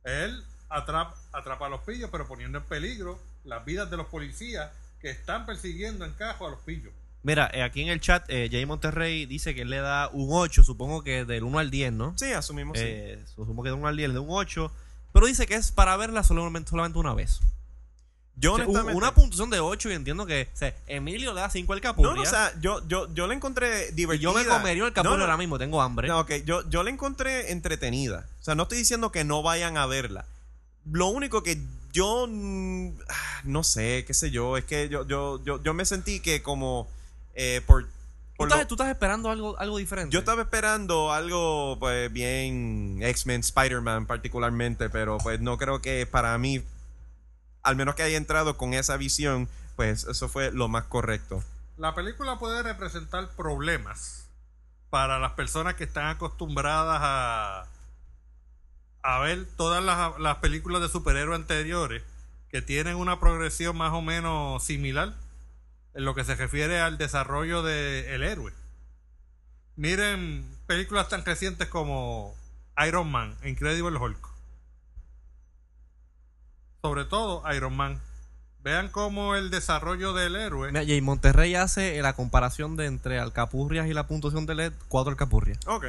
Él 0.02 0.44
atrapa, 0.68 1.16
atrapa 1.32 1.66
a 1.66 1.68
los 1.68 1.80
pillos, 1.82 2.10
pero 2.10 2.26
poniendo 2.26 2.58
en 2.58 2.64
peligro 2.64 3.20
las 3.44 3.64
vidas 3.64 3.90
de 3.90 3.96
los 3.96 4.06
policías 4.06 4.72
que 5.00 5.10
están 5.10 5.46
persiguiendo 5.46 6.04
en 6.04 6.12
cajo 6.14 6.46
a 6.46 6.50
los 6.50 6.60
pillos. 6.60 6.92
Mira, 7.24 7.50
eh, 7.54 7.62
aquí 7.62 7.80
en 7.80 7.88
el 7.88 8.02
chat, 8.02 8.22
eh, 8.28 8.50
Jay 8.52 8.66
Monterrey 8.66 9.24
dice 9.24 9.54
que 9.54 9.62
él 9.62 9.70
le 9.70 9.78
da 9.78 10.10
un 10.12 10.28
8, 10.30 10.62
supongo 10.62 11.02
que 11.02 11.24
del 11.24 11.42
1 11.42 11.58
al 11.58 11.70
10, 11.70 11.92
¿no? 11.94 12.12
Sí, 12.18 12.30
asumimos. 12.32 12.78
sí. 12.78 12.84
Eh, 12.86 13.18
supongo 13.34 13.62
que 13.62 13.70
de 13.70 13.74
1 13.74 13.88
al 13.88 13.96
10 13.96 14.08
le 14.10 14.14
da 14.14 14.20
un 14.20 14.28
8, 14.28 14.70
pero 15.10 15.26
dice 15.26 15.46
que 15.46 15.54
es 15.54 15.72
para 15.72 15.96
verla 15.96 16.22
solamente, 16.22 16.68
solamente 16.68 16.98
una 16.98 17.14
vez. 17.14 17.40
Yo 18.36 18.52
O 18.52 18.56
sea, 18.56 18.64
honestamente. 18.66 18.98
una 18.98 19.14
puntuación 19.14 19.48
de 19.48 19.60
8 19.60 19.90
y 19.90 19.92
entiendo 19.94 20.26
que 20.26 20.48
o 20.52 20.56
sea, 20.56 20.74
Emilio 20.86 21.32
le 21.32 21.40
da 21.40 21.48
5 21.48 21.72
al 21.72 21.80
capullo. 21.80 22.10
No, 22.10 22.16
no, 22.16 22.22
o 22.22 22.26
sea, 22.26 22.52
yo, 22.60 22.86
yo, 22.88 23.12
yo 23.14 23.26
la 23.26 23.32
encontré 23.32 23.90
divertida. 23.92 24.30
yo 24.30 24.34
me 24.34 24.44
comería 24.44 24.84
el 24.84 24.92
capullo 24.92 25.12
No, 25.12 25.16
no, 25.16 25.24
ahora 25.24 25.38
mismo, 25.38 25.58
tengo 25.58 25.80
hambre. 25.80 26.08
No, 26.08 26.20
ok, 26.20 26.32
yo, 26.44 26.68
yo 26.68 26.82
la 26.82 26.90
encontré 26.90 27.52
entretenida. 27.52 28.26
O 28.40 28.44
sea, 28.44 28.54
no 28.54 28.64
estoy 28.64 28.76
diciendo 28.76 29.10
que 29.10 29.24
no 29.24 29.42
vayan 29.42 29.78
a 29.78 29.86
verla. 29.86 30.26
Lo 30.90 31.06
único 31.06 31.42
que 31.42 31.58
yo 31.92 32.28
ah, 33.08 33.40
no 33.44 33.64
sé, 33.64 34.04
qué 34.06 34.12
sé 34.12 34.30
yo, 34.30 34.58
es 34.58 34.64
que 34.64 34.90
yo, 34.90 35.06
yo, 35.06 35.42
yo, 35.42 35.62
yo 35.62 35.72
me 35.72 35.86
sentí 35.86 36.20
que 36.20 36.42
como 36.42 36.86
eh, 37.34 37.60
por, 37.66 37.84
¿Tú, 37.84 37.90
por 38.36 38.48
estás, 38.48 38.62
lo- 38.62 38.66
tú 38.68 38.74
estás 38.74 38.88
esperando 38.88 39.30
algo, 39.30 39.58
algo 39.58 39.78
diferente. 39.78 40.12
yo 40.12 40.18
estaba 40.20 40.42
esperando 40.42 41.12
algo 41.12 41.76
pues 41.78 42.12
bien 42.12 42.98
X-Men, 43.02 43.40
Spider-Man 43.40 44.06
particularmente, 44.06 44.90
pero 44.90 45.18
pues 45.18 45.40
no 45.40 45.56
creo 45.58 45.80
que 45.82 46.06
para 46.06 46.36
mí, 46.38 46.62
al 47.62 47.76
menos 47.76 47.94
que 47.94 48.02
haya 48.02 48.16
entrado 48.16 48.56
con 48.56 48.74
esa 48.74 48.96
visión, 48.96 49.48
pues 49.76 50.04
eso 50.04 50.28
fue 50.28 50.50
lo 50.52 50.68
más 50.68 50.84
correcto. 50.84 51.42
La 51.76 51.94
película 51.94 52.38
puede 52.38 52.62
representar 52.62 53.28
problemas 53.30 54.28
para 54.90 55.18
las 55.18 55.32
personas 55.32 55.74
que 55.74 55.82
están 55.84 56.06
acostumbradas 56.06 56.98
a, 57.02 57.66
a 59.02 59.18
ver 59.20 59.44
todas 59.56 59.82
las, 59.82 60.18
las 60.20 60.36
películas 60.36 60.80
de 60.82 60.88
superhéroes 60.88 61.40
anteriores 61.40 62.02
que 62.48 62.62
tienen 62.62 62.94
una 62.96 63.18
progresión 63.18 63.76
más 63.76 63.92
o 63.92 64.02
menos 64.02 64.62
similar 64.62 65.14
en 65.94 66.04
lo 66.04 66.14
que 66.14 66.24
se 66.24 66.34
refiere 66.34 66.80
al 66.80 66.98
desarrollo 66.98 67.62
del 67.62 68.22
héroe. 68.22 68.52
Miren 69.76 70.44
películas 70.66 71.08
tan 71.08 71.24
recientes 71.24 71.68
como 71.68 72.34
Iron 72.86 73.10
Man, 73.10 73.36
Incredible 73.44 73.96
Hulk. 73.98 74.28
Sobre 76.82 77.04
todo 77.04 77.42
Iron 77.54 77.76
Man. 77.76 78.00
Vean 78.60 78.88
cómo 78.88 79.36
el 79.36 79.50
desarrollo 79.50 80.14
del 80.14 80.36
héroe. 80.36 80.72
Mira, 80.72 80.84
y 80.84 81.00
Monterrey 81.02 81.54
hace 81.54 82.00
la 82.00 82.14
comparación 82.14 82.76
de 82.76 82.86
entre 82.86 83.18
alcapurrias 83.18 83.86
y 83.88 83.92
la 83.92 84.06
puntuación 84.06 84.46
de 84.46 84.54
LED, 84.54 84.72
cuatro 84.88 85.10
alcapurrias. 85.10 85.58
Ok. 85.66 85.86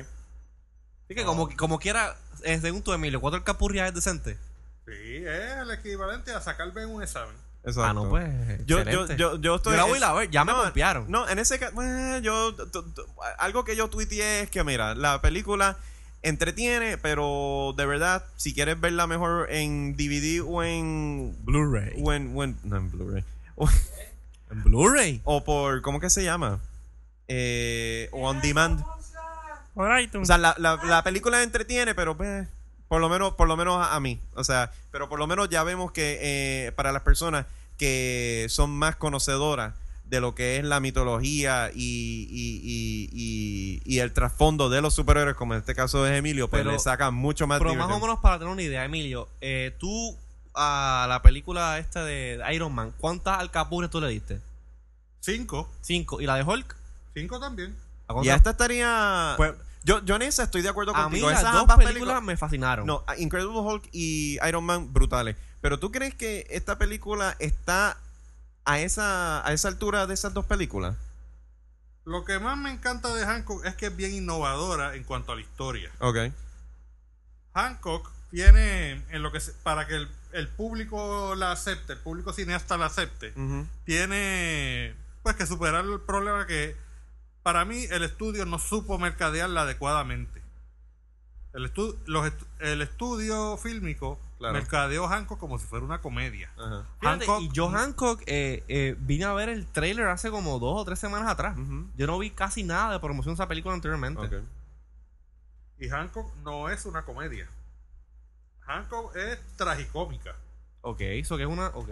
Así 1.06 1.16
que 1.16 1.24
como, 1.24 1.50
como 1.56 1.80
quiera, 1.80 2.18
según 2.44 2.84
tu 2.84 2.92
Emilio, 2.92 3.22
cuatro 3.22 3.38
alcapurrias 3.38 3.88
es 3.88 3.96
decente. 3.96 4.38
Sí, 4.86 4.92
es 4.92 5.58
el 5.62 5.72
equivalente 5.72 6.34
a 6.34 6.42
sacar 6.42 6.74
bien 6.74 6.90
un 6.90 7.02
examen. 7.02 7.36
Exacto. 7.66 7.84
Ah, 7.84 7.94
no, 7.94 8.10
pues. 8.10 8.66
Yo, 8.66 8.84
yo, 8.84 9.08
yo, 9.16 9.40
yo 9.42 9.56
estoy. 9.56 9.74
Yo 9.74 9.78
la 9.78 9.86
voy 9.86 10.00
a 10.02 10.14
ver, 10.14 10.30
ya 10.30 10.46
me 10.46 10.52
no, 10.54 10.64
copiaron. 10.64 11.06
No, 11.10 11.28
en 11.28 11.40
ese 11.40 11.58
caso, 11.60 11.74
yo. 12.22 12.54
t- 12.56 12.66
t- 12.66 13.02
Algo 13.40 13.64
que 13.66 13.76
yo 13.76 13.90
tuiteé 13.90 14.42
es 14.42 14.50
que, 14.50 14.64
mira, 14.64 14.94
la 14.96 15.22
película 15.22 15.78
entretiene, 16.22 16.98
pero 16.98 17.74
de 17.78 17.86
verdad, 17.86 18.24
si 18.36 18.54
quieres 18.54 18.80
verla 18.80 19.08
mejor 19.08 19.48
en 19.52 19.96
DVD 19.98 20.42
o 20.46 20.64
en. 20.64 21.36
Blu-ray. 21.44 21.94
O 22.04 22.14
en, 22.14 22.32
o 22.38 22.44
en- 22.44 22.58
no, 22.64 22.78
en 22.78 22.92
Blu-ray. 22.92 23.24
O, 23.56 23.68
En 24.52 24.64
Blu-ray. 24.64 25.22
o 25.24 25.44
por. 25.44 25.82
¿Cómo 25.82 26.00
que 26.00 26.10
se 26.10 26.24
llama? 26.24 26.60
Eh, 27.28 28.10
o 28.12 28.30
on 28.30 28.42
demand. 28.42 28.84
Por 29.74 29.90
O 29.90 30.00
iTunes. 30.00 30.28
sea, 30.28 30.38
la, 30.38 30.56
la, 30.58 30.80
la 30.84 31.04
película 31.04 31.42
entretiene, 31.44 31.94
pero 31.96 32.16
pues, 32.16 32.48
por 32.88 33.02
lo 33.02 33.10
menos, 33.10 33.34
por 33.36 33.48
lo 33.48 33.58
menos 33.58 33.78
a, 33.78 33.96
a 33.96 34.00
mí. 34.00 34.20
O 34.36 34.44
sea, 34.44 34.72
pero 34.92 35.10
por 35.10 35.20
lo 35.20 35.28
menos 35.28 35.50
ya 35.50 35.64
vemos 35.64 35.92
que 35.92 36.20
eh, 36.22 36.72
para 36.74 36.92
las 36.92 37.02
personas 37.04 37.46
que 37.78 38.46
son 38.50 38.72
más 38.72 38.96
conocedoras 38.96 39.74
de 40.06 40.22
lo 40.22 40.36
que 40.36 40.58
es 40.58 40.64
la 40.64 40.80
mitología 40.80 41.72
y, 41.74 42.28
y, 42.30 42.62
y, 42.64 43.10
y- 43.12 43.82
y 43.96 44.00
el 44.00 44.14
trasfondo 44.14 44.70
de 44.70 44.82
los 44.82 44.94
superhéroes, 44.94 45.36
como 45.36 45.54
en 45.56 45.60
este 45.62 45.74
caso 45.74 46.06
es 46.06 46.14
Emilio, 46.18 46.48
pues 46.48 46.62
Pero- 46.62 46.72
le 46.74 46.80
sacan 46.80 47.14
mucho 47.16 47.48
más 47.48 47.58
Pero 47.60 47.74
más 47.76 47.92
o 47.92 48.00
menos 48.00 48.20
para 48.20 48.38
tener 48.38 48.54
una 48.54 48.62
idea, 48.62 48.86
Emilio, 48.86 49.28
eh, 49.42 49.76
tú 49.80 50.16
a 50.54 51.06
la 51.10 51.22
película 51.24 51.80
esta 51.80 52.06
de 52.06 52.40
Iron 52.54 52.72
Man, 52.74 52.94
¿cuántas 53.00 53.40
alcapurrias 53.40 53.92
tú 53.92 54.00
le 54.00 54.08
diste? 54.10 54.40
Cinco. 55.20 55.70
Cinco. 55.82 56.22
¿Y 56.22 56.26
la 56.28 56.36
de 56.36 56.44
Hulk? 56.44 56.76
Cinco 57.14 57.40
también. 57.40 57.76
¿A 58.08 58.24
Y 58.24 58.30
esta 58.30 58.52
estaría... 58.52 59.34
Pues, 59.38 59.54
yo, 59.86 60.04
yo 60.04 60.16
en 60.16 60.24
esa 60.24 60.44
estoy 60.44 60.62
de 60.62 60.70
acuerdo 60.70 60.94
a 60.96 60.98
mí 61.08 61.22
contigo. 61.22 61.30
las 61.30 61.40
Esas 61.40 61.54
dos 61.54 61.62
ambas 61.62 61.78
películas, 61.78 62.22
me 62.22 62.36
fascinaron. 62.36 62.86
No, 62.86 63.06
Incredible 63.18 63.60
Hulk 63.60 63.88
y 63.94 64.38
Iron 64.48 64.64
Man 64.66 64.92
brutales. 64.92 65.36
Pero 65.62 65.80
¿tú 65.80 65.92
crees 65.92 66.14
que 66.16 66.46
esta 66.50 66.78
película 66.78 67.36
está 67.40 67.98
a 68.66 68.80
esa, 68.80 69.48
a 69.48 69.54
esa 69.54 69.68
altura 69.70 70.08
de 70.08 70.14
esas 70.16 70.34
dos 70.34 70.46
películas? 70.46 70.96
Lo 72.04 72.26
que 72.26 72.38
más 72.40 72.58
me 72.58 72.70
encanta 72.72 73.14
de 73.16 73.26
Hancock 73.26 73.66
es 73.66 73.76
que 73.76 73.88
es 73.88 73.96
bien 73.96 74.14
innovadora 74.14 74.96
en 74.96 75.04
cuanto 75.04 75.32
a 75.32 75.36
la 75.36 75.42
historia. 75.42 75.90
Ok. 76.00 76.18
Hancock 77.54 78.12
tiene, 78.32 79.02
en 79.10 79.24
lo 79.24 79.32
que 79.32 79.40
se- 79.40 79.54
para 79.64 79.88
que 79.88 79.96
el, 79.96 80.10
el 80.34 80.48
público 80.50 81.36
la 81.36 81.52
acepte, 81.52 81.94
el 81.94 82.00
público 82.00 82.34
cineasta 82.34 82.78
la 82.78 82.88
acepte, 82.88 83.32
Ujú. 83.36 83.66
tiene 83.86 84.94
pues 85.24 85.36
que 85.36 85.46
superar 85.48 85.86
el 85.86 86.00
problema 86.02 86.46
que 86.46 86.76
para 87.46 87.64
mí 87.64 87.84
el 87.92 88.02
estudio 88.02 88.44
no 88.48 88.58
supo 88.58 88.98
mercadearla 88.98 89.62
adecuadamente. 89.62 90.42
El, 91.54 91.72
estu- 91.72 91.96
los 92.08 92.26
estu- 92.26 92.48
el 92.60 92.82
estudio 92.82 93.56
fílmico 93.58 94.20
Claro. 94.40 94.56
mercadeó 94.56 95.08
Hancock 95.08 95.40
como 95.40 95.60
si 95.60 95.68
fuera 95.68 95.86
una 95.86 96.02
comedia. 96.02 96.52
Ajá. 96.58 96.86
Fíjate, 97.00 97.26
Hancock- 97.28 97.42
y 97.44 97.50
yo 97.54 97.70
Hancock 97.70 98.24
eh, 98.26 98.64
eh, 98.68 98.96
vine 99.00 99.26
a 99.26 99.34
ver 99.34 99.50
el 99.50 99.68
trailer 99.68 100.08
hace 100.08 100.32
como 100.32 100.58
dos 100.58 100.82
o 100.82 100.86
tres 100.86 100.98
semanas 100.98 101.30
atrás. 101.30 101.56
Yo 101.96 102.08
no 102.08 102.18
vi 102.18 102.32
casi 102.32 102.64
nada 102.64 102.94
de 102.94 103.00
promoción 103.00 103.34
de 103.36 103.36
esa 103.36 103.48
película 103.48 103.76
anteriormente. 103.76 104.42
Y 105.78 105.88
Hancock 105.88 106.36
no 106.38 106.70
es 106.70 106.84
una 106.88 107.04
comedia. 107.04 107.48
Hancock 108.62 109.16
es 109.16 109.38
tragicómica. 109.56 110.36
Ok, 110.82 111.00
eso 111.02 111.38
que 111.38 111.44
es 111.44 111.50
una... 111.50 111.68
Ok. 111.68 111.90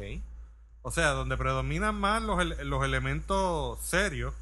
O 0.82 0.90
sea, 0.90 1.10
donde 1.12 1.38
predominan 1.38 1.94
más 1.96 2.24
los, 2.24 2.44
los 2.66 2.84
elementos 2.84 3.80
serios 3.86 4.34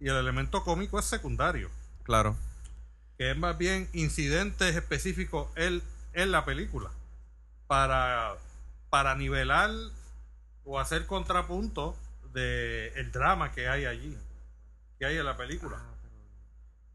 y 0.00 0.08
el 0.08 0.16
elemento 0.16 0.64
cómico 0.64 0.98
es 0.98 1.04
secundario. 1.04 1.70
Claro. 2.02 2.36
Que 3.18 3.30
es 3.30 3.36
más 3.36 3.56
bien 3.58 3.88
incidentes 3.92 4.74
específicos 4.74 5.48
en, 5.56 5.82
en 6.14 6.32
la 6.32 6.44
película. 6.44 6.90
Para, 7.66 8.34
para 8.88 9.14
nivelar 9.14 9.70
o 10.64 10.80
hacer 10.80 11.06
contrapunto 11.06 11.96
de 12.32 12.88
el 12.96 13.12
drama 13.12 13.52
que 13.52 13.68
hay 13.68 13.84
allí. 13.84 14.16
Que 14.98 15.06
hay 15.06 15.18
en 15.18 15.24
la 15.26 15.36
película. 15.36 15.78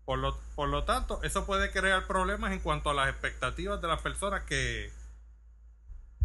Por 0.03 0.19
lo, 0.19 0.37
por 0.55 0.69
lo 0.69 0.83
tanto, 0.83 1.21
eso 1.23 1.45
puede 1.45 1.71
crear 1.71 2.07
problemas 2.07 2.51
en 2.51 2.59
cuanto 2.59 2.89
a 2.89 2.93
las 2.93 3.09
expectativas 3.09 3.81
de 3.81 3.87
las 3.87 4.01
personas 4.01 4.43
que 4.43 4.91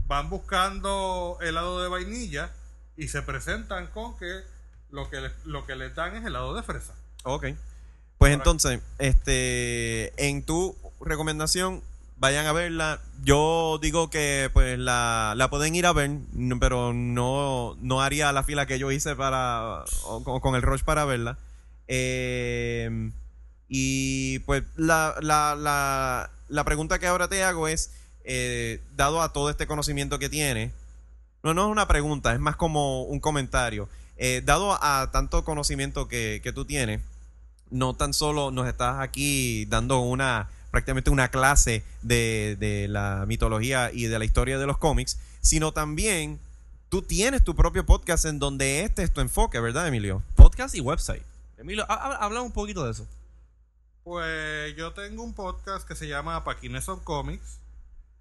van 0.06 0.28
buscando 0.28 1.38
helado 1.40 1.82
de 1.82 1.88
vainilla 1.88 2.52
y 2.96 3.08
se 3.08 3.22
presentan 3.22 3.86
con 3.88 4.18
que 4.18 4.42
lo 4.92 5.08
que, 5.10 5.20
les- 5.20 5.32
lo 5.44 5.66
que 5.66 5.76
les 5.76 5.94
dan 5.94 6.16
es 6.16 6.24
helado 6.24 6.54
de 6.54 6.62
fresa. 6.62 6.94
Ok. 7.24 7.46
Pues 8.18 8.34
entonces, 8.34 8.80
este, 8.98 10.12
en 10.28 10.42
tu 10.44 10.76
recomendación, 11.00 11.82
vayan 12.18 12.46
a 12.46 12.52
verla. 12.52 13.00
Yo 13.22 13.78
digo 13.80 14.10
que 14.10 14.50
pues 14.52 14.78
la, 14.78 15.32
la 15.36 15.48
pueden 15.48 15.74
ir 15.74 15.86
a 15.86 15.92
ver, 15.92 16.10
no- 16.32 16.58
pero 16.60 16.92
no, 16.92 17.76
no 17.80 18.02
haría 18.02 18.30
la 18.32 18.42
fila 18.42 18.66
que 18.66 18.78
yo 18.78 18.90
hice 18.92 19.16
para 19.16 19.84
o 20.04 20.40
con 20.40 20.54
el 20.54 20.62
Rush 20.62 20.82
para 20.82 21.04
verla. 21.06 21.38
Eh, 21.88 23.10
y 23.68 24.38
pues 24.40 24.64
la, 24.76 25.14
la, 25.20 25.54
la, 25.58 26.30
la 26.48 26.64
pregunta 26.64 26.98
que 26.98 27.06
ahora 27.06 27.28
te 27.28 27.42
hago 27.44 27.68
es, 27.68 27.92
eh, 28.24 28.82
dado 28.96 29.22
a 29.22 29.32
todo 29.32 29.48
este 29.50 29.66
conocimiento 29.66 30.18
que 30.18 30.28
tiene, 30.28 30.72
no, 31.42 31.54
no 31.54 31.66
es 31.66 31.72
una 31.72 31.88
pregunta, 31.88 32.32
es 32.34 32.40
más 32.40 32.56
como 32.56 33.02
un 33.04 33.18
comentario. 33.20 33.88
Eh, 34.22 34.42
dado 34.44 34.76
a 34.84 35.10
tanto 35.12 35.44
conocimiento 35.44 36.06
que, 36.06 36.40
que 36.44 36.52
tú 36.52 36.66
tienes, 36.66 37.00
no 37.70 37.94
tan 37.94 38.12
solo 38.12 38.50
nos 38.50 38.68
estás 38.68 39.00
aquí 39.00 39.64
dando 39.66 40.00
una 40.00 40.48
prácticamente 40.70 41.08
una 41.10 41.30
clase 41.30 41.82
de, 42.02 42.56
de 42.60 42.86
la 42.86 43.24
mitología 43.26 43.90
y 43.92 44.04
de 44.04 44.18
la 44.18 44.24
historia 44.26 44.58
de 44.58 44.66
los 44.66 44.76
cómics, 44.78 45.18
sino 45.40 45.72
también 45.72 46.38
tú 46.90 47.00
tienes 47.02 47.42
tu 47.42 47.56
propio 47.56 47.86
podcast 47.86 48.24
en 48.26 48.38
donde 48.38 48.82
este 48.84 49.02
es 49.02 49.10
tu 49.12 49.20
enfoque, 49.20 49.58
¿verdad, 49.58 49.88
Emilio? 49.88 50.22
Podcast 50.36 50.74
y 50.74 50.80
website. 50.80 51.22
Emilio, 51.58 51.84
ha- 51.88 51.94
ha- 51.94 52.16
habla 52.24 52.42
un 52.42 52.52
poquito 52.52 52.84
de 52.84 52.90
eso. 52.92 53.06
Pues 54.04 54.76
yo 54.76 54.92
tengo 54.92 55.22
un 55.22 55.34
podcast 55.34 55.86
que 55.88 55.94
se 55.94 56.08
llama 56.08 56.44
Paquines 56.44 56.88
on 56.88 57.00
Comics. 57.00 57.58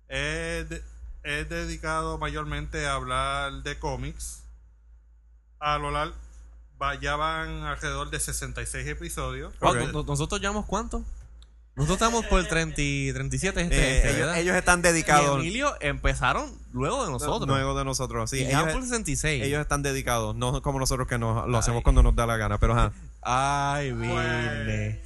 Es, 0.07 0.69
de- 0.69 0.81
es 1.23 1.49
dedicado 1.49 2.17
mayormente 2.17 2.85
a 2.87 2.93
hablar 2.95 3.63
de 3.63 3.77
cómics. 3.77 4.43
A 5.59 5.77
lo 5.77 5.91
largo, 5.91 6.15
va- 6.81 6.95
ya 6.95 7.15
van 7.15 7.63
alrededor 7.63 8.09
de 8.09 8.19
66 8.19 8.87
episodios. 8.87 9.53
No- 9.61 10.03
¿Nosotros 10.03 10.39
llevamos 10.41 10.65
cuánto? 10.65 11.03
Nosotros 11.75 11.95
estamos 12.01 12.25
por 12.25 12.39
el 12.41 12.47
30 12.49 12.81
y 12.81 13.13
37 13.13 13.61
este, 13.61 13.75
Eh, 13.77 13.97
este, 13.97 14.39
ellos, 14.41 14.55
están 14.55 14.79
Y 14.79 14.83
dedicados 14.83 15.39
Emilio 15.39 15.73
empezaron 15.79 16.51
luego 16.73 17.05
de 17.05 17.11
nosotros. 17.11 17.47
luego 17.47 17.77
de 17.77 17.85
nosotros, 17.85 18.29
sí. 18.29 18.39
y 18.39 18.47
ellos, 18.47 18.63
por 18.73 18.81
66. 18.81 19.43
ellos 19.43 19.61
están 19.61 19.81
dedicados, 19.81 20.35
no 20.35 20.61
como 20.61 20.79
nosotros 20.79 21.07
que 21.07 21.17
nos, 21.17 21.47
lo 21.47 21.55
Ay. 21.55 21.59
hacemos 21.59 21.83
cuando 21.83 22.03
nos 22.03 22.13
da 22.15 22.25
la 22.25 22.35
gana, 22.35 22.57
pero 22.57 22.73
ajá. 22.73 22.91
Ay, 23.21 23.93
Pues, 23.93 24.07
vine. 24.09 25.01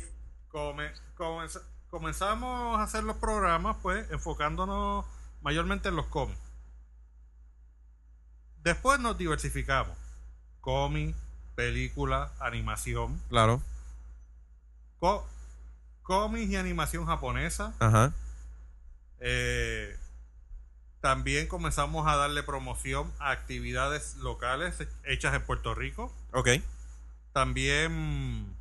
come- 0.48 0.92
comenza- 1.16 1.62
comenzamos 1.92 2.80
a 2.80 2.84
hacer 2.84 3.04
los 3.04 3.18
programas, 3.18 3.76
pues, 3.84 4.10
enfocándonos 4.10 5.06
mayormente 5.42 5.90
en 5.90 5.96
los 5.96 6.08
cómics. 6.08 6.40
Después 8.64 9.00
nos 9.00 9.16
diversificamos. 9.18 9.96
Cómic, 10.64 11.14
película, 11.56 12.32
animación. 12.40 13.22
Claro. 13.28 13.62
Co- 15.00 15.28
cómics 16.04 16.50
y 16.52 16.56
animación 16.56 17.06
japonesa. 17.06 17.74
Ajá. 17.80 18.14
Eh, 19.20 19.98
también 21.02 21.48
comenzamos 21.48 22.08
a 22.08 22.16
darle 22.16 22.44
promoción 22.44 23.12
a 23.20 23.32
actividades 23.32 24.16
locales 24.16 24.76
hechas 25.04 25.36
en 25.36 25.42
Puerto 25.42 25.76
Rico. 25.76 26.14
Ok. 26.32 26.48
También. 27.34 28.56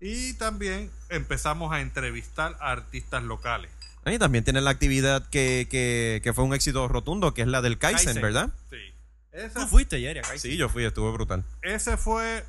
Y 0.00 0.32
también 0.34 0.90
empezamos 1.10 1.74
a 1.74 1.80
entrevistar 1.82 2.56
a 2.60 2.70
artistas 2.70 3.22
locales. 3.22 3.70
Y 4.06 4.18
también 4.18 4.44
tienen 4.44 4.64
la 4.64 4.70
actividad 4.70 5.28
que, 5.28 5.68
que, 5.70 6.20
que 6.24 6.32
fue 6.32 6.44
un 6.44 6.54
éxito 6.54 6.88
rotundo, 6.88 7.34
que 7.34 7.42
es 7.42 7.48
la 7.48 7.60
del 7.60 7.76
Kaizen, 7.78 8.06
Kaizen. 8.06 8.22
¿verdad? 8.22 8.48
Sí. 8.70 8.94
Ese, 9.32 9.60
Tú 9.60 9.66
fuiste, 9.66 10.00
Jerry, 10.00 10.18
acá. 10.20 10.38
Sí, 10.38 10.56
yo 10.56 10.68
fui, 10.68 10.84
estuvo 10.84 11.12
brutal. 11.12 11.44
ese 11.62 11.96
fue 11.96 12.44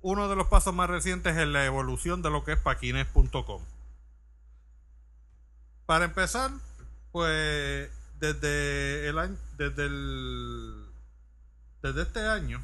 uno 0.00 0.28
de 0.28 0.36
los 0.36 0.46
pasos 0.48 0.74
más 0.74 0.88
recientes 0.90 1.36
en 1.36 1.52
la 1.52 1.64
evolución 1.64 2.22
de 2.22 2.30
lo 2.30 2.44
que 2.44 2.52
es 2.52 2.58
paquines.com. 2.58 3.62
Para 5.86 6.04
empezar, 6.04 6.50
pues 7.10 7.90
desde 8.18 9.08
el 9.08 9.18
año, 9.18 9.36
desde 9.58 9.84
el 9.86 10.86
desde 11.82 12.02
este 12.02 12.20
año, 12.26 12.62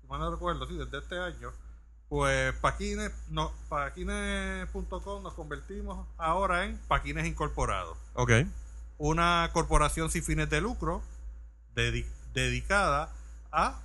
si 0.00 0.06
mal 0.06 0.20
no 0.20 0.30
recuerdo, 0.30 0.66
sí, 0.68 0.76
desde 0.76 0.98
este 0.98 1.18
año, 1.18 1.50
Pues 2.10 2.54
Paquines, 2.56 3.10
no, 3.30 3.52
Paquines.com 3.70 5.22
nos 5.22 5.34
convertimos 5.34 6.06
ahora 6.18 6.64
en 6.66 6.76
Paquines 6.88 7.26
Incorporados. 7.26 7.96
Ok. 8.14 8.32
Una 8.98 9.50
corporación 9.52 10.10
sin 10.10 10.22
fines 10.22 10.48
de 10.50 10.60
lucro 10.60 11.02
dedi- 11.74 12.06
dedicada 12.38 13.10
a 13.52 13.80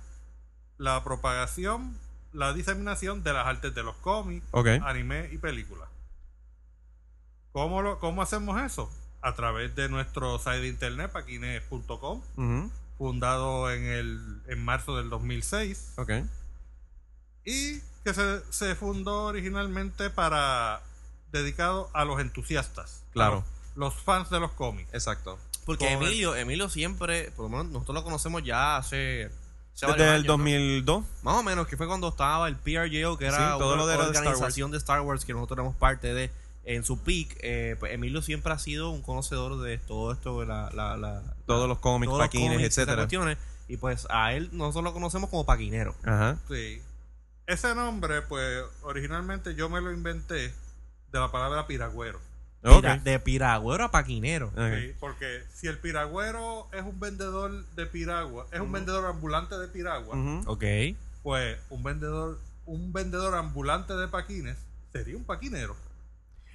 la 0.78 1.02
propagación, 1.04 1.96
la 2.32 2.52
diseminación 2.52 3.22
de 3.22 3.32
las 3.32 3.46
artes 3.46 3.74
de 3.74 3.82
los 3.82 3.96
cómics, 3.96 4.46
anime 4.82 5.28
y 5.32 5.38
películas. 5.38 5.88
¿Cómo, 7.52 7.82
lo, 7.82 7.98
¿Cómo 8.00 8.22
hacemos 8.22 8.60
eso? 8.60 8.90
A 9.22 9.34
través 9.34 9.74
de 9.76 9.88
nuestro 9.88 10.38
site 10.38 10.60
de 10.60 10.68
internet, 10.68 11.12
paquines.com, 11.12 12.20
fundado 12.98 13.70
en, 13.70 13.84
el, 13.84 14.42
en 14.48 14.64
marzo 14.64 14.96
del 14.96 15.08
2006 15.10 15.94
Ok. 15.96 16.10
y 17.44 17.80
que 18.04 18.12
se, 18.14 18.40
se 18.52 18.74
fundó 18.74 19.24
originalmente 19.26 20.10
para 20.10 20.82
dedicado 21.32 21.90
a 21.94 22.04
los 22.04 22.20
entusiastas, 22.20 23.02
Claro. 23.12 23.44
los 23.76 23.94
fans 23.94 24.30
de 24.30 24.40
los 24.40 24.52
cómics. 24.52 24.92
Exacto. 24.92 25.38
Porque. 25.64 25.92
Emilio, 25.92 26.34
Emilio 26.36 26.68
siempre, 26.68 27.30
por 27.36 27.44
lo 27.44 27.48
menos 27.50 27.66
nosotros 27.68 27.94
lo 27.94 28.04
conocemos 28.04 28.42
ya 28.42 28.76
hace. 28.76 29.30
Desde 29.80 30.04
el 30.04 30.10
años, 30.10 30.22
¿no? 30.26 30.32
2002. 30.34 31.04
Más 31.22 31.34
o 31.34 31.42
menos, 31.42 31.66
que 31.66 31.76
fue 31.76 31.86
cuando 31.88 32.08
estaba 32.08 32.46
el 32.46 32.54
PRGO, 32.56 33.18
que 33.18 33.26
era 33.26 33.36
Sí, 33.54 33.58
todo 33.58 33.74
una 33.74 33.82
lo 33.82 33.86
de 33.88 33.94
era 33.94 34.04
de 34.04 34.10
Star 34.12 34.26
organización 34.26 34.70
de 34.70 34.78
Star 34.78 35.00
Wars 35.00 35.24
que 35.24 35.32
nosotros 35.32 35.56
éramos 35.58 35.76
parte 35.76 36.14
de. 36.14 36.30
En 36.66 36.82
su 36.82 36.98
peak, 37.00 37.36
eh, 37.40 37.76
pues 37.78 37.92
Emilio 37.92 38.22
siempre 38.22 38.50
ha 38.52 38.58
sido 38.58 38.88
un 38.90 39.02
conocedor 39.02 39.60
de 39.60 39.76
todo 39.76 40.12
esto, 40.12 40.40
de 40.40 40.46
la, 40.46 40.70
la, 40.72 40.96
la- 40.96 41.22
Todos 41.44 41.68
los 41.68 41.78
cómics, 41.78 42.08
todos 42.08 42.20
los 42.20 42.26
paquines, 42.28 42.52
cómics 42.52 42.68
etcétera. 42.78 42.96
cuestiones. 43.02 43.36
Y 43.68 43.76
pues 43.76 44.06
a 44.08 44.32
él 44.32 44.48
nosotros 44.52 44.84
lo 44.84 44.92
conocemos 44.94 45.28
como 45.28 45.44
paquinero. 45.44 45.94
Ajá. 46.04 46.38
Sí. 46.48 46.80
Ese 47.46 47.74
nombre, 47.74 48.22
pues 48.22 48.64
originalmente 48.82 49.54
yo 49.54 49.68
me 49.68 49.80
lo 49.82 49.92
inventé 49.92 50.54
de 51.12 51.18
la 51.20 51.30
palabra 51.30 51.66
piragüero. 51.66 52.18
Ok. 52.64 52.80
Pira- 52.80 52.96
de 52.98 53.18
piragüero 53.20 53.84
a 53.84 53.90
paquinero. 53.90 54.50
Sí, 54.56 54.92
porque 54.98 55.42
si 55.54 55.66
el 55.66 55.78
piragüero 55.78 56.66
es 56.72 56.82
un 56.82 56.98
vendedor 56.98 57.64
de 57.76 57.86
piragua, 57.86 58.46
es 58.52 58.60
un 58.60 58.72
vendedor 58.72 59.04
ambulante 59.06 59.58
de 59.58 59.68
piragua, 59.68 60.16
Ujú. 60.16 60.50
Ok. 60.50 60.64
pues 61.22 61.58
un 61.70 61.82
vendedor, 61.82 62.40
un 62.66 62.92
vendedor 62.92 63.34
ambulante 63.34 63.94
de 63.94 64.08
paquines 64.08 64.56
sería 64.92 65.16
un 65.16 65.24
paquinero. 65.24 65.76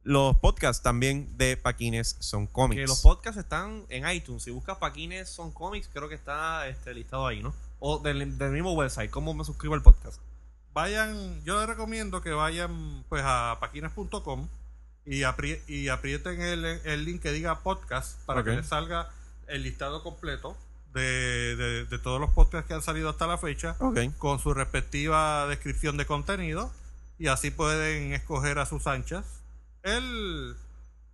los 0.05 0.37
podcasts 0.37 0.81
también 0.83 1.35
de 1.37 1.57
Paquines 1.57 2.15
son 2.19 2.45
cómics. 2.47 2.79
Que 2.81 2.87
los 2.87 3.01
podcasts 3.01 3.39
están 3.39 3.85
en 3.89 4.07
iTunes. 4.09 4.43
Si 4.43 4.51
buscas 4.51 4.77
Paquines 4.77 5.27
son 5.27 5.51
cómics, 5.51 5.89
creo 5.91 6.07
que 6.07 6.15
está 6.15 6.67
este, 6.69 6.93
listado 6.93 7.25
ahí, 7.27 7.41
¿no? 7.43 7.53
O 7.79 7.99
del, 7.99 8.37
del 8.37 8.51
mismo 8.51 8.73
website. 8.73 9.09
¿Cómo 9.11 9.33
me 9.33 9.43
suscribo 9.43 9.73
al 9.73 9.81
podcast? 9.81 10.19
Vayan, 10.73 11.43
yo 11.43 11.57
les 11.59 11.67
recomiendo 11.67 12.21
que 12.21 12.31
vayan 12.31 13.03
pues 13.09 13.23
a 13.25 13.57
paquines.com 13.59 14.47
y, 15.05 15.21
apri- 15.21 15.59
y 15.67 15.87
aprieten 15.89 16.41
el, 16.41 16.65
el 16.65 17.05
link 17.05 17.21
que 17.21 17.31
diga 17.31 17.61
podcast 17.63 18.19
para 18.25 18.43
que 18.43 18.51
les 18.57 18.67
salga 18.67 19.09
el 19.47 19.63
listado 19.63 20.03
completo 20.03 20.57
de, 20.93 21.55
de- 21.55 21.85
de 21.85 21.99
todos 21.99 22.19
los 22.19 22.29
podcasts 22.31 22.67
que 22.67 22.73
han 22.73 22.81
salido 22.81 23.09
hasta 23.09 23.25
la 23.27 23.37
fecha 23.37 23.75
con 24.17 24.39
su 24.39 24.53
respectiva 24.53 25.47
descripción 25.47 25.97
de 25.97 26.05
contenido 26.05 26.71
y 27.17 27.27
así 27.27 27.51
pueden 27.51 28.13
escoger 28.13 28.59
a 28.59 28.65
sus 28.65 28.85
anchas 28.87 29.25
el, 29.85 30.55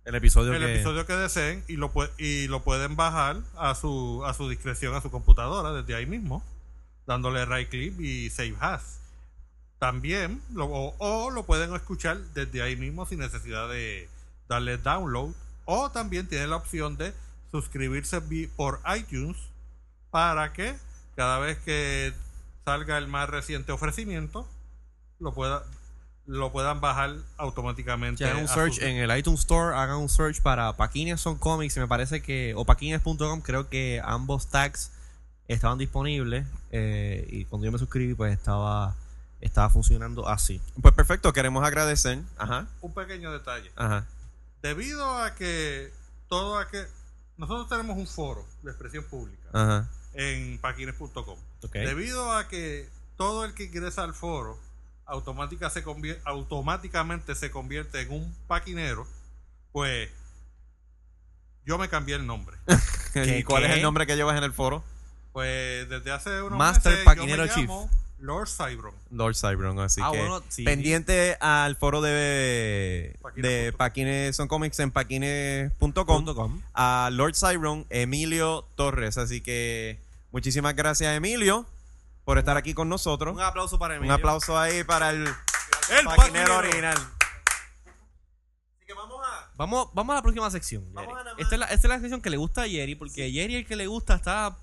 El 0.04 0.14
episodio 0.16 0.52
el 0.52 0.60
que... 0.60 0.74
episodio 0.74 1.06
que 1.06 1.12
deseen 1.12 1.64
y 1.68 1.76
lo, 1.76 1.92
y 2.18 2.48
lo 2.48 2.62
pueden 2.64 2.96
bajar 2.96 3.36
a 3.56 3.74
su, 3.74 4.24
a 4.26 4.34
su 4.34 4.48
discreción 4.48 4.94
a 4.94 5.00
su 5.00 5.10
computadora 5.10 5.72
desde 5.72 5.94
ahí 5.94 6.06
mismo, 6.06 6.42
dándole 7.06 7.44
right 7.44 7.68
click 7.68 7.98
y 8.00 8.30
save 8.30 8.56
as. 8.60 8.98
También, 9.78 10.42
lo, 10.52 10.66
o, 10.66 10.94
o 10.98 11.30
lo 11.30 11.44
pueden 11.44 11.74
escuchar 11.74 12.18
desde 12.34 12.62
ahí 12.62 12.76
mismo 12.76 13.06
sin 13.06 13.18
necesidad 13.20 13.68
de 13.68 14.08
darle 14.48 14.78
download. 14.78 15.34
O 15.64 15.90
también 15.90 16.26
tienen 16.26 16.50
la 16.50 16.56
opción 16.56 16.96
de 16.96 17.12
suscribirse 17.50 18.20
por 18.56 18.80
iTunes 18.96 19.36
para 20.10 20.52
que 20.52 20.74
cada 21.14 21.38
vez 21.38 21.58
que 21.58 22.12
salga 22.64 22.98
el 22.98 23.06
más 23.06 23.28
reciente 23.28 23.72
ofrecimiento 23.72 24.48
lo 25.18 25.32
pueda 25.34 25.62
lo 26.26 26.52
puedan 26.52 26.80
bajar 26.80 27.16
automáticamente. 27.36 28.24
Hagan 28.24 28.42
un 28.42 28.48
search 28.48 28.80
en 28.80 28.96
el 28.96 29.16
iTunes 29.16 29.40
Store, 29.40 29.76
hagan 29.76 29.96
un 29.96 30.08
search 30.08 30.40
para 30.40 30.76
Paquines 30.76 31.20
son 31.20 31.36
cómics 31.36 31.76
y 31.76 31.80
me 31.80 31.88
parece 31.88 32.22
que, 32.22 32.54
o 32.56 32.64
paquines.com, 32.64 33.40
creo 33.40 33.68
que 33.68 34.00
ambos 34.04 34.48
tags 34.48 34.92
estaban 35.48 35.78
disponibles 35.78 36.46
eh, 36.70 37.26
y 37.28 37.44
cuando 37.46 37.66
yo 37.66 37.72
me 37.72 37.78
suscribí 37.78 38.14
pues 38.14 38.32
estaba, 38.32 38.94
estaba 39.40 39.68
funcionando 39.68 40.28
así. 40.28 40.60
Pues 40.80 40.94
perfecto, 40.94 41.32
queremos 41.32 41.64
agradecer. 41.64 42.20
Ajá. 42.36 42.66
un 42.80 42.94
pequeño 42.94 43.32
detalle. 43.32 43.70
Ajá. 43.76 44.06
Debido 44.62 45.18
a 45.18 45.34
que 45.34 45.92
todo 46.28 46.58
a 46.58 46.68
que 46.68 46.86
nosotros 47.36 47.68
tenemos 47.68 47.96
un 47.96 48.06
foro 48.06 48.46
de 48.62 48.70
expresión 48.70 49.04
pública 49.04 49.42
Ajá. 49.52 49.90
en 50.14 50.58
paquines.com. 50.58 51.38
Debido 51.72 52.32
a 52.32 52.46
que 52.46 52.88
todo 53.16 53.44
el 53.44 53.54
que 53.54 53.64
ingresa 53.64 54.04
al 54.04 54.14
foro 54.14 54.58
automática 55.06 55.68
se 55.70 55.84
convier- 55.84 56.20
automáticamente 56.24 57.34
se 57.34 57.50
convierte 57.50 58.00
en 58.00 58.12
un 58.12 58.34
paquinero, 58.46 59.06
pues 59.72 60.08
yo 61.64 61.78
me 61.78 61.88
cambié 61.88 62.16
el 62.16 62.26
nombre. 62.26 62.56
¿Qué- 63.12 63.38
¿Y 63.38 63.42
cuál 63.44 63.62
qué? 63.64 63.70
es 63.70 63.76
el 63.76 63.82
nombre 63.82 64.06
que 64.06 64.16
llevas 64.16 64.36
en 64.36 64.44
el 64.44 64.52
foro? 64.52 64.82
Pues 65.32 65.88
desde 65.88 66.10
hace 66.12 66.42
unos 66.42 66.58
Master 66.58 66.92
meses 66.92 67.04
Paquinero 67.06 67.44
yo 67.46 67.48
me 67.50 67.54
Chief. 67.54 67.68
llamo 67.68 67.90
Lord 68.18 68.48
Cybron. 68.48 68.94
Lord 69.10 69.34
Cybron, 69.34 69.80
así 69.80 70.00
Ah, 70.04 70.10
que 70.12 70.18
bueno, 70.18 70.42
sí. 70.48 70.62
pendiente 70.62 71.36
al 71.40 71.74
foro 71.76 72.00
de, 72.00 73.16
Paquines 73.20 73.50
de. 73.50 73.72
Paquines 73.72 74.36
son 74.36 74.46
cómics 74.46 74.78
en 74.78 74.90
paquines.com 74.92 76.62
a 76.74 77.10
Lord 77.12 77.34
Cybron, 77.34 77.86
Emilio 77.90 78.64
Torres. 78.76 79.18
Así 79.18 79.40
que 79.40 79.98
muchísimas 80.30 80.76
gracias, 80.76 81.16
Emilio, 81.16 81.66
por 82.24 82.38
estar 82.38 82.56
aquí 82.56 82.74
con 82.74 82.88
nosotros. 82.88 83.34
Un 83.34 83.40
aplauso 83.42 83.78
para 83.78 83.94
Un 83.94 83.98
Emilio. 83.98 84.14
aplauso 84.14 84.58
ahí 84.58 84.84
para 84.84 85.10
el, 85.10 85.26
El 85.90 86.04
paquinero 86.06 86.58
original. 86.58 86.96
Así 86.96 88.86
que 88.86 88.94
vamos 88.94 89.20
a. 89.26 89.50
Vamos, 89.56 89.88
vamos 89.94 90.12
a 90.12 90.16
la 90.16 90.22
próxima 90.22 90.50
sección. 90.50 90.84
Vamos 90.92 91.10
Jerry. 91.14 91.20
a 91.20 91.24
la 91.24 91.32
más- 91.34 91.42
Esta, 91.42 91.54
es 91.54 91.58
la, 91.60 91.66
esta 91.66 91.86
es 91.86 91.88
la 91.94 92.00
sección 92.00 92.20
que 92.22 92.30
le 92.30 92.36
gusta 92.36 92.62
a 92.62 92.68
Jerry, 92.68 92.94
porque 92.94 93.30
Jerry 93.30 93.56
el 93.56 93.66
que 93.66 93.76
le 93.76 93.86
gusta 93.86 94.14
está 94.14 94.56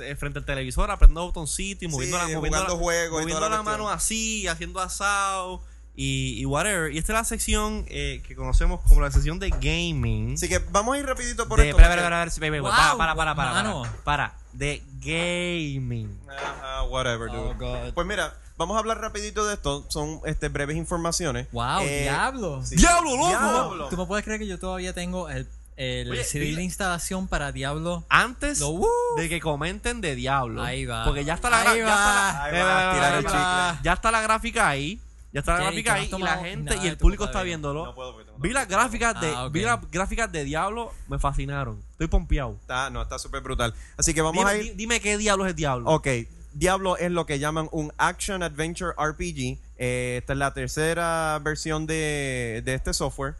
eh, 0.00 0.16
frente 0.16 0.38
al 0.40 0.44
televisor 0.44 0.90
apretando 0.90 1.24
botoncito 1.24 1.84
y 1.84 1.88
moviendo, 1.88 2.18
la, 2.18 2.26
Sí, 2.26 2.34
moviendo, 2.34 2.58
jugando 2.58 2.74
la, 2.74 2.80
juegos 2.80 3.20
y 3.20 3.22
moviendo 3.22 3.36
toda 3.38 3.50
la 3.50 3.56
la 3.56 3.62
mano 3.62 3.88
así, 3.88 4.46
haciendo 4.48 4.80
asado 4.80 5.62
y, 5.96 6.38
y 6.40 6.44
whatever. 6.44 6.92
Y 6.92 6.98
esta 6.98 7.12
es 7.12 7.18
la 7.18 7.24
sección 7.24 7.84
eh, 7.88 8.22
que 8.26 8.36
conocemos 8.36 8.80
como 8.82 9.00
la 9.00 9.10
sección 9.10 9.38
de 9.38 9.48
gaming. 9.50 10.34
Así 10.34 10.48
que 10.48 10.58
vamos 10.58 10.94
a 10.94 10.98
ir 10.98 11.06
rapidito 11.06 11.48
por 11.48 11.58
de, 11.58 11.70
esto. 11.70 11.80
espera, 11.80 11.94
espera, 12.00 12.24
espera, 12.24 12.60
Wow, 12.60 12.70
para, 12.70 12.96
para, 12.96 13.14
para, 13.14 13.34
para, 13.34 13.50
mano. 13.52 13.82
para, 13.82 14.02
para, 14.04 14.34
de 14.52 14.82
gaming. 15.00 16.20
Ajá, 16.28 16.82
whatever, 16.84 17.28
dude. 17.30 17.38
Oh, 17.50 17.54
God. 17.58 17.94
Pues 17.94 18.06
mira, 18.06 18.34
vamos 18.58 18.76
a 18.76 18.80
hablar 18.80 19.00
rapidito 19.00 19.46
de 19.46 19.54
esto. 19.54 19.86
Son 19.88 20.20
este, 20.26 20.48
breves 20.48 20.76
informaciones. 20.76 21.48
Wow, 21.52 21.80
Eh, 21.82 22.02
diablo. 22.02 22.62
sí. 22.64 22.76
¡Diablo, 22.76 23.16
loco! 23.16 23.28
Diablo. 23.28 23.88
¿Tú 23.88 23.96
me 23.96 24.06
puedes 24.06 24.24
creer 24.24 24.40
que 24.40 24.46
yo 24.46 24.58
todavía 24.58 24.92
tengo 24.92 25.28
el, 25.30 25.46
el 25.76 26.10
Oye, 26.10 26.24
CD 26.24 26.54
de 26.56 26.62
instalación 26.62 27.26
para 27.28 27.52
Diablo? 27.52 28.04
Antes 28.08 28.60
Lo- 28.60 28.68
uh. 28.70 28.86
de 29.16 29.28
que 29.28 29.40
comenten 29.40 30.00
de 30.02 30.14
Diablo. 30.14 30.62
Ahí 30.62 30.84
va. 30.84 31.04
Porque 31.04 31.24
ya 31.24 31.34
está 31.34 31.48
la, 31.50 31.64
ya 31.64 33.18
chicle. 33.20 33.82
Ya 33.82 33.92
está 33.94 34.10
la 34.10 34.20
gráfica 34.20 34.68
ahí. 34.68 35.00
Ya 35.36 35.40
está 35.40 35.52
la 35.58 35.64
gráfica 35.64 35.92
ahí 35.94 36.10
y 36.16 36.22
la 36.22 36.38
gente 36.38 36.76
y 36.76 36.80
de 36.80 36.88
el 36.88 36.96
tu 36.96 37.02
público 37.02 37.26
está 37.26 37.42
viéndolo. 37.42 37.84
No 37.84 37.94
puedo 37.94 38.12
porque 38.14 38.24
tengo 38.24 38.38
Vi 38.38 38.52
las 38.54 38.66
gráficas 38.66 39.20
de 39.20 39.28
Ah, 39.28 39.44
ok. 39.44 39.52
vi 39.52 39.60
las 39.60 39.90
gráficas 39.90 40.32
de 40.32 40.44
Diablo, 40.44 40.94
me 41.08 41.18
fascinaron. 41.18 41.82
Estoy 41.90 42.06
pompeado. 42.06 42.56
Está, 42.62 42.88
no, 42.88 43.02
está 43.02 43.18
súper 43.18 43.42
brutal. 43.42 43.74
Así 43.98 44.14
que 44.14 44.22
vamos 44.22 44.38
Dime, 44.38 44.50
a 44.50 44.56
ir. 44.56 44.62
di- 44.62 44.70
dime 44.70 44.98
qué 45.00 45.18
diablo 45.18 45.44
es 45.46 45.54
Diablo. 45.54 45.90
Ok, 45.90 46.08
Diablo 46.54 46.96
es 46.96 47.10
lo 47.10 47.26
que 47.26 47.38
llaman 47.38 47.68
un 47.70 47.92
Action 47.98 48.42
Adventure 48.42 48.92
RPG. 48.98 49.58
Eh, 49.76 50.16
esta 50.20 50.32
es 50.32 50.38
la 50.38 50.54
tercera 50.54 51.38
versión 51.42 51.86
de, 51.86 52.62
de 52.64 52.72
este 52.72 52.94
software. 52.94 53.34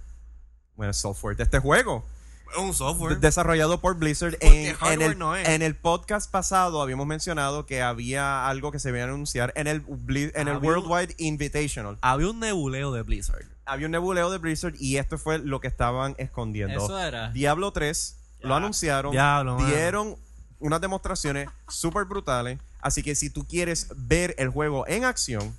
Bueno, 0.77 0.93
software, 0.93 1.35
de 1.39 1.45
este 1.45 1.59
juego. 1.61 2.05
Es 2.53 2.59
un 2.59 2.75
software. 2.75 3.15
de- 3.17 3.21
desarrollado 3.21 3.81
por 3.81 3.97
Blizzard. 3.97 4.33
Porque 4.39 4.69
En, 4.71 4.77
hardware 4.77 5.03
en 5.03 5.11
el, 5.13 5.19
no 5.19 5.37
es. 5.37 5.49
en 5.49 5.63
el 5.63 5.75
podcast 5.75 6.31
pasado 6.31 6.81
habíamos 6.81 7.07
mencionado 7.07 7.67
que 7.67 7.83
había 7.83 8.47
algo 8.49 8.73
que 8.73 8.79
se 8.79 8.89
iba 8.91 9.01
a 9.01 9.05
anunciar 9.05 9.53
en 9.57 9.67
el, 9.67 9.85
Bli- 9.87 10.33
en 10.35 10.49
el 10.49 10.57
Había 10.57 10.71
un- 10.71 10.77
Worldwide 10.87 11.15
Invitational. 11.19 11.99
Había 12.01 12.31
un 12.31 12.41
nebuleo 12.41 12.93
de 12.93 13.03
Blizzard. 13.03 13.45
Había 13.65 13.87
un 13.87 13.93
nebuleo 13.93 14.31
de 14.31 14.39
Blizzard 14.39 14.75
y 14.79 14.97
esto 14.97 15.19
fue 15.19 15.39
lo 15.39 15.61
que 15.61 15.69
estaban 15.69 16.15
escondiendo. 16.19 16.85
Eso 16.85 16.99
era. 16.99 17.31
Diablo 17.31 17.73
3 17.73 18.17
lo 18.41 18.51
Ya. 18.51 18.57
anunciaron, 18.57 19.13
Diablo, 19.13 19.57
dieron 19.67 20.17
unas 20.61 20.81
demostraciones 20.81 21.49
súper 21.69 22.05
brutales. 22.05 22.59
Así 22.81 23.03
que 23.03 23.15
si 23.17 23.29
tú 23.29 23.45
quieres 23.45 23.89
ver 23.97 24.35
el 24.39 24.49
juego 24.51 24.87
en 24.87 25.05
acción, 25.05 25.57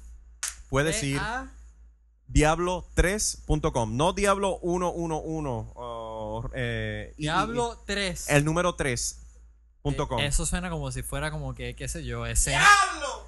puedes 0.69 1.03
ir 1.03 1.19
Ah, 1.21 1.47
diablo3.com, 2.29 3.95
no 3.97 4.13
Diablo 4.13 4.59
111. 4.61 5.71
Eh, 6.53 7.13
y- 7.17 7.23
Diablo 7.23 7.81
3. 7.85 8.27
y- 8.29 8.33
el 8.33 8.45
número 8.45 8.75
3.com. 8.75 10.19
Eh, 10.19 10.27
Eso 10.27 10.45
suena 10.45 10.69
como 10.69 10.91
si 10.91 11.03
fuera 11.03 11.31
como 11.31 11.53
que, 11.55 11.75
qué 11.75 11.87
sé 11.87 12.03
yo, 12.03 12.25
escena. 12.25 12.65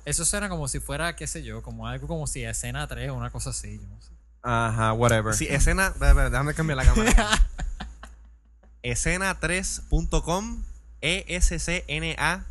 Eso 0.06 0.26
suena 0.26 0.50
como 0.50 0.68
si 0.68 0.80
fuera, 0.80 1.16
qué 1.16 1.28
sé 1.28 1.44
yo, 1.44 1.62
como 1.62 1.88
algo 1.88 2.08
como 2.08 2.26
si 2.28 2.44
escena 2.44 2.88
3 2.88 3.10
o 3.12 3.16
una 3.16 3.30
cosa 3.32 3.50
así. 3.52 3.80
yo 3.80 3.88
no 3.88 4.02
sé. 4.02 4.10
Ajá, 4.42 4.94
whatever. 4.94 5.34
Sí, 5.34 5.48
escena. 5.50 5.94
Déjame 6.00 6.54
cambiar 6.54 6.78
la 6.78 6.86
cámara. 6.86 7.12
escena3.com. 8.84 10.64
E 11.02 11.24
E-S-C-N-A 11.28 12.46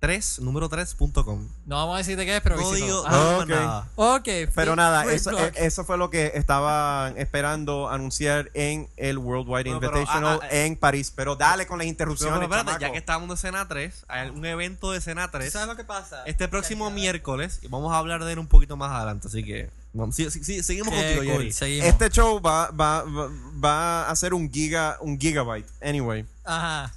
3, 0.00 0.40
número 0.40 0.68
3.com. 0.68 1.48
No 1.64 1.76
vamos 1.76 1.94
a 1.94 1.98
decir 1.98 2.16
de 2.18 2.26
qué 2.26 2.36
es, 2.36 2.42
pero 2.42 2.56
No 2.56 2.70
visítalo. 2.70 2.84
digo 2.86 3.04
Ah, 3.06 3.10
no 3.10 3.18
digo 3.18 3.32
ok. 3.42 3.48
más 3.48 3.48
nada. 3.48 3.88
Ok. 3.96 4.28
Pero 4.54 4.76
nada, 4.76 5.10
eso, 5.10 5.38
eh, 5.38 5.52
eso 5.56 5.84
fue 5.86 5.96
lo 5.96 6.10
que 6.10 6.32
estaban 6.34 7.16
esperando 7.16 7.88
anunciar 7.88 8.50
en 8.52 8.90
el 8.98 9.16
Worldwide 9.16 9.64
Bueno, 9.70 9.80
pero, 9.80 9.92
Invitational 9.96 10.40
ah, 10.42 10.46
ah, 10.50 10.54
en 10.56 10.76
París. 10.76 11.10
Pero 11.14 11.36
dale 11.36 11.66
con 11.66 11.78
las 11.78 11.84
Pero, 11.84 11.90
interrupciones, 11.90 12.48
pero 12.48 12.60
espérate, 12.60 12.82
ya 12.84 12.92
que 12.92 12.98
estamos 12.98 13.28
de 13.30 13.34
escena 13.36 13.66
3, 13.66 14.04
hay 14.08 14.28
un 14.28 14.44
evento 14.44 14.92
de 14.92 14.98
escena 14.98 15.30
3. 15.30 15.50
¿Sabes 15.50 15.68
lo 15.68 15.76
que 15.76 15.84
pasa? 15.84 16.22
Este 16.26 16.48
próximo 16.48 16.90
miércoles 16.90 17.60
y 17.62 17.68
vamos 17.68 17.90
a 17.94 17.96
hablar 17.98 18.22
de 18.24 18.32
él 18.32 18.38
un 18.38 18.46
poquito 18.46 18.76
más 18.76 18.92
adelante, 18.92 19.28
así 19.28 19.42
que 19.42 19.70
vamos, 19.94 20.14
sí, 20.16 20.30
sí, 20.30 20.44
sí, 20.44 20.62
seguimos 20.62 20.92
Qué 20.92 21.00
contigo, 21.00 21.20
cool, 21.22 21.32
Jerry. 21.32 21.52
Seguimos. 21.52 21.86
Este 21.88 22.10
show 22.10 22.42
va, 22.42 22.70
va, 22.72 23.04
va, 23.04 23.30
va 23.64 24.10
a 24.10 24.16
ser 24.16 24.34
un 24.34 24.52
giga, 24.52 24.98
un 25.00 25.18
gigabyte. 25.18 25.66
Anyway. 25.82 26.26
Ajá. 26.44 26.92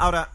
Ahora, 0.00 0.30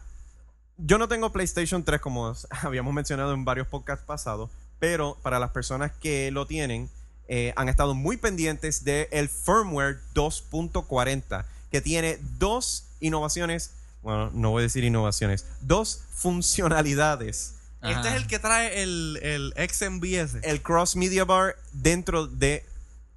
yo 0.78 0.98
no 0.98 1.08
tengo 1.08 1.32
PlayStation 1.32 1.84
3 1.84 2.00
como 2.00 2.34
habíamos 2.62 2.94
mencionado 2.94 3.34
en 3.34 3.44
varios 3.44 3.66
podcasts 3.66 4.04
pasados, 4.04 4.50
pero 4.78 5.16
para 5.22 5.38
las 5.38 5.50
personas 5.50 5.92
que 5.92 6.30
lo 6.30 6.46
tienen, 6.46 6.90
eh, 7.28 7.52
han 7.56 7.68
estado 7.68 7.94
muy 7.94 8.16
pendientes 8.16 8.84
del 8.84 9.28
firmware 9.28 10.00
2.40, 10.14 11.44
que 11.70 11.80
tiene 11.80 12.18
dos 12.38 12.86
innovaciones, 13.00 13.72
bueno, 14.02 14.30
no 14.34 14.50
voy 14.50 14.60
a 14.60 14.64
decir 14.64 14.84
innovaciones, 14.84 15.46
dos 15.60 16.02
funcionalidades. 16.12 17.54
Este 17.82 18.08
es 18.08 18.14
el 18.14 18.26
que 18.26 18.38
trae 18.38 18.82
el, 18.82 19.18
el 19.22 19.54
XMBS. 19.70 20.42
El 20.42 20.62
Cross 20.62 20.96
Media 20.96 21.26
Bar 21.26 21.56
dentro 21.72 22.26
de 22.26 22.64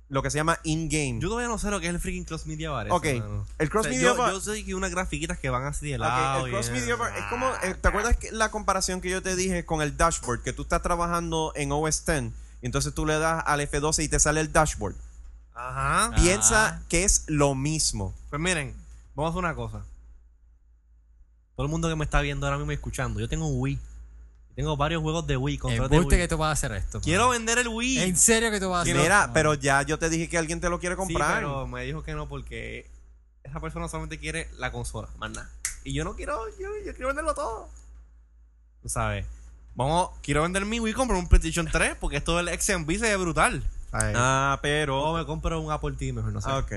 lo 0.09 0.23
que 0.23 0.31
se 0.31 0.37
llama 0.37 0.57
in-game. 0.63 1.19
Yo 1.19 1.27
todavía 1.29 1.49
no 1.49 1.57
sé 1.57 1.69
lo 1.69 1.79
que 1.81 1.87
es 1.87 1.93
el 1.93 1.99
freaking 1.99 2.23
Cross 2.23 2.45
Media 2.47 2.69
Bar. 2.71 2.87
Ok, 2.91 3.05
eso, 3.05 3.45
el 3.57 3.69
Cross 3.69 3.87
O 3.87 3.89
sea, 3.89 3.91
Media 3.91 4.07
yo, 4.09 4.15
Bar- 4.15 4.31
Yo 4.31 4.39
sé 4.39 4.63
que 4.63 4.73
unas 4.75 4.91
grafiquitas 4.91 5.37
que 5.37 5.49
van 5.49 5.65
así 5.65 5.89
de 5.91 5.97
lado. 5.97 6.45
el 6.45 6.51
Cross 6.53 6.69
Media 6.71 6.95
Bar 6.95 7.17
es 7.17 7.25
como, 7.25 7.49
eh, 7.63 7.75
¿te 7.75 7.87
acuerdas 7.87 8.15
que 8.15 8.31
la 8.31 8.49
comparación 8.49 9.01
que 9.01 9.09
yo 9.09 9.21
te 9.21 9.35
dije 9.35 9.65
con 9.65 9.81
el 9.81 9.97
dashboard? 9.97 10.43
Que 10.43 10.53
tú 10.53 10.61
estás 10.61 10.81
trabajando 10.81 11.51
en 11.55 11.71
OS 11.71 12.03
X 12.07 12.31
y 12.61 12.65
entonces 12.65 12.93
tú 12.93 13.05
le 13.05 13.19
das 13.19 13.43
al 13.45 13.59
F12 13.61 14.03
y 14.03 14.07
te 14.07 14.19
sale 14.19 14.39
el 14.39 14.51
dashboard. 14.53 14.95
Ajá. 15.53 16.05
Ah. 16.05 16.15
Piensa 16.15 16.81
que 16.87 17.03
es 17.03 17.23
lo 17.27 17.53
mismo. 17.55 18.13
Pues 18.29 18.41
miren, 18.41 18.75
vamos 19.15 19.29
a 19.29 19.31
hacer 19.31 19.39
una 19.39 19.55
cosa. 19.55 19.83
Todo 21.55 21.65
el 21.65 21.71
mundo 21.71 21.89
que 21.89 21.95
me 21.95 22.05
está 22.05 22.21
viendo 22.21 22.45
ahora 22.45 22.57
mismo 22.57 22.71
y 22.71 22.75
escuchando, 22.75 23.19
yo 23.19 23.27
tengo 23.27 23.47
un 23.47 23.59
Wii. 23.59 23.79
Tengo 24.57 24.75
varios 24.75 25.03
juegos 25.03 25.27
de 25.27 25.37
Wii, 25.37 25.57
controles 25.59 25.91
de 25.91 25.99
Wii. 25.99 26.09
que 26.09 26.27
tú 26.27 26.35
vas 26.37 26.49
a 26.49 26.51
hacer 26.53 26.71
esto. 26.71 26.99
Quiero 26.99 27.29
vender 27.29 27.59
el 27.59 27.67
Wii. 27.67 27.99
En 27.99 28.17
serio 28.17 28.49
que 28.49 28.59
tú 28.59 28.69
vas 28.71 28.79
a 28.79 28.81
hacer 28.81 28.97
Mira, 28.97 29.21
esto? 29.21 29.33
pero 29.35 29.53
ya 29.53 29.83
yo 29.83 29.99
te 29.99 30.09
dije 30.09 30.27
que 30.27 30.37
alguien 30.39 30.59
te 30.59 30.67
lo 30.69 30.79
quiere 30.79 30.95
Sí, 30.95 30.97
comprar. 30.97 31.35
pero 31.35 31.67
me 31.67 31.83
dijo 31.83 32.01
que 32.01 32.13
no 32.15 32.27
porque 32.27 32.89
esa 33.43 33.59
persona 33.59 33.87
solamente 33.87 34.17
quiere 34.17 34.49
la 34.57 34.71
consola, 34.71 35.09
más 35.19 35.29
nada. 35.29 35.47
Y 35.83 35.93
yo 35.93 36.03
no 36.03 36.15
quiero, 36.15 36.49
yo, 36.59 36.69
yo 36.83 36.91
quiero 36.93 37.07
venderlo 37.09 37.35
todo. 37.35 37.69
Tú 38.81 38.89
sabes. 38.89 39.27
Vamos, 39.75 40.09
quiero 40.23 40.41
vender 40.41 40.65
mi 40.65 40.79
Wii 40.79 40.91
y 40.91 40.95
comprar 40.95 41.19
un 41.19 41.29
PlayStation 41.29 41.67
3 41.71 41.95
porque 41.99 42.17
esto 42.17 42.35
del 42.35 42.49
XMB 42.59 42.89
se 42.93 43.01
ve 43.09 43.15
brutal. 43.15 43.63
Ah, 43.93 44.57
pero... 44.63 44.99
O 45.03 45.15
me 45.17 45.23
compro 45.27 45.61
un 45.61 45.71
Apple 45.71 45.93
TV 45.99 46.13
mejor, 46.13 46.33
no 46.33 46.41
sé. 46.41 46.49
Ah, 46.49 46.57
ok. 46.57 46.71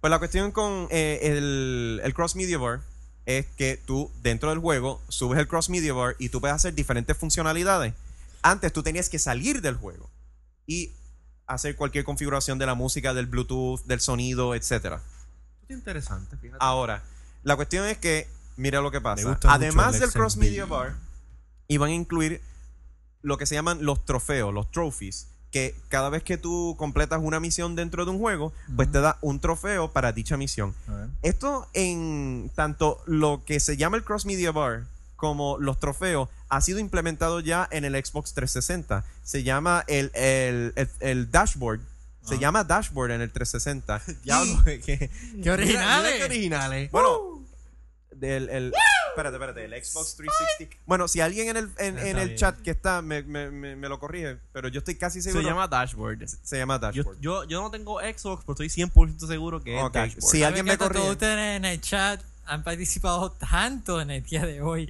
Pues 0.00 0.10
la 0.10 0.18
cuestión 0.18 0.50
con 0.50 0.88
eh, 0.90 1.20
el, 1.22 2.00
el 2.02 2.14
Cross 2.14 2.34
Media 2.34 2.58
Bar 2.58 2.80
es 3.26 3.46
que 3.56 3.80
tú 3.84 4.10
dentro 4.22 4.50
del 4.50 4.58
juego 4.58 5.00
subes 5.08 5.38
el 5.38 5.48
Cross 5.48 5.70
Media 5.70 5.92
Bar 5.92 6.16
y 6.18 6.28
tú 6.28 6.40
puedes 6.40 6.56
hacer 6.56 6.74
diferentes 6.74 7.16
funcionalidades. 7.16 7.94
Antes 8.42 8.72
tú 8.72 8.82
tenías 8.82 9.08
que 9.08 9.18
salir 9.18 9.62
del 9.62 9.76
juego 9.76 10.10
y 10.66 10.90
hacer 11.46 11.76
cualquier 11.76 12.04
configuración 12.04 12.58
de 12.58 12.66
la 12.66 12.74
música, 12.74 13.14
del 13.14 13.26
Bluetooth, 13.26 13.82
del 13.84 14.00
sonido, 14.00 14.54
es 14.54 14.70
interesante, 15.68 16.36
fíjate. 16.36 16.58
Ahora, 16.60 17.02
la 17.42 17.56
cuestión 17.56 17.86
es 17.86 17.98
que, 17.98 18.28
mira 18.56 18.80
lo 18.80 18.90
que 18.90 19.00
pasa. 19.00 19.38
Además 19.44 19.94
el 19.94 20.00
del 20.02 20.12
Cross. 20.12 20.36
Media 20.36 20.66
Bar, 20.66 20.94
iban 21.68 21.90
a 21.90 21.94
incluir 21.94 22.40
lo 23.22 23.38
que 23.38 23.46
se 23.46 23.54
llaman 23.54 23.84
los 23.84 24.04
trofeos, 24.04 24.52
los 24.52 24.70
trophies, 24.70 25.28
que 25.52 25.76
cada 25.88 26.08
vez 26.08 26.22
que 26.24 26.38
tú 26.38 26.74
completas 26.78 27.20
una 27.22 27.38
misión 27.38 27.76
dentro 27.76 28.04
de 28.04 28.10
un 28.10 28.18
juego, 28.18 28.52
pues 28.74 28.90
te 28.90 29.00
da 29.00 29.18
un 29.20 29.38
trofeo 29.38 29.92
para 29.92 30.10
dicha 30.12 30.36
misión. 30.36 30.74
Esto 31.22 31.68
en 31.74 32.50
tanto 32.56 33.00
lo 33.06 33.44
que 33.44 33.60
se 33.60 33.76
llama 33.76 33.96
el 33.98 34.02
Cross 34.02 34.24
Media 34.26 34.50
Bar 34.50 34.84
como 35.16 35.58
los 35.58 35.78
trofeos 35.78 36.28
ha 36.48 36.60
sido 36.60 36.78
implementado 36.80 37.38
ya 37.40 37.68
en 37.70 37.84
el 37.84 37.94
Xbox 37.94 38.32
360. 38.34 39.04
Se 39.22 39.42
llama 39.44 39.84
el, 39.86 40.10
el, 40.14 40.72
el- 40.74 40.88
el 41.00 41.30
dashboard. 41.30 41.80
Se 42.24 42.34
Ah. 42.36 42.38
llama 42.38 42.64
dashboard 42.64 43.10
en 43.12 43.20
el 43.20 43.30
360. 43.30 44.02
Diablo, 44.24 44.58
¡Qué 44.64 45.50
originales! 45.50 45.66
Mira, 45.66 46.02
mira 46.02 46.16
qué 46.16 46.24
originales. 46.24 46.90
bueno, 46.90 47.42
del 48.10 48.48
el, 48.48 48.72
espérate, 49.12 49.36
espérate, 49.36 49.64
el 49.64 49.84
Xbox 49.84 50.16
360. 50.16 50.76
Bueno, 50.86 51.06
si 51.08 51.20
alguien 51.20 51.48
en 51.48 51.56
el, 51.56 51.70
en, 51.78 51.98
en 51.98 52.18
el 52.18 52.34
chat 52.36 52.60
que 52.60 52.70
está 52.70 53.00
me, 53.02 53.22
me, 53.22 53.50
me, 53.50 53.76
me 53.76 53.88
lo 53.88 53.98
corrige, 54.00 54.38
pero 54.52 54.68
yo 54.68 54.78
estoy 54.78 54.96
casi 54.96 55.22
seguro. 55.22 55.42
se 55.42 55.48
llama 55.48 55.68
Dashboard. 55.68 56.26
se 56.42 56.56
llama 56.58 56.74
Yo, 56.74 56.80
dashboard. 56.80 57.20
yo, 57.20 57.44
yo 57.44 57.62
no 57.62 57.70
tengo 57.70 58.00
Xbox, 58.00 58.44
pero 58.46 58.52
estoy 58.62 58.68
100% 58.68 59.26
seguro 59.26 59.62
que 59.62 59.78
Ok, 59.78 59.94
es 59.96 60.02
Dashboard. 60.14 60.30
Si 60.32 60.42
alguien 60.42 60.64
me 60.64 60.72
¿Sabes 60.72 60.78
que 60.78 60.84
corrige. 60.88 61.02
Todos 61.02 61.12
ustedes 61.12 61.56
en 61.56 61.64
el 61.64 61.80
chat 61.80 62.20
han 62.46 62.62
participado 62.64 63.30
tanto 63.32 64.00
en 64.00 64.10
el 64.10 64.22
día 64.24 64.44
de 64.44 64.60
hoy 64.62 64.86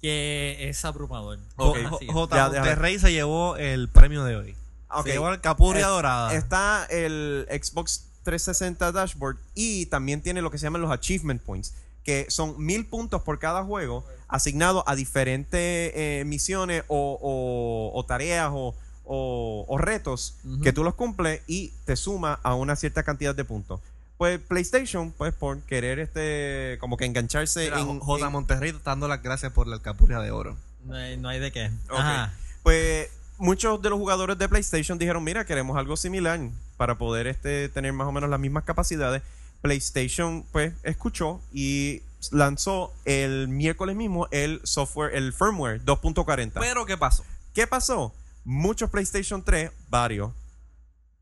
que 0.00 0.68
es 0.68 0.84
abrumador. 0.84 1.38
Ok. 1.56 1.78
J- 2.08 2.98
se 2.98 3.12
llevó 3.12 3.56
el 3.56 3.88
premio 3.88 4.24
de 4.24 4.36
hoy. 4.36 4.56
Ok. 4.90 5.06
Se 5.06 5.12
llevó 5.12 5.30
el 5.32 5.40
Capuria 5.40 5.82
Es- 5.82 5.86
Dorada. 5.88 6.34
Está 6.34 6.86
el 6.90 7.46
Xbox 7.50 8.06
360 8.24 8.92
Dashboard 8.92 9.36
y 9.54 9.86
también 9.86 10.20
tiene 10.20 10.42
lo 10.42 10.50
que 10.50 10.58
se 10.58 10.64
llaman 10.64 10.80
los 10.82 10.90
Achievement 10.90 11.40
Points, 11.42 11.72
que 12.04 12.26
son 12.28 12.54
mil 12.64 12.86
puntos 12.86 13.22
por 13.22 13.38
cada 13.38 13.62
juego 13.64 14.04
asignados 14.28 14.82
a 14.86 14.94
diferentes 14.94 15.92
eh, 15.94 16.24
misiones 16.26 16.84
o, 16.88 17.18
o- 17.20 17.98
o 17.98 18.04
tareas 18.06 18.50
o, 18.52 18.74
o- 19.04 19.64
o 19.68 19.78
retos 19.78 20.36
que 20.62 20.72
tú 20.72 20.84
los 20.84 20.94
cumples 20.94 21.42
y 21.46 21.72
te 21.84 21.96
suma 21.96 22.40
a 22.42 22.54
una 22.54 22.76
cierta 22.76 23.02
cantidad 23.02 23.34
de 23.34 23.44
puntos. 23.44 23.80
Pues 24.18 24.38
PlayStation, 24.40 25.10
pues 25.12 25.34
por 25.34 25.60
querer 25.62 25.98
este 25.98 26.76
como 26.80 26.96
que 26.96 27.04
engancharse 27.04 27.64
Mira, 27.64 27.80
en, 27.80 27.98
J. 28.00 28.26
en- 28.26 28.32
Monterrey 28.32 28.72
dando 28.84 29.08
las 29.08 29.22
gracias 29.22 29.52
por 29.52 29.66
la 29.66 29.80
Capuria 29.80 30.20
de 30.20 30.30
Oro. 30.30 30.56
No 30.84 30.94
hay, 30.94 31.16
no 31.16 31.28
hay 31.28 31.38
de 31.40 31.50
qué. 31.52 31.70
Ajá. 31.90 32.32
Pues 32.62 33.08
muchos 33.38 33.82
de 33.82 33.90
los 33.90 33.98
jugadores 33.98 34.38
de 34.38 34.48
PlayStation 34.48 34.96
dijeron, 34.98 35.22
mira, 35.24 35.44
queremos 35.44 35.76
algo 35.76 35.96
similar 35.96 36.38
para 36.76 36.96
poder 36.98 37.26
este, 37.26 37.68
tener 37.68 37.92
más 37.92 38.06
o 38.06 38.12
menos 38.12 38.30
las 38.30 38.38
mismas 38.40 38.62
capacidades. 38.64 39.22
PlayStation 39.62 40.44
pues 40.52 40.74
escuchó 40.82 41.40
y 41.52 42.02
lanzó 42.30 42.92
el 43.04 43.48
miércoles 43.48 43.96
mismo 43.96 44.28
el 44.30 44.60
software, 44.64 45.14
el 45.14 45.32
firmware 45.32 45.82
2.40. 45.84 46.52
Pero, 46.60 46.84
¿qué 46.86 46.96
pasó? 46.98 47.24
¿Qué 47.54 47.66
pasó? 47.66 48.14
muchos 48.44 48.90
PlayStation 48.90 49.42
3, 49.44 49.70
varios, 49.88 50.32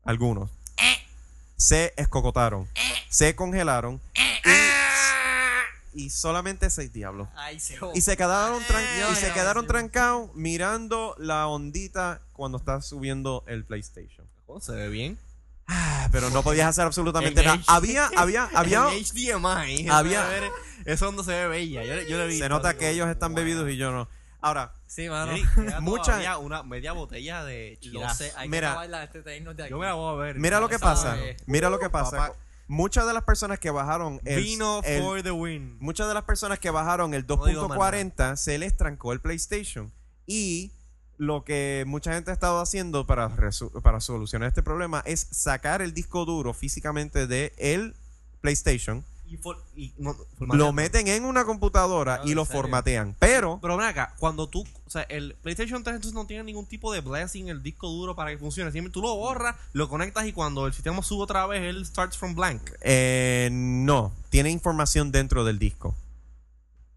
algunos, 0.03 0.49
se 1.55 1.93
escocotaron, 1.95 2.67
se 3.09 3.35
congelaron 3.35 4.01
y, 5.93 6.05
y 6.05 6.09
solamente 6.09 6.67
seis 6.71 6.91
diablos. 6.91 7.27
Ay, 7.35 7.59
se 7.59 7.77
Y 7.93 8.01
se 8.01 8.17
quedaron, 8.17 8.63
tran- 8.63 9.11
y 9.11 9.15
se 9.15 9.31
quedaron 9.33 9.67
trancados 9.67 10.33
mirando 10.33 11.13
la 11.19 11.45
ondita 11.47 12.21
cuando 12.33 12.57
está 12.57 12.81
subiendo 12.81 13.43
el 13.45 13.65
PlayStation. 13.65 14.25
Oh, 14.47 14.59
se 14.59 14.71
ve 14.71 14.89
bien. 14.89 15.19
Ah, 15.73 16.09
Pero 16.11 16.29
no 16.29 16.43
podías 16.43 16.67
hacer 16.67 16.85
absolutamente 16.85 17.39
En 17.41 17.47
nada. 17.47 17.61
Había, 17.67 18.09
había, 18.17 18.49
había. 18.53 18.89
En 18.93 19.03
HDMI. 19.03 19.87
Había-. 19.89 20.25
Eso 20.85 21.05
donde 21.05 21.23
se 21.23 21.31
ve 21.31 21.47
bella. 21.47 21.83
Yo, 21.83 22.19
he 22.21 22.27
visto, 22.27 22.43
Se 22.43 22.49
nota 22.49 22.75
que 22.77 22.89
ellos 22.89 23.07
están 23.07 23.31
wow. 23.31 23.37
bebidos 23.43 23.69
y 23.69 23.77
yo 23.77 23.91
no. 23.91 24.07
Ahora, 24.41 24.73
Sí, 24.87 25.07
mano. 25.07 25.31
Mucha- 25.81 26.37
una 26.39 26.63
media 26.63 26.91
botella 26.91 27.43
de 27.45 27.79
hay 28.35 28.49
Mira, 28.49 28.71
que 28.71 28.75
bailar 28.75 29.03
este 29.03 29.21
teino 29.21 29.53
de 29.53 29.63
aquí. 29.63 29.69
Yo 29.71 29.77
me 29.79 29.85
la 29.85 29.93
voy 29.93 30.13
a 30.13 30.17
ver. 30.21 30.39
mira 30.39 30.59
lo 30.59 30.67
que 30.67 30.75
Esa 30.75 30.85
pasa. 30.85 31.17
Mira 31.45 31.69
lo 31.69 31.79
que 31.79 31.89
pasa. 31.89 32.17
Papá. 32.17 32.33
Muchas 32.67 33.05
de 33.05 33.13
las 33.13 33.23
personas 33.23 33.59
que 33.59 33.69
bajaron 33.69 34.19
el, 34.25 34.41
Vino 34.43 34.81
el- 34.83 35.01
for 35.01 35.21
the 35.23 35.31
win. 35.31 35.77
muchas 35.79 36.07
de 36.07 36.13
las 36.13 36.23
personas 36.23 36.57
que 36.59 36.69
bajaron 36.71 37.13
el 37.13 37.25
No 37.27 37.45
digo 37.45 37.67
más 37.69 37.77
2.40 37.77 38.35
se 38.37 38.57
les 38.57 38.75
trancó 38.75 39.13
el 39.13 39.19
PlayStation 39.21 39.91
y 40.25 40.71
lo 41.21 41.43
que 41.43 41.83
mucha 41.85 42.13
gente 42.15 42.31
ha 42.31 42.33
estado 42.33 42.59
haciendo 42.61 43.05
para, 43.05 43.29
para 43.83 43.99
solucionar 44.01 44.47
este 44.47 44.63
problema 44.63 45.03
es 45.05 45.27
sacar 45.29 45.83
el 45.83 45.93
disco 45.93 46.25
duro 46.25 46.51
físicamente 46.51 47.27
de 47.27 47.53
el 47.59 47.93
PlayStation, 48.41 49.05
Y 49.27 49.37
for- 49.37 49.63
y 49.75 49.93
no- 49.99 50.15
lo 50.39 50.73
meten 50.73 51.07
en 51.07 51.23
una 51.25 51.45
computadora 51.45 52.17
No, 52.17 52.23
y 52.25 52.33
lo 52.33 52.43
serio. 52.43 52.61
formatean. 52.63 53.15
Pero 53.19 53.59
Pero 53.61 53.77
ven 53.77 53.85
acá, 53.85 54.15
cuando 54.17 54.47
tú, 54.49 54.65
o 54.85 54.89
sea, 54.89 55.03
el 55.03 55.35
PlayStation 55.43 55.83
3 55.83 55.97
entonces 55.97 56.15
no 56.15 56.25
tiene 56.25 56.43
ningún 56.43 56.65
tipo 56.65 56.91
de 56.91 57.01
blessing 57.01 57.49
el 57.49 57.61
disco 57.61 57.87
duro 57.87 58.15
para 58.15 58.31
que 58.31 58.39
funcione. 58.39 58.71
Siempre 58.71 58.91
tú 58.91 59.03
lo 59.03 59.15
borras, 59.15 59.55
lo 59.73 59.87
conectas 59.89 60.25
y 60.25 60.33
cuando 60.33 60.65
el 60.65 60.73
sistema 60.73 61.03
sube 61.03 61.21
otra 61.21 61.45
vez, 61.45 61.61
él 61.61 61.85
starts 61.85 62.17
from 62.17 62.33
blank. 62.33 62.63
eh, 62.81 63.47
no, 63.51 64.11
tiene 64.31 64.49
información 64.49 65.11
dentro 65.11 65.43
del 65.45 65.59
disco. 65.59 65.95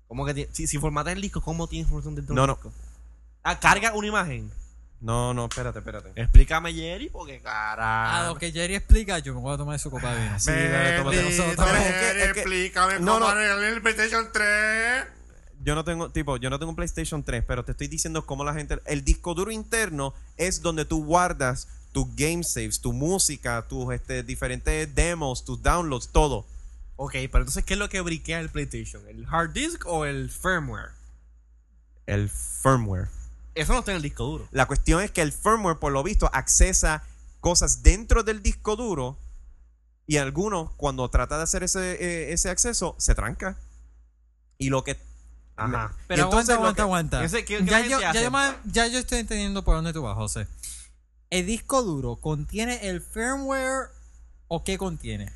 Como 0.08 0.24
que 0.24 0.32
ti- 0.32 0.46
si, 0.50 0.66
si 0.66 0.78
formateas 0.78 1.16
el 1.16 1.22
disco, 1.22 1.42
¿cómo 1.42 1.66
tiene 1.68 1.82
información 1.82 2.14
dentro 2.14 2.34
No, 2.34 2.40
del 2.42 2.48
no. 2.48 2.54
disco? 2.54 2.72
Ah, 3.44 3.60
carga 3.60 3.92
una 3.94 4.06
imagen. 4.08 4.50
No, 5.00 5.34
no, 5.34 5.44
espérate, 5.44 5.80
espérate. 5.80 6.12
Explícame, 6.16 6.72
Jerry, 6.72 7.10
porque 7.10 7.36
A 7.36 7.42
cara. 7.42 8.26
lo 8.28 8.36
que 8.36 8.50
Jerry 8.52 8.74
explica, 8.74 9.18
yo 9.18 9.34
me 9.34 9.40
voy 9.40 9.52
a 9.54 9.58
tomar 9.58 9.78
su 9.78 9.90
copa 9.90 10.14
de 10.14 10.22
vino. 10.22 10.40
Sí, 10.40 10.50
dale, 10.50 10.96
tómate. 10.98 11.18
Que- 11.18 12.24
explícame 12.24 13.00
No, 13.00 13.20
cómo 13.20 13.34
no. 13.34 13.40
el 13.40 13.82
PlayStation 13.82 14.28
3. 14.32 15.04
Yo 15.62 15.74
no 15.74 15.84
tengo, 15.84 16.10
tipo, 16.10 16.36
yo 16.38 16.48
no 16.50 16.58
tengo 16.58 16.70
un 16.70 16.76
PlayStation 16.76 17.22
3, 17.22 17.44
pero 17.46 17.64
te 17.64 17.72
estoy 17.72 17.88
diciendo 17.88 18.24
cómo 18.24 18.44
la 18.44 18.54
gente. 18.54 18.78
El 18.86 19.04
disco 19.04 19.34
duro 19.34 19.50
interno 19.50 20.14
es 20.38 20.62
donde 20.62 20.84
tú 20.86 21.04
guardas 21.04 21.68
tus 21.92 22.06
game 22.16 22.42
saves, 22.42 22.80
tu 22.80 22.92
música, 22.92 23.62
tus 23.68 23.92
este, 23.94 24.22
diferentes 24.22 24.94
demos, 24.94 25.44
tus 25.44 25.62
downloads, 25.62 26.08
todo. 26.08 26.46
Ok, 26.96 27.12
pero 27.12 27.38
entonces, 27.40 27.64
¿qué 27.64 27.74
es 27.74 27.78
lo 27.78 27.88
que 27.90 28.00
briquea 28.00 28.40
el 28.40 28.48
PlayStation? 28.48 29.06
¿El 29.08 29.26
hard 29.30 29.52
disk 29.52 29.84
o 29.86 30.04
el 30.06 30.30
firmware? 30.30 30.90
El 32.06 32.28
firmware. 32.30 33.08
Eso 33.54 33.72
no 33.72 33.80
está 33.80 33.92
en 33.92 33.96
el 33.96 34.02
disco 34.02 34.24
duro. 34.24 34.48
La 34.50 34.66
cuestión 34.66 35.00
es 35.02 35.10
que 35.10 35.22
el 35.22 35.32
firmware, 35.32 35.78
por 35.78 35.92
lo 35.92 36.02
visto, 36.02 36.28
accesa 36.32 37.02
cosas 37.40 37.82
dentro 37.82 38.22
del 38.22 38.42
disco 38.42 38.74
duro 38.76 39.16
y 40.06 40.16
algunos, 40.18 40.70
cuando 40.72 41.08
trata 41.08 41.36
de 41.38 41.44
hacer 41.44 41.62
ese, 41.62 41.92
eh, 41.92 42.32
ese 42.32 42.50
acceso, 42.50 42.94
se 42.98 43.14
tranca. 43.14 43.56
Y 44.58 44.70
lo 44.70 44.82
que. 44.84 44.98
Ajá. 45.56 45.94
Pero 46.08 46.24
entonces 46.24 46.54
aguanta, 46.54 46.82
aguanta, 46.82 47.18
que- 47.18 47.22
aguanta. 47.22 47.24
Ese- 47.24 47.44
¿qué- 47.44 47.58
qué 47.58 47.70
ya, 47.70 47.80
yo, 47.86 48.00
ya, 48.00 48.12
yo 48.12 48.30
ya 48.64 48.86
yo 48.88 48.98
estoy 48.98 49.18
entendiendo 49.20 49.62
por 49.64 49.76
dónde 49.76 49.92
tú 49.92 50.02
vas, 50.02 50.14
José. 50.16 50.46
¿El 51.30 51.46
disco 51.46 51.82
duro 51.82 52.16
contiene 52.16 52.88
el 52.88 53.00
firmware 53.00 53.88
o 54.48 54.64
qué 54.64 54.76
contiene? 54.78 55.32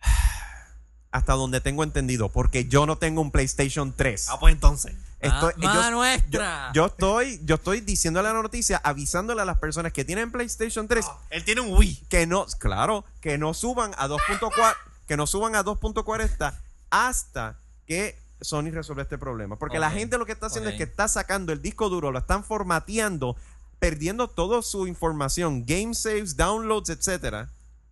Hasta 1.10 1.32
donde 1.34 1.60
tengo 1.60 1.84
entendido, 1.84 2.28
porque 2.30 2.66
yo 2.66 2.86
no 2.86 2.96
tengo 2.98 3.20
un 3.20 3.30
PlayStation 3.30 3.92
3. 3.94 4.28
Ah, 4.28 4.38
pues 4.40 4.54
entonces. 4.54 4.94
Estoy- 5.20 5.52
ah, 5.66 5.90
yo- 6.30 6.86
estoy, 6.86 7.40
yo 7.44 7.56
estoy 7.56 7.80
diciéndole 7.80 8.28
la 8.32 8.40
noticia, 8.40 8.80
avisándole 8.84 9.42
a 9.42 9.44
las 9.44 9.58
personas 9.58 9.92
que 9.92 10.04
tienen 10.04 10.30
PlayStation 10.30 10.86
3 10.86 11.04
Él 11.30 11.44
tiene 11.44 11.60
un 11.60 11.76
Wii. 11.76 12.04
que 12.08 12.26
no, 12.26 12.46
claro, 12.58 13.04
que 13.20 13.36
no 13.38 13.52
suban 13.54 13.92
a 13.98 14.06
2.4, 14.08 14.76
que 15.08 15.16
no 15.16 15.26
suban 15.26 15.56
a 15.56 15.64
2.40 15.64 16.54
hasta 16.90 17.58
que 17.86 18.16
Sony 18.40 18.70
resuelva 18.70 19.02
este 19.02 19.18
problema. 19.18 19.56
Porque 19.56 19.78
la 19.80 19.90
gente 19.90 20.18
lo 20.18 20.24
que 20.26 20.32
está 20.32 20.46
haciendo 20.46 20.70
es 20.70 20.76
que 20.76 20.84
está 20.84 21.08
sacando 21.08 21.52
el 21.52 21.60
disco 21.60 21.88
duro, 21.88 22.12
lo 22.12 22.20
están 22.20 22.44
formateando, 22.44 23.36
perdiendo 23.80 24.28
toda 24.28 24.62
su 24.62 24.86
información, 24.86 25.64
game 25.66 25.94
saves, 25.94 26.36
downloads, 26.36 26.90
etcétera, 26.90 27.48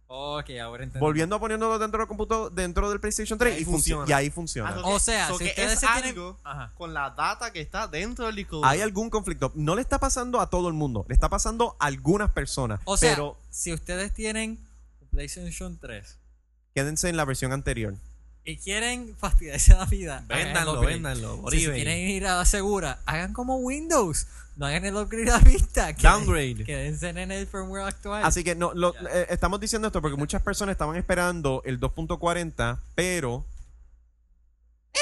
ok, 0.08 0.50
ahora 0.62 0.84
entendí. 0.84 1.00
volviendo 1.00 1.36
a 1.36 1.40
poniéndolo 1.40 1.78
dentro 1.78 1.98
del 1.98 2.08
computador, 2.08 2.52
dentro 2.52 2.88
del 2.90 3.00
PlayStation 3.00 3.38
3 3.38 3.52
Y 3.52 3.56
ahí 3.56 3.62
y, 3.62 3.64
funci- 3.64 3.70
funciona. 3.72 4.04
y 4.08 4.12
ahí 4.12 4.30
funciona. 4.30 4.70
Ah, 4.76 4.80
O 4.84 4.98
sea, 4.98 5.28
So 5.28 5.38
si 5.38 5.44
que 5.44 5.50
ustedes 5.50 5.72
es 5.72 5.80
se 5.80 5.86
tienen- 5.86 6.04
algo 6.10 6.38
Ajá. 6.44 6.72
con 6.76 6.94
la 6.94 7.10
data 7.10 7.52
que 7.52 7.60
está 7.60 7.86
dentro 7.88 8.26
del 8.26 8.36
disco. 8.36 8.64
Hay 8.64 8.80
algún 8.80 9.10
conflicto. 9.10 9.52
No 9.54 9.74
le 9.74 9.82
está 9.82 9.98
pasando 9.98 10.40
a 10.40 10.48
todo 10.50 10.68
el 10.68 10.74
mundo. 10.74 11.04
Le 11.08 11.14
está 11.14 11.28
pasando 11.28 11.76
a 11.80 11.86
algunas 11.86 12.30
personas. 12.30 12.80
O 12.84 12.96
sea, 12.96 13.10
pero 13.14 13.36
si 13.50 13.72
ustedes 13.72 14.14
tienen 14.14 14.58
un 15.00 15.08
PlayStation 15.08 15.78
3 15.78 16.18
quédense 16.74 17.08
en 17.08 17.16
la 17.16 17.24
versión 17.24 17.52
anterior. 17.52 17.94
y 18.44 18.58
quieren 18.58 19.16
fastidiarse 19.18 19.74
la 19.74 19.86
vida, 19.86 20.22
Véndanlo, 20.28 20.80
véndanlo. 20.80 21.42
Si 21.50 21.66
quieren 21.66 21.98
ir 22.08 22.26
a 22.28 22.36
la 22.36 22.44
segura, 22.44 23.00
hagan 23.06 23.32
como 23.32 23.56
Windows. 23.56 24.28
No 24.56 24.66
hagan 24.66 24.84
el 24.86 24.96
upgrade 24.96 25.30
a 25.30 25.38
vista. 25.38 25.92
queden- 25.94 26.02
Downgrade. 26.02 26.64
Quédense 26.64 27.08
en 27.10 27.30
el 27.30 27.46
firmware 27.46 27.84
actual. 27.88 28.24
Así 28.24 28.42
que 28.42 28.54
no, 28.54 28.72
lo- 28.74 28.94
eh, 29.08 29.26
estamos 29.30 29.60
diciendo 29.60 29.88
esto 29.88 30.00
porque 30.00 30.16
muchas 30.16 30.40
personas 30.42 30.72
estaban 30.72 30.96
esperando 30.96 31.62
el 31.64 31.78
2.40, 31.78 32.78
pero 32.94 33.44
Yo, 34.94 35.00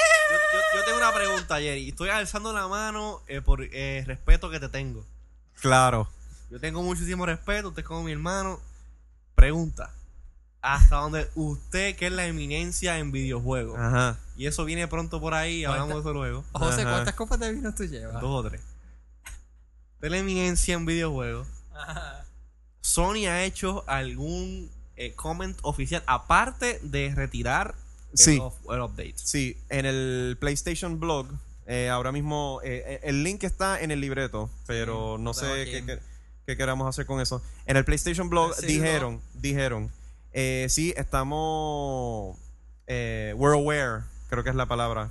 yo- 0.53 0.79
yo 0.79 0.85
tengo 0.85 0.97
una 0.97 1.13
pregunta, 1.13 1.59
Jerry. 1.59 1.89
Estoy 1.89 2.09
alzando 2.09 2.51
la 2.51 2.67
mano 2.67 3.21
eh, 3.27 3.41
por 3.41 3.61
eh, 3.63 4.03
respeto 4.05 4.49
que 4.49 4.59
te 4.59 4.69
tengo. 4.69 5.05
claro. 5.61 6.09
Yo 6.51 6.59
tengo 6.59 6.83
muchísimo 6.83 7.25
respeto. 7.25 7.69
Usted 7.69 7.81
es 7.81 7.87
como 7.87 8.03
mi 8.03 8.11
hermano. 8.11 8.59
Pregunta. 9.33 9.91
Hasta 10.61 10.97
donde 10.97 11.27
usted, 11.35 11.95
que 11.95 12.05
es 12.07 12.11
la 12.11 12.25
eminencia 12.27 12.99
en 12.99 13.11
videojuegos. 13.11 13.77
Ajá. 13.79 14.17
Y 14.37 14.45
eso 14.45 14.63
viene 14.63 14.87
pronto 14.87 15.19
por 15.19 15.33
ahí. 15.33 15.65
Hablamos 15.65 15.95
de 15.95 15.99
eso 16.01 16.13
luego. 16.13 16.43
José. 16.53 16.83
¿cuántas 16.83 17.15
copas 17.15 17.39
de 17.39 17.51
vino 17.51 17.73
tú 17.73 17.83
llevas? 17.85 18.21
Dos 18.21 18.45
o 18.45 18.47
tres. 18.49 18.61
Eminencia 20.13 20.75
en 20.75 20.85
videojuegos. 20.85 21.47
Ajá. 21.73 22.25
Sony 22.81 23.25
ha 23.27 23.43
hecho 23.43 23.83
algún 23.87 24.69
eh, 24.97 25.13
comment 25.15 25.57
oficial 25.63 26.03
aparte 26.05 26.79
de 26.83 27.13
retirar 27.15 27.73
el, 28.11 28.17
Sí. 28.17 28.41
el 28.69 28.81
update. 28.81 29.15
Sí, 29.17 29.57
en 29.69 29.85
el 29.85 30.37
PlayStation 30.39 30.99
Blog, 30.99 31.27
eh, 31.65 31.89
ahora 31.89 32.11
mismo, 32.11 32.61
eh, 32.63 32.83
eh, 32.85 32.99
el 33.03 33.23
link 33.23 33.43
está 33.43 33.81
en 33.81 33.89
el 33.91 33.99
libreto, 33.99 34.49
pero 34.67 35.15
Sí, 35.17 35.23
no 35.23 35.33
sé 35.33 35.65
qué, 35.65 35.83
qué- 35.85 35.99
qué 36.45 36.55
queramos 36.55 36.87
hacer 36.87 37.05
con 37.07 37.19
eso. 37.19 37.41
En 37.65 37.75
el 37.75 37.83
PlayStation 37.83 38.29
Blog 38.29 38.53
Sí, 38.55 38.67
dijeron, 38.67 39.19
dijeron, 39.33 39.91
eh, 40.31 40.67
sí, 40.69 40.93
estamos, 40.95 42.37
eh, 42.87 43.33
we're 43.35 43.57
aware, 43.57 44.03
creo 44.29 44.43
que 44.43 44.51
es 44.51 44.55
la 44.55 44.67
palabra. 44.67 45.09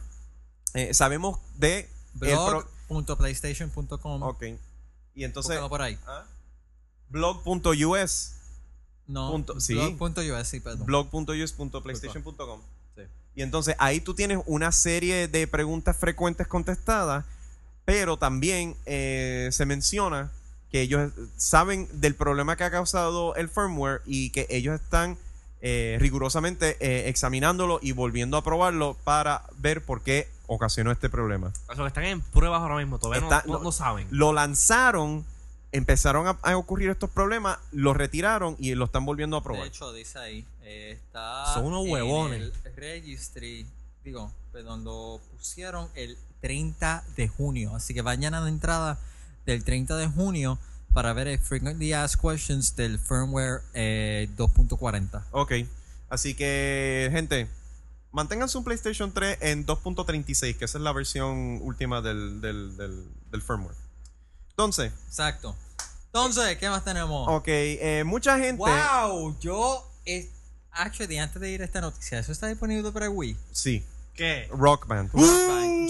Eh, 0.74 0.94
sabemos 0.94 1.40
de... 1.56 1.90
Blog.playstation.com. 2.14 4.22
ok. 4.22 4.44
Y 5.14 5.24
entonces... 5.24 5.50
Búscalo 5.52 5.68
por 5.68 5.82
ahí. 5.82 5.98
¿ah? 6.06 6.24
Blog.us 7.08 8.32
No, 9.06 9.30
punto- 9.30 9.60
sí. 9.60 9.74
blog.us, 9.74 10.48
sí, 10.48 10.60
perdón. 10.60 10.86
blog.us.playstation.com. 10.86 12.60
Sí. 12.96 13.02
Y 13.36 13.42
entonces 13.42 13.76
ahí 13.78 14.00
tú 14.00 14.14
tienes 14.14 14.40
una 14.46 14.72
serie 14.72 15.28
de 15.28 15.46
preguntas 15.46 15.96
frecuentes 15.96 16.46
contestadas, 16.46 17.24
pero 17.84 18.16
también 18.16 18.76
eh, 18.86 19.48
se 19.52 19.66
menciona 19.66 20.32
que 20.70 20.80
ellos 20.80 21.12
saben 21.36 21.88
del 22.00 22.14
problema 22.16 22.56
que 22.56 22.64
ha 22.64 22.70
causado 22.70 23.34
el 23.36 23.48
firmware 23.48 24.00
y 24.06 24.30
que 24.30 24.46
ellos 24.50 24.80
están 24.80 25.16
eh, 25.66 25.96
rigurosamente 25.98 26.76
eh, 26.80 27.08
examinándolo 27.08 27.78
y 27.80 27.92
volviendo 27.92 28.36
a 28.36 28.44
probarlo 28.44 28.98
para 29.02 29.44
ver 29.56 29.82
por 29.82 30.02
qué 30.02 30.28
ocasionó 30.46 30.92
este 30.92 31.08
problema. 31.08 31.54
O 31.68 31.74
sea, 31.74 31.84
que 31.84 31.88
están 31.88 32.04
en 32.04 32.20
pruebas 32.20 32.60
ahora 32.60 32.76
mismo. 32.76 32.98
Todavía 32.98 33.22
no- 33.22 33.34
Está- 33.34 33.46
no, 33.46 33.54
no- 33.54 33.60
no 33.64 33.72
saben. 33.72 34.06
Lo 34.10 34.34
lanzaron, 34.34 35.24
empezaron 35.72 36.26
a, 36.26 36.38
a 36.42 36.56
ocurrir 36.58 36.90
estos 36.90 37.08
problemas, 37.08 37.58
lo 37.72 37.94
retiraron 37.94 38.56
y 38.58 38.74
lo 38.74 38.84
están 38.84 39.06
volviendo 39.06 39.38
a 39.38 39.40
De 39.40 39.44
probar. 39.44 39.66
hecho, 39.66 39.90
dice 39.94 40.18
ahí, 40.18 40.44
eh, 40.64 40.90
está 41.02 41.46
Son 41.54 41.64
unos 41.64 41.86
en 41.86 41.92
huevones. 41.92 42.42
el 42.42 42.52
registry, 42.76 43.66
digo, 44.04 44.30
perdón, 44.52 44.84
lo 44.84 45.18
pusieron 45.32 45.88
el 45.94 46.18
30 46.42 47.02
de 47.16 47.26
junio, 47.28 47.74
así 47.74 47.94
que 47.94 48.02
vayan 48.02 48.34
a 48.34 48.40
la 48.40 48.48
entrada 48.50 48.98
del 49.46 49.64
30 49.64 49.96
de 49.96 50.08
junio 50.08 50.58
para 50.94 51.12
ver 51.12 51.28
el 51.28 51.38
Frequently 51.38 51.92
Asked 51.92 52.20
Questions 52.20 52.74
del 52.76 52.98
firmware 52.98 53.60
eh, 53.74 54.28
2.40. 54.36 55.22
Ok. 55.32 55.52
Así 56.08 56.34
que, 56.34 57.08
gente, 57.12 57.48
manténganse 58.12 58.56
un 58.56 58.64
PlayStation 58.64 59.12
3 59.12 59.38
en 59.40 59.66
2.36, 59.66 60.56
que 60.56 60.64
esa 60.64 60.78
es 60.78 60.84
la 60.84 60.92
versión 60.92 61.58
última 61.62 62.00
del, 62.00 62.40
del, 62.40 62.76
del, 62.76 63.04
del 63.30 63.42
firmware. 63.42 63.76
Entonces, 64.50 64.92
Exacto. 65.08 65.56
Entonces, 66.06 66.56
¿qué 66.58 66.70
más 66.70 66.84
tenemos? 66.84 67.26
Ok, 67.28 67.48
eh, 67.48 68.04
mucha 68.06 68.38
gente. 68.38 68.62
Wow, 68.62 69.36
yo. 69.40 69.90
eh, 70.06 70.30
actually, 70.70 71.18
antes 71.18 71.40
de 71.42 71.50
ir 71.50 71.60
a 71.62 71.64
esta 71.64 71.80
noticia, 71.80 72.20
¿eso 72.20 72.30
está 72.30 72.46
disponible 72.46 72.92
para 72.92 73.10
Wii? 73.10 73.36
Sí, 73.50 73.84
¿Qué? 74.14 74.48
Rock 74.52 74.86
Band. 74.86 75.10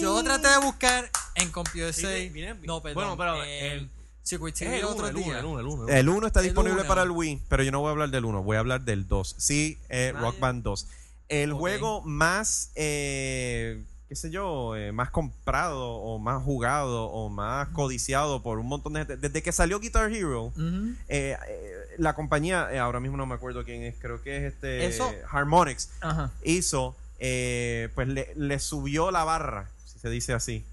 Yo 0.01 0.23
traté 0.23 0.47
de 0.47 0.57
buscar 0.57 1.11
en 1.35 1.51
viene- 2.33 2.55
no, 2.63 2.81
perdón. 2.81 3.15
bueno, 3.15 3.17
pero 3.17 3.43
el- 3.43 3.87
El 4.79 4.85
otro 4.85 4.95
uno, 4.97 5.07
el 5.07 5.15
uno, 5.15 5.25
día. 5.25 5.39
el 5.39 5.45
uno, 5.45 5.59
el 5.59 5.65
uno. 5.67 5.87
El 5.87 6.09
1 6.09 6.27
está 6.27 6.39
El 6.39 6.45
disponible 6.47 6.79
uno. 6.81 6.87
para 6.87 7.03
el 7.03 7.11
Wii, 7.11 7.43
pero 7.47 7.63
yo 7.63 7.71
no 7.71 7.79
voy 7.81 7.89
a 7.89 7.91
hablar 7.91 8.09
del 8.09 8.25
1, 8.25 8.43
voy 8.43 8.57
a 8.57 8.59
hablar 8.59 8.81
del 8.81 9.07
2. 9.07 9.35
Sí, 9.37 9.77
eh, 9.89 10.13
Rock 10.17 10.39
Band 10.39 10.63
2. 10.63 10.87
El 11.29 11.53
juego 11.53 12.01
más, 12.01 12.71
eh, 12.75 13.83
qué 14.09 14.15
sé 14.15 14.29
yo, 14.31 14.75
eh, 14.75 14.91
más 14.91 15.09
comprado 15.11 15.93
o 15.95 16.17
más 16.19 16.43
jugado 16.43 17.05
o 17.05 17.29
más 17.29 17.67
codiciado 17.69 18.41
por 18.43 18.57
un 18.59 18.67
montón 18.67 18.93
de 18.93 18.99
gente. 18.99 19.17
Desde 19.17 19.41
que 19.43 19.51
salió 19.51 19.79
Guitar 19.79 20.11
Hero, 20.11 20.51
eh, 21.07 21.35
eh, 21.47 21.73
la 21.97 22.13
compañía, 22.13 22.69
eh, 22.71 22.79
ahora 22.79 22.99
mismo 22.99 23.17
no 23.17 23.25
me 23.25 23.35
acuerdo 23.35 23.63
quién 23.63 23.83
es, 23.83 23.95
creo 23.99 24.21
que 24.21 24.37
es 24.37 24.53
este 24.53 24.85
Eso- 24.85 25.11
Harmonix, 25.31 25.89
Ajá. 26.01 26.31
hizo, 26.43 26.95
eh, 27.19 27.89
pues 27.95 28.07
le, 28.07 28.33
le 28.35 28.59
subió 28.59 29.09
la 29.11 29.23
barra, 29.23 29.69
si 29.85 29.99
se 29.99 30.09
dice 30.09 30.33
así. 30.33 30.63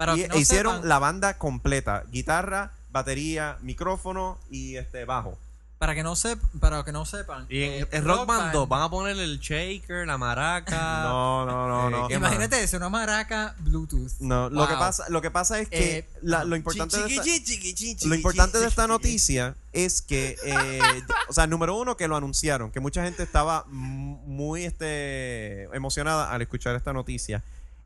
Para 0.00 0.16
y 0.16 0.26
no 0.28 0.36
hicieron 0.38 0.76
sepan- 0.80 0.88
la 0.88 0.98
banda 0.98 1.36
completa, 1.36 2.04
guitarra, 2.10 2.70
batería, 2.90 3.58
micrófono 3.60 4.38
y 4.50 4.76
este 4.76 5.04
bajo. 5.04 5.36
Para 5.78 5.94
que 5.94 6.02
no 6.02 6.16
sep 6.16 6.38
para 6.58 6.82
que 6.84 6.92
no 6.92 7.04
sepan. 7.04 7.44
Y 7.50 7.62
en 7.64 7.72
eh, 7.82 7.86
el 7.90 8.04
Rock 8.04 8.26
Band 8.26 8.50
2 8.52 8.66
van 8.66 8.80
a 8.82 8.88
ponerle 8.90 9.24
el 9.24 9.38
shaker, 9.40 10.06
la 10.06 10.16
maraca. 10.16 11.02
No, 11.04 11.44
no, 11.44 11.68
no, 11.68 11.88
eh, 11.88 11.90
no. 11.90 12.08
¿qué 12.08 12.14
Imagínate 12.14 12.62
eso, 12.62 12.78
una 12.78 12.88
maraca 12.88 13.54
Bluetooth. 13.58 14.10
No, 14.20 14.48
lo 14.48 14.66
que 14.66 14.74
pasa, 14.74 15.04
lo 15.10 15.20
que 15.20 15.30
pasa 15.30 15.58
es 15.60 15.68
que 15.68 15.98
Eh, 15.98 16.08
la- 16.22 16.44
lo 16.44 16.56
importante 16.56 16.96
de 16.96 17.06
esta, 17.06 17.22
Chiqui, 17.22 17.44
chiqui, 17.44 17.74
chiqui, 17.74 17.74
chiqui, 17.96 18.08
lo 18.08 18.14
importante 18.14 18.56
de 18.56 18.64
chiqui, 18.64 18.68
esta 18.70 18.82
chiqui. 18.84 18.88
noticia 18.92 19.54
es 19.74 20.00
que, 20.00 20.36
eh, 20.46 20.80
o 21.28 21.32
sea, 21.34 21.46
número 21.46 21.76
uno 21.76 21.98
que 21.98 22.08
lo 22.08 22.16
anunciaron, 22.16 22.70
que 22.70 22.80
mucha 22.80 23.02
gente 23.04 23.22
estaba 23.22 23.64
muy 23.68 24.64
este, 24.64 25.64
emocionada 25.76 26.30
al 26.32 26.40
escuchar 26.40 26.74
esta 26.76 26.94
noticia. 26.94 27.42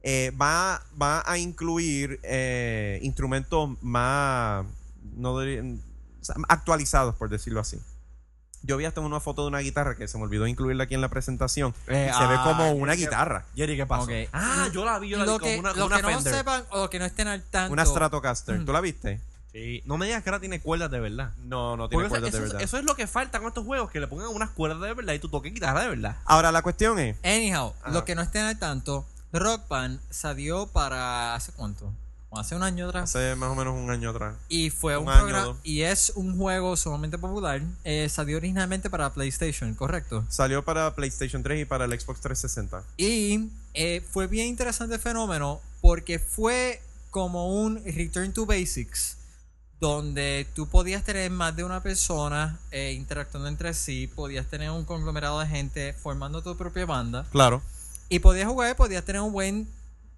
Eh, 0.07 0.33
va, 0.41 0.83
va 1.01 1.23
a 1.27 1.39
incluir 1.39 2.21
eh, 2.23 2.99
instrumentos 3.03 3.71
más 3.81 4.65
no 5.17 5.39
diría- 5.41 5.63
o 6.21 6.25
sea, 6.25 6.35
actualizados, 6.49 7.15
por 7.15 7.31
decirlo 7.31 7.61
así. 7.61 7.81
Yo 8.63 8.77
vi 8.77 8.85
hasta 8.85 9.01
una 9.01 9.21
foto 9.21 9.43
de 9.43 9.49
una 9.49 9.59
guitarra 9.61 9.95
que 9.97 10.07
se 10.09 10.17
me 10.19 10.25
olvidó 10.25 10.47
incluirla 10.47 10.85
aquí 10.85 10.95
en 10.95 11.01
la 11.01 11.09
presentación. 11.09 11.75
Eh, 11.87 12.11
se 12.17 12.27
ve 12.27 12.35
ah, 12.39 12.43
como 12.45 12.73
una 12.73 12.93
Jerry, 12.93 13.03
¿qué- 13.05 13.07
guitarra, 13.11 13.45
Jerry, 13.57 13.77
¿qué 13.77 13.87
pasó? 13.87 14.05
Ok. 14.05 14.11
Ah, 14.33 14.69
yo 14.73 14.85
la 14.85 14.99
vi, 14.99 15.09
yo 15.09 15.19
la 15.19 15.25
vi 15.25 15.31
lo 15.31 15.39
como 15.39 15.51
que, 15.53 15.59
una, 15.59 15.69
lo 15.71 15.75
como 15.75 15.87
una 15.87 15.97
que 15.97 16.15
no 16.15 16.21
sepan 16.21 16.65
o 16.71 16.91
que 16.91 16.99
no 16.99 17.05
estén 17.07 17.29
al 17.29 17.43
tanto. 17.43 17.73
una 17.73 17.85
Stratocaster. 17.87 18.59
Mm. 18.61 18.65
¿Tú 18.67 18.73
la 18.73 18.81
viste? 18.83 19.21
Sí. 19.53 19.83
No 19.87 19.97
me 19.99 20.07
digas 20.07 20.23
que 20.23 20.31
ahora 20.31 20.41
tiene 20.41 20.61
cuerdas 20.61 20.91
de 20.91 20.99
verdad. 21.01 21.33
No, 21.45 21.77
no 21.77 21.89
tiene 21.89 22.05
Porque 22.05 22.07
eso, 22.07 22.11
cuerdas 22.23 22.33
de 22.33 22.41
verdad. 22.41 22.61
eso 22.63 22.79
es 22.79 22.85
lo 22.85 22.95
que 22.97 23.07
falta 23.07 23.39
con 23.39 23.49
estos 23.49 23.65
juegos, 23.65 23.91
que 23.91 24.01
le 24.01 24.07
pongan 24.09 24.29
unas 24.29 24.51
cuerdas 24.51 24.81
de 24.81 24.93
verdad 24.95 25.13
y 25.15 25.19
tú 25.19 25.29
toques 25.29 25.53
guitarra 25.55 25.83
de 25.83 25.89
verdad. 25.91 26.17
Ahora 26.25 26.51
la 26.51 26.61
cuestión 26.63 26.99
es, 26.99 27.17
Anyhow, 27.25 27.73
Ajá. 27.83 27.91
lo 27.93 28.05
que 28.05 28.15
no 28.15 28.23
estén 28.23 28.43
al 28.45 28.59
tanto, 28.59 29.07
Rock 29.35 29.66
Band 29.69 30.01
salió 30.11 30.69
para. 30.69 31.35
¿Hace 31.35 31.52
cuánto? 31.52 31.93
Hace 32.31 32.56
un 32.56 32.62
año 32.62 32.89
atrás. 32.89 33.05
hace 33.15 33.36
más 33.36 33.51
o 33.51 33.55
menos 33.55 33.74
un 33.74 33.90
año 33.90 34.11
atrás. 34.11 34.35
Y 34.48 34.70
fue 34.70 34.97
un, 34.97 35.06
programa. 35.06 35.56
Y 35.62 35.82
es 35.82 36.12
un 36.16 36.36
juego 36.36 36.77
sumamente 36.77 37.19
popular. 37.19 37.62
Eh, 37.85 38.09
salió 38.09 38.36
originalmente 38.36 38.90
para 38.90 39.12
PlayStation, 39.12 39.74
correcto. 39.74 40.24
Salió 40.28 40.65
para 40.65 40.94
PlayStation 40.94 41.43
3 41.43 41.62
y 41.62 41.65
para 41.65 41.85
el 41.85 41.93
Xbox 41.93 42.20
360. 42.20 42.82
Y 42.97 43.51
eh, 43.74 44.05
fue 44.09 44.27
bien 44.27 44.48
interesante 44.48 44.97
el 44.97 45.01
fenómeno 45.01 45.61
porque 45.81 46.19
fue 46.19 46.81
como 47.11 47.61
un 47.61 47.81
Return 47.85 48.32
to 48.32 48.47
Basics, 48.47 49.16
donde 49.78 50.48
tú 50.55 50.69
podías 50.69 51.05
tener 51.05 51.31
más 51.31 51.55
de 51.55 51.62
una 51.62 51.82
persona 51.82 52.59
eh, 52.73 52.93
interactuando 52.93 53.48
entre 53.48 53.74
sí, 53.74 54.09
podías 54.09 54.47
tener 54.47 54.70
un 54.70 54.85
conglomerado 54.85 55.39
de 55.39 55.47
gente 55.47 55.93
formando 55.93 56.43
tu 56.43 56.56
propia 56.56 56.86
banda 56.86 57.27
Claro. 57.31 57.62
Y 58.09 58.19
podías 58.21 58.49
jugar, 58.49 58.77
podías 58.77 59.05
tener 59.05 59.21
un 59.23 59.33
buen 59.33 59.69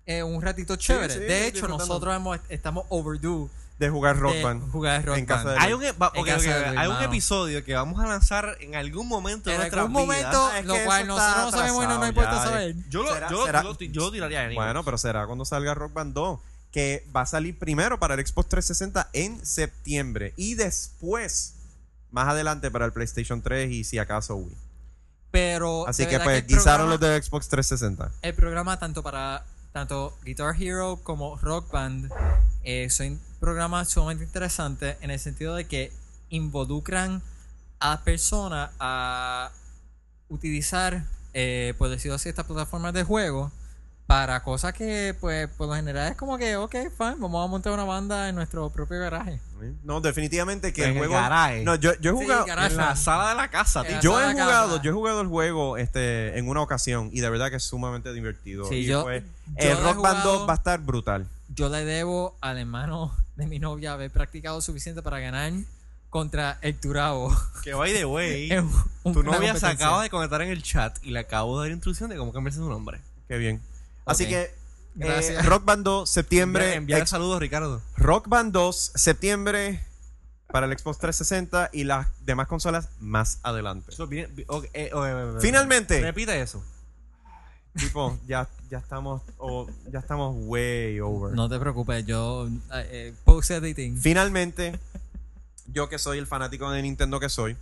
eh, 0.07 0.23
un 0.23 0.41
ratito 0.41 0.77
chévere. 0.77 1.13
sí, 1.15 1.19
de 1.21 1.47
hecho, 1.49 1.67
nosotros 1.67 2.15
hemos- 2.15 2.39
estamos 2.49 2.85
overdue 2.91 3.49
De 3.79 3.91
jugar 3.91 4.17
Rock 4.19 4.35
de 4.35 4.43
Band. 4.45 4.71
jugar 4.71 5.05
Rock 5.05 5.17
en 5.19 5.27
casa 5.27 5.45
Band. 5.45 5.59
de- 5.59 5.65
Hay 5.67 5.73
un, 5.73 5.83
e- 5.85 5.93
va- 5.93 6.13
En 6.15 6.21
ok, 6.23 6.27
casa 6.29 6.39
ok, 6.39 6.45
de 6.45 6.61
ok, 6.61 6.67
Luis, 6.69 6.79
hay 6.79 6.89
un 6.89 7.03
episodio 7.03 7.65
que 7.65 7.75
vamos 7.75 8.01
a 8.01 8.07
lanzar 8.07 8.57
en 8.61 8.75
algún 8.77 9.09
momento 9.09 9.51
de 9.51 9.57
En 9.57 9.61
nuestra 9.63 9.83
algún 9.83 9.95
momento, 9.95 10.53
es 10.55 10.65
lo 10.65 10.75
que 10.75 10.85
cual 10.85 11.07
nosotros 11.09 11.45
no 11.45 11.51
sabemos 11.59 11.85
y 11.85 11.87
no 11.89 11.99
nos 11.99 12.09
importa 12.09 12.37
ya, 12.37 12.43
saber. 12.45 12.77
Yo 12.89 13.03
lo, 13.03 13.13
¿Será- 13.13 13.31
yo, 13.31 13.45
será- 13.47 13.63
yo 13.63 13.77
yo 13.81 14.01
lo 14.03 14.13
tiraría 14.13 14.41
anyway. 14.43 14.55
Bueno, 14.57 14.85
pero 14.85 14.97
será 14.97 15.27
cuando 15.27 15.45
salga 15.45 15.75
Rock 15.75 15.93
Band 15.93 16.15
2. 16.15 16.39
Que 16.71 17.05
va 17.15 17.23
a 17.23 17.27
salir 17.27 17.59
primero 17.59 17.99
para 17.99 18.15
el 18.15 18.27
Xbox 18.27 18.49
360 18.51 19.09
en 19.15 19.45
septiembre. 19.45 20.35
Y 20.37 20.55
después, 20.55 21.55
más 22.11 22.29
adelante, 22.29 22.71
para 22.71 22.85
el 22.85 22.93
PlayStation 22.93 23.41
3 23.43 23.71
y 23.73 23.83
si 23.85 23.99
acaso 23.99 24.37
Wii. 24.37 24.57
Pero 25.37 25.87
Así 25.87 26.07
que 26.07 26.19
pues 26.19 26.47
guisaron 26.47 26.87
programa- 26.89 26.91
los 26.93 27.01
de 27.01 27.23
Xbox 27.23 27.49
360. 27.49 28.11
el 28.23 28.35
programa 28.35 28.79
tanto 28.79 29.03
para 29.03 29.45
tanto 29.73 30.17
Guitar 30.25 30.55
Hero 30.59 30.99
como 31.03 31.37
Rock 31.37 31.71
Band 31.71 32.11
eh, 32.65 32.89
son 32.89 33.21
programas 33.39 33.91
sumamente 33.91 34.25
interesantes 34.25 34.97
en 35.03 35.11
el 35.11 35.21
sentido 35.21 35.55
de 35.55 35.67
que 35.67 35.93
involucran 36.31 37.21
a 37.81 38.01
personas 38.03 38.71
a 38.81 39.51
utilizar, 40.31 41.05
eh, 41.35 41.75
por 41.77 41.91
decirlo 41.91 42.15
así, 42.15 42.31
estas 42.31 42.47
plataformas 42.47 42.95
de 42.95 43.05
juego 43.05 43.53
para 44.07 44.43
cosas 44.45 44.73
que, 44.73 45.17
pues, 45.21 45.49
por 45.49 45.67
lo 45.69 45.75
general 45.75 46.09
es 46.13 46.17
como 46.17 46.39
que, 46.39 46.57
ok, 46.57 46.73
fine, 46.97 47.17
vamos 47.19 47.45
a 47.45 47.49
montar 47.51 47.73
una 47.73 47.83
banda 47.85 48.29
en 48.29 48.37
nuestro 48.37 48.71
propio 48.71 49.01
garaje. 49.01 49.41
No, 49.83 50.01
definitivamente 50.01 50.73
que 50.73 50.83
En 50.85 50.91
el 50.91 50.93
el 50.97 50.99
juego. 50.99 51.15
garaje. 51.15 51.65
No, 51.65 51.75
yo, 51.75 51.93
yo 52.01 52.11
he 52.11 52.15
jugado. 52.15 52.47
en 52.47 52.77
la 52.77 52.95
sala 52.95 53.31
de 53.31 53.35
la 53.35 53.51
casa, 53.51 53.83
tío. 53.83 53.99
Yo 54.01 54.21
he 54.21 54.33
casa. 54.35 54.45
jugado, 54.45 54.83
yo 54.83 54.91
he 54.91 54.95
jugado 54.95 55.21
el 55.23 55.27
juego 55.29 55.77
este 55.77 56.39
en 56.39 56.47
una 56.49 56.61
ocasión 56.63 57.11
y 57.13 57.21
de 57.21 57.31
verdad 57.31 57.51
que 57.51 57.57
es 57.57 57.65
sumamente 57.65 58.13
divertido. 58.13 58.69
Sí, 58.69 58.77
Y 58.77 58.85
yo- 58.85 59.03
pues, 59.03 59.25
yo 59.47 59.71
el 59.71 59.77
Rock 59.83 60.01
Band 60.01 60.23
2 60.23 60.33
jugado- 60.33 60.47
va 60.47 60.53
a 60.53 60.57
estar 60.57 60.79
brutal. 60.81 61.27
Yo 61.49 61.69
le 61.69 61.85
debo 61.85 62.37
al 62.41 62.59
hermano 62.59 63.13
de 63.35 63.47
mi 63.47 63.59
novia 63.59 63.95
haber 63.95 64.11
practicado 64.13 64.61
suficiente 64.61 65.03
para 65.03 65.19
ganar 65.19 65.53
contra 66.11 66.59
el 66.63 66.79
Turabo. 66.79 67.35
Que 67.65 67.75
by 67.75 67.93
the 67.93 68.05
way, 68.05 68.49
tu 69.03 69.23
novia 69.25 69.57
se 69.57 69.67
acaba 69.67 70.03
de 70.03 70.11
comentar 70.11 70.43
en 70.43 70.51
el 70.51 70.63
chat 70.63 70.97
y 71.03 71.11
le 71.11 71.19
acabo 71.21 71.61
de 71.61 71.69
dar 71.69 71.73
instrucción 71.75 72.09
de 72.11 72.17
cómo 72.17 72.33
cambiarse 72.33 72.61
su 72.61 72.69
nombre. 72.69 73.01
Qué 73.27 73.37
bien. 73.39 73.61
Así 74.07 74.27
que 74.27 74.43
eh, 74.43 74.55
Gracias. 74.95 75.45
Rock 75.45 75.65
Band 75.67 75.85
2 75.85 76.09
septiembre, 76.09 76.75
Enviar 76.75 77.01
ex- 77.03 77.11
saludos, 77.11 77.39
Ricardo. 77.41 77.83
Rock 77.97 78.29
Band 78.29 78.53
2 78.53 78.93
septiembre 78.95 79.85
para 80.49 80.67
el 80.67 80.79
Xbox 80.79 80.99
360 80.99 81.71
y 81.73 81.85
las 81.85 82.07
demás 82.25 82.47
consolas 82.49 82.89
más 83.01 83.41
adelante. 83.43 83.93
Ok, 83.99 84.13
eh, 84.13 84.45
ok, 84.49 84.65
ok, 84.93 85.35
ok. 85.35 85.41
Finalmente. 85.41 86.01
Repite 86.01 86.41
eso. 86.41 86.65
Tipo, 87.75 88.19
ya 88.27 88.49
ya 88.71 88.79
estamos 88.79 89.21
o 89.37 89.67
ya 89.93 89.99
estamos 89.99 90.35
way 90.47 90.99
over. 91.01 91.35
No 91.35 91.47
te 91.51 91.59
preocupes, 91.59 92.07
yo 92.07 92.47
eh, 92.49 92.89
eh, 92.91 93.15
post 93.25 93.51
editing. 93.51 93.99
Finalmente, 94.01 94.79
yo 95.67 95.89
que 95.91 95.99
soy 95.99 96.17
el 96.17 96.27
fanático 96.27 96.71
de 96.71 96.81
Nintendo 96.81 97.21
que 97.21 97.29
soy, 97.29 97.55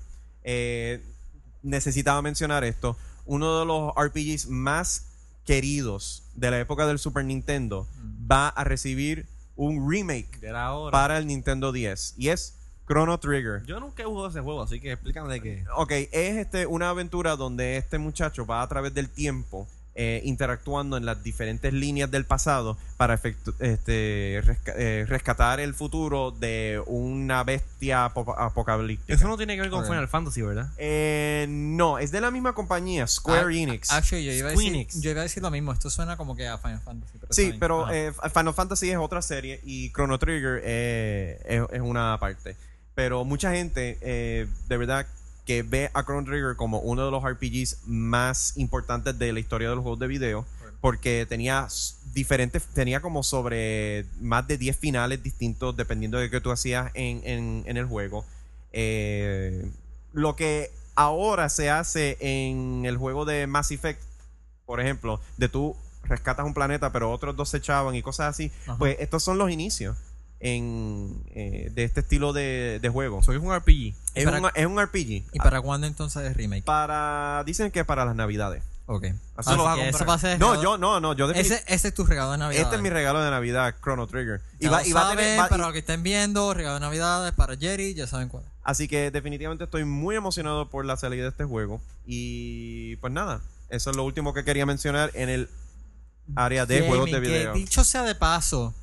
eh, 0.45 1.03
necesitaba 1.63 2.23
mencionar 2.23 2.63
esto. 2.63 2.97
Uno 3.27 3.59
de 3.59 3.67
los 3.67 3.93
RPGs 3.97 4.47
más 4.49 5.07
queridos 5.45 6.23
de 6.35 6.51
la 6.51 6.59
época 6.59 6.87
del 6.87 6.99
Super 6.99 7.25
Nintendo 7.25 7.87
va 8.31 8.49
a 8.49 8.65
recibir 8.65 9.27
un 9.57 9.89
remake 9.91 10.39
De 10.41 10.51
la 10.53 10.73
hora. 10.75 10.91
para 10.91 11.19
el 11.19 11.27
Nintendo 11.27 11.71
10 11.73 12.15
y 12.19 12.29
es 12.29 12.57
Chrono 12.87 13.19
Trigger. 13.19 13.63
Yo 13.65 13.81
nunca 13.81 14.03
he 14.03 14.07
jugado 14.07 14.29
ese 14.29 14.41
juego, 14.41 14.63
así 14.63 14.79
que 14.81 14.93
explícame 14.93 15.33
de 15.33 15.41
qué. 15.41 15.65
Ok, 15.77 15.91
es 15.93 16.37
este, 16.37 16.67
una 16.67 16.91
aventura 16.91 17.37
donde 17.37 17.77
este 17.77 17.99
muchacho 17.99 18.45
va 18.45 18.61
a 18.63 18.69
través 18.69 18.93
del 18.93 19.09
tiempo 19.09 19.67
eh, 19.97 20.21
interactuando 20.25 20.97
en 20.97 21.07
las 21.07 21.23
diferentes 21.23 21.73
líneas 21.73 22.11
del 22.11 22.25
pasado 22.25 22.77
para 22.97 23.17
efectu- 23.17 23.55
este, 23.61 24.43
resca- 24.45 24.75
eh, 24.77 25.05
rescatar 25.09 25.61
el 25.61 25.73
futuro 25.75 26.31
de 26.33 26.83
una 26.87 27.45
bestia 27.45 28.07
apo- 28.13 28.35
apocalíptica. 28.37 29.15
Eso 29.15 29.29
no 29.29 29.37
tiene 29.37 29.55
que 29.55 29.61
ver 29.63 29.71
con. 29.71 29.85
Final 29.85 30.09
Fantasy, 30.09 30.43
¿verdad? 30.43 30.69
Eh, 30.79 31.47
no, 31.49 31.99
es 31.99 32.11
de 32.11 32.21
la 32.21 32.31
misma 32.31 32.55
compañía, 32.55 33.07
Square 33.07 33.55
Ah, 33.55 33.63
Enix. 33.63 33.91
Actually, 33.93 34.25
yo 34.25 34.33
iba, 34.33 34.49
a 34.49 34.51
Square 34.53 34.65
decir, 34.65 34.75
Enix. 34.75 35.01
yo 35.01 35.11
iba 35.11 35.21
a 35.21 35.23
decir 35.25 35.43
lo 35.43 35.51
mismo. 35.51 35.73
Esto 35.73 35.91
suena 35.91 36.17
como 36.17 36.35
que 36.35 36.49
a 36.49 36.59
Final 36.59 36.81
Fantasy. 36.81 37.19
Pero 37.21 37.33
Sí, 37.33 37.55
pero 37.61 37.91
eh, 37.91 38.13
Final 38.33 38.55
Fantasy 38.55 38.91
es 38.91 38.97
otra 38.99 39.23
serie 39.23 39.61
y 39.65 39.91
Chrono 39.93 40.19
Trigger 40.19 40.61
eh, 40.65 41.41
es, 41.47 41.63
es 41.73 41.81
una 41.81 42.17
parte. 42.19 42.57
Pero 42.95 43.25
mucha 43.25 43.53
gente, 43.53 43.99
eh, 44.01 44.47
de 44.69 44.77
verdad, 44.77 45.07
que 45.45 45.63
ve 45.63 45.91
a 45.95 46.05
Chrono 46.05 46.25
Trigger 46.25 46.57
como 46.57 46.79
uno 46.81 47.05
de 47.05 47.11
los 47.11 47.23
RPGs 47.23 47.87
más 47.87 48.57
importantes 48.57 49.19
de 49.19 49.33
la 49.33 49.41
historia 49.41 49.69
de 49.69 49.75
los 49.77 49.83
juegos 49.83 49.99
de 50.01 50.07
video, 50.07 50.47
porque 50.81 51.27
tenía 51.29 51.69
diferentes, 52.13 52.63
tenía 52.75 53.01
como 53.01 53.23
sobre 53.23 54.07
más 54.21 54.47
de 54.47 54.57
10 54.59 54.77
finales 54.79 55.23
distintos 55.23 55.77
dependiendo 55.77 56.19
de 56.19 56.31
qué 56.31 56.41
tú 56.41 56.51
hacías 56.51 56.91
en, 56.95 57.21
en- 57.25 57.63
en 57.67 57.77
el 57.77 57.87
juego. 57.87 58.25
Eh, 58.73 59.71
lo 60.13 60.37
que 60.37 60.71
ahora 60.95 61.49
se 61.49 61.71
hace 61.71 62.17
en 62.21 62.85
el 62.87 62.97
juego 62.97 63.25
de 63.25 63.47
Mass 63.47 63.71
Effect, 63.71 64.01
por 64.67 64.81
ejemplo, 64.81 65.21
de 65.37 65.49
tú 65.49 65.77
rescatas 66.05 66.45
un 66.45 66.53
planeta 66.55 66.93
pero 66.93 67.11
otros 67.11 67.35
dos 67.35 67.49
se 67.49 67.57
echaban 67.59 67.95
y 67.95 68.03
cosas 68.03 68.29
así, 68.31 68.53
Ajá. 68.65 68.77
pues 68.79 68.97
estos 69.01 69.23
son 69.23 69.39
los 69.39 69.51
inicios. 69.51 69.97
En, 70.41 71.23
eh, 71.35 71.71
de 71.73 71.85
este 71.85 72.01
estilo 72.01 72.33
de, 72.33 72.79
de 72.83 72.89
juego. 72.89 73.23
Soy 73.23 73.37
un 73.37 73.55
RPG. 73.55 73.95
Es, 74.15 74.25
para- 74.25 74.41
un, 74.41 74.51
es 74.55 74.67
un 74.67 74.81
RPG. 74.81 75.25
¿Y 75.33 75.39
para 75.39 75.61
cuándo 75.61 75.87
entonces 75.87 76.23
el 76.25 76.35
remake? 76.35 76.65
Para, 76.65 77.43
dicen 77.47 77.71
que 77.71 77.85
para 77.85 78.05
las 78.05 78.15
navidades. 78.15 78.63
Ok. 78.87 79.07
Así 79.37 79.55
lo 79.57 79.65
vas 79.65 79.73
a 79.73 79.77
que 79.77 79.83
comprar. 79.91 79.95
eso 79.95 80.05
va 80.05 80.15
a 80.15 80.19
ser 80.19 80.39
No, 80.39 80.63
yo 80.63 80.77
no, 80.77 81.01
no, 81.01 81.15
yo. 81.15 81.31
Ese, 81.31 81.63
ese 81.69 81.89
es 81.89 81.95
tu 81.95 82.05
regalo 82.05 82.33
de 82.33 82.39
Navidad. 82.39 82.63
Este 82.65 82.77
es 82.77 82.83
mi 82.83 82.91
regalo 82.91 83.23
de 83.23 83.31
Navidad, 83.31 83.75
Chrono 83.83 84.07
Trigger. 84.07 84.43
Y 84.61 84.67
va, 84.67 84.83
lo 84.83 84.87
y 84.87 84.93
va 84.93 85.07
a 85.07 85.11
tener. 85.17 85.25
saben, 85.25 85.41
va- 85.41 85.49
para 85.49 85.63
los 85.65 85.73
que 85.73 85.79
estén 85.79 86.03
viendo, 86.03 86.53
regalo 86.53 86.75
de 86.75 86.81
Navidades 86.81 87.33
para 87.33 87.57
Jerry, 87.57 87.95
ya 87.95 88.07
saben 88.07 88.29
cuál. 88.29 88.45
así 88.63 88.87
que 88.87 89.11
definitivamente 89.11 89.65
estoy 89.65 89.87
muy 89.87 90.17
emocionado 90.17 90.69
por 90.69 90.85
la 90.85 90.99
salida 90.99 91.23
de 91.23 91.29
este 91.31 91.45
juego. 91.45 91.81
Y 92.05 92.97
pues 92.97 93.11
nada, 93.11 93.41
eso 93.71 93.89
es 93.91 93.97
lo 93.97 94.05
último 94.05 94.35
que 94.35 94.45
quería 94.45 94.67
mencionar 94.67 95.11
en 95.15 95.31
el 95.31 95.49
área 96.37 96.67
de 96.67 96.87
juegos 96.87 97.07
de 97.07 97.13
que 97.13 97.21
video. 97.21 97.55
dicho 97.55 97.85
sea 97.85 98.03
de 98.03 98.15
paso, 98.15 98.75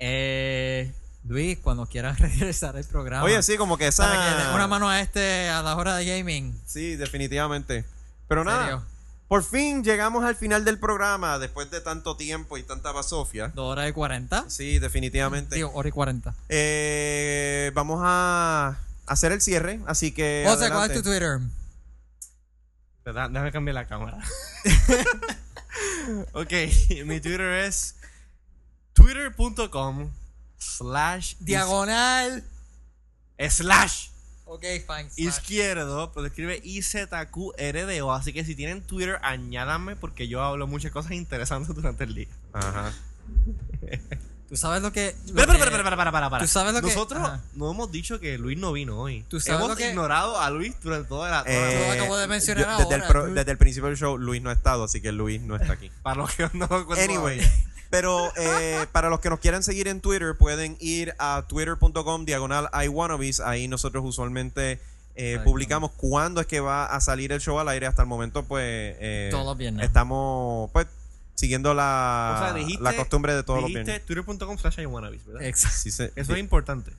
eh, 0.00 0.92
Luis, 1.24 1.58
cuando 1.58 1.86
quieras 1.86 2.18
regresar 2.20 2.76
al 2.76 2.84
programa. 2.84 3.22
Oye, 3.24 3.42
sí, 3.42 3.56
como 3.56 3.76
que 3.78 3.86
esa. 3.86 4.08
para 4.08 4.48
que 4.48 4.54
una 4.54 4.66
mano 4.66 4.88
a 4.88 5.00
este 5.00 5.48
a 5.48 5.62
la 5.62 5.76
hora 5.76 5.96
de 5.96 6.06
gaming. 6.06 6.58
Sí, 6.66 6.96
definitivamente. 6.96 7.84
Pero 8.26 8.42
nada, 8.44 8.62
¿Serio? 8.62 8.82
por 9.28 9.44
fin 9.44 9.84
llegamos 9.84 10.24
al 10.24 10.36
final 10.36 10.64
del 10.64 10.78
programa 10.78 11.38
después 11.38 11.70
de 11.70 11.80
tanto 11.80 12.16
tiempo 12.16 12.56
y 12.58 12.62
tanta 12.62 12.92
basofia. 12.92 13.48
Dos 13.54 13.72
horas 13.72 13.88
y 13.90 13.92
cuarenta. 13.92 14.44
Sí, 14.48 14.78
definitivamente. 14.78 15.56
Digo, 15.56 15.70
hora 15.74 15.88
y 15.88 15.92
cuarenta. 15.92 16.34
Eh, 16.48 17.70
vamos 17.74 18.00
a 18.02 18.78
hacer 19.06 19.32
el 19.32 19.40
cierre, 19.40 19.80
así 19.86 20.12
que. 20.12 20.44
José, 20.46 20.68
¿cuál 20.68 20.72
adelante. 20.72 20.94
es 20.96 21.02
tu 21.02 21.10
Twitter? 21.10 21.38
Déjame 23.04 23.52
cambiar 23.52 23.74
la 23.74 23.86
cámara. 23.86 24.18
ok, 26.32 26.52
mi 27.04 27.20
Twitter 27.20 27.64
es 27.64 27.96
twitter.com 29.00 30.10
slash 30.58 31.34
Diagonal. 31.40 32.44
slash 33.48 34.08
Ok, 34.44 34.62
fine. 34.62 35.08
slash. 35.10 35.18
izquierdo, 35.18 36.12
pero 36.12 36.26
escribe 36.26 36.60
IZQRDO. 36.64 38.12
Así 38.12 38.32
que 38.32 38.44
si 38.44 38.54
tienen 38.56 38.82
Twitter, 38.82 39.18
añádanme 39.22 39.96
porque 39.96 40.26
yo 40.28 40.42
hablo 40.42 40.66
muchas 40.66 40.90
cosas 40.92 41.12
interesantes 41.12 41.74
durante 41.74 42.04
el 42.04 42.14
día. 42.14 42.28
Ajá. 42.52 42.92
Tú 44.48 44.56
sabes 44.56 44.82
lo 44.82 44.92
que. 44.92 45.14
lo 45.28 45.46
que- 45.46 45.52
espera, 45.52 45.94
para, 45.94 46.10
para, 46.10 46.28
para. 46.28 46.44
¿Tú 46.44 46.48
sabes 46.48 46.74
lo 46.74 46.80
que- 46.80 46.88
Nosotros 46.88 47.22
no 47.54 47.70
hemos 47.70 47.92
dicho 47.92 48.18
que 48.18 48.36
Luis 48.36 48.58
no 48.58 48.72
vino 48.72 48.98
hoy. 49.00 49.24
¿Tú 49.28 49.38
sabes 49.38 49.60
hemos 49.60 49.70
lo 49.70 49.76
que- 49.76 49.90
ignorado 49.90 50.40
a 50.40 50.50
Luis 50.50 50.74
durante 50.82 51.08
toda 51.08 51.30
la. 51.30 51.44
toda 51.44 51.54
la- 51.56 51.72
Yo 51.72 51.86
lo 51.86 51.92
acabo 51.92 52.16
de 52.16 52.26
mencionar 52.26 52.64
yo- 52.64 52.78
desde, 52.78 52.94
el 52.96 53.00
ahora. 53.02 53.08
pro- 53.12 53.26
desde 53.32 53.52
el 53.52 53.58
principio 53.58 53.86
del 53.88 53.96
show, 53.96 54.18
Luis 54.18 54.42
no 54.42 54.50
ha 54.50 54.54
estado, 54.54 54.82
así 54.82 55.00
que 55.00 55.12
Luis 55.12 55.40
no 55.40 55.54
está 55.54 55.74
aquí. 55.74 55.92
para 56.02 56.16
los 56.22 56.34
que 56.34 56.50
no 56.54 56.66
lo 56.68 56.80
encuentran 56.80 57.08
Anyway. 57.08 57.40
Pero 57.90 58.32
eh, 58.36 58.86
para 58.92 59.08
los 59.10 59.20
que 59.20 59.28
nos 59.30 59.40
quieran 59.40 59.62
seguir 59.62 59.88
en 59.88 60.00
Twitter, 60.00 60.36
pueden 60.38 60.76
ir 60.80 61.14
a 61.18 61.44
twitter.com 61.48 62.24
diagonal 62.24 62.68
iWannabes. 62.84 63.40
Ahí 63.40 63.66
nosotros 63.68 64.04
usualmente 64.04 64.80
eh, 65.16 65.38
publicamos 65.44 65.90
cuándo 65.96 66.40
es 66.40 66.46
que 66.46 66.60
va 66.60 66.86
a 66.86 67.00
salir 67.00 67.32
el 67.32 67.40
show 67.40 67.58
al 67.58 67.68
aire. 67.68 67.86
Hasta 67.86 68.02
el 68.02 68.08
momento, 68.08 68.44
pues. 68.44 68.96
eh, 69.00 69.28
Todos 69.30 69.44
los 69.44 69.58
viernes. 69.58 69.84
Estamos, 69.84 70.70
pues, 70.72 70.86
siguiendo 71.34 71.74
la, 71.74 72.34
O 72.36 72.44
sea, 72.44 72.54
dijiste- 72.54 72.82
la 72.82 72.94
costumbre 72.96 73.34
de 73.34 73.42
todos 73.42 73.60
los 73.62 73.70
viernes. 73.72 74.04
twitter.com 74.06 74.56
slash 74.58 74.78
iwannabes, 74.80 75.26
¿verdad? 75.26 75.42
Exacto. 75.42 75.76
Sí, 75.78 75.90
se- 75.90 76.12
Eso 76.16 76.32
es 76.34 76.38
importante. 76.38 76.92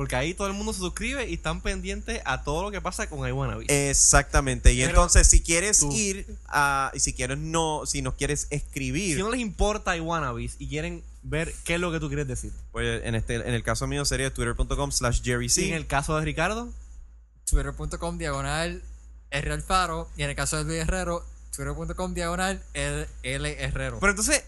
Porque 0.00 0.16
ahí 0.16 0.32
todo 0.32 0.46
el 0.46 0.54
mundo 0.54 0.72
se 0.72 0.78
suscribe 0.78 1.28
y 1.28 1.34
están 1.34 1.60
pendientes 1.60 2.22
a 2.24 2.42
todo 2.42 2.62
lo 2.62 2.70
que 2.70 2.80
pasa 2.80 3.06
con 3.10 3.28
iWannabes. 3.28 3.66
Exactamente. 3.68 4.72
Y 4.72 4.78
Pero 4.78 4.88
entonces, 4.88 5.28
si 5.28 5.42
quieres 5.42 5.80
tú- 5.80 5.92
ir 5.92 6.26
a. 6.48 6.90
Y 6.94 7.00
si 7.00 7.12
quieres 7.12 7.36
no. 7.36 7.82
Si 7.84 8.00
nos 8.00 8.14
quieres 8.14 8.46
escribir. 8.48 9.16
si 9.18 9.22
no 9.22 9.30
les 9.30 9.40
importa 9.42 9.94
iWannabes 9.98 10.56
y 10.58 10.68
quieren 10.68 11.04
ver 11.22 11.52
qué 11.64 11.74
es 11.74 11.80
lo 11.80 11.92
que 11.92 12.00
tú 12.00 12.08
quieres 12.08 12.26
decir. 12.26 12.50
Pues 12.72 13.04
en 13.04 13.14
este 13.14 13.34
en 13.34 13.52
el 13.52 13.62
caso 13.62 13.86
mío 13.86 14.06
sería 14.06 14.32
twitter.com 14.32 14.90
slash 14.90 15.20
Jerry 15.22 15.44
Y 15.44 15.48
C. 15.50 15.68
en 15.68 15.74
el 15.74 15.86
caso 15.86 16.16
de 16.18 16.24
Ricardo, 16.24 16.72
Twitter.com 17.44 18.16
diagonal 18.16 18.82
R 19.30 19.52
Alfaro. 19.52 20.08
Y 20.16 20.22
en 20.22 20.30
el 20.30 20.34
caso 20.36 20.56
de 20.56 20.64
Luis 20.64 20.78
Herrero, 20.78 21.26
Twitter.com 21.54 22.14
diagonal 22.14 22.64
L, 22.72 23.06
L 23.22 23.62
Herrero. 23.62 24.00
Pero 24.00 24.12
entonces, 24.12 24.44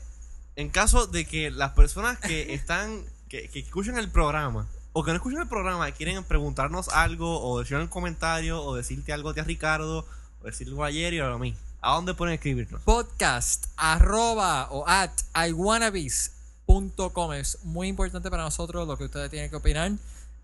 en 0.56 0.70
caso 0.70 1.06
de 1.08 1.26
que 1.26 1.50
las 1.50 1.72
personas 1.72 2.18
que 2.20 2.54
están, 2.54 3.04
que, 3.28 3.50
que 3.50 3.58
escuchan 3.58 3.98
el 3.98 4.10
programa, 4.10 4.66
o 4.92 5.04
que 5.04 5.10
no 5.10 5.16
escuchan 5.16 5.42
el 5.42 5.48
programa, 5.48 5.88
y 5.88 5.92
quieren 5.92 6.22
preguntarnos 6.24 6.88
algo, 6.88 7.42
o 7.42 7.58
decir 7.60 7.76
un 7.76 7.88
comentario, 7.88 8.62
o 8.62 8.74
decirte 8.74 9.12
algo 9.12 9.30
a 9.30 9.34
ti 9.34 9.40
a 9.40 9.44
Ricardo, 9.44 10.06
o 10.40 10.44
decirle 10.44 10.72
algo 10.72 10.84
a 10.84 10.92
Jerry 10.92 11.20
o 11.20 11.32
a 11.32 11.38
mí, 11.38 11.56
¿a 11.80 11.94
dónde 11.94 12.14
pueden 12.14 12.34
escribirnos? 12.34 12.82
podcast 12.82 13.66
arroba 13.76 14.68
o 14.70 14.84
at 14.86 15.12
iwannabes.com 15.48 17.32
es 17.32 17.58
muy 17.64 17.88
importante 17.88 18.30
para 18.30 18.44
nosotros 18.44 18.86
lo 18.86 18.96
que 18.96 19.04
ustedes 19.04 19.30
tienen 19.30 19.50
que 19.50 19.56
opinar 19.56 19.92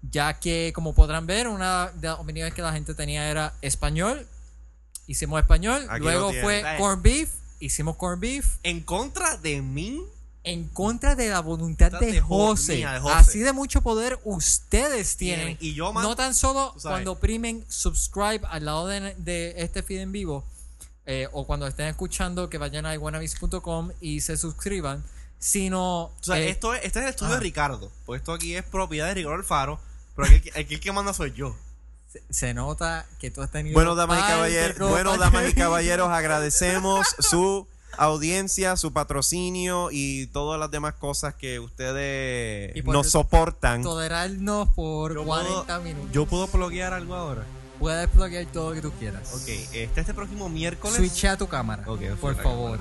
ya 0.03 0.39
que 0.39 0.73
como 0.75 0.95
podrán 0.95 1.27
ver 1.27 1.49
una 1.49 1.91
de 1.95 2.09
las 2.09 2.19
opiniones 2.19 2.55
que 2.55 2.63
la 2.63 2.73
gente 2.73 2.95
tenía 2.95 3.29
era 3.31 3.55
español. 3.63 4.27
Hicimos 5.07 5.41
español 5.41 5.87
Aquí 5.89 6.03
luego 6.03 6.33
fue 6.33 6.63
corn 6.79 7.03
beef. 7.03 7.31
Hicimos 7.61 7.97
corn 7.97 8.21
beef. 8.21 8.57
En 8.63 8.81
contra 8.81 9.37
de 9.37 9.63
mí, 9.63 10.03
en 10.51 10.69
contra 10.69 11.15
de 11.15 11.29
la 11.29 11.41
voluntad 11.41 11.93
De 11.93 12.13
de 12.13 12.21
Jo- 12.21 12.49
José. 12.49 12.77
mía, 12.77 12.93
de 12.95 13.01
José. 13.01 13.15
Así 13.15 13.39
de 13.41 13.53
mucho 13.53 13.81
poder 13.83 14.19
ustedes 14.25 15.17
tienen. 15.17 15.57
Y 15.61 15.75
yo, 15.75 15.93
man, 15.93 16.03
no 16.03 16.17
tan 16.17 16.35
solo 16.35 16.75
cuando 16.83 17.13
oprimen 17.13 17.65
subscribe 17.69 18.41
al 18.49 18.65
lado 18.65 18.87
de, 18.87 19.15
de 19.19 19.55
este 19.59 19.83
feed 19.83 20.01
en 20.01 20.13
vivo 20.13 20.45
eh, 21.07 21.29
o 21.33 21.47
cuando 21.47 21.67
estén 21.67 21.87
escuchando 21.87 22.51
que 22.51 22.59
vayan 22.59 22.85
a 22.87 22.95
iwannabes.com 22.95 23.91
y 24.01 24.21
se 24.21 24.37
suscriban, 24.37 25.05
sino 25.39 26.05
o 26.05 26.13
sea, 26.21 26.39
eh, 26.39 26.51
esto 26.51 26.75
es, 26.75 26.85
este 26.85 26.99
es 26.99 27.05
el 27.05 27.11
estudio 27.11 27.33
ah. 27.33 27.37
de 27.37 27.41
Ricardo, 27.43 27.93
porque 28.05 28.19
esto 28.19 28.33
aquí 28.33 28.55
es 28.57 28.65
propiedad 28.65 29.07
de 29.07 29.15
Ricardo 29.15 29.37
Alfaro, 29.37 29.81
pero 30.17 30.27
aquí, 30.27 30.35
el 30.37 30.43
que- 30.43 30.61
aquí 30.61 30.75
el 30.75 30.81
que 30.81 30.93
manda 30.93 31.13
soy 31.15 31.33
yo. 31.33 31.57
se, 32.13 32.23
se 32.31 32.55
nota 32.55 33.07
que 33.21 33.31
tú 33.31 33.41
has 33.43 33.51
tenido 33.51 33.75
Bueno, 33.75 33.95
damas 33.95 34.19
y 34.19 34.23
caballeros, 34.23 34.91
bueno, 34.91 35.17
damas 35.17 35.49
y 35.49 35.53
caballeros, 35.55 36.09
agradecemos 36.11 37.07
su 37.19 37.67
audiencia, 37.99 38.77
su 38.77 38.93
patrocinio 38.93 39.89
y 39.91 40.27
todas 40.29 40.59
las 40.59 40.71
demás 40.71 40.95
cosas 40.95 41.35
que 41.35 41.59
ustedes 41.61 42.75
nos 42.85 43.11
soportan. 43.11 43.83
tolerarnos 43.83 44.69
por 44.71 45.15
Yo 45.15 45.25
40 45.25 45.65
puedo- 45.67 45.81
minutos. 45.83 46.13
Yo 46.13 46.27
puedo 46.27 46.47
bloquear 46.47 46.93
algo 46.95 47.15
ahora. 47.15 47.45
Puedes 47.79 48.13
bloquear 48.13 48.47
todo 48.47 48.71
lo 48.71 48.75
que 48.77 48.83
tú 48.83 48.93
quieras. 48.99 49.33
Ok, 49.35 49.49
este, 49.49 50.01
este 50.01 50.15
próximo 50.15 50.49
miércoles. 50.49 50.97
Switcha 50.97 51.37
tu 51.37 51.47
cámara, 51.49 51.85
Ok, 51.87 52.01
por 52.21 52.35
favor. 52.37 52.79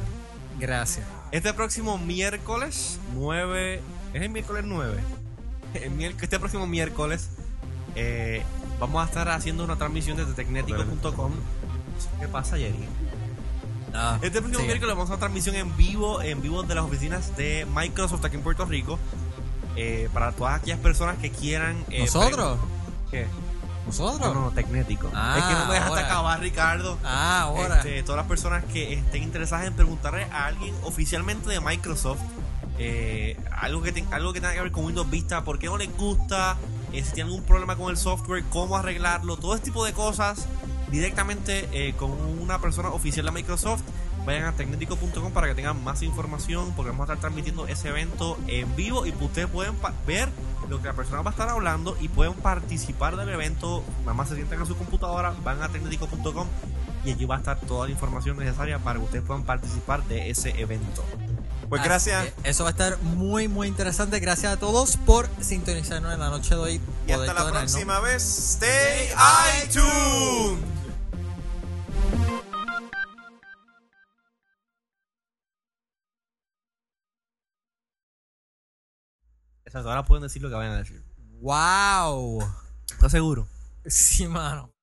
Gracias. 0.59 1.05
Este 1.31 1.53
próximo 1.53 1.97
miércoles 1.97 2.97
9. 3.13 3.81
¿Es 4.13 4.21
el 4.21 4.29
miércoles 4.29 4.63
9? 4.65 4.97
El 5.73 6.01
este 6.21 6.39
próximo 6.39 6.65
miércoles 6.65 7.29
eh, 7.95 8.41
vamos 8.79 9.03
a 9.03 9.05
estar 9.07 9.29
haciendo 9.29 9.63
una 9.63 9.75
transmisión 9.77 10.17
desde 10.17 10.33
tecnético.com. 10.33 11.31
¿Qué 12.19 12.27
pasa, 12.27 12.57
Jerry? 12.57 12.75
Ah, 13.93 14.15
Este 14.21 14.39
próximo 14.39 14.57
sigue. 14.59 14.67
miércoles 14.67 14.95
vamos 14.95 15.09
a 15.09 15.13
una 15.13 15.19
transmisión 15.19 15.55
en 15.55 15.75
vivo, 15.77 16.21
en 16.21 16.41
vivo 16.41 16.63
de 16.63 16.75
las 16.75 16.83
oficinas 16.83 17.35
de 17.37 17.65
Microsoft 17.73 18.23
aquí 18.25 18.35
en 18.35 18.43
Puerto 18.43 18.65
Rico. 18.65 18.99
eh, 19.79 20.09
para 20.11 20.31
todas 20.31 20.55
aquellas 20.59 20.79
personas 20.79 21.17
que 21.19 21.29
quieran. 21.29 21.85
eh, 21.91 21.99
¿Nosotros? 22.01 22.57
¿Qué? 23.11 23.27
¿Nosotros? 23.85 24.33
No, 24.33 24.41
no, 24.41 24.51
Tecnético. 24.51 25.09
Ah, 25.13 25.35
es 25.37 25.43
que 25.45 25.53
no 25.53 25.65
me 25.67 25.73
dejaste 25.75 25.93
ahora. 25.99 26.05
acabar, 26.07 26.39
Ricardo. 26.39 26.97
Ah, 27.03 27.41
ahora. 27.43 27.77
Este, 27.77 28.01
todas 28.01 28.17
las 28.17 28.27
personas 28.27 28.65
que 28.65 28.93
estén 28.93 29.21
interesadas 29.21 29.67
en 29.67 29.73
preguntarle 29.75 30.23
a 30.31 30.47
alguien 30.47 30.73
oficialmente 30.83 31.47
de 31.49 31.59
Microsoft 31.61 32.19
eh, 32.79 33.39
algo, 33.51 33.81
que 33.83 33.91
te- 33.91 34.05
algo 34.11 34.33
que 34.33 34.41
tenga 34.41 34.53
que 34.55 34.61
ver 34.61 34.71
con 34.71 34.83
Windows 34.85 35.09
Vista, 35.09 35.43
por 35.43 35.57
qué 35.59 35.67
no 35.67 35.77
les 35.77 35.95
gusta, 35.95 36.57
eh, 36.91 37.03
si 37.03 37.11
tienen 37.13 37.31
algún 37.33 37.43
problema 37.45 37.75
con 37.75 37.89
el 37.91 37.97
software, 37.97 38.43
cómo 38.49 38.77
arreglarlo, 38.77 39.37
todo 39.37 39.53
ese 39.55 39.63
tipo 39.63 39.85
de 39.85 39.93
cosas 39.93 40.45
directamente 40.89 41.67
eh, 41.71 41.93
con 41.93 42.11
una 42.11 42.59
persona 42.59 42.89
oficial 42.89 43.25
de 43.25 43.31
Microsoft. 43.31 43.81
Vayan 44.25 44.45
a 44.45 44.53
tecnético.com 44.53 45.31
para 45.31 45.47
que 45.47 45.55
tengan 45.55 45.81
más 45.83 46.01
información, 46.03 46.73
porque 46.75 46.91
vamos 46.91 47.09
a 47.09 47.13
estar 47.13 47.21
transmitiendo 47.21 47.67
ese 47.67 47.89
evento 47.89 48.37
en 48.47 48.75
vivo 48.75 49.05
y 49.05 49.11
ustedes 49.11 49.47
pueden 49.47 49.75
ver 50.05 50.29
lo 50.69 50.81
que 50.81 50.87
la 50.87 50.93
persona 50.93 51.21
va 51.21 51.31
a 51.31 51.33
estar 51.33 51.47
hablando 51.47 51.95
y 52.01 52.09
pueden 52.09 52.33
participar 52.33 53.15
del 53.15 53.29
evento. 53.29 53.83
Nada 54.01 54.13
más 54.13 54.27
se 54.27 54.35
sientan 54.35 54.59
en 54.59 54.65
su 54.65 54.75
computadora, 54.75 55.33
van 55.43 55.61
a 55.63 55.69
tecnético.com 55.69 56.47
y 57.05 57.11
allí 57.11 57.25
va 57.25 57.35
a 57.35 57.37
estar 57.39 57.57
toda 57.61 57.85
la 57.85 57.93
información 57.93 58.37
necesaria 58.37 58.79
para 58.79 58.99
que 58.99 59.05
ustedes 59.05 59.23
puedan 59.23 59.43
participar 59.43 60.03
de 60.07 60.29
ese 60.29 60.49
evento. 60.59 61.05
Pues 61.69 61.83
gracias 61.83 62.27
Eso 62.43 62.63
va 62.63 62.69
a 62.69 62.71
estar 62.71 62.97
muy, 63.01 63.47
muy 63.47 63.67
interesante. 63.67 64.19
Gracias 64.19 64.53
a 64.53 64.57
todos 64.57 64.97
por 64.97 65.29
sintonizarnos 65.41 66.13
en 66.13 66.19
la 66.19 66.29
noche 66.29 66.55
de 66.55 66.61
hoy. 66.61 66.81
y 67.07 67.11
hasta 67.11 67.33
la 67.33 67.51
próxima 67.51 67.99
vez. 67.99 68.23
Stay 68.23 69.09
iTunes. 69.63 70.76
Exacto, 79.65 79.89
ahora 79.89 80.05
pueden 80.05 80.23
decir 80.23 80.41
lo 80.41 80.49
que 80.49 80.55
vayan 80.55 80.73
a 80.73 80.77
decir. 80.77 81.03
¡Wow! 81.41 82.39
¿Estás 82.89 83.11
seguro? 83.11 83.47
Sí, 83.85 84.27
mano. 84.27 84.76